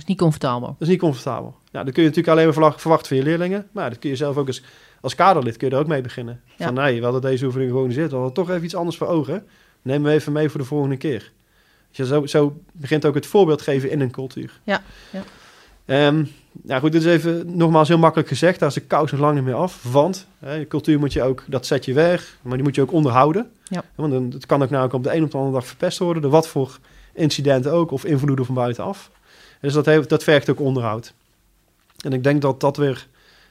Dat 0.00 0.08
is 0.08 0.14
niet 0.14 0.18
comfortabel. 0.18 0.68
Dat 0.68 0.76
is 0.78 0.88
niet 0.88 0.98
comfortabel. 0.98 1.54
Ja, 1.70 1.84
dan 1.84 1.92
kun 1.92 2.02
je 2.02 2.08
natuurlijk 2.08 2.28
alleen 2.28 2.44
maar 2.44 2.52
verwacht- 2.52 2.80
verwachten 2.80 3.08
van 3.08 3.16
je 3.16 3.22
leerlingen. 3.22 3.68
Maar 3.72 3.90
dat 3.90 3.98
kun 3.98 4.10
je 4.10 4.16
zelf 4.16 4.36
ook 4.36 4.46
als, 4.46 4.62
als 5.00 5.14
kaderlid 5.14 5.56
kun 5.56 5.68
je 5.68 5.74
er 5.74 5.80
ook 5.80 5.86
mee 5.86 6.00
beginnen. 6.02 6.40
Ja. 6.56 6.64
Van 6.64 6.74
nee, 6.74 6.98
we 6.98 7.02
hadden 7.04 7.20
deze 7.22 7.44
oefening 7.44 7.70
georganiseerd. 7.70 8.10
We 8.10 8.16
hadden 8.16 8.34
toch 8.34 8.50
even 8.50 8.64
iets 8.64 8.74
anders 8.74 8.96
voor 8.96 9.06
ogen. 9.06 9.46
Neem 9.82 10.02
me 10.02 10.10
even 10.12 10.32
mee 10.32 10.48
voor 10.48 10.60
de 10.60 10.66
volgende 10.66 10.96
keer. 10.96 11.32
Dus 11.92 12.08
zo, 12.08 12.26
zo 12.26 12.60
begint 12.72 13.06
ook 13.06 13.14
het 13.14 13.26
voorbeeld 13.26 13.62
geven 13.62 13.90
in 13.90 14.00
een 14.00 14.10
cultuur. 14.10 14.60
Ja, 14.64 14.82
ja. 15.10 16.12
Nou 16.62 16.80
goed, 16.80 16.92
dit 16.92 17.04
is 17.04 17.12
even 17.12 17.56
nogmaals 17.56 17.88
heel 17.88 17.98
makkelijk 17.98 18.28
gezegd. 18.28 18.58
Daar 18.58 18.68
is 18.68 18.74
de 18.74 18.80
kous 18.80 19.10
nog 19.10 19.20
lang 19.20 19.34
niet 19.34 19.44
meer 19.44 19.54
af. 19.54 19.82
Want 19.92 20.26
hè, 20.38 20.54
je 20.54 20.66
cultuur 20.66 20.98
moet 20.98 21.12
je 21.12 21.22
ook, 21.22 21.44
dat 21.46 21.66
zet 21.66 21.84
je 21.84 21.92
weg. 21.92 22.38
Maar 22.42 22.54
die 22.54 22.62
moet 22.62 22.74
je 22.74 22.82
ook 22.82 22.92
onderhouden. 22.92 23.50
Ja. 23.64 23.84
Want 23.94 24.12
dan, 24.12 24.30
het 24.30 24.46
kan 24.46 24.62
ook 24.62 24.70
namelijk 24.70 24.94
op 24.94 25.02
de 25.02 25.14
een 25.14 25.22
of 25.22 25.30
de 25.30 25.36
andere 25.36 25.56
dag 25.56 25.66
verpest 25.66 25.98
worden. 25.98 26.22
Door 26.22 26.30
wat 26.30 26.48
voor 26.48 26.78
incidenten 27.14 27.72
ook. 27.72 27.90
Of 27.90 28.04
invloeden 28.04 28.44
van 28.46 28.54
buitenaf. 28.54 29.10
Dus 29.60 29.72
dat, 29.72 29.86
heeft, 29.86 30.08
dat 30.08 30.24
vergt 30.24 30.50
ook 30.50 30.60
onderhoud. 30.60 31.12
En 32.04 32.12
ik 32.12 32.22
denk 32.24 32.42
dat 32.42 32.60
dat 32.60 32.76
weer 32.76 33.06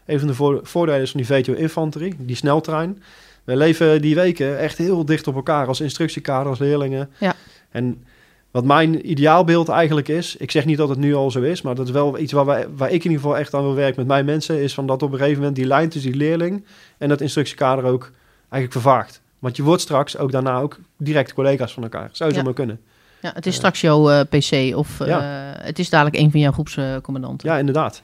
een 0.05 0.19
van 0.19 0.27
de 0.27 0.33
voor- 0.33 0.59
voordelen 0.63 1.01
is 1.01 1.11
van 1.11 1.19
die 1.21 1.29
VTO-infanterie, 1.29 2.15
die 2.17 2.35
sneltrein. 2.35 3.03
We 3.43 3.55
leven 3.55 4.01
die 4.01 4.15
weken 4.15 4.57
echt 4.59 4.77
heel 4.77 5.05
dicht 5.05 5.27
op 5.27 5.35
elkaar 5.35 5.67
als 5.67 5.81
instructiekader, 5.81 6.49
als 6.49 6.59
leerlingen. 6.59 7.09
Ja. 7.19 7.35
En 7.71 8.03
wat 8.51 8.65
mijn 8.65 9.09
ideaalbeeld 9.11 9.69
eigenlijk 9.69 10.07
is, 10.07 10.35
ik 10.35 10.51
zeg 10.51 10.65
niet 10.65 10.77
dat 10.77 10.89
het 10.89 10.97
nu 10.97 11.13
al 11.15 11.31
zo 11.31 11.41
is, 11.41 11.61
maar 11.61 11.75
dat 11.75 11.85
is 11.87 11.91
wel 11.93 12.17
iets 12.19 12.31
waar, 12.31 12.45
wij, 12.45 12.67
waar 12.75 12.87
ik 12.91 13.03
in 13.03 13.11
ieder 13.11 13.17
geval 13.23 13.37
echt 13.37 13.53
aan 13.53 13.61
wil 13.63 13.75
werken 13.75 13.95
met 13.97 14.07
mijn 14.07 14.25
mensen, 14.25 14.61
is 14.61 14.73
van 14.73 14.87
dat 14.87 15.03
op 15.03 15.11
een 15.11 15.17
gegeven 15.17 15.37
moment 15.37 15.55
die 15.55 15.65
lijn 15.65 15.89
tussen 15.89 16.11
die 16.11 16.19
leerling 16.19 16.65
en 16.97 17.09
dat 17.09 17.21
instructiekader 17.21 17.83
ook 17.83 18.11
eigenlijk 18.39 18.71
vervaagt. 18.71 19.21
Want 19.39 19.55
je 19.55 19.63
wordt 19.63 19.81
straks 19.81 20.17
ook 20.17 20.31
daarna 20.31 20.59
ook 20.59 20.77
direct 20.97 21.33
collega's 21.33 21.73
van 21.73 21.83
elkaar. 21.83 22.09
Zou 22.11 22.29
Ja. 22.29 22.35
zomaar 22.37 22.53
kunnen. 22.53 22.79
Ja, 23.21 23.31
het 23.33 23.45
is 23.45 23.55
straks 23.55 23.81
jouw 23.81 24.09
eh, 24.09 24.19
PC 24.19 24.75
of 24.75 24.99
eh, 24.99 25.07
Ja. 25.07 25.19
het 25.61 25.79
is 25.79 25.89
dadelijk 25.89 26.15
een 26.17 26.31
van 26.31 26.39
jouw 26.39 26.51
groepscommandanten. 26.51 27.49
Ja, 27.49 27.57
inderdaad. 27.57 28.01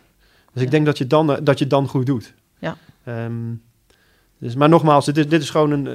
Dus 0.54 0.62
ik 0.64 0.70
Ja. 0.70 0.70
denk 0.70 0.86
dat 0.86 0.98
je 0.98 1.08
dan, 1.08 1.32
eh, 1.32 1.38
dat 1.44 1.58
je 1.58 1.64
het 1.64 1.74
dan 1.74 1.88
goed 1.88 2.06
doet. 2.06 2.34
Ja. 2.60 2.78
Ehm, 3.04 3.34
dus, 4.38 4.56
maar 4.56 4.70
nogmaals, 4.70 5.06
dit 5.06 5.18
is, 5.18 5.28
dit 5.28 5.42
is 5.42 5.50
gewoon 5.50 5.72
een, 5.72 5.86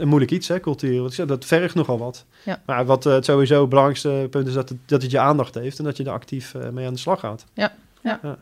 een, 0.00 0.08
moeilijk 0.08 0.30
iets, 0.32 0.48
hè, 0.48 0.60
cultuur. 0.60 1.00
Want 1.00 1.28
Dat 1.28 1.44
vergt 1.44 1.74
nogal 1.74 1.98
wat. 1.98 2.24
Ja. 2.44 2.60
Maar 2.66 2.84
wat 2.86 3.06
eh, 3.06 3.12
het 3.12 3.24
sowieso 3.24 3.66
belangrijkste 3.66 4.26
punt 4.30 4.46
is 4.46 4.54
dat 4.54 4.68
het, 4.68 4.78
dat 4.86 5.02
het 5.02 5.10
je 5.10 5.18
aandacht 5.18 5.54
heeft 5.54 5.78
en 5.78 5.84
dat 5.84 5.96
je 5.96 6.04
er 6.04 6.10
actief 6.10 6.54
eh, 6.54 6.68
mee 6.68 6.86
aan 6.86 6.92
de 6.92 6.98
slag 6.98 7.20
gaat. 7.20 7.44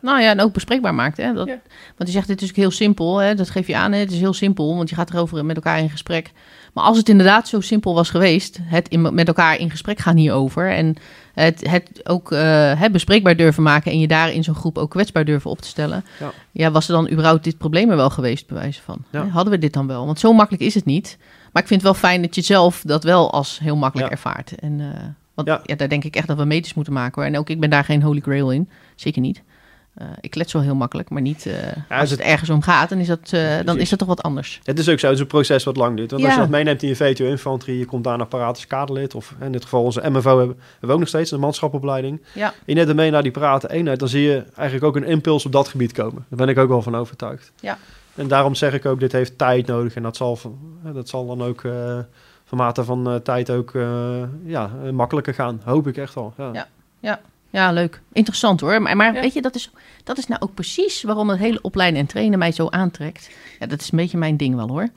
Nou 0.01 0.21
ja, 0.21 0.31
en 0.31 0.41
ook 0.41 0.53
bespreekbaar 0.53 0.95
maakt. 0.95 1.17
Hè? 1.17 1.33
Dat, 1.33 1.47
Ja. 1.47 1.61
Want 1.97 2.09
je 2.09 2.15
zegt, 2.15 2.27
dit 2.27 2.43
is 2.43 2.49
ook 2.49 2.57
heel 2.57 2.71
simpel. 2.71 3.19
Hè? 3.19 3.35
Dat 3.35 3.51
geef 3.51 3.67
je 3.67 3.77
aan. 3.77 3.93
Hè? 3.93 3.99
Het 3.99 4.13
is 4.13 4.19
heel 4.19 4.33
simpel, 4.35 4.77
want 4.77 4.89
je 4.89 4.95
gaat 4.95 5.11
erover 5.11 5.45
met 5.45 5.57
elkaar 5.57 5.79
in 5.79 5.91
gesprek. 5.91 6.33
Maar 6.77 6.85
als 6.85 6.97
het 6.97 7.09
inderdaad 7.09 7.49
zo 7.49 7.61
simpel 7.61 7.95
was 7.95 8.11
geweest, 8.11 8.59
het 8.63 8.89
in, 8.89 9.15
met 9.15 9.29
elkaar 9.29 9.59
in 9.59 9.71
gesprek 9.71 9.99
gaan 9.99 10.17
hierover. 10.17 10.71
En 10.73 10.97
het, 11.35 11.71
het 11.71 12.09
ook 12.09 12.33
eh, 12.33 12.81
het 12.81 12.93
bespreekbaar 12.93 13.37
durven 13.37 13.63
maken 13.63 13.93
en 13.93 13.99
je 13.99 14.07
daar 14.07 14.33
in 14.33 14.45
zo'n 14.45 14.55
groep 14.55 14.79
ook 14.79 14.91
kwetsbaar 14.91 15.25
durven 15.25 15.51
op 15.51 15.61
te 15.61 15.69
stellen. 15.69 16.05
Ja. 16.21 16.33
Ja, 16.53 16.71
was 16.71 16.89
er 16.89 16.95
dan 16.95 17.11
überhaupt 17.11 17.45
dit 17.45 17.59
probleem 17.59 17.91
er 17.91 17.97
wel 17.97 18.11
geweest, 18.11 18.47
bij 18.47 18.57
wijze 18.57 18.83
van? 18.83 18.99
Ja. 19.11 19.27
Hadden 19.29 19.53
we 19.53 19.59
dit 19.59 19.73
dan 19.73 19.87
wel? 19.87 20.07
Want 20.07 20.19
zo 20.21 20.33
makkelijk 20.33 20.63
is 20.65 20.75
het 20.75 20.85
niet. 20.85 21.19
Maar 21.53 21.63
ik 21.63 21.69
vind 21.69 21.83
het 21.83 21.91
wel 21.91 22.11
fijn 22.11 22.23
dat 22.23 22.35
je 22.35 22.43
zelf 22.43 22.83
dat 22.87 23.05
wel 23.05 23.31
als 23.33 23.59
heel 23.59 23.77
makkelijk 23.77 24.09
Ja. 24.11 24.15
ervaart. 24.17 24.55
En, 24.55 24.81
eh, 24.81 25.01
want 25.35 25.49
Ja. 25.49 25.61
ja. 25.65 25.75
daar 25.75 25.89
denk 25.89 26.05
ik 26.05 26.17
echt 26.17 26.27
dat 26.27 26.37
we 26.37 26.45
meters 26.45 26.75
moeten 26.75 26.93
maken. 26.93 27.23
Hoor. 27.23 27.31
En 27.33 27.39
ook 27.39 27.49
ik 27.51 27.61
ben 27.61 27.71
daar 27.71 27.85
geen 27.85 28.03
holy 28.03 28.21
grail 28.21 28.51
in. 28.51 28.69
Zeker 28.95 29.21
niet. 29.21 29.43
Eh, 29.97 30.07
ik 30.21 30.31
klets 30.31 30.53
wel 30.53 30.63
heel 30.63 30.75
makkelijk, 30.75 31.11
maar 31.11 31.23
niet 31.23 31.47
eh, 31.47 31.55
als 32.01 32.11
het 32.11 32.19
het- 32.19 32.29
ergens 32.29 32.51
om 32.51 32.63
gaat, 32.63 32.89
dan 32.89 32.99
is 32.99 33.07
dat, 33.07 33.31
eh, 33.33 33.57
dan 33.65 33.79
is 33.79 33.89
dat 33.91 33.99
toch 33.99 34.09
wat 34.09 34.23
anders. 34.23 34.61
Het 34.65 34.79
is 34.79 34.89
ook 34.89 34.99
zo, 34.99 35.07
het 35.07 35.15
is 35.15 35.21
een 35.21 35.27
proces 35.27 35.65
wat 35.65 35.77
lang 35.77 35.97
duurt. 35.97 36.11
Want 36.11 36.23
als 36.25 36.33
je 36.35 36.39
dat 36.41 36.49
meeneemt 36.49 36.83
in 36.83 36.89
je 36.89 36.97
VTO-infanterie, 36.97 37.79
je 37.79 37.85
komt 37.85 38.05
daarna 38.05 38.25
als 38.31 38.67
kaderlid. 38.67 39.15
Of 39.15 39.35
in 39.41 39.53
dit 39.53 39.63
geval 39.63 39.83
onze 39.83 40.11
MFO 40.11 40.39
hebben, 40.39 40.59
we 40.81 40.93
ook 40.93 40.99
nog 40.99 41.09
steeds, 41.09 41.31
een 41.31 41.41
manschapopleiding. 41.41 42.23
Ja. 42.33 42.53
Je 42.65 42.75
neemt 42.75 42.89
er 42.89 42.95
mee 42.95 43.11
naar 43.11 43.23
die 43.23 43.31
paraten 43.33 43.71
eenheid, 43.71 43.99
dan 43.99 44.09
zie 44.09 44.23
je 44.23 44.45
eigenlijk 44.55 44.85
ook 44.87 44.97
een 44.97 45.11
impuls 45.11 45.47
op 45.47 45.53
dat 45.53 45.69
gebied 45.69 45.93
komen. 45.93 46.25
Daar 46.29 46.39
ben 46.39 46.49
ik 46.49 46.59
ook 46.59 46.69
wel 46.69 46.83
van 46.83 46.97
overtuigd. 46.97 47.53
Ja. 47.61 47.79
En 48.15 48.29
daarom 48.29 48.55
zeg 48.55 48.73
ik 48.73 48.87
ook, 48.87 49.01
dit 49.01 49.13
heeft 49.13 49.39
tijd 49.39 49.67
nodig. 49.67 49.95
En 49.95 50.03
dat 50.03 50.17
zal, 50.17 50.39
dat 50.93 51.09
zal 51.09 51.27
dan 51.27 51.43
ook 51.43 51.61
van 52.45 52.59
mate 52.59 52.85
van 52.85 53.21
tijd 53.23 53.51
ook 53.51 53.73
ja, 54.45 54.71
makkelijker 54.93 55.35
gaan. 55.35 55.61
Hoop 55.65 55.87
ik 55.87 55.97
echt. 55.97 56.15
Ja. 56.15 56.51
Ja. 56.53 56.67
Ja, 57.01 57.21
leuk. 57.51 58.01
Interessant 58.13 58.61
hoor. 58.61 58.83
Maar, 58.83 58.97
maar 58.97 59.15
Ja. 59.15 59.21
weet 59.21 59.33
je, 59.35 59.43
dat 59.43 59.55
is, 59.55 59.71
dat 60.05 60.19
is 60.19 60.27
nou 60.27 60.41
ook 60.41 60.55
precies 60.55 61.03
waarom 61.03 61.29
het 61.31 61.39
hele 61.39 61.61
opleiden 61.63 62.01
en 62.01 62.07
trainen 62.07 62.39
mij 62.39 62.53
zo 62.53 62.69
aantrekt. 62.69 63.31
Ja, 63.59 63.67
dat 63.67 63.81
is 63.81 63.91
een 63.93 63.99
beetje 63.99 64.19
mijn 64.19 64.37
ding 64.37 64.55
wel 64.55 64.69
hoor. 64.69 64.89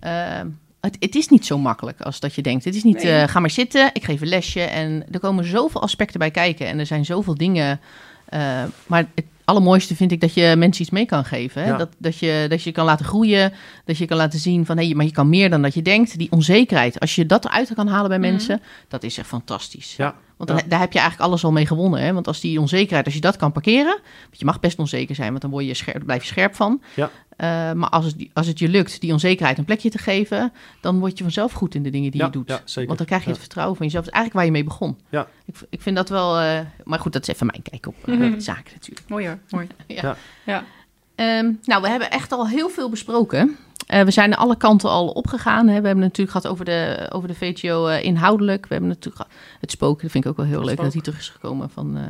Ehm, 0.00 0.46
het, 0.80 0.96
het 1.00 1.14
is 1.14 1.28
niet 1.28 1.46
zo 1.46 1.58
makkelijk 1.58 2.00
als 2.00 2.20
dat 2.20 2.34
je 2.34 2.42
denkt. 2.42 2.64
Het 2.64 2.74
is 2.74 2.82
niet, 2.84 3.02
Nee. 3.02 3.12
eh, 3.12 3.28
ga 3.28 3.40
maar 3.40 3.50
zitten, 3.50 3.90
ik 3.92 4.04
geef 4.04 4.20
een 4.20 4.28
lesje. 4.28 4.60
En 4.60 5.04
er 5.10 5.20
komen 5.20 5.44
zoveel 5.44 5.82
aspecten 5.82 6.18
bij 6.18 6.30
kijken. 6.30 6.66
En 6.66 6.78
er 6.78 6.86
zijn 6.86 7.04
zoveel 7.04 7.34
dingen. 7.34 7.80
eh, 8.28 8.62
maar 8.86 9.06
het 9.14 9.24
allermooiste 9.44 9.96
vind 9.96 10.12
ik 10.12 10.20
dat 10.20 10.34
je 10.34 10.54
mensen 10.56 10.82
iets 10.82 10.90
mee 10.90 11.06
kan 11.06 11.24
geven. 11.24 11.62
Hè? 11.62 11.68
Ja. 11.68 11.76
Dat, 11.76 11.88
dat, 11.98 12.18
je, 12.18 12.46
dat 12.48 12.62
je 12.62 12.72
kan 12.72 12.84
laten 12.84 13.04
groeien. 13.04 13.52
Dat 13.84 13.98
je 13.98 14.06
kan 14.06 14.16
laten 14.16 14.38
zien 14.38 14.66
van, 14.66 14.76
hé, 14.78 14.84
hey, 14.86 14.94
maar 14.94 15.04
je 15.04 15.12
kan 15.12 15.28
meer 15.28 15.50
dan 15.50 15.62
dat 15.62 15.74
je 15.74 15.82
denkt. 15.82 16.18
Die 16.18 16.30
onzekerheid, 16.32 17.00
als 17.00 17.14
je 17.14 17.26
dat 17.26 17.44
eruit 17.44 17.74
kan 17.74 17.86
halen 17.88 18.08
bij 18.08 18.18
Mhm. 18.18 18.28
mensen, 18.30 18.60
dat 18.88 19.02
is 19.02 19.18
echt 19.18 19.26
fantastisch. 19.28 19.94
Ja. 19.96 20.14
Want 20.46 20.60
Ja. 20.60 20.66
daar 20.68 20.80
heb 20.80 20.92
je 20.92 20.98
eigenlijk 20.98 21.28
alles 21.30 21.44
al 21.44 21.52
mee 21.52 21.66
gewonnen. 21.66 22.00
Hè? 22.00 22.12
Want 22.12 22.26
als 22.26 22.40
die 22.40 22.60
onzekerheid, 22.60 23.04
als 23.04 23.14
je 23.14 23.20
dat 23.20 23.36
kan 23.36 23.52
parkeren... 23.52 23.98
Want 24.22 24.38
je 24.38 24.44
mag 24.44 24.60
best 24.60 24.78
onzeker 24.78 25.14
zijn, 25.14 25.28
want 25.28 25.40
dan 25.42 25.50
word 25.50 25.64
je 25.66 25.74
scherp, 25.74 26.04
blijf 26.04 26.22
je 26.22 26.28
scherp 26.28 26.54
van. 26.54 26.82
Ja. 26.94 27.10
Eh, 27.36 27.72
maar 27.72 27.88
als 27.88 28.04
het, 28.04 28.26
als 28.32 28.46
het 28.46 28.58
je 28.58 28.68
lukt 28.68 29.00
die 29.00 29.12
onzekerheid 29.12 29.58
een 29.58 29.64
plekje 29.64 29.90
te 29.90 29.98
geven... 29.98 30.52
dan 30.80 30.98
word 30.98 31.18
je 31.18 31.24
vanzelf 31.24 31.52
goed 31.52 31.74
in 31.74 31.82
de 31.82 31.90
dingen 31.90 32.10
die 32.10 32.20
Ja, 32.20 32.26
je 32.26 32.32
doet. 32.32 32.48
ja, 32.48 32.60
zeker. 32.64 32.86
Want 32.86 32.98
dan 32.98 33.06
krijg 33.06 33.20
je 33.22 33.26
Ja. 33.28 33.32
het 33.34 33.42
vertrouwen 33.44 33.76
van 33.76 33.86
jezelf. 33.86 34.04
Dat 34.04 34.14
is 34.14 34.18
eigenlijk 34.20 34.46
waar 34.46 34.56
je 34.56 34.62
mee 34.64 34.70
begon. 34.70 34.98
Ja. 35.08 35.26
Ik, 35.46 35.54
ik 35.70 35.82
vind 35.82 35.96
dat 35.96 36.08
wel... 36.08 36.38
eh, 36.38 36.60
maar 36.84 36.98
goed, 36.98 37.12
dat 37.12 37.22
is 37.28 37.34
even 37.34 37.46
mijn 37.46 37.62
kijk 37.62 37.86
op 37.86 37.94
eh, 38.08 38.14
Mhm. 38.16 38.30
de 38.30 38.40
zaken 38.40 38.72
natuurlijk. 38.74 39.08
Mooi 39.08 39.26
hoor, 39.26 39.38
mooi. 39.50 39.66
Ja. 39.86 40.02
Ja. 40.02 40.16
Ja. 40.44 40.64
Ehm, 41.14 41.52
nou, 41.62 41.82
we 41.82 41.88
hebben 41.88 42.10
echt 42.10 42.32
al 42.32 42.48
heel 42.48 42.68
veel 42.68 42.90
besproken. 42.90 43.56
Eh, 43.90 44.02
we 44.02 44.10
zijn 44.10 44.34
alle 44.34 44.56
kanten 44.56 44.90
al 44.90 45.08
opgegaan. 45.08 45.66
Hè. 45.66 45.80
We 45.80 45.86
hebben 45.86 46.04
het 46.04 46.16
natuurlijk 46.18 46.30
gehad 46.30 46.46
over 46.46 46.64
de, 46.64 47.08
over 47.12 47.28
de 47.28 47.34
VTO 47.34 47.86
eh, 47.86 48.04
inhoudelijk. 48.04 48.62
We 48.66 48.72
hebben 48.72 48.88
natuurlijk 48.90 49.24
het 49.60 49.70
spoken. 49.70 50.02
Dat 50.02 50.10
vind 50.10 50.24
ik 50.24 50.30
ook 50.30 50.36
wel 50.36 50.46
heel 50.46 50.58
Het 50.58 50.66
leuk 50.66 50.76
dat 50.76 50.92
hij 50.92 51.02
terug 51.02 51.18
is 51.18 51.28
gekomen 51.28 51.70
van, 51.70 51.96
eh, 51.96 52.02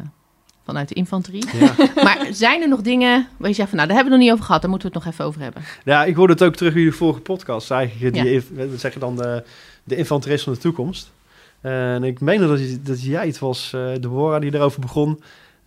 vanuit 0.65 0.89
de 0.89 0.95
infanterie. 0.95 1.45
Ja. 1.59 1.75
maar 2.05 2.27
zijn 2.31 2.63
er 2.63 2.69
nog 2.69 2.81
dingen 2.81 3.29
waar 3.37 3.49
je 3.49 3.55
zegt 3.55 3.69
van... 3.69 3.77
nou, 3.77 3.89
daar 3.89 3.97
hebben 3.99 4.13
we 4.15 4.19
nog 4.19 4.29
niet 4.29 4.33
over 4.37 4.45
gehad. 4.45 4.61
Daar 4.61 4.71
moeten 4.71 4.89
we 4.89 4.95
het 4.95 5.05
nog 5.05 5.15
even 5.15 5.25
over 5.27 5.41
hebben. 5.41 5.63
Ja, 5.85 6.05
ik 6.05 6.15
hoorde 6.15 6.33
het 6.33 6.43
ook 6.43 6.55
terug 6.57 6.75
in 6.75 6.85
de 6.85 6.93
vorige 6.93 7.21
podcast. 7.21 7.71
Eigenlijk, 7.71 8.15
die, 8.15 8.25
Ja. 8.25 8.31
inf- 8.31 8.71
wat 8.71 8.81
zeg 8.81 8.93
je 8.95 9.01
dan, 9.01 9.17
de, 9.17 9.45
de 9.85 9.97
infanterist 9.97 10.45
van 10.45 10.53
de 10.53 10.59
toekomst. 10.59 11.11
En 11.61 12.05
ik 12.05 12.21
meen 12.21 12.41
dat, 12.41 12.61
dat 12.87 13.03
jij 13.03 13.27
het 13.27 13.39
was, 13.39 13.73
eh 13.73 13.93
Deborah, 14.01 14.41
die 14.41 14.55
erover 14.55 14.81
begon. 14.81 15.23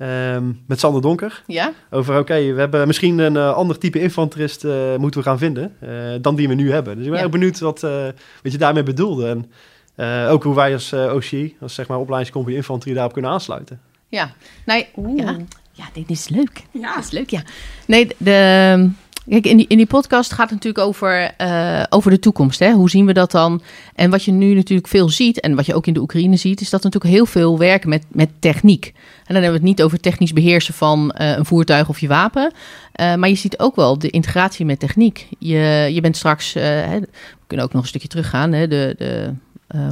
Ehm, 0.08 0.52
met 0.68 0.80
Sander 0.80 1.02
Donker. 1.02 1.44
Ja? 1.48 1.72
Over, 1.90 2.20
oké, 2.20 2.54
we 2.54 2.60
hebben 2.60 2.88
misschien 2.88 3.20
een 3.20 3.38
eh, 3.38 3.54
ander 3.54 3.78
type 3.78 4.00
infanterist 4.00 4.64
eh, 4.64 4.96
moeten 4.96 5.20
we 5.20 5.26
gaan 5.28 5.38
vinden 5.38 5.76
eh, 5.80 5.90
dan 6.22 6.36
die 6.36 6.48
we 6.48 6.54
nu 6.54 6.72
hebben. 6.72 6.96
Dus 6.96 7.04
ik 7.04 7.10
ben 7.10 7.20
Ja. 7.20 7.24
erg 7.26 7.34
benieuwd 7.34 7.60
wat, 7.60 7.84
eh, 7.84 8.06
wat 8.44 8.52
je 8.52 8.58
daarmee 8.58 8.84
bedoelde. 8.84 9.28
En 9.28 9.52
eh, 9.96 10.32
ook 10.32 10.44
hoe 10.44 10.56
wij 10.56 10.74
als 10.74 10.94
OC, 10.94 11.52
als 11.62 11.74
zeg 11.74 11.88
maar 11.88 11.98
opleidingscompagnie 11.98 12.58
infanterie, 12.60 12.94
daarop 12.94 13.14
kunnen 13.14 13.32
aansluiten. 13.32 13.80
Ja. 14.08 14.32
Nee, 14.66 14.88
ja. 15.16 15.38
Ja, 15.76 15.86
dit 15.94 16.10
is 16.10 16.30
leuk. 16.30 16.62
Ja. 16.72 16.98
Is 17.00 17.12
leuk, 17.12 17.30
ja. 17.30 17.42
Nee, 17.88 18.08
de, 18.18 18.90
kijk, 19.30 19.46
in 19.46 19.58
die, 19.58 19.68
in 19.68 19.78
die 19.78 19.86
podcast 19.86 20.34
gaat 20.34 20.50
het 20.50 20.64
natuurlijk 20.64 20.86
over, 20.86 21.32
eh, 21.38 21.84
over 21.90 22.12
de 22.12 22.20
toekomst. 22.20 22.60
Hè? 22.60 22.72
Hoe 22.72 22.90
zien 22.90 23.06
we 23.06 23.14
dat 23.14 23.32
dan? 23.32 23.62
En 23.96 24.10
wat 24.10 24.24
je 24.24 24.32
nu 24.32 24.54
natuurlijk 24.54 24.88
veel 24.88 25.10
ziet, 25.10 25.40
en 25.40 25.56
wat 25.56 25.66
je 25.66 25.76
ook 25.76 25.88
in 25.88 25.94
de 25.94 26.00
Oekraïne 26.00 26.36
ziet, 26.36 26.62
is 26.62 26.70
dat 26.70 26.84
natuurlijk 26.84 27.14
heel 27.14 27.26
veel 27.26 27.58
werken 27.58 27.90
met, 27.90 28.06
met 28.08 28.30
techniek. 28.40 28.86
En 28.96 29.34
dan 29.34 29.44
hebben 29.44 29.62
we 29.62 29.68
het 29.68 29.78
niet 29.78 29.84
over 29.84 30.00
technisch 30.00 30.34
beheersen 30.34 30.74
van 30.74 31.12
eh, 31.12 31.38
een 31.38 31.46
voertuig 31.46 31.90
of 31.90 32.00
je 32.00 32.08
wapen. 32.08 32.54
Eh, 32.92 33.16
maar 33.16 33.30
je 33.30 33.36
ziet 33.36 33.60
ook 33.60 33.76
wel 33.76 33.98
de 34.00 34.10
integratie 34.10 34.66
met 34.66 34.80
techniek. 34.80 35.28
Je, 35.40 35.90
je 35.94 36.02
bent 36.02 36.18
straks, 36.18 36.54
hè, 36.54 37.00
we 37.00 37.08
kunnen 37.48 37.66
ook 37.66 37.74
nog 37.74 37.82
een 37.82 37.88
stukje 37.88 38.08
teruggaan, 38.08 38.52
hè, 38.52 38.68
de... 38.68 38.96
de 38.98 39.34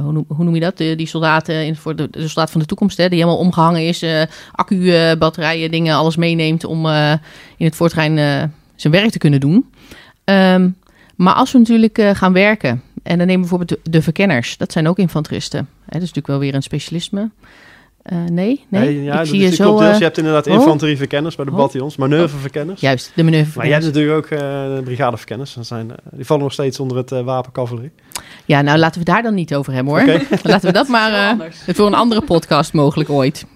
hoe, 0.02 0.12
noem, 0.12 0.24
hoe 0.28 0.44
noem 0.44 0.54
je 0.54 0.60
dat? 0.60 0.76
Die 0.76 1.06
soldaten 1.06 1.66
in, 1.66 1.76
voor 1.76 1.96
de, 1.96 2.08
de 2.10 2.28
soldaat 2.28 2.50
van 2.50 2.60
de 2.60 2.66
toekomst, 2.66 2.96
hè, 2.96 3.08
die 3.08 3.18
helemaal 3.18 3.38
omgehangen 3.38 3.86
is, 3.86 4.04
accu, 4.52 5.16
batterijen, 5.16 5.70
dingen, 5.70 5.96
alles 5.96 6.16
meeneemt 6.16 6.64
om 6.64 6.86
in 7.56 7.66
het 7.66 7.76
voortrein 7.76 8.18
zijn 8.82 8.92
werk 8.92 9.10
te 9.10 9.18
kunnen 9.18 9.40
doen. 9.40 9.70
Ehm, 10.24 10.68
maar 11.16 11.34
als 11.34 11.52
we 11.52 11.58
natuurlijk 11.58 11.98
eh, 11.98 12.10
gaan 12.14 12.32
werken, 12.32 12.82
en 13.02 13.18
dan 13.18 13.26
nemen 13.26 13.34
we 13.34 13.48
bijvoorbeeld 13.48 13.68
de, 13.84 13.90
de 13.90 14.02
verkenners, 14.02 14.56
dat 14.56 14.72
zijn 14.72 14.88
ook 14.88 14.98
infanteristen. 14.98 15.58
Hè, 15.58 15.66
dat 15.84 15.94
is 15.94 15.98
natuurlijk 16.00 16.26
wel 16.26 16.38
weer 16.38 16.54
een 16.54 16.62
specialisme. 16.62 17.30
Eh, 18.02 18.18
nee, 18.30 18.64
nee, 18.68 19.02
ja, 19.02 19.12
ik 19.12 19.18
dat 19.18 19.26
zie 19.28 19.42
is- 19.42 19.48
je 19.48 19.54
zo. 19.54 19.64
klopt. 19.64 19.78
Dus 19.80 19.88
eh, 19.92 19.98
je 19.98 20.04
hebt 20.04 20.18
inderdaad 20.18 20.46
oh. 20.46 20.52
infanterieverkenners 20.52 21.34
bij 21.36 21.44
de 21.44 21.50
Oh. 21.50 21.56
bataljons, 21.56 21.96
manoeuvreverkenners. 21.96 22.80
juist, 22.80 23.12
de 23.14 23.22
manoeuvre. 23.24 23.56
Maar 23.56 23.66
je 23.66 23.72
hebt 23.72 23.84
natuurlijk 23.84 24.16
ook 24.16 24.24
eh, 24.30 24.38
de 24.76 24.80
brigadeverkenners. 24.84 25.54
Dat 25.54 25.66
zijn, 25.66 25.90
die 26.10 26.24
vallen 26.26 26.42
nog 26.42 26.52
steeds 26.52 26.80
onder 26.80 26.96
het 26.96 27.12
eh 27.12 27.20
wapencavalerie. 27.20 27.90
Ja, 28.44 28.62
nou 28.62 28.78
laten 28.78 28.98
we 29.00 29.04
daar 29.06 29.22
dan 29.22 29.34
niet 29.34 29.54
over 29.54 29.72
hebben 29.72 29.92
hoor. 29.92 30.20
Laten 30.42 30.66
we 30.66 30.72
dat 30.72 30.88
maar 30.88 31.12
eh, 31.40 31.74
voor 31.74 31.86
een 31.86 31.94
andere 31.94 32.20
podcast 32.20 32.72
mogelijk 32.72 33.10
ooit. 33.10 33.46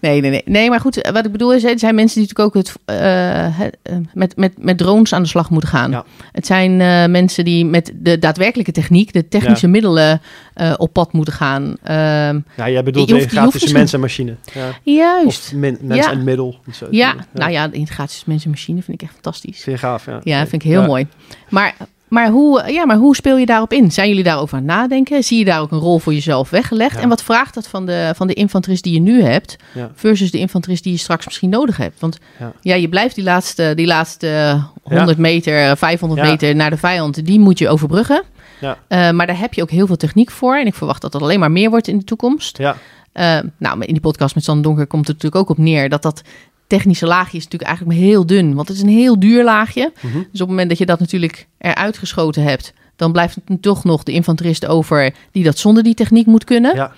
Nee, 0.00 0.20
nee, 0.20 0.30
nee. 0.30 0.42
Nee, 0.44 0.68
maar 0.70 0.80
goed, 0.80 1.08
wat 1.12 1.24
ik 1.26 1.32
bedoel 1.32 1.52
is, 1.54 1.64
er 1.64 1.78
zijn 1.78 1.94
mensen 1.94 2.20
die 2.20 2.28
natuurlijk 2.28 2.56
ook 2.56 2.62
het, 2.62 2.76
eh, 2.84 3.58
het, 3.58 3.76
eh, 3.82 3.96
met, 4.14 4.36
met, 4.36 4.52
met 4.58 4.78
drones 4.78 5.12
aan 5.12 5.22
de 5.22 5.28
slag 5.28 5.50
moeten 5.50 5.68
gaan. 5.70 5.90
Ja. 5.90 6.04
Het 6.32 6.46
zijn 6.46 6.80
eh, 6.80 7.06
mensen 7.06 7.44
die 7.44 7.64
met 7.64 7.92
de 7.94 8.18
daadwerkelijke 8.18 8.72
techniek, 8.72 9.12
de 9.12 9.28
technische 9.28 9.66
middelen 9.68 10.20
eh, 10.54 10.74
op 10.76 10.92
pad 10.92 11.12
moeten 11.12 11.32
gaan. 11.32 11.76
Ehm, 11.82 12.40
Ja, 12.56 12.68
jij 12.70 12.82
bedoelt 12.82 13.10
integratie 13.10 13.60
dus- 13.60 13.72
mens 13.72 13.92
en 13.92 14.00
machine. 14.00 14.36
Ja. 14.54 14.68
juist. 14.82 15.46
Of 15.46 15.52
min, 15.52 15.78
mens 15.82 16.04
Ja. 16.04 16.10
en 16.12 16.24
middel. 16.24 16.58
het 16.64 16.76
zo 16.76 16.86
Ja, 16.90 17.06
noemen. 17.08 17.26
nou 17.32 17.50
ja, 17.50 17.68
de 17.68 17.76
integratie 17.76 18.10
tussen 18.10 18.30
mens 18.30 18.44
en 18.44 18.50
machine 18.50 18.82
vind 18.82 19.02
ik 19.02 19.08
echt 19.08 19.12
fantastisch. 19.12 19.62
Vind 19.62 19.80
je 19.80 19.86
gaaf, 19.86 20.06
ja. 20.06 20.20
Ja, 20.22 20.46
vind 20.46 20.62
ik 20.62 20.68
heel 20.70 20.80
Ja. 20.80 20.86
mooi. 20.86 21.06
Maar, 21.48 21.74
maar, 22.08 22.28
hoe, 22.28 22.72
ja, 22.72 22.86
maar 22.86 22.96
hoe 22.96 23.16
speel 23.16 23.36
je 23.36 23.46
daarop 23.46 23.72
in? 23.72 23.90
Zijn 23.92 24.08
jullie 24.08 24.24
daarover 24.24 24.56
aan 24.56 24.62
het 24.62 24.72
nadenken? 24.72 25.24
Zie 25.24 25.38
je 25.38 25.44
daar 25.44 25.60
ook 25.60 25.70
een 25.70 25.78
rol 25.78 25.98
voor 25.98 26.12
jezelf 26.14 26.50
weggelegd? 26.50 26.94
Ja. 26.96 27.00
En 27.02 27.08
wat 27.08 27.22
vraagt 27.22 27.54
dat 27.54 27.68
van 27.68 27.86
de, 27.86 28.12
van 28.16 28.26
de 28.26 28.34
infanterist 28.34 28.82
die 28.82 28.92
je 28.92 29.00
nu 29.00 29.22
hebt... 29.22 29.56
Ja. 29.74 29.90
versus 29.94 30.30
de 30.30 30.38
infanterist 30.38 30.82
die 30.82 30.92
je 30.92 30.98
straks 30.98 31.24
misschien 31.24 31.50
nodig 31.50 31.76
hebt? 31.76 32.00
Want 32.00 32.18
Ja. 32.38 32.52
ja, 32.60 32.74
je 32.74 32.88
blijft 32.88 33.14
die 33.14 33.24
laatste, 33.24 33.72
die 33.76 33.86
laatste 33.86 34.62
100 34.82 35.18
meter, 35.18 35.76
500 35.76 36.20
Ja. 36.20 36.26
meter 36.30 36.54
naar 36.56 36.70
de 36.70 36.76
vijand... 36.76 37.26
die 37.26 37.40
moet 37.40 37.58
je 37.58 37.68
overbruggen. 37.68 38.22
Ja. 38.60 38.78
Eh, 38.88 39.10
maar 39.10 39.26
daar 39.26 39.38
heb 39.38 39.54
je 39.54 39.62
ook 39.62 39.70
heel 39.70 39.86
veel 39.86 39.96
techniek 39.96 40.30
voor. 40.30 40.56
En 40.56 40.66
ik 40.66 40.74
verwacht 40.74 41.02
dat 41.02 41.12
dat 41.12 41.22
alleen 41.22 41.40
maar 41.40 41.50
meer 41.50 41.70
wordt 41.70 41.88
in 41.88 41.98
de 41.98 42.04
toekomst. 42.04 42.58
Ja. 42.58 42.76
Eh, 43.12 43.38
nou, 43.58 43.80
in 43.84 43.92
die 43.92 44.00
podcast 44.00 44.34
met 44.34 44.44
Sander 44.44 44.64
Donker 44.64 44.86
komt 44.86 45.06
het 45.06 45.16
natuurlijk 45.16 45.42
ook 45.42 45.58
op 45.58 45.64
neer... 45.64 45.88
dat 45.88 46.02
dat 46.02 46.22
technische 46.68 47.06
laagje 47.06 47.36
is 47.36 47.44
natuurlijk 47.44 47.70
eigenlijk 47.70 47.98
heel 47.98 48.26
dun. 48.26 48.54
Want 48.54 48.68
het 48.68 48.76
is 48.76 48.82
een 48.82 48.88
heel 48.88 49.20
duur 49.20 49.44
laagje. 49.44 49.92
Mhm. 50.00 50.12
Dus 50.14 50.24
op 50.24 50.38
het 50.38 50.48
moment 50.48 50.68
dat 50.68 50.78
je 50.78 50.86
dat 50.86 51.00
natuurlijk 51.00 51.46
eruit 51.58 51.98
geschoten 51.98 52.42
hebt, 52.42 52.72
dan 52.96 53.12
blijft 53.12 53.38
het 53.44 53.62
toch 53.62 53.84
nog 53.84 54.02
de 54.02 54.12
infanterist 54.12 54.66
over 54.66 55.14
die 55.32 55.44
dat 55.44 55.58
zonder 55.58 55.82
die 55.82 55.94
techniek 55.94 56.26
moet 56.26 56.44
kunnen. 56.44 56.74
Ja. 56.74 56.92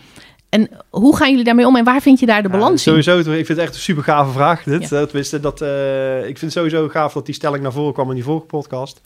En 0.49 0.69
hoe 0.91 1.17
gaan 1.17 1.31
jullie 1.31 1.45
daarmee 1.45 1.67
om 1.67 1.77
en 1.77 1.85
waar 1.85 2.01
vind 2.01 2.21
je 2.21 2.27
daar 2.27 2.43
de 2.43 2.49
Ja, 2.49 2.55
balans 2.55 2.87
in? 2.87 3.03
sowieso, 3.03 3.19
ik 3.19 3.47
vind 3.47 3.49
het 3.49 3.59
echt 3.59 3.75
een 3.75 3.81
super 3.81 4.03
gave 4.03 4.33
vraag. 4.33 4.63
Dit. 4.63 4.89
Ja. 4.89 5.01
Eh, 5.01 5.07
tenminste, 5.07 5.41
dat, 5.41 5.61
eh, 5.61 6.19
ik 6.19 6.39
vind 6.39 6.41
het 6.41 6.53
sowieso 6.53 6.89
gaaf 6.89 7.13
dat 7.13 7.27
die 7.27 7.35
stelling 7.35 7.63
naar 7.63 7.73
voren 7.73 7.93
kwam 7.93 8.09
in 8.09 8.15
die 8.15 8.25
vorige 8.25 8.47
podcast. 8.47 9.01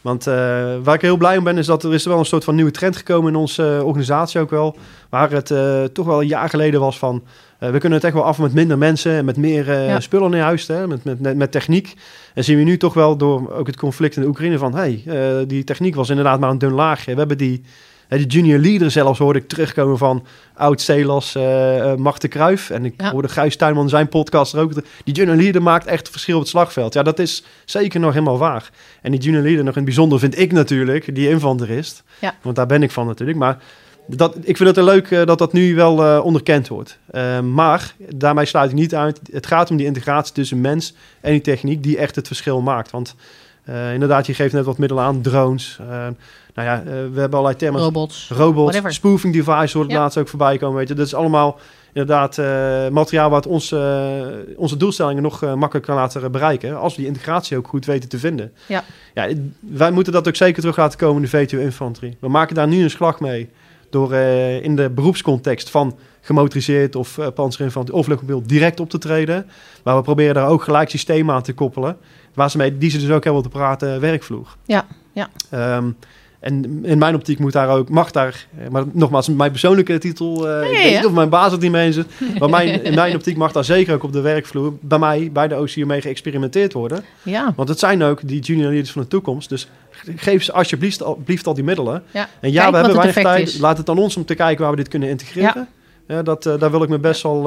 Want 0.00 0.26
eh, 0.26 0.34
waar 0.82 0.94
ik 0.94 1.00
heel 1.00 1.16
blij 1.16 1.36
om 1.36 1.44
ben, 1.44 1.58
is 1.58 1.66
dat 1.66 1.84
er 1.84 1.94
is 1.94 2.04
wel 2.04 2.18
een 2.18 2.24
soort 2.24 2.44
van 2.44 2.54
nieuwe 2.54 2.70
trend 2.70 2.96
gekomen 2.96 3.32
in 3.32 3.38
onze 3.38 3.80
organisatie 3.84 4.40
ook 4.40 4.50
wel. 4.50 4.76
Waar 5.10 5.30
het 5.30 5.54
toch 5.94 6.06
wel 6.06 6.20
een 6.20 6.26
jaar 6.26 6.48
geleden 6.48 6.80
was 6.80 6.98
van... 6.98 7.22
eh, 7.58 7.70
we 7.70 7.78
kunnen 7.78 7.98
het 7.98 8.04
echt 8.06 8.14
wel 8.16 8.24
af 8.24 8.38
met 8.38 8.52
minder 8.54 8.78
mensen 8.78 9.12
en 9.12 9.24
met 9.24 9.36
meer 9.36 9.70
eh, 9.70 9.86
Ja. 9.86 10.00
spullen 10.00 10.34
in 10.34 10.40
huis, 10.40 10.66
hè, 10.66 10.86
met, 10.86 11.04
met, 11.04 11.36
met, 11.36 11.50
techniek. 11.52 11.94
En 12.34 12.44
zien 12.44 12.56
we 12.58 12.62
nu 12.62 12.76
toch 12.76 12.94
wel 12.94 13.16
door 13.16 13.52
ook 13.52 13.66
het 13.66 13.76
conflict 13.76 14.16
in 14.16 14.22
de 14.22 14.28
Oekraïne 14.28 14.58
van... 14.58 14.74
hey, 14.74 15.02
eh, 15.06 15.36
die 15.46 15.64
techniek 15.64 15.94
was 15.94 16.08
inderdaad 16.08 16.40
maar 16.40 16.50
een 16.50 16.58
dun 16.58 16.72
laagje. 16.72 17.12
We 17.12 17.18
hebben 17.18 17.38
die... 17.38 17.62
die 18.08 18.26
junior 18.26 18.58
leader 18.58 18.90
zelfs 18.90 19.18
hoorde 19.18 19.38
ik 19.38 19.48
terugkomen 19.48 19.98
van 19.98 20.24
oud 20.54 20.80
Celas, 20.80 21.34
eh 21.34 21.90
eh, 21.92 21.98
Marten 21.98 22.28
Kruijf. 22.28 22.70
En 22.70 22.84
ik 22.84 22.94
Ja. 22.96 23.10
hoorde 23.10 23.28
Gijs 23.28 23.56
Tuinman 23.56 23.88
zijn 23.88 24.08
podcast 24.08 24.52
er 24.52 24.60
ook. 24.60 24.72
Die 25.04 25.14
junior 25.14 25.36
leader 25.36 25.62
maakt 25.62 25.86
echt 25.86 26.08
verschil 26.10 26.34
op 26.34 26.40
het 26.40 26.50
slagveld. 26.50 26.94
Ja, 26.94 27.02
dat 27.02 27.18
is 27.18 27.44
zeker 27.64 28.00
nog 28.00 28.12
helemaal 28.12 28.38
waar. 28.38 28.70
En 29.02 29.10
die 29.10 29.20
junior 29.20 29.42
leader 29.42 29.64
nog 29.64 29.72
in 29.72 29.80
het 29.80 29.84
bijzonder 29.84 30.18
vind 30.18 30.38
ik 30.38 30.52
natuurlijk, 30.52 31.14
die 31.14 31.28
infanterist. 31.28 32.02
Ja. 32.20 32.34
Want 32.42 32.56
daar 32.56 32.66
ben 32.66 32.82
ik 32.82 32.90
van 32.90 33.06
natuurlijk. 33.06 33.38
Maar 33.38 33.58
dat, 34.06 34.36
ik 34.42 34.56
vind 34.56 34.76
het 34.76 34.84
leuk 34.84 35.10
eh, 35.10 35.26
dat 35.26 35.38
dat 35.38 35.52
nu 35.52 35.74
wel 35.74 36.04
eh, 36.04 36.24
onderkend 36.24 36.68
wordt. 36.68 36.98
Eh, 37.10 37.40
maar 37.40 37.94
daarmee 38.14 38.44
sluit 38.44 38.70
ik 38.70 38.76
niet 38.76 38.94
uit. 38.94 39.20
Het 39.32 39.46
gaat 39.46 39.70
om 39.70 39.76
die 39.76 39.86
integratie 39.86 40.34
tussen 40.34 40.60
mens 40.60 40.94
en 41.20 41.32
die 41.32 41.40
techniek 41.40 41.82
die 41.82 41.98
echt 41.98 42.16
het 42.16 42.26
verschil 42.26 42.60
maakt. 42.60 42.90
Want 42.90 43.14
inderdaad, 43.92 44.26
je 44.26 44.34
geeft 44.34 44.52
net 44.52 44.64
wat 44.64 44.78
middelen 44.78 45.04
aan, 45.04 45.22
drones. 45.22 45.78
nou 46.54 46.68
ja, 46.68 46.82
we 46.84 47.20
hebben 47.20 47.32
allerlei 47.32 47.56
termen. 47.56 47.80
Robots. 47.80 48.28
Robots, 48.28 48.70
Whatever. 48.70 48.92
spoofing 48.92 49.34
device 49.34 49.78
hoort 49.78 49.90
Ja. 49.90 49.98
laatst 49.98 50.18
ook 50.18 50.28
voorbij 50.28 50.58
komen. 50.58 50.76
Weet 50.76 50.88
je. 50.88 50.94
Dat 50.94 51.06
is 51.06 51.14
allemaal 51.14 51.58
inderdaad 51.92 52.36
materiaal 52.92 53.30
wat 53.30 53.46
ons, 53.46 53.74
onze 54.56 54.76
doelstellingen 54.76 55.22
nog 55.22 55.42
eh, 55.42 55.54
makkelijk 55.54 55.86
kan 55.86 55.96
laten 55.96 56.32
bereiken. 56.32 56.78
Als 56.78 56.94
we 56.94 57.00
die 57.00 57.10
integratie 57.10 57.56
ook 57.56 57.68
goed 57.68 57.84
weten 57.86 58.08
te 58.08 58.18
vinden. 58.18 58.52
Ja. 58.66 58.84
Ja, 59.14 59.28
wij 59.60 59.90
moeten 59.90 60.12
dat 60.12 60.28
ook 60.28 60.36
zeker 60.36 60.60
terug 60.60 60.76
laten 60.76 60.98
komen 60.98 61.16
in 61.16 61.22
de 61.22 61.28
VTO-infanterie. 61.28 62.16
We 62.20 62.28
maken 62.28 62.54
daar 62.54 62.68
nu 62.68 62.82
een 62.82 62.90
slag 62.90 63.20
mee. 63.20 63.48
Door 63.96 64.12
eh, 64.12 64.62
in 64.62 64.76
de 64.76 64.90
beroepscontext 64.90 65.70
van 65.70 65.98
gemotoriseerd 66.20 66.96
of 66.96 67.18
uh, 67.18 67.26
panzerinfanterie 67.34 68.00
of 68.00 68.06
luchtmobiel 68.06 68.42
direct 68.46 68.80
op 68.80 68.90
te 68.90 68.98
treden. 68.98 69.46
Maar 69.84 69.96
we 69.96 70.02
proberen 70.02 70.34
daar 70.34 70.48
ook 70.48 70.62
gelijk 70.62 70.90
systemen 70.90 71.34
aan 71.34 71.42
te 71.42 71.54
koppelen. 71.54 71.96
Waar 72.34 72.50
ze 72.50 72.56
mee, 72.56 72.78
die 72.78 72.90
ze 72.90 72.98
dus 72.98 73.10
ook 73.10 73.24
hebben 73.24 73.42
op 73.42 73.52
de 73.52 73.58
praten 73.58 74.00
werkvloer. 74.00 74.56
Ja, 74.64 74.86
ja. 75.12 75.28
Ehm, 75.50 75.90
en 76.40 76.84
in 76.84 76.98
mijn 76.98 77.14
optiek 77.14 77.38
moet 77.38 77.52
daar 77.52 77.68
ook, 77.68 77.88
mag 77.88 78.10
daar, 78.10 78.46
eh, 78.58 78.68
maar 78.68 78.84
nogmaals, 78.92 79.28
mijn 79.28 79.50
persoonlijke 79.50 79.98
titel, 79.98 80.48
eh, 80.48 80.68
ik 80.70 80.76
ja, 80.76 80.82
weet 80.82 80.90
ja. 80.90 80.96
niet 80.96 81.06
of 81.06 81.12
mijn 81.12 81.28
baas 81.28 81.52
het 81.52 81.60
niet 81.60 81.70
mee 81.70 81.86
eens 81.86 81.98
maar 82.38 82.48
mijn, 82.50 82.82
in 82.84 82.94
mijn 82.94 83.14
optiek 83.14 83.36
mag 83.36 83.52
daar 83.52 83.64
zeker 83.64 83.94
ook 83.94 84.02
op 84.02 84.12
de 84.12 84.20
werkvloer, 84.20 84.72
bij 84.80 84.98
mij, 84.98 85.30
bij 85.32 85.48
de 85.48 85.56
OCU 85.56 85.84
mee 85.86 86.00
geëxperimenteerd 86.00 86.72
worden. 86.72 87.04
Ja. 87.22 87.52
Want 87.56 87.68
het 87.68 87.78
zijn 87.78 88.02
ook 88.02 88.28
die 88.28 88.40
junior 88.40 88.68
leaders 88.70 88.92
van 88.92 89.02
de 89.02 89.08
toekomst, 89.08 89.48
dus 89.48 89.68
geef 90.16 90.42
ze 90.42 90.52
alsjeblieft 90.52 91.02
al, 91.02 91.22
al 91.44 91.54
die 91.54 91.64
middelen. 91.64 92.02
Ja. 92.10 92.28
En 92.40 92.52
ja, 92.52 92.60
Kijk 92.60 92.70
we 92.70 92.76
hebben 92.76 92.96
weinig 92.96 93.22
tijd, 93.22 93.48
is. 93.48 93.58
laat 93.58 93.78
het 93.78 93.88
aan 93.88 93.98
ons 93.98 94.16
om 94.16 94.24
te 94.24 94.34
kijken 94.34 94.62
waar 94.62 94.70
we 94.70 94.76
dit 94.76 94.88
kunnen 94.88 95.08
integreren. 95.08 95.68
Ja. 96.08 96.22
dat, 96.22 96.46
eh, 96.46 96.58
daar 96.58 96.70
wil 96.70 96.82
ik 96.82 96.88
me 96.88 96.98
best 96.98 97.22
wel 97.22 97.46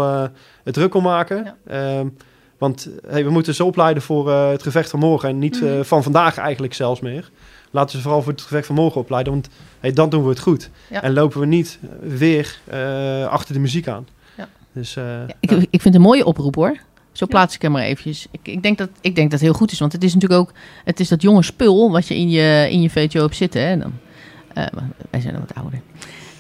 het 0.64 0.74
druk 0.74 0.94
om 0.96 1.04
maken. 1.04 1.56
Ehm, 1.68 2.08
want 2.58 2.90
hey, 3.08 3.24
we 3.24 3.30
moeten 3.30 3.56
ze 3.56 3.64
opleiden 3.64 4.04
voor 4.04 4.32
het 4.32 4.64
gevecht 4.64 4.90
van 4.90 5.00
morgen 5.00 5.30
en 5.30 5.40
niet 5.40 5.62
Mhm. 5.62 5.84
van 5.84 6.04
vandaag 6.04 6.38
eigenlijk 6.38 6.74
zelfs 6.74 7.00
meer. 7.00 7.30
Laten 7.72 7.96
ze 7.98 8.02
vooral 8.04 8.22
voor 8.22 8.32
het 8.32 8.42
gevecht 8.42 8.66
van 8.66 8.76
morgen 8.76 9.02
opleiden, 9.02 9.34
want 9.34 9.50
hey, 9.80 9.94
dan 9.94 10.10
doen 10.10 10.24
we 10.24 10.30
het 10.30 10.40
goed. 10.40 10.70
Ja. 10.90 11.02
En 11.02 11.14
lopen 11.14 11.40
we 11.40 11.46
niet 11.46 11.80
weer 12.02 12.60
eh, 12.66 13.26
achter 13.28 13.54
de 13.54 13.60
muziek 13.60 13.88
aan. 13.88 14.08
Ja. 14.38 14.48
Dus, 14.74 14.96
eh, 14.96 15.04
Ja, 15.04 15.34
ik, 15.40 15.50
ja. 15.50 15.58
ik 15.58 15.68
vind 15.70 15.84
het 15.84 15.96
een 15.96 16.02
mooie 16.02 16.26
oproep 16.26 16.56
hoor. 16.56 16.78
Zo 17.12 17.26
plaats 17.28 17.56
ik 17.56 17.62
hem 17.62 17.72
maar 17.72 17.84
eventjes. 17.84 18.28
Ik, 18.32 18.40
ik, 18.44 18.64
denk 18.64 18.78
dat, 18.78 18.90
ik 19.02 19.16
denk 19.16 19.32
dat 19.32 19.40
het 19.40 19.50
heel 19.50 19.58
goed 19.58 19.72
is. 19.72 19.80
Want 19.80 19.92
het 19.92 20.04
is 20.04 20.14
natuurlijk 20.14 20.42
ook 20.42 20.52
het 20.86 21.00
is 21.00 21.08
dat 21.08 21.22
jonge 21.22 21.44
spul 21.44 21.92
wat 21.92 22.08
je 22.08 22.16
in 22.16 22.30
je, 22.30 22.68
in 22.72 22.82
je 22.82 22.90
VTO 22.90 23.22
hebt 23.22 23.36
zitten. 23.36 23.62
Hè. 23.62 23.68
En 23.68 23.80
Dan, 23.80 23.94
eh, 24.54 24.66
maar 24.74 24.90
wij 25.10 25.22
zijn 25.22 25.34
al 25.34 25.40
wat 25.40 25.54
ouder. 25.56 25.82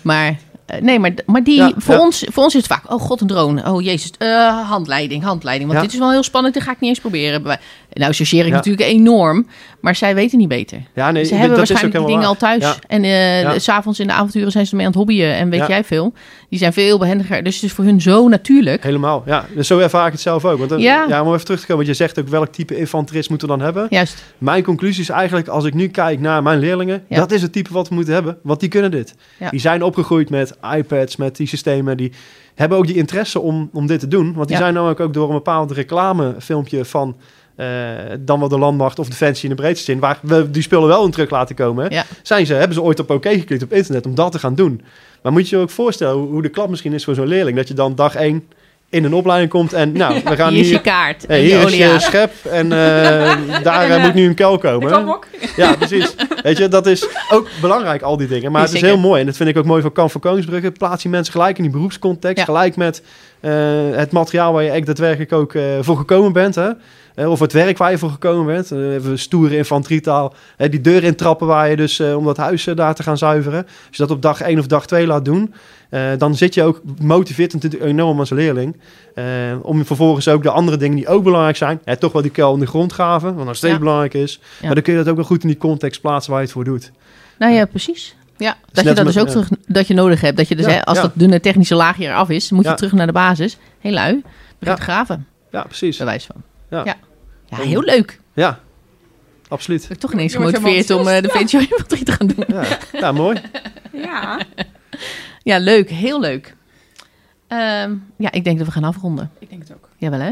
Maar 0.01 0.39
nee, 0.81 0.99
maar, 0.99 1.13
maar 1.25 1.43
die, 1.43 1.55
Ja, 1.55 1.71
voor, 1.77 1.95
ja. 1.95 2.01
Ons, 2.01 2.25
voor 2.31 2.43
ons 2.43 2.55
is 2.55 2.67
het 2.67 2.71
vaak, 2.71 2.91
oh 2.91 3.01
god, 3.01 3.21
een 3.21 3.27
drone. 3.27 3.71
Oh 3.71 3.81
jezus, 3.81 4.11
eh, 4.17 4.69
handleiding, 4.69 5.23
handleiding. 5.23 5.69
Want 5.69 5.81
Ja. 5.81 5.85
dit 5.85 5.93
is 5.95 5.99
wel 6.01 6.11
heel 6.11 6.23
spannend, 6.23 6.53
dat 6.53 6.63
ga 6.63 6.71
ik 6.71 6.79
niet 6.79 6.89
eens 6.89 6.99
proberen. 6.99 7.59
Nou, 7.93 8.09
associeer 8.11 8.43
ik 8.43 8.49
Ja. 8.49 8.55
natuurlijk 8.55 8.89
enorm, 8.89 9.47
maar 9.81 9.95
zij 9.95 10.15
weten 10.15 10.37
niet 10.37 10.47
beter. 10.47 10.81
Ja, 10.95 11.11
nee, 11.11 11.23
Ze 11.23 11.31
hebben 11.35 11.57
dat 11.57 11.67
waarschijnlijk 11.67 12.05
die 12.05 12.15
dingen 12.15 12.27
al 12.27 12.35
thuis. 12.35 12.79
En 12.87 13.03
eh 13.03 13.41
Ja. 13.41 13.59
s 13.59 13.63
s'avonds 13.63 13.99
in 13.99 14.07
de 14.07 14.13
avonturen 14.13 14.51
zijn 14.51 14.65
ze 14.65 14.71
ermee 14.71 14.85
aan 14.85 14.91
het 14.91 15.01
hobbyen 15.01 15.33
en 15.35 15.49
weet 15.49 15.67
jij 15.67 15.83
veel. 15.83 16.13
Die 16.49 16.59
zijn 16.59 16.73
veel 16.73 16.97
behendiger. 16.99 17.43
Dus 17.43 17.55
het 17.55 17.63
is 17.63 17.71
voor 17.71 17.83
hun 17.85 18.01
zo 18.01 18.27
natuurlijk. 18.27 18.83
Helemaal, 18.83 19.23
ja. 19.25 19.45
Dus 19.55 19.67
zo 19.67 19.79
ervaar 19.79 20.05
ik 20.05 20.11
het 20.11 20.21
zelf 20.21 20.45
ook. 20.45 20.57
Want 20.57 20.69
dan, 20.69 20.79
Ja. 20.79 21.21
om 21.23 21.33
even 21.33 21.45
terug 21.45 21.59
te 21.59 21.65
komen, 21.65 21.85
want 21.85 21.97
je 21.97 22.03
zegt 22.03 22.19
ook 22.19 22.27
welk 22.27 22.47
type 22.47 22.77
infanterist 22.77 23.29
moeten 23.29 23.47
we 23.47 23.53
dan 23.55 23.63
hebben. 23.63 23.87
Juist. 23.89 24.23
Mijn 24.37 24.63
conclusie 24.63 25.01
is 25.01 25.09
eigenlijk, 25.09 25.47
als 25.47 25.65
ik 25.65 25.73
nu 25.73 25.87
kijk 25.87 26.19
naar 26.19 26.43
mijn 26.43 26.59
leerlingen, 26.59 27.03
dat 27.09 27.31
is 27.31 27.41
het 27.41 27.51
type 27.53 27.73
wat 27.73 27.89
we 27.89 27.95
moeten 27.95 28.13
hebben. 28.13 28.37
Want 28.43 28.59
die 28.59 28.69
kunnen 28.69 28.91
dit. 28.91 29.15
Die 29.49 29.59
zijn 29.59 29.83
opgegroeid 29.83 30.29
met 30.29 30.57
iPads, 30.75 31.15
met 31.15 31.35
die 31.35 31.47
systemen. 31.47 31.97
Die 31.97 32.11
hebben 32.55 32.77
ook 32.77 32.87
die 32.87 32.95
interesse 32.95 33.39
om, 33.39 33.69
om 33.73 33.87
dit 33.87 33.99
te 33.99 34.07
doen. 34.07 34.33
Want 34.33 34.47
die 34.47 34.57
zijn 34.57 34.73
namelijk 34.73 34.99
ook 34.99 35.13
door 35.13 35.27
een 35.27 35.33
bepaald 35.35 35.71
reclamefilmpje 35.71 36.85
van 36.85 37.15
eh, 37.59 37.67
dan 38.19 38.39
wel 38.39 38.47
de 38.47 38.57
landmacht 38.57 38.99
of 38.99 39.07
defensie 39.07 39.49
in 39.49 39.55
de 39.55 39.61
breedste 39.61 39.85
zin, 39.85 39.99
waar 39.99 40.19
we 40.21 40.51
die 40.51 40.61
spullen 40.61 40.87
wel 40.87 41.05
in 41.05 41.11
terug 41.11 41.29
laten 41.29 41.55
komen, 41.55 41.91
Ja. 41.91 42.05
zijn 42.23 42.45
ze, 42.45 42.53
hebben 42.53 42.73
ze 42.73 42.81
ooit 42.81 42.99
op 42.99 43.09
oké 43.09 43.29
geklikt 43.29 43.63
op 43.63 43.73
internet 43.73 44.05
om 44.05 44.15
dat 44.15 44.31
te 44.31 44.39
gaan 44.39 44.55
doen. 44.55 44.81
Maar 45.21 45.31
moet 45.31 45.49
je 45.49 45.55
je 45.55 45.61
ook 45.61 45.69
voorstellen 45.69 46.15
hoe, 46.15 46.41
de 46.41 46.49
klap 46.49 46.69
misschien 46.69 46.93
is 46.93 47.03
voor 47.03 47.15
zo'n 47.15 47.27
leerling, 47.27 47.57
dat 47.57 47.67
je 47.67 47.73
dan 47.73 47.95
dag 47.95 48.15
één 48.15 48.43
in 48.89 49.03
een 49.03 49.13
opleiding 49.13 49.51
komt 49.51 49.73
en 49.73 49.91
nou, 49.91 50.21
we 50.25 50.35
gaan 50.35 50.53
Hier 50.53 50.61
is 50.61 50.69
je 50.69 50.81
kaart. 50.81 51.23
Hey, 51.27 51.41
hier 51.41 51.59
je 51.59 51.65
is 51.65 51.75
je 51.75 51.99
schep 51.99 52.31
en 52.43 52.71
eh, 52.71 53.63
daar 53.63 53.89
eh, 53.89 54.03
moet 54.03 54.13
nu 54.13 54.27
een 54.27 54.33
kuil 54.33 54.57
komen. 54.57 55.19
Ja, 55.55 55.75
precies. 55.75 56.15
Weet 56.43 56.57
je, 56.57 56.67
dat 56.67 56.87
is 56.87 57.07
ook 57.31 57.47
belangrijk, 57.61 58.01
al 58.01 58.17
die 58.17 58.27
dingen. 58.27 58.51
Maar 58.51 58.61
het 58.61 58.73
is 58.73 58.81
heel 58.81 58.97
mooi. 58.97 59.19
En 59.19 59.25
dat 59.25 59.35
vind 59.35 59.49
ik 59.49 59.57
ook 59.57 59.65
mooi 59.65 59.81
van 59.81 59.91
Kamp 59.91 60.11
van 60.11 60.21
Koningsbrugge. 60.21 60.71
Plaats 60.71 61.01
die 61.01 61.11
mensen 61.11 61.33
gelijk 61.33 61.57
in 61.57 61.63
die 61.63 61.71
beroepscontext. 61.71 62.37
Ja. 62.37 62.43
Gelijk 62.43 62.75
met 62.75 63.01
het 63.91 64.11
materiaal 64.11 64.53
waar 64.53 64.63
je 64.63 64.69
echt 64.69 64.85
daadwerkelijk 64.85 65.33
ook 65.33 65.53
voor 65.81 65.97
gekomen 65.97 66.33
bent. 66.33 66.55
Hè? 66.55 66.69
Of 67.27 67.39
het 67.39 67.53
werk 67.53 67.77
waar 67.77 67.91
je 67.91 67.97
voor 67.97 68.09
gekomen 68.09 68.45
bent. 68.45 68.71
Eh, 68.71 68.93
even 68.93 69.19
stoere 69.19 69.57
infanterietaal. 69.57 70.33
Die 70.57 70.81
deur 70.81 71.03
intrappen 71.03 71.47
waar 71.47 71.69
je 71.69 71.75
dus 71.75 71.99
eh, 71.99 72.17
om 72.17 72.25
dat 72.25 72.37
huis 72.37 72.67
eh, 72.67 72.75
daar 72.75 72.95
te 72.95 73.03
gaan 73.03 73.17
zuiveren. 73.17 73.63
Als 73.65 73.97
je 73.97 73.97
dat 73.97 74.11
op 74.11 74.21
dag 74.21 74.41
1 74.41 74.59
of 74.59 74.67
dag 74.67 74.85
2 74.87 75.07
laat 75.07 75.25
doen. 75.25 75.53
eh, 75.89 76.01
dan 76.17 76.35
zit 76.35 76.53
je 76.53 76.63
ook 76.63 76.81
motiveert 77.01 77.53
natuurlijk 77.53 77.83
enorm 77.83 78.19
als 78.19 78.29
leerling. 78.29 78.75
om 79.61 79.85
vervolgens 79.85 80.27
ook 80.27 80.43
de 80.43 80.49
andere 80.51 80.77
dingen 80.77 80.95
die 80.95 81.07
ook 81.07 81.23
belangrijk 81.23 81.57
zijn. 81.57 81.79
hè, 81.83 81.97
toch 81.97 82.11
wel 82.11 82.21
die 82.21 82.31
kuil 82.31 82.53
in 82.53 82.59
de 82.59 82.65
grond 82.67 82.91
graven. 82.93 83.35
Wat 83.35 83.45
nog 83.45 83.55
steeds 83.55 83.73
Ja. 83.73 83.79
belangrijk 83.79 84.13
is. 84.13 84.39
Ja. 84.59 84.65
Maar 84.65 84.73
dan 84.73 84.83
kun 84.83 84.93
je 84.93 84.99
dat 84.99 85.09
ook 85.09 85.15
wel 85.15 85.25
goed 85.25 85.41
in 85.41 85.47
die 85.47 85.57
context 85.57 86.01
plaatsen 86.01 86.31
waar 86.31 86.39
je 86.41 86.45
het 86.45 86.55
voor 86.55 86.63
doet. 86.63 86.91
Nou 87.39 87.53
ja, 87.53 87.65
precies. 87.65 88.15
Ja, 88.37 88.55
dat 88.71 88.83
je 88.85 88.93
dat 88.93 89.03
met- 89.05 89.13
dus 89.13 89.21
ook 89.23 89.29
terug 89.29 89.49
dat 89.67 89.87
je 89.87 89.93
nodig 89.93 90.21
hebt. 90.21 90.37
Dat 90.37 90.47
je 90.47 90.55
dus, 90.55 90.65
Ja, 90.65 90.71
hè, 90.71 90.85
als 90.85 90.97
ja. 90.97 91.11
dat 91.15 91.29
de 91.31 91.39
technische 91.39 91.75
laagje 91.75 92.05
eraf 92.05 92.29
is, 92.29 92.51
moet 92.51 92.63
je 92.63 92.69
Ja. 92.69 92.75
terug 92.75 92.91
naar 92.91 93.05
de 93.07 93.11
basis. 93.13 93.57
Heel 93.79 93.91
lui. 93.93 94.13
Begin 94.13 94.27
Ja. 94.59 94.75
te 94.75 94.81
graven, 94.81 95.27
Ja, 95.51 95.63
precies. 95.63 95.97
bij 95.97 96.05
wijze 96.05 96.27
van. 96.33 96.41
Ja. 96.85 96.95
Ja, 97.49 97.57
heel 97.57 97.81
leuk. 97.81 98.19
Ja, 98.33 98.59
absoluut. 99.47 99.81
Ik 99.81 99.87
ben 99.87 99.99
toch 99.99 100.13
ineens 100.13 100.35
gemotiveerd 100.35 100.89
om 100.89 101.07
eh, 101.07 101.21
de 101.21 101.29
VTO-infanterie 101.29 102.03
te 102.03 102.11
gaan 102.11 102.27
doen. 102.27 102.45
Ja, 102.47 102.77
ja 102.91 103.11
mooi. 103.11 103.41
Ja, 103.93 104.39
Ja, 105.43 105.57
leuk. 105.59 105.89
Heel 105.89 106.19
leuk. 106.19 106.55
Ehm, 107.47 107.95
ja, 108.17 108.31
ik 108.31 108.43
denk 108.43 108.57
dat 108.57 108.67
we 108.67 108.73
gaan 108.73 108.83
afronden. 108.83 109.31
ik 109.39 109.49
denk 109.49 109.61
het 109.61 109.73
ook. 109.73 109.89
Jawel, 109.97 110.19
hè? 110.19 110.31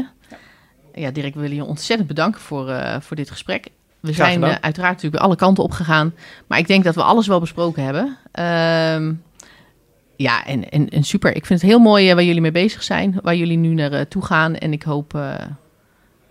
Ja, 0.94 1.10
Dirk, 1.10 1.34
we 1.34 1.40
willen 1.40 1.56
je 1.56 1.64
ontzettend 1.64 2.08
bedanken 2.08 2.40
voor, 2.40 2.68
eh, 2.68 3.00
voor 3.00 3.16
dit 3.16 3.30
gesprek. 3.30 3.68
We 4.00 4.12
zijn 4.12 4.42
eh, 4.44 4.54
uiteraard 4.60 4.94
natuurlijk 4.94 5.22
alle 5.22 5.36
kanten 5.36 5.64
op 5.64 5.72
gegaan. 5.72 6.14
Maar 6.46 6.58
ik 6.58 6.66
denk 6.66 6.84
dat 6.84 6.94
we 6.94 7.02
alles 7.02 7.26
wel 7.26 7.40
besproken 7.40 7.84
hebben. 7.84 8.16
Ehm, 8.32 9.12
ja, 10.16 10.44
en, 10.46 10.70
en, 10.70 10.88
en 10.88 11.04
super. 11.04 11.36
Ik 11.36 11.46
vind 11.46 11.60
het 11.60 11.70
heel 11.70 11.78
mooi 11.78 12.14
waar 12.14 12.24
jullie 12.24 12.40
mee 12.40 12.52
bezig 12.52 12.82
zijn. 12.82 13.18
Waar 13.22 13.36
jullie 13.36 13.56
nu 13.56 13.74
naartoe 13.74 14.24
gaan. 14.24 14.56
En 14.56 14.72
ik 14.72 14.82
hoop, 14.82 15.14
eh, 15.14 15.34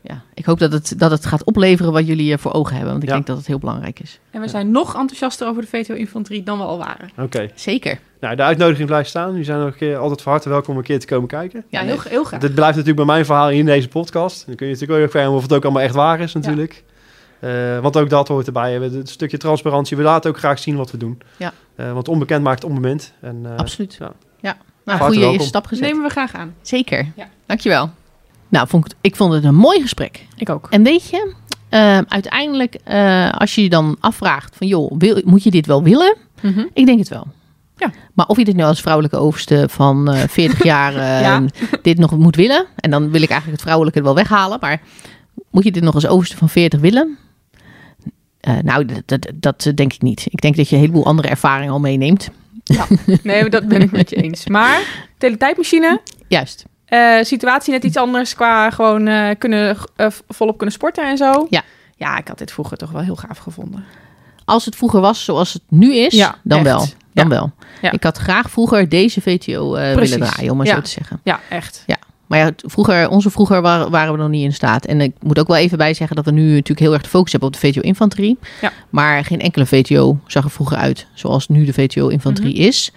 ja, 0.07 0.21
ik 0.33 0.45
hoop 0.45 0.59
dat, 0.59 0.71
het, 0.71 0.93
dat 0.97 1.11
het 1.11 1.25
gaat 1.25 1.43
opleveren 1.43 1.91
wat 1.91 2.07
jullie 2.07 2.33
eh, 2.33 2.37
voor 2.39 2.53
ogen 2.53 2.73
hebben. 2.73 2.91
Want 2.91 3.03
ik 3.03 3.09
Ja. 3.09 3.15
denk 3.15 3.27
dat 3.27 3.37
het 3.37 3.47
heel 3.47 3.59
belangrijk 3.59 3.99
is. 3.99 4.19
En 4.31 4.41
we 4.41 4.47
zijn 4.47 4.71
nog 4.71 4.95
enthousiaster 4.95 5.47
over 5.47 5.61
de 5.61 5.67
VTO-infanterie 5.67 6.43
dan 6.43 6.57
we 6.57 6.63
al 6.63 6.77
waren. 6.77 7.09
Oké. 7.17 7.49
Zeker. 7.55 7.99
Nou, 8.19 8.35
de 8.35 8.43
uitnodiging 8.43 8.87
blijft 8.87 9.09
staan. 9.09 9.29
Jullie 9.29 9.43
zijn 9.45 9.59
nog 9.59 9.67
een 9.67 9.75
keer 9.77 9.97
altijd 9.97 10.21
van 10.21 10.31
harte 10.31 10.49
welkom 10.49 10.71
om 10.73 10.77
een 10.77 10.83
keer 10.85 10.99
te 10.99 11.05
komen 11.07 11.27
kijken. 11.27 11.63
Ja, 11.69 11.81
heel, 11.81 11.97
heel 12.09 12.23
graag. 12.23 12.39
Dit 12.39 12.53
blijft 12.53 12.75
natuurlijk 12.77 13.05
bij 13.05 13.15
mijn 13.15 13.25
verhaal 13.25 13.49
in 13.49 13.65
deze 13.65 13.87
podcast. 13.87 14.45
Dan 14.45 14.55
kun 14.55 14.67
je 14.67 14.73
natuurlijk 14.73 15.01
ook 15.03 15.11
vragen 15.11 15.31
of 15.31 15.41
het 15.41 15.53
ook 15.53 15.63
allemaal 15.63 15.81
echt 15.81 15.95
waar 15.95 16.19
is 16.19 16.33
natuurlijk. 16.33 16.83
Eh, 17.39 17.79
want 17.79 17.97
ook 17.97 18.09
dat 18.09 18.27
hoort 18.27 18.47
erbij. 18.47 18.75
We 18.75 18.81
hebben 18.81 18.99
Het 18.99 19.09
stukje 19.09 19.37
transparantie. 19.37 19.97
We 19.97 20.03
laten 20.03 20.29
ook 20.29 20.37
graag 20.37 20.59
zien 20.59 20.75
wat 20.75 20.91
we 20.91 20.97
doen. 20.97 21.21
Ja. 21.37 21.53
Eh, 21.75 21.93
want 21.93 22.07
onbekend 22.07 22.43
maakt 22.43 22.63
onbemind. 22.63 23.13
En, 23.21 23.39
eh, 23.45 23.55
Absoluut. 23.57 23.95
ja. 23.99 24.11
Ja. 24.39 24.57
Nou, 24.85 24.99
goede 24.99 25.43
stap 25.43 25.65
gezet. 25.65 25.85
nemen 25.85 26.03
we 26.03 26.09
graag 26.09 26.33
aan. 26.33 26.53
Zeker. 26.61 27.11
Ja. 27.15 27.27
Dankjewel. 27.45 27.89
Nou, 28.49 28.67
vond 28.67 28.85
ik, 28.85 28.91
ik 29.01 29.15
vond 29.15 29.33
het 29.33 29.43
een 29.43 29.55
mooi 29.55 29.81
gesprek. 29.81 30.25
Ik 30.35 30.49
ook. 30.49 30.67
En 30.69 30.83
weet 30.83 31.09
je, 31.09 31.33
eh, 31.69 31.97
uiteindelijk, 32.07 32.75
eh, 32.83 33.31
als 33.31 33.55
je 33.55 33.63
je 33.63 33.69
dan 33.69 33.97
afvraagt 33.99 34.55
van, 34.55 34.67
joh, 34.67 34.91
wil, 34.97 35.21
moet 35.25 35.43
je 35.43 35.51
dit 35.51 35.65
wel 35.65 35.83
willen? 35.83 36.15
Mhm. 36.41 36.65
Ik 36.73 36.85
denk 36.85 36.99
het 36.99 37.09
wel. 37.09 37.27
Ja. 37.77 37.91
Maar 38.13 38.25
of 38.25 38.37
je 38.37 38.45
dit 38.45 38.55
nou 38.55 38.67
als 38.69 38.81
vrouwelijke 38.81 39.17
overste 39.17 39.65
van 39.69 40.11
eh 40.11 40.27
40 40.27 40.63
jaar 40.73 40.93
Ja. 41.21 41.43
dit 41.81 41.97
nog 41.97 42.17
moet 42.17 42.35
willen, 42.35 42.65
en 42.75 42.91
dan 42.91 43.01
wil 43.11 43.21
ik 43.21 43.29
eigenlijk 43.29 43.51
het 43.51 43.61
vrouwelijke 43.61 43.99
er 43.99 44.05
wel 44.05 44.15
weghalen, 44.15 44.57
maar 44.61 44.81
moet 45.51 45.63
je 45.63 45.71
dit 45.71 45.83
nog 45.83 45.93
als 45.95 46.07
overste 46.07 46.37
van 46.37 46.49
40 46.49 46.79
willen? 46.79 47.17
Nou, 48.61 48.85
dat, 48.85 49.05
dat, 49.05 49.31
dat 49.35 49.71
denk 49.75 49.93
ik 49.93 50.01
niet. 50.01 50.25
Ik 50.29 50.41
denk 50.41 50.55
dat 50.55 50.69
je 50.69 50.75
een 50.75 50.81
heleboel 50.81 51.05
andere 51.05 51.27
ervaringen 51.27 51.73
al 51.73 51.79
meeneemt. 51.79 52.29
Nee, 53.23 53.49
dat 53.49 53.67
ben 53.67 53.81
ik 53.81 53.91
met 53.91 54.09
je 54.09 54.15
eens. 54.15 54.47
Maar, 54.47 54.81
teletijdmachine, 55.17 56.01
Juist. 56.27 56.65
Eh, 56.87 57.23
situatie 57.23 57.73
net 57.73 57.83
iets 57.83 57.97
anders 57.97 58.35
qua 58.35 58.69
gewoon 58.69 59.07
eh, 59.07 59.29
kunnen, 59.37 59.77
eh, 59.95 60.07
volop 60.27 60.57
kunnen 60.57 60.75
sporten 60.75 61.09
en 61.09 61.17
zo. 61.17 61.47
Ja. 61.49 61.61
Ja, 61.95 62.17
ik 62.17 62.27
had 62.27 62.37
dit 62.37 62.51
vroeger 62.51 62.77
toch 62.77 62.91
wel 62.91 63.01
heel 63.01 63.15
gaaf 63.15 63.37
gevonden. 63.37 63.83
Als 64.45 64.65
het 64.65 64.75
vroeger 64.75 65.01
was 65.01 65.23
zoals 65.23 65.53
het 65.53 65.61
nu 65.69 65.95
is, 65.95 66.13
Ja, 66.13 66.35
dan 66.43 66.57
echt. 66.57 66.67
wel. 66.67 66.79
Dan 67.13 67.23
Ja. 67.23 67.27
wel. 67.29 67.51
Ja. 67.81 67.91
Ik 67.91 68.03
had 68.03 68.17
graag 68.17 68.49
vroeger 68.49 68.89
deze 68.89 69.21
VTO 69.21 69.71
willen 69.71 70.19
draaien, 70.19 70.51
om 70.51 70.57
maar 70.57 70.65
Ja. 70.65 70.75
zo 70.75 70.81
te 70.81 70.89
zeggen. 70.89 71.19
Ja, 71.23 71.39
echt. 71.49 71.85
Maar 72.27 72.39
ja, 72.39 72.45
het- 72.45 72.63
vroeger, 72.65 73.09
onze 73.09 73.29
vroeger 73.29 73.61
waren, 73.61 73.91
waren 73.91 74.11
we 74.13 74.17
nog 74.19 74.29
niet 74.29 74.43
in 74.43 74.53
staat. 74.53 74.85
En 74.85 75.01
ik 75.01 75.13
moet 75.21 75.39
ook 75.39 75.47
wel 75.47 75.57
even 75.57 75.77
bij 75.77 75.93
zeggen 75.93 76.15
dat 76.15 76.25
we 76.25 76.31
nu 76.31 76.49
natuurlijk 76.49 76.79
heel 76.79 76.93
erg 76.93 77.01
de 77.01 77.09
focus 77.09 77.31
hebben 77.31 77.49
op 77.49 77.55
de 77.61 77.67
VTO-infanterie. 77.67 78.37
Ja. 78.61 78.71
Maar 78.89 79.23
geen 79.25 79.39
enkele 79.41 79.65
VTO 79.65 80.19
zag 80.27 80.43
er 80.43 80.49
vroeger 80.49 80.77
uit 80.77 81.07
zoals 81.13 81.47
nu 81.47 81.65
de 81.65 81.73
VTO-infanterie 81.73 82.53
Mhm. 82.53 82.61
is. 82.67 82.91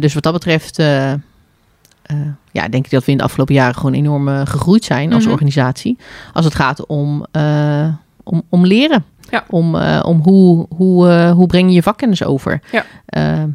Dus 0.00 0.14
wat 0.14 0.22
dat 0.22 0.32
betreft, 0.32 0.78
ja, 2.62 2.68
denk 2.68 2.84
ik 2.84 2.90
dat 2.90 3.04
we 3.04 3.10
in 3.12 3.18
de 3.18 3.24
afgelopen 3.24 3.54
jaren 3.54 3.74
gewoon 3.74 3.92
enorm 3.94 4.28
eh, 4.28 4.40
gegroeid 4.44 4.84
zijn 4.84 5.12
als 5.12 5.22
Mhm. 5.22 5.32
organisatie. 5.32 5.98
Als 6.32 6.44
het 6.44 6.54
gaat 6.54 6.86
om, 6.86 7.24
eh, 7.30 7.88
om, 8.22 8.42
om 8.48 8.66
leren. 8.66 9.04
Ja. 9.30 9.44
Om, 9.50 9.74
eh, 9.76 10.00
om 10.06 10.20
hoe, 10.22 10.66
hoe, 10.76 11.08
hoe 11.30 11.46
breng 11.46 11.68
je 11.68 11.74
je 11.74 11.82
vakkennis 11.82 12.24
over. 12.24 12.60
Ja. 12.72 12.84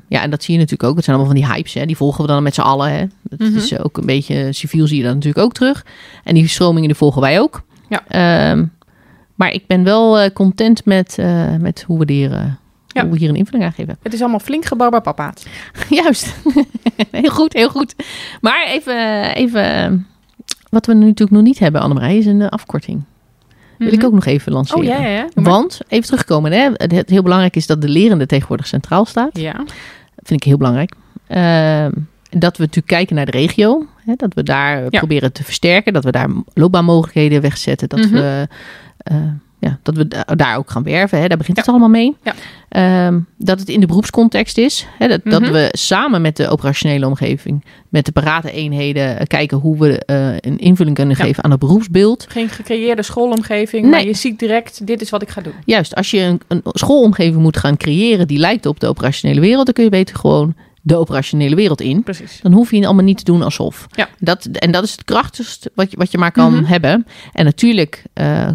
Ja, 0.09 0.21
en 0.21 0.29
dat 0.29 0.43
zie 0.43 0.53
je 0.53 0.59
natuurlijk 0.59 0.89
ook. 0.89 0.95
Het 0.95 1.05
zijn 1.05 1.17
allemaal 1.17 1.35
van 1.35 1.43
die 1.43 1.53
hypes. 1.53 1.73
Hè. 1.73 1.85
Die 1.85 1.97
volgen 1.97 2.21
we 2.21 2.27
dan 2.27 2.43
met 2.43 2.53
z'n 2.53 2.61
allen. 2.61 2.91
Hè. 2.91 3.05
Dat 3.23 3.39
Mhm. 3.39 3.57
is 3.57 3.79
ook 3.79 3.97
een 3.97 4.05
beetje 4.05 4.53
civiel 4.53 4.87
zie 4.87 4.97
je 4.97 5.03
dat 5.03 5.13
natuurlijk 5.13 5.45
ook 5.45 5.53
terug. 5.53 5.85
En 6.23 6.33
die 6.33 6.47
stromingen 6.47 6.87
die 6.87 6.97
volgen 6.97 7.21
wij 7.21 7.39
ook. 7.39 7.61
Ja. 7.89 8.03
Ehm, 8.07 8.65
maar 9.35 9.51
ik 9.51 9.67
ben 9.67 9.83
wel 9.83 10.31
content 10.31 10.85
met, 10.85 11.17
met 11.59 11.83
hoe, 11.87 11.99
we 12.05 12.13
hier, 12.13 12.31
eh, 12.31 12.39
Ja. 12.93 13.01
hoe 13.01 13.11
we 13.11 13.17
hier 13.17 13.29
een 13.29 13.35
invulling 13.35 13.63
aan 13.65 13.71
geven. 13.73 13.97
Het 14.01 14.13
is 14.13 14.21
allemaal 14.21 14.39
flink 14.39 14.65
gebarbapapaat. 14.65 15.45
Juist. 15.89 16.35
heel 17.11 17.29
goed, 17.31 17.53
heel 17.53 17.69
goed. 17.69 17.95
Maar 18.41 18.65
even, 18.67 19.23
even 19.35 20.07
wat 20.69 20.85
we 20.85 20.93
nu 20.93 20.99
natuurlijk 21.05 21.31
nog 21.31 21.41
niet 21.43 21.59
hebben, 21.59 21.81
Annemarij, 21.81 22.17
is 22.17 22.25
een 22.25 22.41
eh, 22.41 22.47
afkorting. 22.47 23.03
Wil 23.77 23.93
ik 23.93 24.03
ook 24.03 24.13
nog 24.13 24.25
even 24.25 24.51
lanceren. 24.51 24.81
Oh 24.81 24.87
ja, 24.87 24.99
ja, 24.99 25.07
ja. 25.07 25.21
Doe 25.33 25.43
maar. 25.43 25.53
Want, 25.53 25.79
even 25.87 26.05
terugkomen, 26.07 26.51
hè, 26.51 26.69
het, 26.73 27.09
heel 27.09 27.21
belangrijk 27.23 27.55
is 27.55 27.67
dat 27.67 27.81
de 27.81 27.87
lerende 27.89 28.25
tegenwoordig 28.25 28.67
centraal 28.67 29.05
staat. 29.05 29.37
Ja. 29.39 29.53
Dat 30.15 30.27
vind 30.27 30.39
ik 30.41 30.47
heel 30.47 30.57
belangrijk. 30.57 30.93
Ehm, 31.27 31.91
dat 32.29 32.57
we 32.57 32.63
natuurlijk 32.63 32.87
kijken 32.87 33.15
naar 33.15 33.25
de 33.25 33.31
regio. 33.31 33.85
Hè, 34.05 34.13
dat 34.15 34.33
we 34.33 34.43
daar 34.43 34.77
eh, 34.77 34.85
Ja. 34.89 34.97
proberen 34.99 35.31
te 35.33 35.43
versterken. 35.43 35.93
Dat 35.93 36.03
we 36.03 36.11
daar 36.11 36.29
loopbaanmogelijkheden 36.53 37.41
wegzetten. 37.41 37.89
Dat, 37.89 37.99
Mhm. 37.99 38.13
we, 38.13 38.47
eh, 38.97 39.15
ja, 39.63 39.79
dat 39.83 39.95
we 39.95 40.07
da- 40.07 40.23
daar 40.35 40.57
ook 40.57 40.69
gaan 40.71 40.83
werven. 40.83 41.19
Hè. 41.21 41.27
Daar 41.27 41.37
begint 41.37 41.57
Ja. 41.57 41.63
het 41.63 41.71
allemaal 41.71 41.89
mee. 41.89 42.15
Ja. 42.23 42.33
Ehm, 42.69 43.19
dat 43.37 43.59
het 43.59 43.69
in 43.69 43.79
de 43.79 43.85
beroepscontext 43.85 44.57
is. 44.57 44.85
Hè, 44.97 45.07
dat, 45.07 45.21
dat 45.23 45.41
Mhm. 45.41 45.51
we 45.51 45.67
samen 45.71 46.21
met 46.21 46.37
de 46.37 46.49
operationele 46.49 47.07
omgeving, 47.07 47.65
met 47.89 48.05
de 48.05 48.11
parate 48.11 48.51
eenheden, 48.51 49.17
eh, 49.19 49.25
kijken 49.27 49.57
hoe 49.57 49.77
we 49.77 49.99
eh, 50.05 50.27
een 50.39 50.57
invulling 50.57 50.95
kunnen 50.95 51.15
Ja. 51.17 51.23
geven 51.23 51.43
aan 51.43 51.51
het 51.51 51.59
beroepsbeeld. 51.59 52.25
Geen 52.29 52.49
gecreëerde 52.49 53.01
schoolomgeving, 53.03 53.81
Nee. 53.81 53.91
maar 53.91 54.05
je 54.05 54.13
ziet 54.13 54.39
direct, 54.39 54.87
dit 54.87 55.01
is 55.01 55.09
wat 55.09 55.21
ik 55.21 55.29
ga 55.29 55.41
doen. 55.41 55.53
Juist, 55.65 55.95
als 55.95 56.11
je 56.11 56.19
een, 56.19 56.41
een 56.47 56.61
schoolomgeving 56.63 57.41
moet 57.41 57.57
gaan 57.57 57.77
creëren 57.77 58.27
die 58.27 58.37
lijkt 58.39 58.65
op 58.65 58.79
de 58.79 58.87
operationele 58.87 59.39
wereld, 59.41 59.65
dan 59.65 59.73
kun 59.73 59.83
je 59.83 59.89
beter 59.89 60.15
gewoon 60.15 60.55
de 60.81 60.95
operationele 60.97 61.55
wereld 61.55 61.81
in. 61.81 62.03
Precies. 62.03 62.39
Dan 62.41 62.51
hoef 62.51 62.69
je 62.69 62.75
het 62.77 62.85
allemaal 62.85 63.03
niet 63.03 63.17
te 63.17 63.23
doen 63.23 63.41
alsof. 63.41 63.85
Ja. 63.91 64.07
Dat, 64.19 64.45
en 64.45 64.71
dat 64.71 64.83
is 64.83 64.91
het 64.91 65.03
krachtigste 65.03 65.71
wat 65.75 65.91
je, 65.91 65.97
wat 65.97 66.11
je 66.11 66.17
maar 66.17 66.31
kan 66.31 66.53
Mhm. 66.53 66.63
hebben. 66.63 67.05
En 67.33 67.45
natuurlijk 67.45 68.03
eh, 68.13 68.49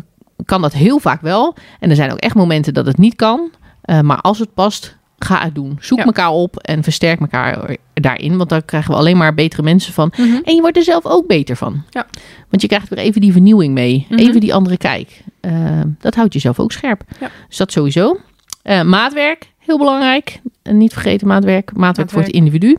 kan 0.44 0.60
dat 0.62 0.72
heel 0.72 0.98
vaak 0.98 1.20
wel. 1.20 1.54
En 1.80 1.90
er 1.90 1.96
zijn 1.96 2.12
ook 2.12 2.18
echt 2.18 2.34
momenten 2.34 2.74
dat 2.74 2.86
het 2.86 2.98
niet 2.98 3.16
kan. 3.16 3.50
Eh, 3.82 4.00
maar 4.00 4.20
als 4.20 4.38
het 4.38 4.54
past, 4.54 4.96
ga 5.18 5.42
het 5.44 5.54
doen. 5.54 5.76
Zoek 5.80 5.98
Ja. 5.98 6.04
elkaar 6.04 6.30
op 6.30 6.56
en 6.56 6.82
versterk 6.82 7.20
elkaar 7.20 7.76
daarin. 7.94 8.36
Want 8.36 8.48
dan 8.48 8.64
krijgen 8.64 8.90
we 8.90 8.96
alleen 8.96 9.16
maar 9.16 9.34
betere 9.34 9.62
mensen 9.62 9.92
van. 9.92 10.12
Mhm. 10.16 10.38
En 10.44 10.54
je 10.54 10.60
wordt 10.60 10.76
er 10.76 10.82
zelf 10.82 11.06
ook 11.06 11.26
beter 11.26 11.56
van. 11.56 11.82
Ja. 11.90 12.06
Want 12.48 12.62
je 12.62 12.68
krijgt 12.68 12.88
weer 12.88 12.98
even 12.98 13.20
die 13.20 13.32
vernieuwing 13.32 13.74
mee. 13.74 14.06
Mhm. 14.08 14.20
Even 14.20 14.40
die 14.40 14.54
andere 14.54 14.76
kijk. 14.76 15.22
Eh, 15.40 15.52
dat 15.98 16.14
houdt 16.14 16.32
jezelf 16.32 16.60
ook 16.60 16.72
scherp. 16.72 17.02
Ja. 17.20 17.30
Dus 17.48 17.56
dat 17.56 17.72
sowieso. 17.72 18.18
Eh, 18.62 18.82
maatwerk, 18.82 19.52
heel 19.58 19.78
belangrijk. 19.78 20.40
En 20.62 20.76
niet 20.76 20.92
vergeten 20.92 21.26
maatwerk. 21.26 21.76
Maatwerk 21.76 22.10
voor 22.10 22.22
het 22.22 22.30
individu. 22.30 22.78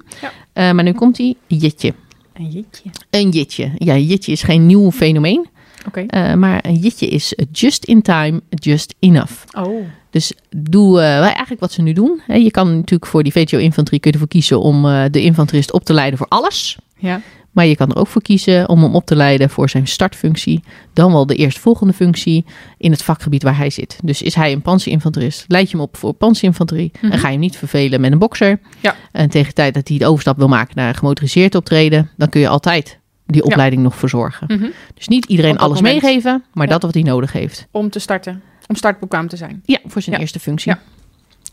Ja. 0.54 0.74
Maar 0.74 0.84
nu 0.84 0.92
komt 0.92 1.16
die 1.16 1.38
jitje. 1.48 1.94
Een 2.34 2.46
jitje. 2.50 2.90
Een 3.10 3.30
jitje. 3.30 3.72
Ja, 3.78 3.96
jitje 3.98 4.32
is 4.32 4.44
geen 4.44 4.66
nieuw 4.66 4.92
fenomeen. 4.92 5.48
Oké. 5.88 6.00
Eh, 6.08 6.34
maar 6.34 6.60
een 6.62 6.76
jitje 6.76 7.08
is 7.08 7.34
just 7.52 7.86
in 7.86 8.02
time, 8.02 8.42
just 8.50 8.96
enough. 9.00 9.34
Oh. 9.58 9.86
Dus 10.10 10.34
doe 10.50 11.00
eh, 11.00 11.20
eigenlijk 11.20 11.60
wat 11.60 11.72
ze 11.72 11.82
nu 11.82 11.94
doen. 11.94 12.22
Hè, 12.28 12.36
Je 12.36 12.52
kan 12.52 12.76
natuurlijk 12.76 13.12
voor 13.12 13.24
die 13.24 13.32
VTO-infanterie 13.32 14.00
kun 14.00 14.10
je 14.10 14.18
ervoor 14.18 14.28
kiezen 14.28 14.60
om 14.60 14.86
eh, 14.86 15.04
de 15.12 15.22
infanterist 15.22 15.72
op 15.72 15.84
te 15.84 15.94
leiden 15.94 16.18
voor 16.18 16.28
alles. 16.28 16.78
Ja. 16.98 17.22
Maar 17.52 17.66
je 17.66 17.76
kan 17.76 17.90
er 17.90 17.98
ook 17.98 18.08
voor 18.08 18.22
kiezen 18.22 18.70
om 18.70 18.84
hem 18.84 18.96
op 18.96 19.06
te 19.06 19.16
leiden 19.16 19.50
voor 19.50 19.70
zijn 19.70 19.88
startfunctie. 19.88 20.64
Dan 20.94 21.12
wel 21.12 21.26
de 21.26 21.36
eerstvolgende 21.36 21.94
functie 21.94 22.46
in 22.78 22.92
het 22.92 23.04
vakgebied 23.04 23.44
waar 23.44 23.58
hij 23.58 23.70
zit. 23.70 24.00
Dus 24.04 24.22
is 24.22 24.36
hij 24.36 24.52
een 24.52 24.62
panzerinfanterist, 24.62 25.46
leid 25.48 25.70
je 25.70 25.78
hem 25.78 25.86
op 25.86 25.98
voor 25.98 26.14
panzerinfanterie. 26.14 26.92
Mhm. 27.02 27.12
En 27.12 27.20
ga 27.20 27.26
je 27.26 27.32
hem 27.32 27.42
niet 27.42 27.58
vervelen 27.58 28.02
met 28.02 28.12
een 28.12 28.20
bokser. 28.20 28.60
Ja. 28.80 28.96
En 29.12 29.30
tegen 29.30 29.48
de 29.48 29.54
tijd 29.54 29.74
dat 29.74 29.88
hij 29.88 29.98
de 29.98 30.06
overstap 30.06 30.38
wil 30.38 30.48
maken 30.48 30.76
naar 30.76 30.96
gemotoriseerd 30.96 31.56
optreden, 31.56 32.10
dan 32.18 32.30
kun 32.30 32.42
je 32.42 32.48
altijd 32.48 32.99
die 33.32 33.44
opleiding 33.44 33.82
nog 33.82 33.96
verzorgen. 33.96 34.48
Mhm. 34.58 34.70
Dus 34.94 35.08
niet 35.08 35.26
iedereen 35.26 35.58
alles 35.58 35.82
moment. 35.82 36.02
meegeven, 36.02 36.44
maar 36.54 36.66
Ja. 36.66 36.72
dat 36.72 36.82
wat 36.82 36.94
hij 36.94 37.04
nodig 37.04 37.32
heeft. 37.34 37.68
Om 37.72 37.90
te 37.90 38.00
starten. 38.00 38.42
Om 38.68 38.76
startbekwaam 38.76 39.28
te 39.28 39.38
zijn. 39.38 39.62
Ja, 39.66 39.80
voor 39.86 40.02
zijn 40.02 40.16
Ja. 40.16 40.22
eerste 40.22 40.40
functie. 40.40 40.72
Ja. 40.72 40.80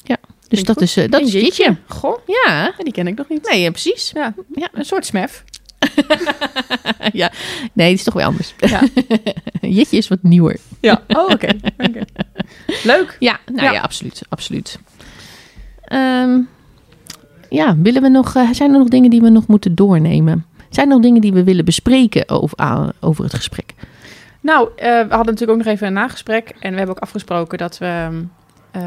Ja. 0.04 0.16
Dus 0.26 0.48
Klinkt 0.48 0.66
dat 0.66 0.80
is, 0.80 0.96
eh, 0.96 1.08
dat 1.10 1.20
Een 1.20 1.26
is 1.26 1.32
jitje. 1.32 1.76
Goh, 1.86 2.18
Ja, 2.26 2.52
ja, 2.76 2.84
die 2.84 2.92
ken 2.92 3.06
ik 3.06 3.16
nog 3.16 3.28
niet. 3.28 3.48
nee, 3.50 3.70
precies. 3.70 4.10
Ja, 4.14 4.34
Ja. 4.54 4.68
een 4.72 4.84
soort 4.84 5.06
smef. 5.06 5.44
ja. 7.12 7.30
Nee, 7.72 7.88
het 7.90 7.98
is 7.98 8.04
toch 8.04 8.14
weer 8.14 8.24
anders. 8.24 8.54
Ja. 8.58 8.80
Jitje 9.60 9.96
is 9.96 10.08
wat 10.08 10.22
nieuwer. 10.22 10.56
Ja. 10.80 11.02
Oh, 11.08 11.30
oké. 11.30 11.48
Leuk. 12.84 13.16
Ja, 13.18 13.38
nou 13.52 13.72
ja, 13.74 13.80
absoluut. 13.80 14.22
absoluut. 14.28 14.78
Ehm, 15.84 16.38
ja, 17.50 17.76
willen 17.78 18.02
we 18.02 18.08
nog, 18.08 18.34
eh, 18.34 18.50
zijn 18.50 18.72
er 18.72 18.78
nog 18.78 18.88
dingen 18.88 19.10
die 19.10 19.20
we 19.20 19.28
nog 19.28 19.46
moeten 19.46 19.74
doornemen? 19.74 20.46
Zijn 20.70 20.86
er 20.88 20.92
nog 20.94 21.02
dingen 21.02 21.20
die 21.20 21.32
we 21.32 21.44
willen 21.44 21.64
bespreken 21.64 22.28
over, 22.28 22.92
over 23.00 23.24
het 23.24 23.34
gesprek? 23.34 23.74
Nou, 24.40 24.68
eh, 24.76 24.84
we 24.86 24.96
hadden 25.14 25.32
natuurlijk 25.32 25.50
ook 25.50 25.64
nog 25.64 25.66
even 25.74 25.86
een 25.86 25.92
nagesprek. 25.92 26.48
En 26.60 26.70
we 26.70 26.76
hebben 26.76 26.96
ook 26.96 27.02
afgesproken 27.02 27.58
dat 27.58 27.78
we... 27.78 28.22
eh, 28.70 28.82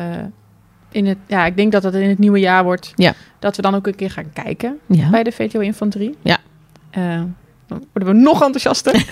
in 0.91 1.05
het, 1.05 1.17
ja, 1.27 1.45
ik 1.45 1.55
denk 1.57 1.71
dat 1.71 1.83
het 1.83 1.93
in 1.93 2.09
het 2.09 2.17
nieuwe 2.19 2.39
jaar 2.39 2.63
wordt. 2.63 2.91
Ja. 2.95 3.13
Dat 3.39 3.55
we 3.55 3.61
dan 3.61 3.75
ook 3.75 3.87
een 3.87 3.95
keer 3.95 4.11
gaan 4.11 4.33
kijken 4.33 4.79
Ja. 4.85 5.09
bij 5.09 5.23
de 5.23 5.31
VTO-infanterie. 5.31 6.17
Ja. 6.21 6.37
Dan 7.69 7.85
worden 7.93 8.13
we 8.13 8.19
nog 8.19 8.41
enthousiaster. 8.43 9.05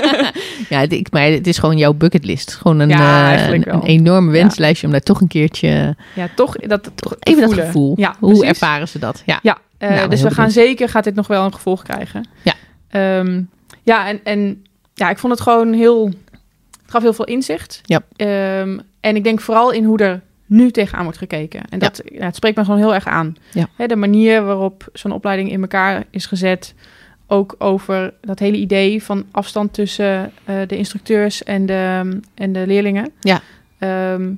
ja, 0.74 0.80
ik, 0.80 1.10
maar 1.10 1.22
het 1.22 1.46
is 1.46 1.58
gewoon 1.58 1.78
jouw 1.78 1.92
bucketlist. 1.92 2.54
Gewoon 2.54 2.78
een, 2.78 2.88
Ja, 2.88 3.34
eh, 3.36 3.52
een, 3.52 3.82
enorme 3.82 4.30
wenslijstje 4.30 4.86
om 4.86 4.92
daar 4.92 5.02
toch 5.02 5.20
een 5.20 5.28
keertje... 5.28 5.96
ja, 6.14 6.28
toch 6.36 6.56
dat, 6.56 6.90
toch 6.94 7.16
Even 7.20 7.40
dat 7.40 7.48
voelen. 7.48 7.66
gevoel. 7.66 7.94
Ja, 7.96 8.14
Hoe 8.18 8.28
precies. 8.28 8.48
ervaren 8.48 8.88
ze 8.88 8.98
dat? 8.98 9.22
Ja. 9.26 9.38
Ja, 9.42 9.58
eh, 9.78 9.88
Nou, 9.88 10.08
dus 10.08 10.22
we 10.22 10.30
gaan 10.30 10.46
benieuwd. 10.46 10.66
zeker, 10.68 10.88
gaat 10.88 11.04
dit 11.04 11.14
nog 11.14 11.26
wel 11.26 11.44
een 11.44 11.54
gevolg 11.54 11.82
krijgen. 11.82 12.28
Ja. 12.42 12.54
Ehm, 12.88 13.42
ja, 13.82 14.08
en, 14.08 14.20
en 14.24 14.64
ja, 14.94 15.10
ik 15.10 15.18
vond 15.18 15.32
het 15.32 15.42
gewoon 15.42 15.72
heel, 15.72 16.06
het 16.82 16.90
gaf 16.90 17.02
heel 17.02 17.12
veel 17.12 17.24
inzicht. 17.24 17.80
Ja. 17.82 18.00
Ehm, 18.16 18.78
en 19.00 19.16
ik 19.16 19.24
denk 19.24 19.40
vooral 19.40 19.70
in 19.72 19.84
hoe 19.84 19.98
er 19.98 20.20
nu 20.46 20.70
tegenaan 20.70 21.02
wordt 21.02 21.18
gekeken. 21.18 21.62
En 21.68 21.78
dat 21.78 22.02
ja. 22.04 22.24
het 22.24 22.36
spreekt 22.36 22.56
me 22.56 22.64
gewoon 22.64 22.78
heel 22.80 22.94
erg 22.94 23.06
aan. 23.06 23.36
Ja. 23.52 23.86
De 23.86 23.96
manier 23.96 24.44
waarop 24.44 24.88
zo'n 24.92 25.12
opleiding 25.12 25.50
in 25.50 25.60
elkaar 25.60 26.04
is 26.10 26.26
gezet. 26.26 26.74
Ook 27.26 27.54
over 27.58 28.14
dat 28.20 28.38
hele 28.38 28.56
idee 28.56 29.02
van 29.02 29.24
afstand 29.30 29.72
tussen 29.72 30.32
eh, 30.44 30.56
de 30.66 30.76
instructeurs 30.76 31.42
en 31.42 31.66
de, 31.66 32.18
en 32.34 32.52
de 32.52 32.66
leerlingen. 32.66 33.10
Ja. 33.20 33.40
Ehm, 33.78 34.32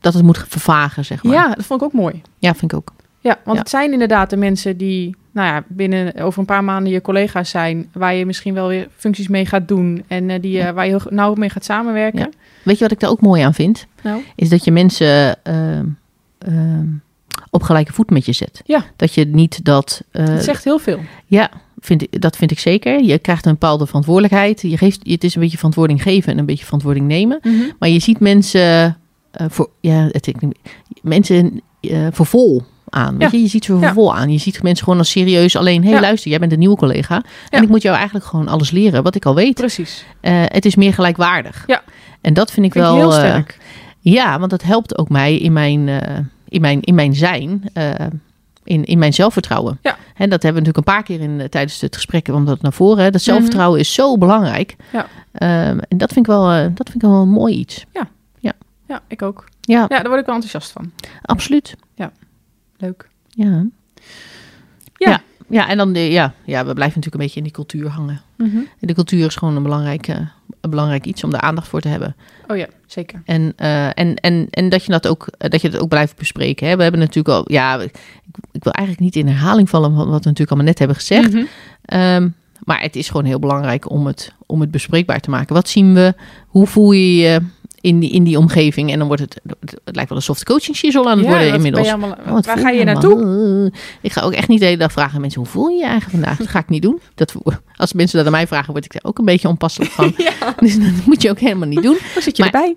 Dat 0.00 0.14
het 0.14 0.22
moet 0.22 0.44
vervagen, 0.48 1.04
zeg 1.04 1.22
maar. 1.22 1.32
ja, 1.34 1.54
dat 1.54 1.64
vond 1.64 1.80
ik 1.80 1.86
ook 1.86 1.92
mooi. 1.92 2.22
Ja, 2.38 2.54
vind 2.54 2.72
ik 2.72 2.78
ook. 2.78 2.92
Ja, 3.20 3.36
want 3.44 3.56
Ja. 3.56 3.62
het 3.62 3.70
zijn 3.70 3.92
inderdaad 3.92 4.30
de 4.30 4.36
mensen 4.36 4.76
die, 4.76 5.16
nou 5.32 5.46
ja, 5.48 5.64
binnen 5.68 6.14
over 6.14 6.40
een 6.40 6.44
paar 6.46 6.64
maanden 6.64 6.92
je 6.92 7.00
collega's 7.00 7.50
zijn, 7.50 7.88
waar 7.92 8.14
je 8.14 8.26
misschien 8.26 8.54
wel 8.54 8.68
weer 8.68 8.88
functies 8.96 9.28
mee 9.28 9.46
gaat 9.46 9.68
doen 9.68 10.04
en 10.06 10.30
eh, 10.30 10.40
die, 10.40 10.60
eh, 10.60 10.70
waar 10.72 10.84
je 10.86 10.90
heel 10.90 11.10
nauw 11.10 11.34
mee 11.34 11.50
gaat 11.50 11.64
samenwerken. 11.64 12.18
Ja. 12.20 12.28
Weet 12.62 12.76
je 12.76 12.82
wat 12.82 12.92
ik 12.92 13.00
daar 13.00 13.10
ook 13.10 13.20
mooi 13.20 13.42
aan 13.42 13.54
vind? 13.54 13.86
Nou, 14.02 14.22
Is 14.34 14.48
dat 14.48 14.64
je 14.64 14.72
mensen 14.72 15.42
ehm, 15.44 15.86
ehm, 16.38 16.86
op 17.50 17.62
gelijke 17.62 17.92
voet 17.92 18.10
met 18.10 18.26
je 18.26 18.32
zet. 18.32 18.60
Ja. 18.64 18.84
Dat 18.96 19.14
je 19.14 19.24
niet 19.24 19.64
dat... 19.64 20.02
het 20.10 20.44
zegt 20.44 20.64
heel 20.64 20.78
veel. 20.78 21.00
Ja, 21.26 21.50
vind 21.84 22.02
ik, 22.02 22.20
dat 22.20 22.36
vind 22.36 22.50
ik 22.50 22.58
zeker. 22.58 23.02
Je 23.02 23.18
krijgt 23.18 23.46
een 23.46 23.52
bepaalde 23.52 23.86
verantwoordelijkheid. 23.86 24.60
Je 24.60 24.76
geeft, 24.78 25.00
het 25.04 25.24
is 25.24 25.34
een 25.34 25.40
beetje 25.40 25.56
verantwoording 25.56 26.02
geven 26.02 26.32
en 26.32 26.38
een 26.38 26.46
beetje 26.46 26.64
verantwoording 26.64 27.06
nemen. 27.06 27.40
Maar 27.78 27.88
je 27.88 27.98
ziet 27.98 28.20
mensen 28.20 28.96
eh, 29.30 29.46
voor, 29.48 29.70
ja, 29.80 30.08
het, 30.10 30.26
ik, 30.26 30.36
mensen 31.02 31.60
eh, 31.80 32.06
voor 32.10 32.26
vol 32.26 32.62
aan. 32.88 33.18
Weet 33.18 33.30
Ja. 33.30 33.36
je? 33.36 33.42
je 33.42 33.48
ziet 33.48 33.64
ze 33.64 33.72
voor 33.72 33.80
Ja. 33.80 33.92
vol 33.92 34.14
aan. 34.16 34.30
Je 34.32 34.38
ziet 34.38 34.62
mensen 34.62 34.84
gewoon 34.84 34.98
als 34.98 35.10
serieus 35.10 35.56
alleen. 35.56 35.80
Hé, 35.82 35.86
hey, 35.88 35.94
Ja. 35.94 36.00
luister, 36.00 36.30
jij 36.30 36.38
bent 36.38 36.52
een 36.52 36.58
nieuwe 36.58 36.76
collega. 36.76 37.22
En 37.50 37.62
ik 37.62 37.68
moet 37.68 37.82
jou 37.82 37.96
eigenlijk 37.96 38.26
gewoon 38.26 38.48
alles 38.48 38.70
leren 38.70 39.02
wat 39.02 39.14
ik 39.14 39.24
al 39.26 39.34
weet. 39.34 39.54
Precies. 39.54 40.04
Eh, 40.20 40.32
het 40.44 40.64
is 40.64 40.74
meer 40.76 40.92
gelijkwaardig. 40.94 41.64
Ja. 41.66 41.82
En 42.20 42.34
dat 42.34 42.50
vind 42.50 42.66
ik 42.66 42.72
Vind 42.72 42.84
wel 42.84 42.94
heel 42.96 43.12
sterk. 43.12 43.58
ja, 44.00 44.38
want 44.38 44.50
dat 44.50 44.62
helpt 44.62 44.98
ook 44.98 45.08
mij 45.08 45.36
in 45.38 45.52
mijn, 45.52 45.88
in 46.48 46.60
mijn, 46.60 46.80
in 46.80 46.94
mijn 46.94 47.14
zijn, 47.14 47.64
in, 48.64 48.84
in 48.84 48.98
mijn 48.98 49.12
zelfvertrouwen. 49.12 49.78
Ja. 49.82 49.96
En 50.14 50.30
dat 50.30 50.42
hebben 50.42 50.62
we 50.62 50.68
natuurlijk 50.68 50.76
een 50.76 50.94
paar 50.94 51.02
keer 51.02 51.20
in, 51.20 51.40
eh, 51.40 51.48
tijdens 51.48 51.80
het 51.80 51.94
gesprek, 51.94 52.26
want 52.26 52.46
dat 52.46 52.62
naar 52.62 52.72
voren. 52.72 53.04
Hè. 53.04 53.10
Dat 53.10 53.22
zelfvertrouwen 53.22 53.80
is 53.80 53.94
zo 53.94 54.18
belangrijk. 54.18 54.76
Mhm. 54.76 54.96
Ja. 54.96 55.06
Ehm, 55.32 55.78
en 55.88 55.98
dat 55.98 56.12
vind 56.12 56.26
ik 56.26 56.32
wel, 56.32 56.50
eh, 56.50 56.62
dat 56.62 56.90
vind 56.90 56.94
ik 56.94 57.10
wel 57.10 57.20
een 57.20 57.28
mooi 57.28 57.54
iets. 57.54 57.84
ja, 58.86 59.02
ik 59.08 59.22
ook. 59.22 59.44
Ja, 59.60 59.80
Ja, 59.80 59.86
daar 59.86 60.08
word 60.08 60.20
ik 60.20 60.26
wel 60.26 60.34
enthousiast 60.34 60.70
van. 60.72 60.92
absoluut. 61.22 61.76
Leuk. 62.76 63.08
Ja. 63.30 63.64
Ja. 64.96 65.10
ja. 65.10 65.22
Ja, 65.48 65.68
en 65.68 65.76
dan, 65.76 65.92
de, 65.92 66.10
ja, 66.10 66.34
ja, 66.44 66.58
we 66.66 66.74
blijven 66.74 66.98
natuurlijk 67.00 67.14
een 67.14 67.20
beetje 67.20 67.36
in 67.36 67.42
die 67.42 67.52
cultuur 67.52 67.88
hangen. 67.88 68.20
En 68.80 68.86
de 68.86 68.94
cultuur 68.94 69.26
is 69.26 69.36
gewoon 69.36 69.56
een 69.56 69.62
belangrijk, 69.62 70.08
eh, 70.08 70.16
een 70.62 70.70
belangrijk 70.70 71.06
iets 71.06 71.24
om 71.24 71.30
daar 71.30 71.40
aandacht 71.40 71.68
voor 71.68 71.80
te 71.80 71.88
hebben. 71.88 72.16
Oh 72.48 72.56
ja, 72.56 72.66
zeker. 72.86 73.22
En, 73.24 73.52
eh, 73.56 73.86
en, 73.86 74.14
en, 74.14 74.46
en 74.50 74.68
dat 74.68 74.84
je 74.84 74.92
dat 74.92 75.08
ook, 75.08 75.26
eh, 75.38 75.50
dat 75.50 75.60
je 75.60 75.70
dat 75.70 75.80
ook 75.80 75.88
blijft 75.88 76.16
bespreken. 76.16 76.68
Hè? 76.68 76.76
We 76.76 76.82
hebben 76.82 77.00
natuurlijk 77.00 77.36
al, 77.36 77.44
ja, 77.46 77.80
ik, 77.80 77.98
ik 78.52 78.64
wil 78.64 78.72
eigenlijk 78.72 79.04
niet 79.04 79.16
in 79.16 79.32
herhaling 79.32 79.68
vallen 79.70 79.94
van 79.94 79.98
wat 79.98 80.06
we 80.06 80.28
natuurlijk 80.28 80.50
allemaal 80.50 80.66
net 80.66 80.78
hebben 80.78 80.96
gezegd. 80.96 81.32
Mhm. 81.32 81.44
Ehm, 81.84 82.28
maar 82.64 82.80
het 82.80 82.96
is 82.96 83.08
gewoon 83.08 83.24
heel 83.24 83.38
belangrijk 83.38 83.90
om 83.90 84.06
het, 84.06 84.32
om 84.46 84.60
het 84.60 84.70
bespreekbaar 84.70 85.20
te 85.20 85.30
maken. 85.30 85.54
Wat 85.54 85.68
zien 85.68 85.94
we? 85.94 86.14
Hoe 86.46 86.66
voel 86.66 86.92
je 86.92 87.16
je 87.16 87.40
in 87.82 88.00
die, 88.00 88.10
in 88.10 88.24
die 88.24 88.38
omgeving? 88.38 88.92
En 88.92 88.98
dan 88.98 89.06
wordt 89.06 89.22
het, 89.22 89.40
het 89.84 89.94
lijkt 89.94 90.08
wel 90.08 90.18
een 90.18 90.24
soft 90.24 90.44
coaching 90.44 90.76
shizzle 90.76 91.08
aan 91.08 91.18
het 91.18 91.26
Ja, 91.26 91.32
worden 91.32 91.54
inmiddels. 91.54 91.88
allemaal- 91.88 92.16
Oh, 92.28 92.40
waar 92.42 92.58
ga 92.58 92.70
je 92.70 92.84
naartoe? 92.84 93.72
ik 94.00 94.12
ga 94.12 94.20
ook 94.20 94.32
echt 94.32 94.48
niet 94.48 94.58
de 94.60 94.64
hele 94.64 94.76
dag 94.76 94.92
vragen 94.92 95.14
aan 95.14 95.20
mensen, 95.20 95.40
hoe 95.40 95.50
voel 95.50 95.68
je 95.68 95.76
je 95.76 95.82
eigenlijk 95.86 96.10
vandaag? 96.10 96.38
Dat 96.38 96.48
ga 96.48 96.58
ik 96.58 96.68
niet 96.68 96.82
doen. 96.82 97.00
Dat, 97.14 97.34
als 97.76 97.92
mensen 97.92 98.16
dat 98.16 98.26
aan 98.26 98.32
mij 98.32 98.46
vragen, 98.46 98.72
word 98.72 98.84
ik 98.84 98.92
daar 98.92 99.02
ook 99.04 99.18
een 99.18 99.24
beetje 99.24 99.48
onpasselijk 99.48 99.90
van. 99.90 100.12
Ja, 100.40 100.54
Dus 100.58 100.78
dat 100.78 101.06
moet 101.06 101.22
je 101.22 101.30
ook 101.30 101.38
helemaal 101.38 101.68
niet 101.68 101.82
doen. 101.82 101.98
dan 102.14 102.22
zit 102.22 102.36
je 102.36 102.42
Maar- 102.42 102.52
erbij. 102.52 102.76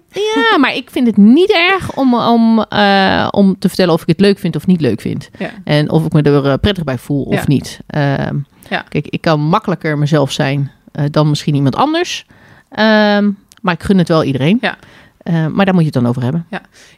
Ja, 0.52 0.58
maar 0.58 0.76
ik 0.76 0.90
vind 0.92 1.08
het 1.08 1.18
niet 1.18 1.52
erg 1.52 1.96
om, 1.98 2.14
om, 2.16 2.62
eh, 2.64 3.28
om 3.32 3.56
te 3.60 3.68
vertellen 3.68 3.94
of 3.94 4.02
ik 4.02 4.08
het 4.08 4.20
leuk 4.20 4.40
vind 4.40 4.56
of 4.56 4.66
niet 4.68 4.82
leuk 4.82 5.02
vind. 5.02 5.30
Ja. 5.40 5.50
En 5.64 5.90
of 5.90 6.06
ik 6.06 6.14
me 6.14 6.22
er 6.22 6.46
eh, 6.46 6.54
prettig 6.62 6.84
bij 6.84 6.98
voel 6.98 7.24
of 7.24 7.48
niet. 7.48 7.80
Ehm, 7.88 8.36
Ja. 8.70 8.86
Kijk, 8.90 9.08
ik 9.08 9.22
kan 9.22 9.40
makkelijker 9.42 9.98
mezelf 9.98 10.32
zijn 10.32 10.72
eh, 10.92 11.06
dan 11.12 11.30
misschien 11.30 11.56
iemand 11.56 11.76
anders. 11.76 12.26
Ehm, 12.70 13.30
maar 13.66 13.74
ik 13.74 13.84
gun 13.84 13.98
het 13.98 14.08
wel 14.08 14.24
iedereen. 14.24 14.58
Ja. 14.62 14.78
Eh, 15.18 15.48
maar 15.48 15.66
daar 15.66 15.74
moet 15.74 15.84
je 15.84 15.90
het 15.90 16.00
dan 16.02 16.08
over 16.08 16.22
hebben. 16.24 16.46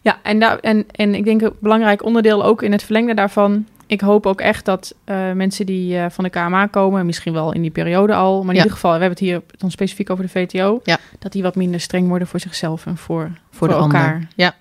Ja, 0.02 0.18
en, 0.24 0.40
daar, 0.40 0.58
en, 0.60 0.86
en 0.92 1.16
ik 1.16 1.24
denk 1.26 1.42
een 1.42 1.54
belangrijk 1.60 2.04
onderdeel 2.06 2.44
ook 2.44 2.62
in 2.62 2.72
het 2.72 2.84
verlengde 2.84 3.14
daarvan. 3.14 3.66
Ik 3.86 4.02
hoop 4.02 4.26
ook 4.26 4.42
echt 4.42 4.66
dat 4.66 4.96
eh, 5.04 5.32
mensen 5.32 5.66
die 5.66 5.98
eh, 5.98 6.06
van 6.10 6.24
de 6.24 6.30
KMA 6.30 6.66
komen, 6.66 7.06
misschien 7.06 7.34
wel 7.34 7.54
in 7.54 7.62
die 7.62 7.72
periode 7.72 8.14
al, 8.16 8.38
maar 8.40 8.48
in 8.50 8.56
Ja. 8.56 8.58
ieder 8.58 8.72
geval, 8.72 8.92
we 8.94 9.00
hebben 9.00 9.18
het 9.18 9.28
hier 9.28 9.42
dan 9.58 9.72
specifiek 9.72 10.10
over 10.10 10.24
de 10.24 10.30
VTO, 10.30 10.80
Ja. 10.84 10.98
dat 11.20 11.32
die 11.32 11.42
wat 11.44 11.56
minder 11.56 11.80
streng 11.80 12.08
worden 12.08 12.28
voor 12.28 12.40
zichzelf 12.40 12.86
en 12.86 12.98
voor, 12.98 13.32
Voor, 13.52 13.68
de 13.68 13.74
elkaar. 13.74 14.14
ander. 14.14 14.28
Ja. 14.36 14.56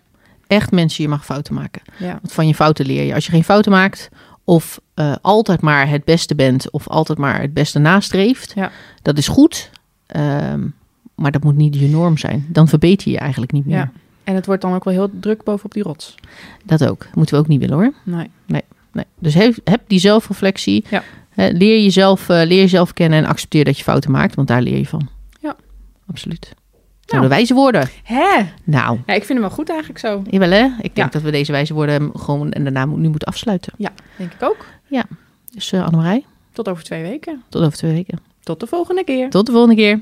Echt 0.47 0.71
mensen, 0.71 1.03
je 1.03 1.09
mag 1.09 1.25
fouten 1.25 1.55
maken. 1.55 1.83
Ja. 1.99 2.13
Want 2.13 2.33
van 2.33 2.47
je 2.47 2.55
fouten 2.55 2.87
leer 2.87 3.03
je. 3.05 3.15
Als 3.15 3.25
je 3.27 3.33
geen 3.33 3.45
fouten 3.45 3.73
maakt 3.73 4.09
of 4.45 4.81
altijd 5.23 5.61
maar 5.61 5.89
het 5.89 6.05
beste 6.05 6.35
bent 6.35 6.71
of 6.71 6.89
altijd 6.89 7.19
maar 7.19 7.41
het 7.41 7.55
beste 7.55 7.79
nastreeft, 7.79 8.53
Ja. 8.55 8.71
dat 9.03 9.19
is 9.19 9.29
goed. 9.29 9.71
Ehm, 10.07 10.67
maar 11.17 11.31
dat 11.33 11.45
moet 11.45 11.57
niet 11.57 11.75
je 11.79 11.89
norm 11.89 12.19
zijn. 12.19 12.47
Dan 12.49 12.69
verbeter 12.69 13.11
je 13.11 13.19
eigenlijk 13.19 13.53
niet 13.53 13.67
meer. 13.67 13.77
Ja. 13.77 13.91
En 14.25 14.35
het 14.35 14.47
wordt 14.47 14.63
dan 14.63 14.75
ook 14.75 14.85
wel 14.85 14.95
heel 14.95 15.11
druk 15.21 15.45
bovenop 15.45 15.73
die 15.73 15.83
rots. 15.83 16.15
Dat 16.65 16.87
ook. 16.87 17.07
Moeten 17.15 17.35
we 17.35 17.41
ook 17.41 17.49
niet 17.49 17.61
willen 17.61 17.77
hoor. 17.77 17.93
Nee. 18.05 18.31
Nee. 18.47 18.63
Dus 19.19 19.35
heb, 19.35 19.55
heb 19.65 19.81
die 19.87 19.99
zelfreflectie. 19.99 20.85
Ja. 20.91 21.03
Leer, 21.35 21.83
jezelf, 21.83 22.29
eh, 22.29 22.37
leer 22.37 22.59
jezelf 22.61 22.93
kennen 22.93 23.19
en 23.19 23.25
accepteer 23.25 23.65
dat 23.65 23.77
je 23.79 23.83
fouten 23.85 24.11
maakt, 24.11 24.35
want 24.35 24.49
daar 24.49 24.63
leer 24.63 24.79
je 24.79 24.87
van. 24.87 25.09
Ja. 25.41 25.57
Absoluut. 26.07 26.55
Nou, 27.07 27.23
de 27.23 27.29
wijze 27.29 27.55
woorden. 27.55 27.89
Hè? 28.03 28.43
Nou, 28.65 28.99
Ja, 29.07 29.15
ik 29.15 29.25
vind 29.25 29.29
hem 29.29 29.41
wel 29.41 29.51
goed 29.51 29.69
eigenlijk 29.69 29.99
zo. 29.99 30.23
jawel 30.31 30.51
hè. 30.51 30.65
Ik 30.65 30.95
denk 30.95 30.97
Ja. 30.97 31.07
dat 31.09 31.23
we 31.23 31.31
deze 31.31 31.53
wijze 31.53 31.75
woorden 31.75 32.11
gewoon 32.15 32.51
en 32.53 32.63
daarna 32.63 32.85
nu 32.85 33.09
moeten 33.09 33.29
afsluiten. 33.29 33.73
Ja, 33.77 33.93
denk 34.17 34.33
ik 34.33 34.43
ook. 34.43 34.67
Dus 35.55 35.73
uh, 35.73 35.85
Annemarij, 35.85 36.25
Tot 36.53 36.69
over 36.69 36.85
twee 36.85 37.03
weken. 37.03 37.43
tot 37.49 37.63
over 37.63 37.79
twee 37.79 37.93
weken. 37.93 38.19
Tot 38.43 38.61
de 38.61 38.67
volgende 38.67 39.05
keer. 39.05 39.31
Tot 39.31 39.47
de 39.47 39.53
volgende 39.53 39.77
keer. 39.77 40.01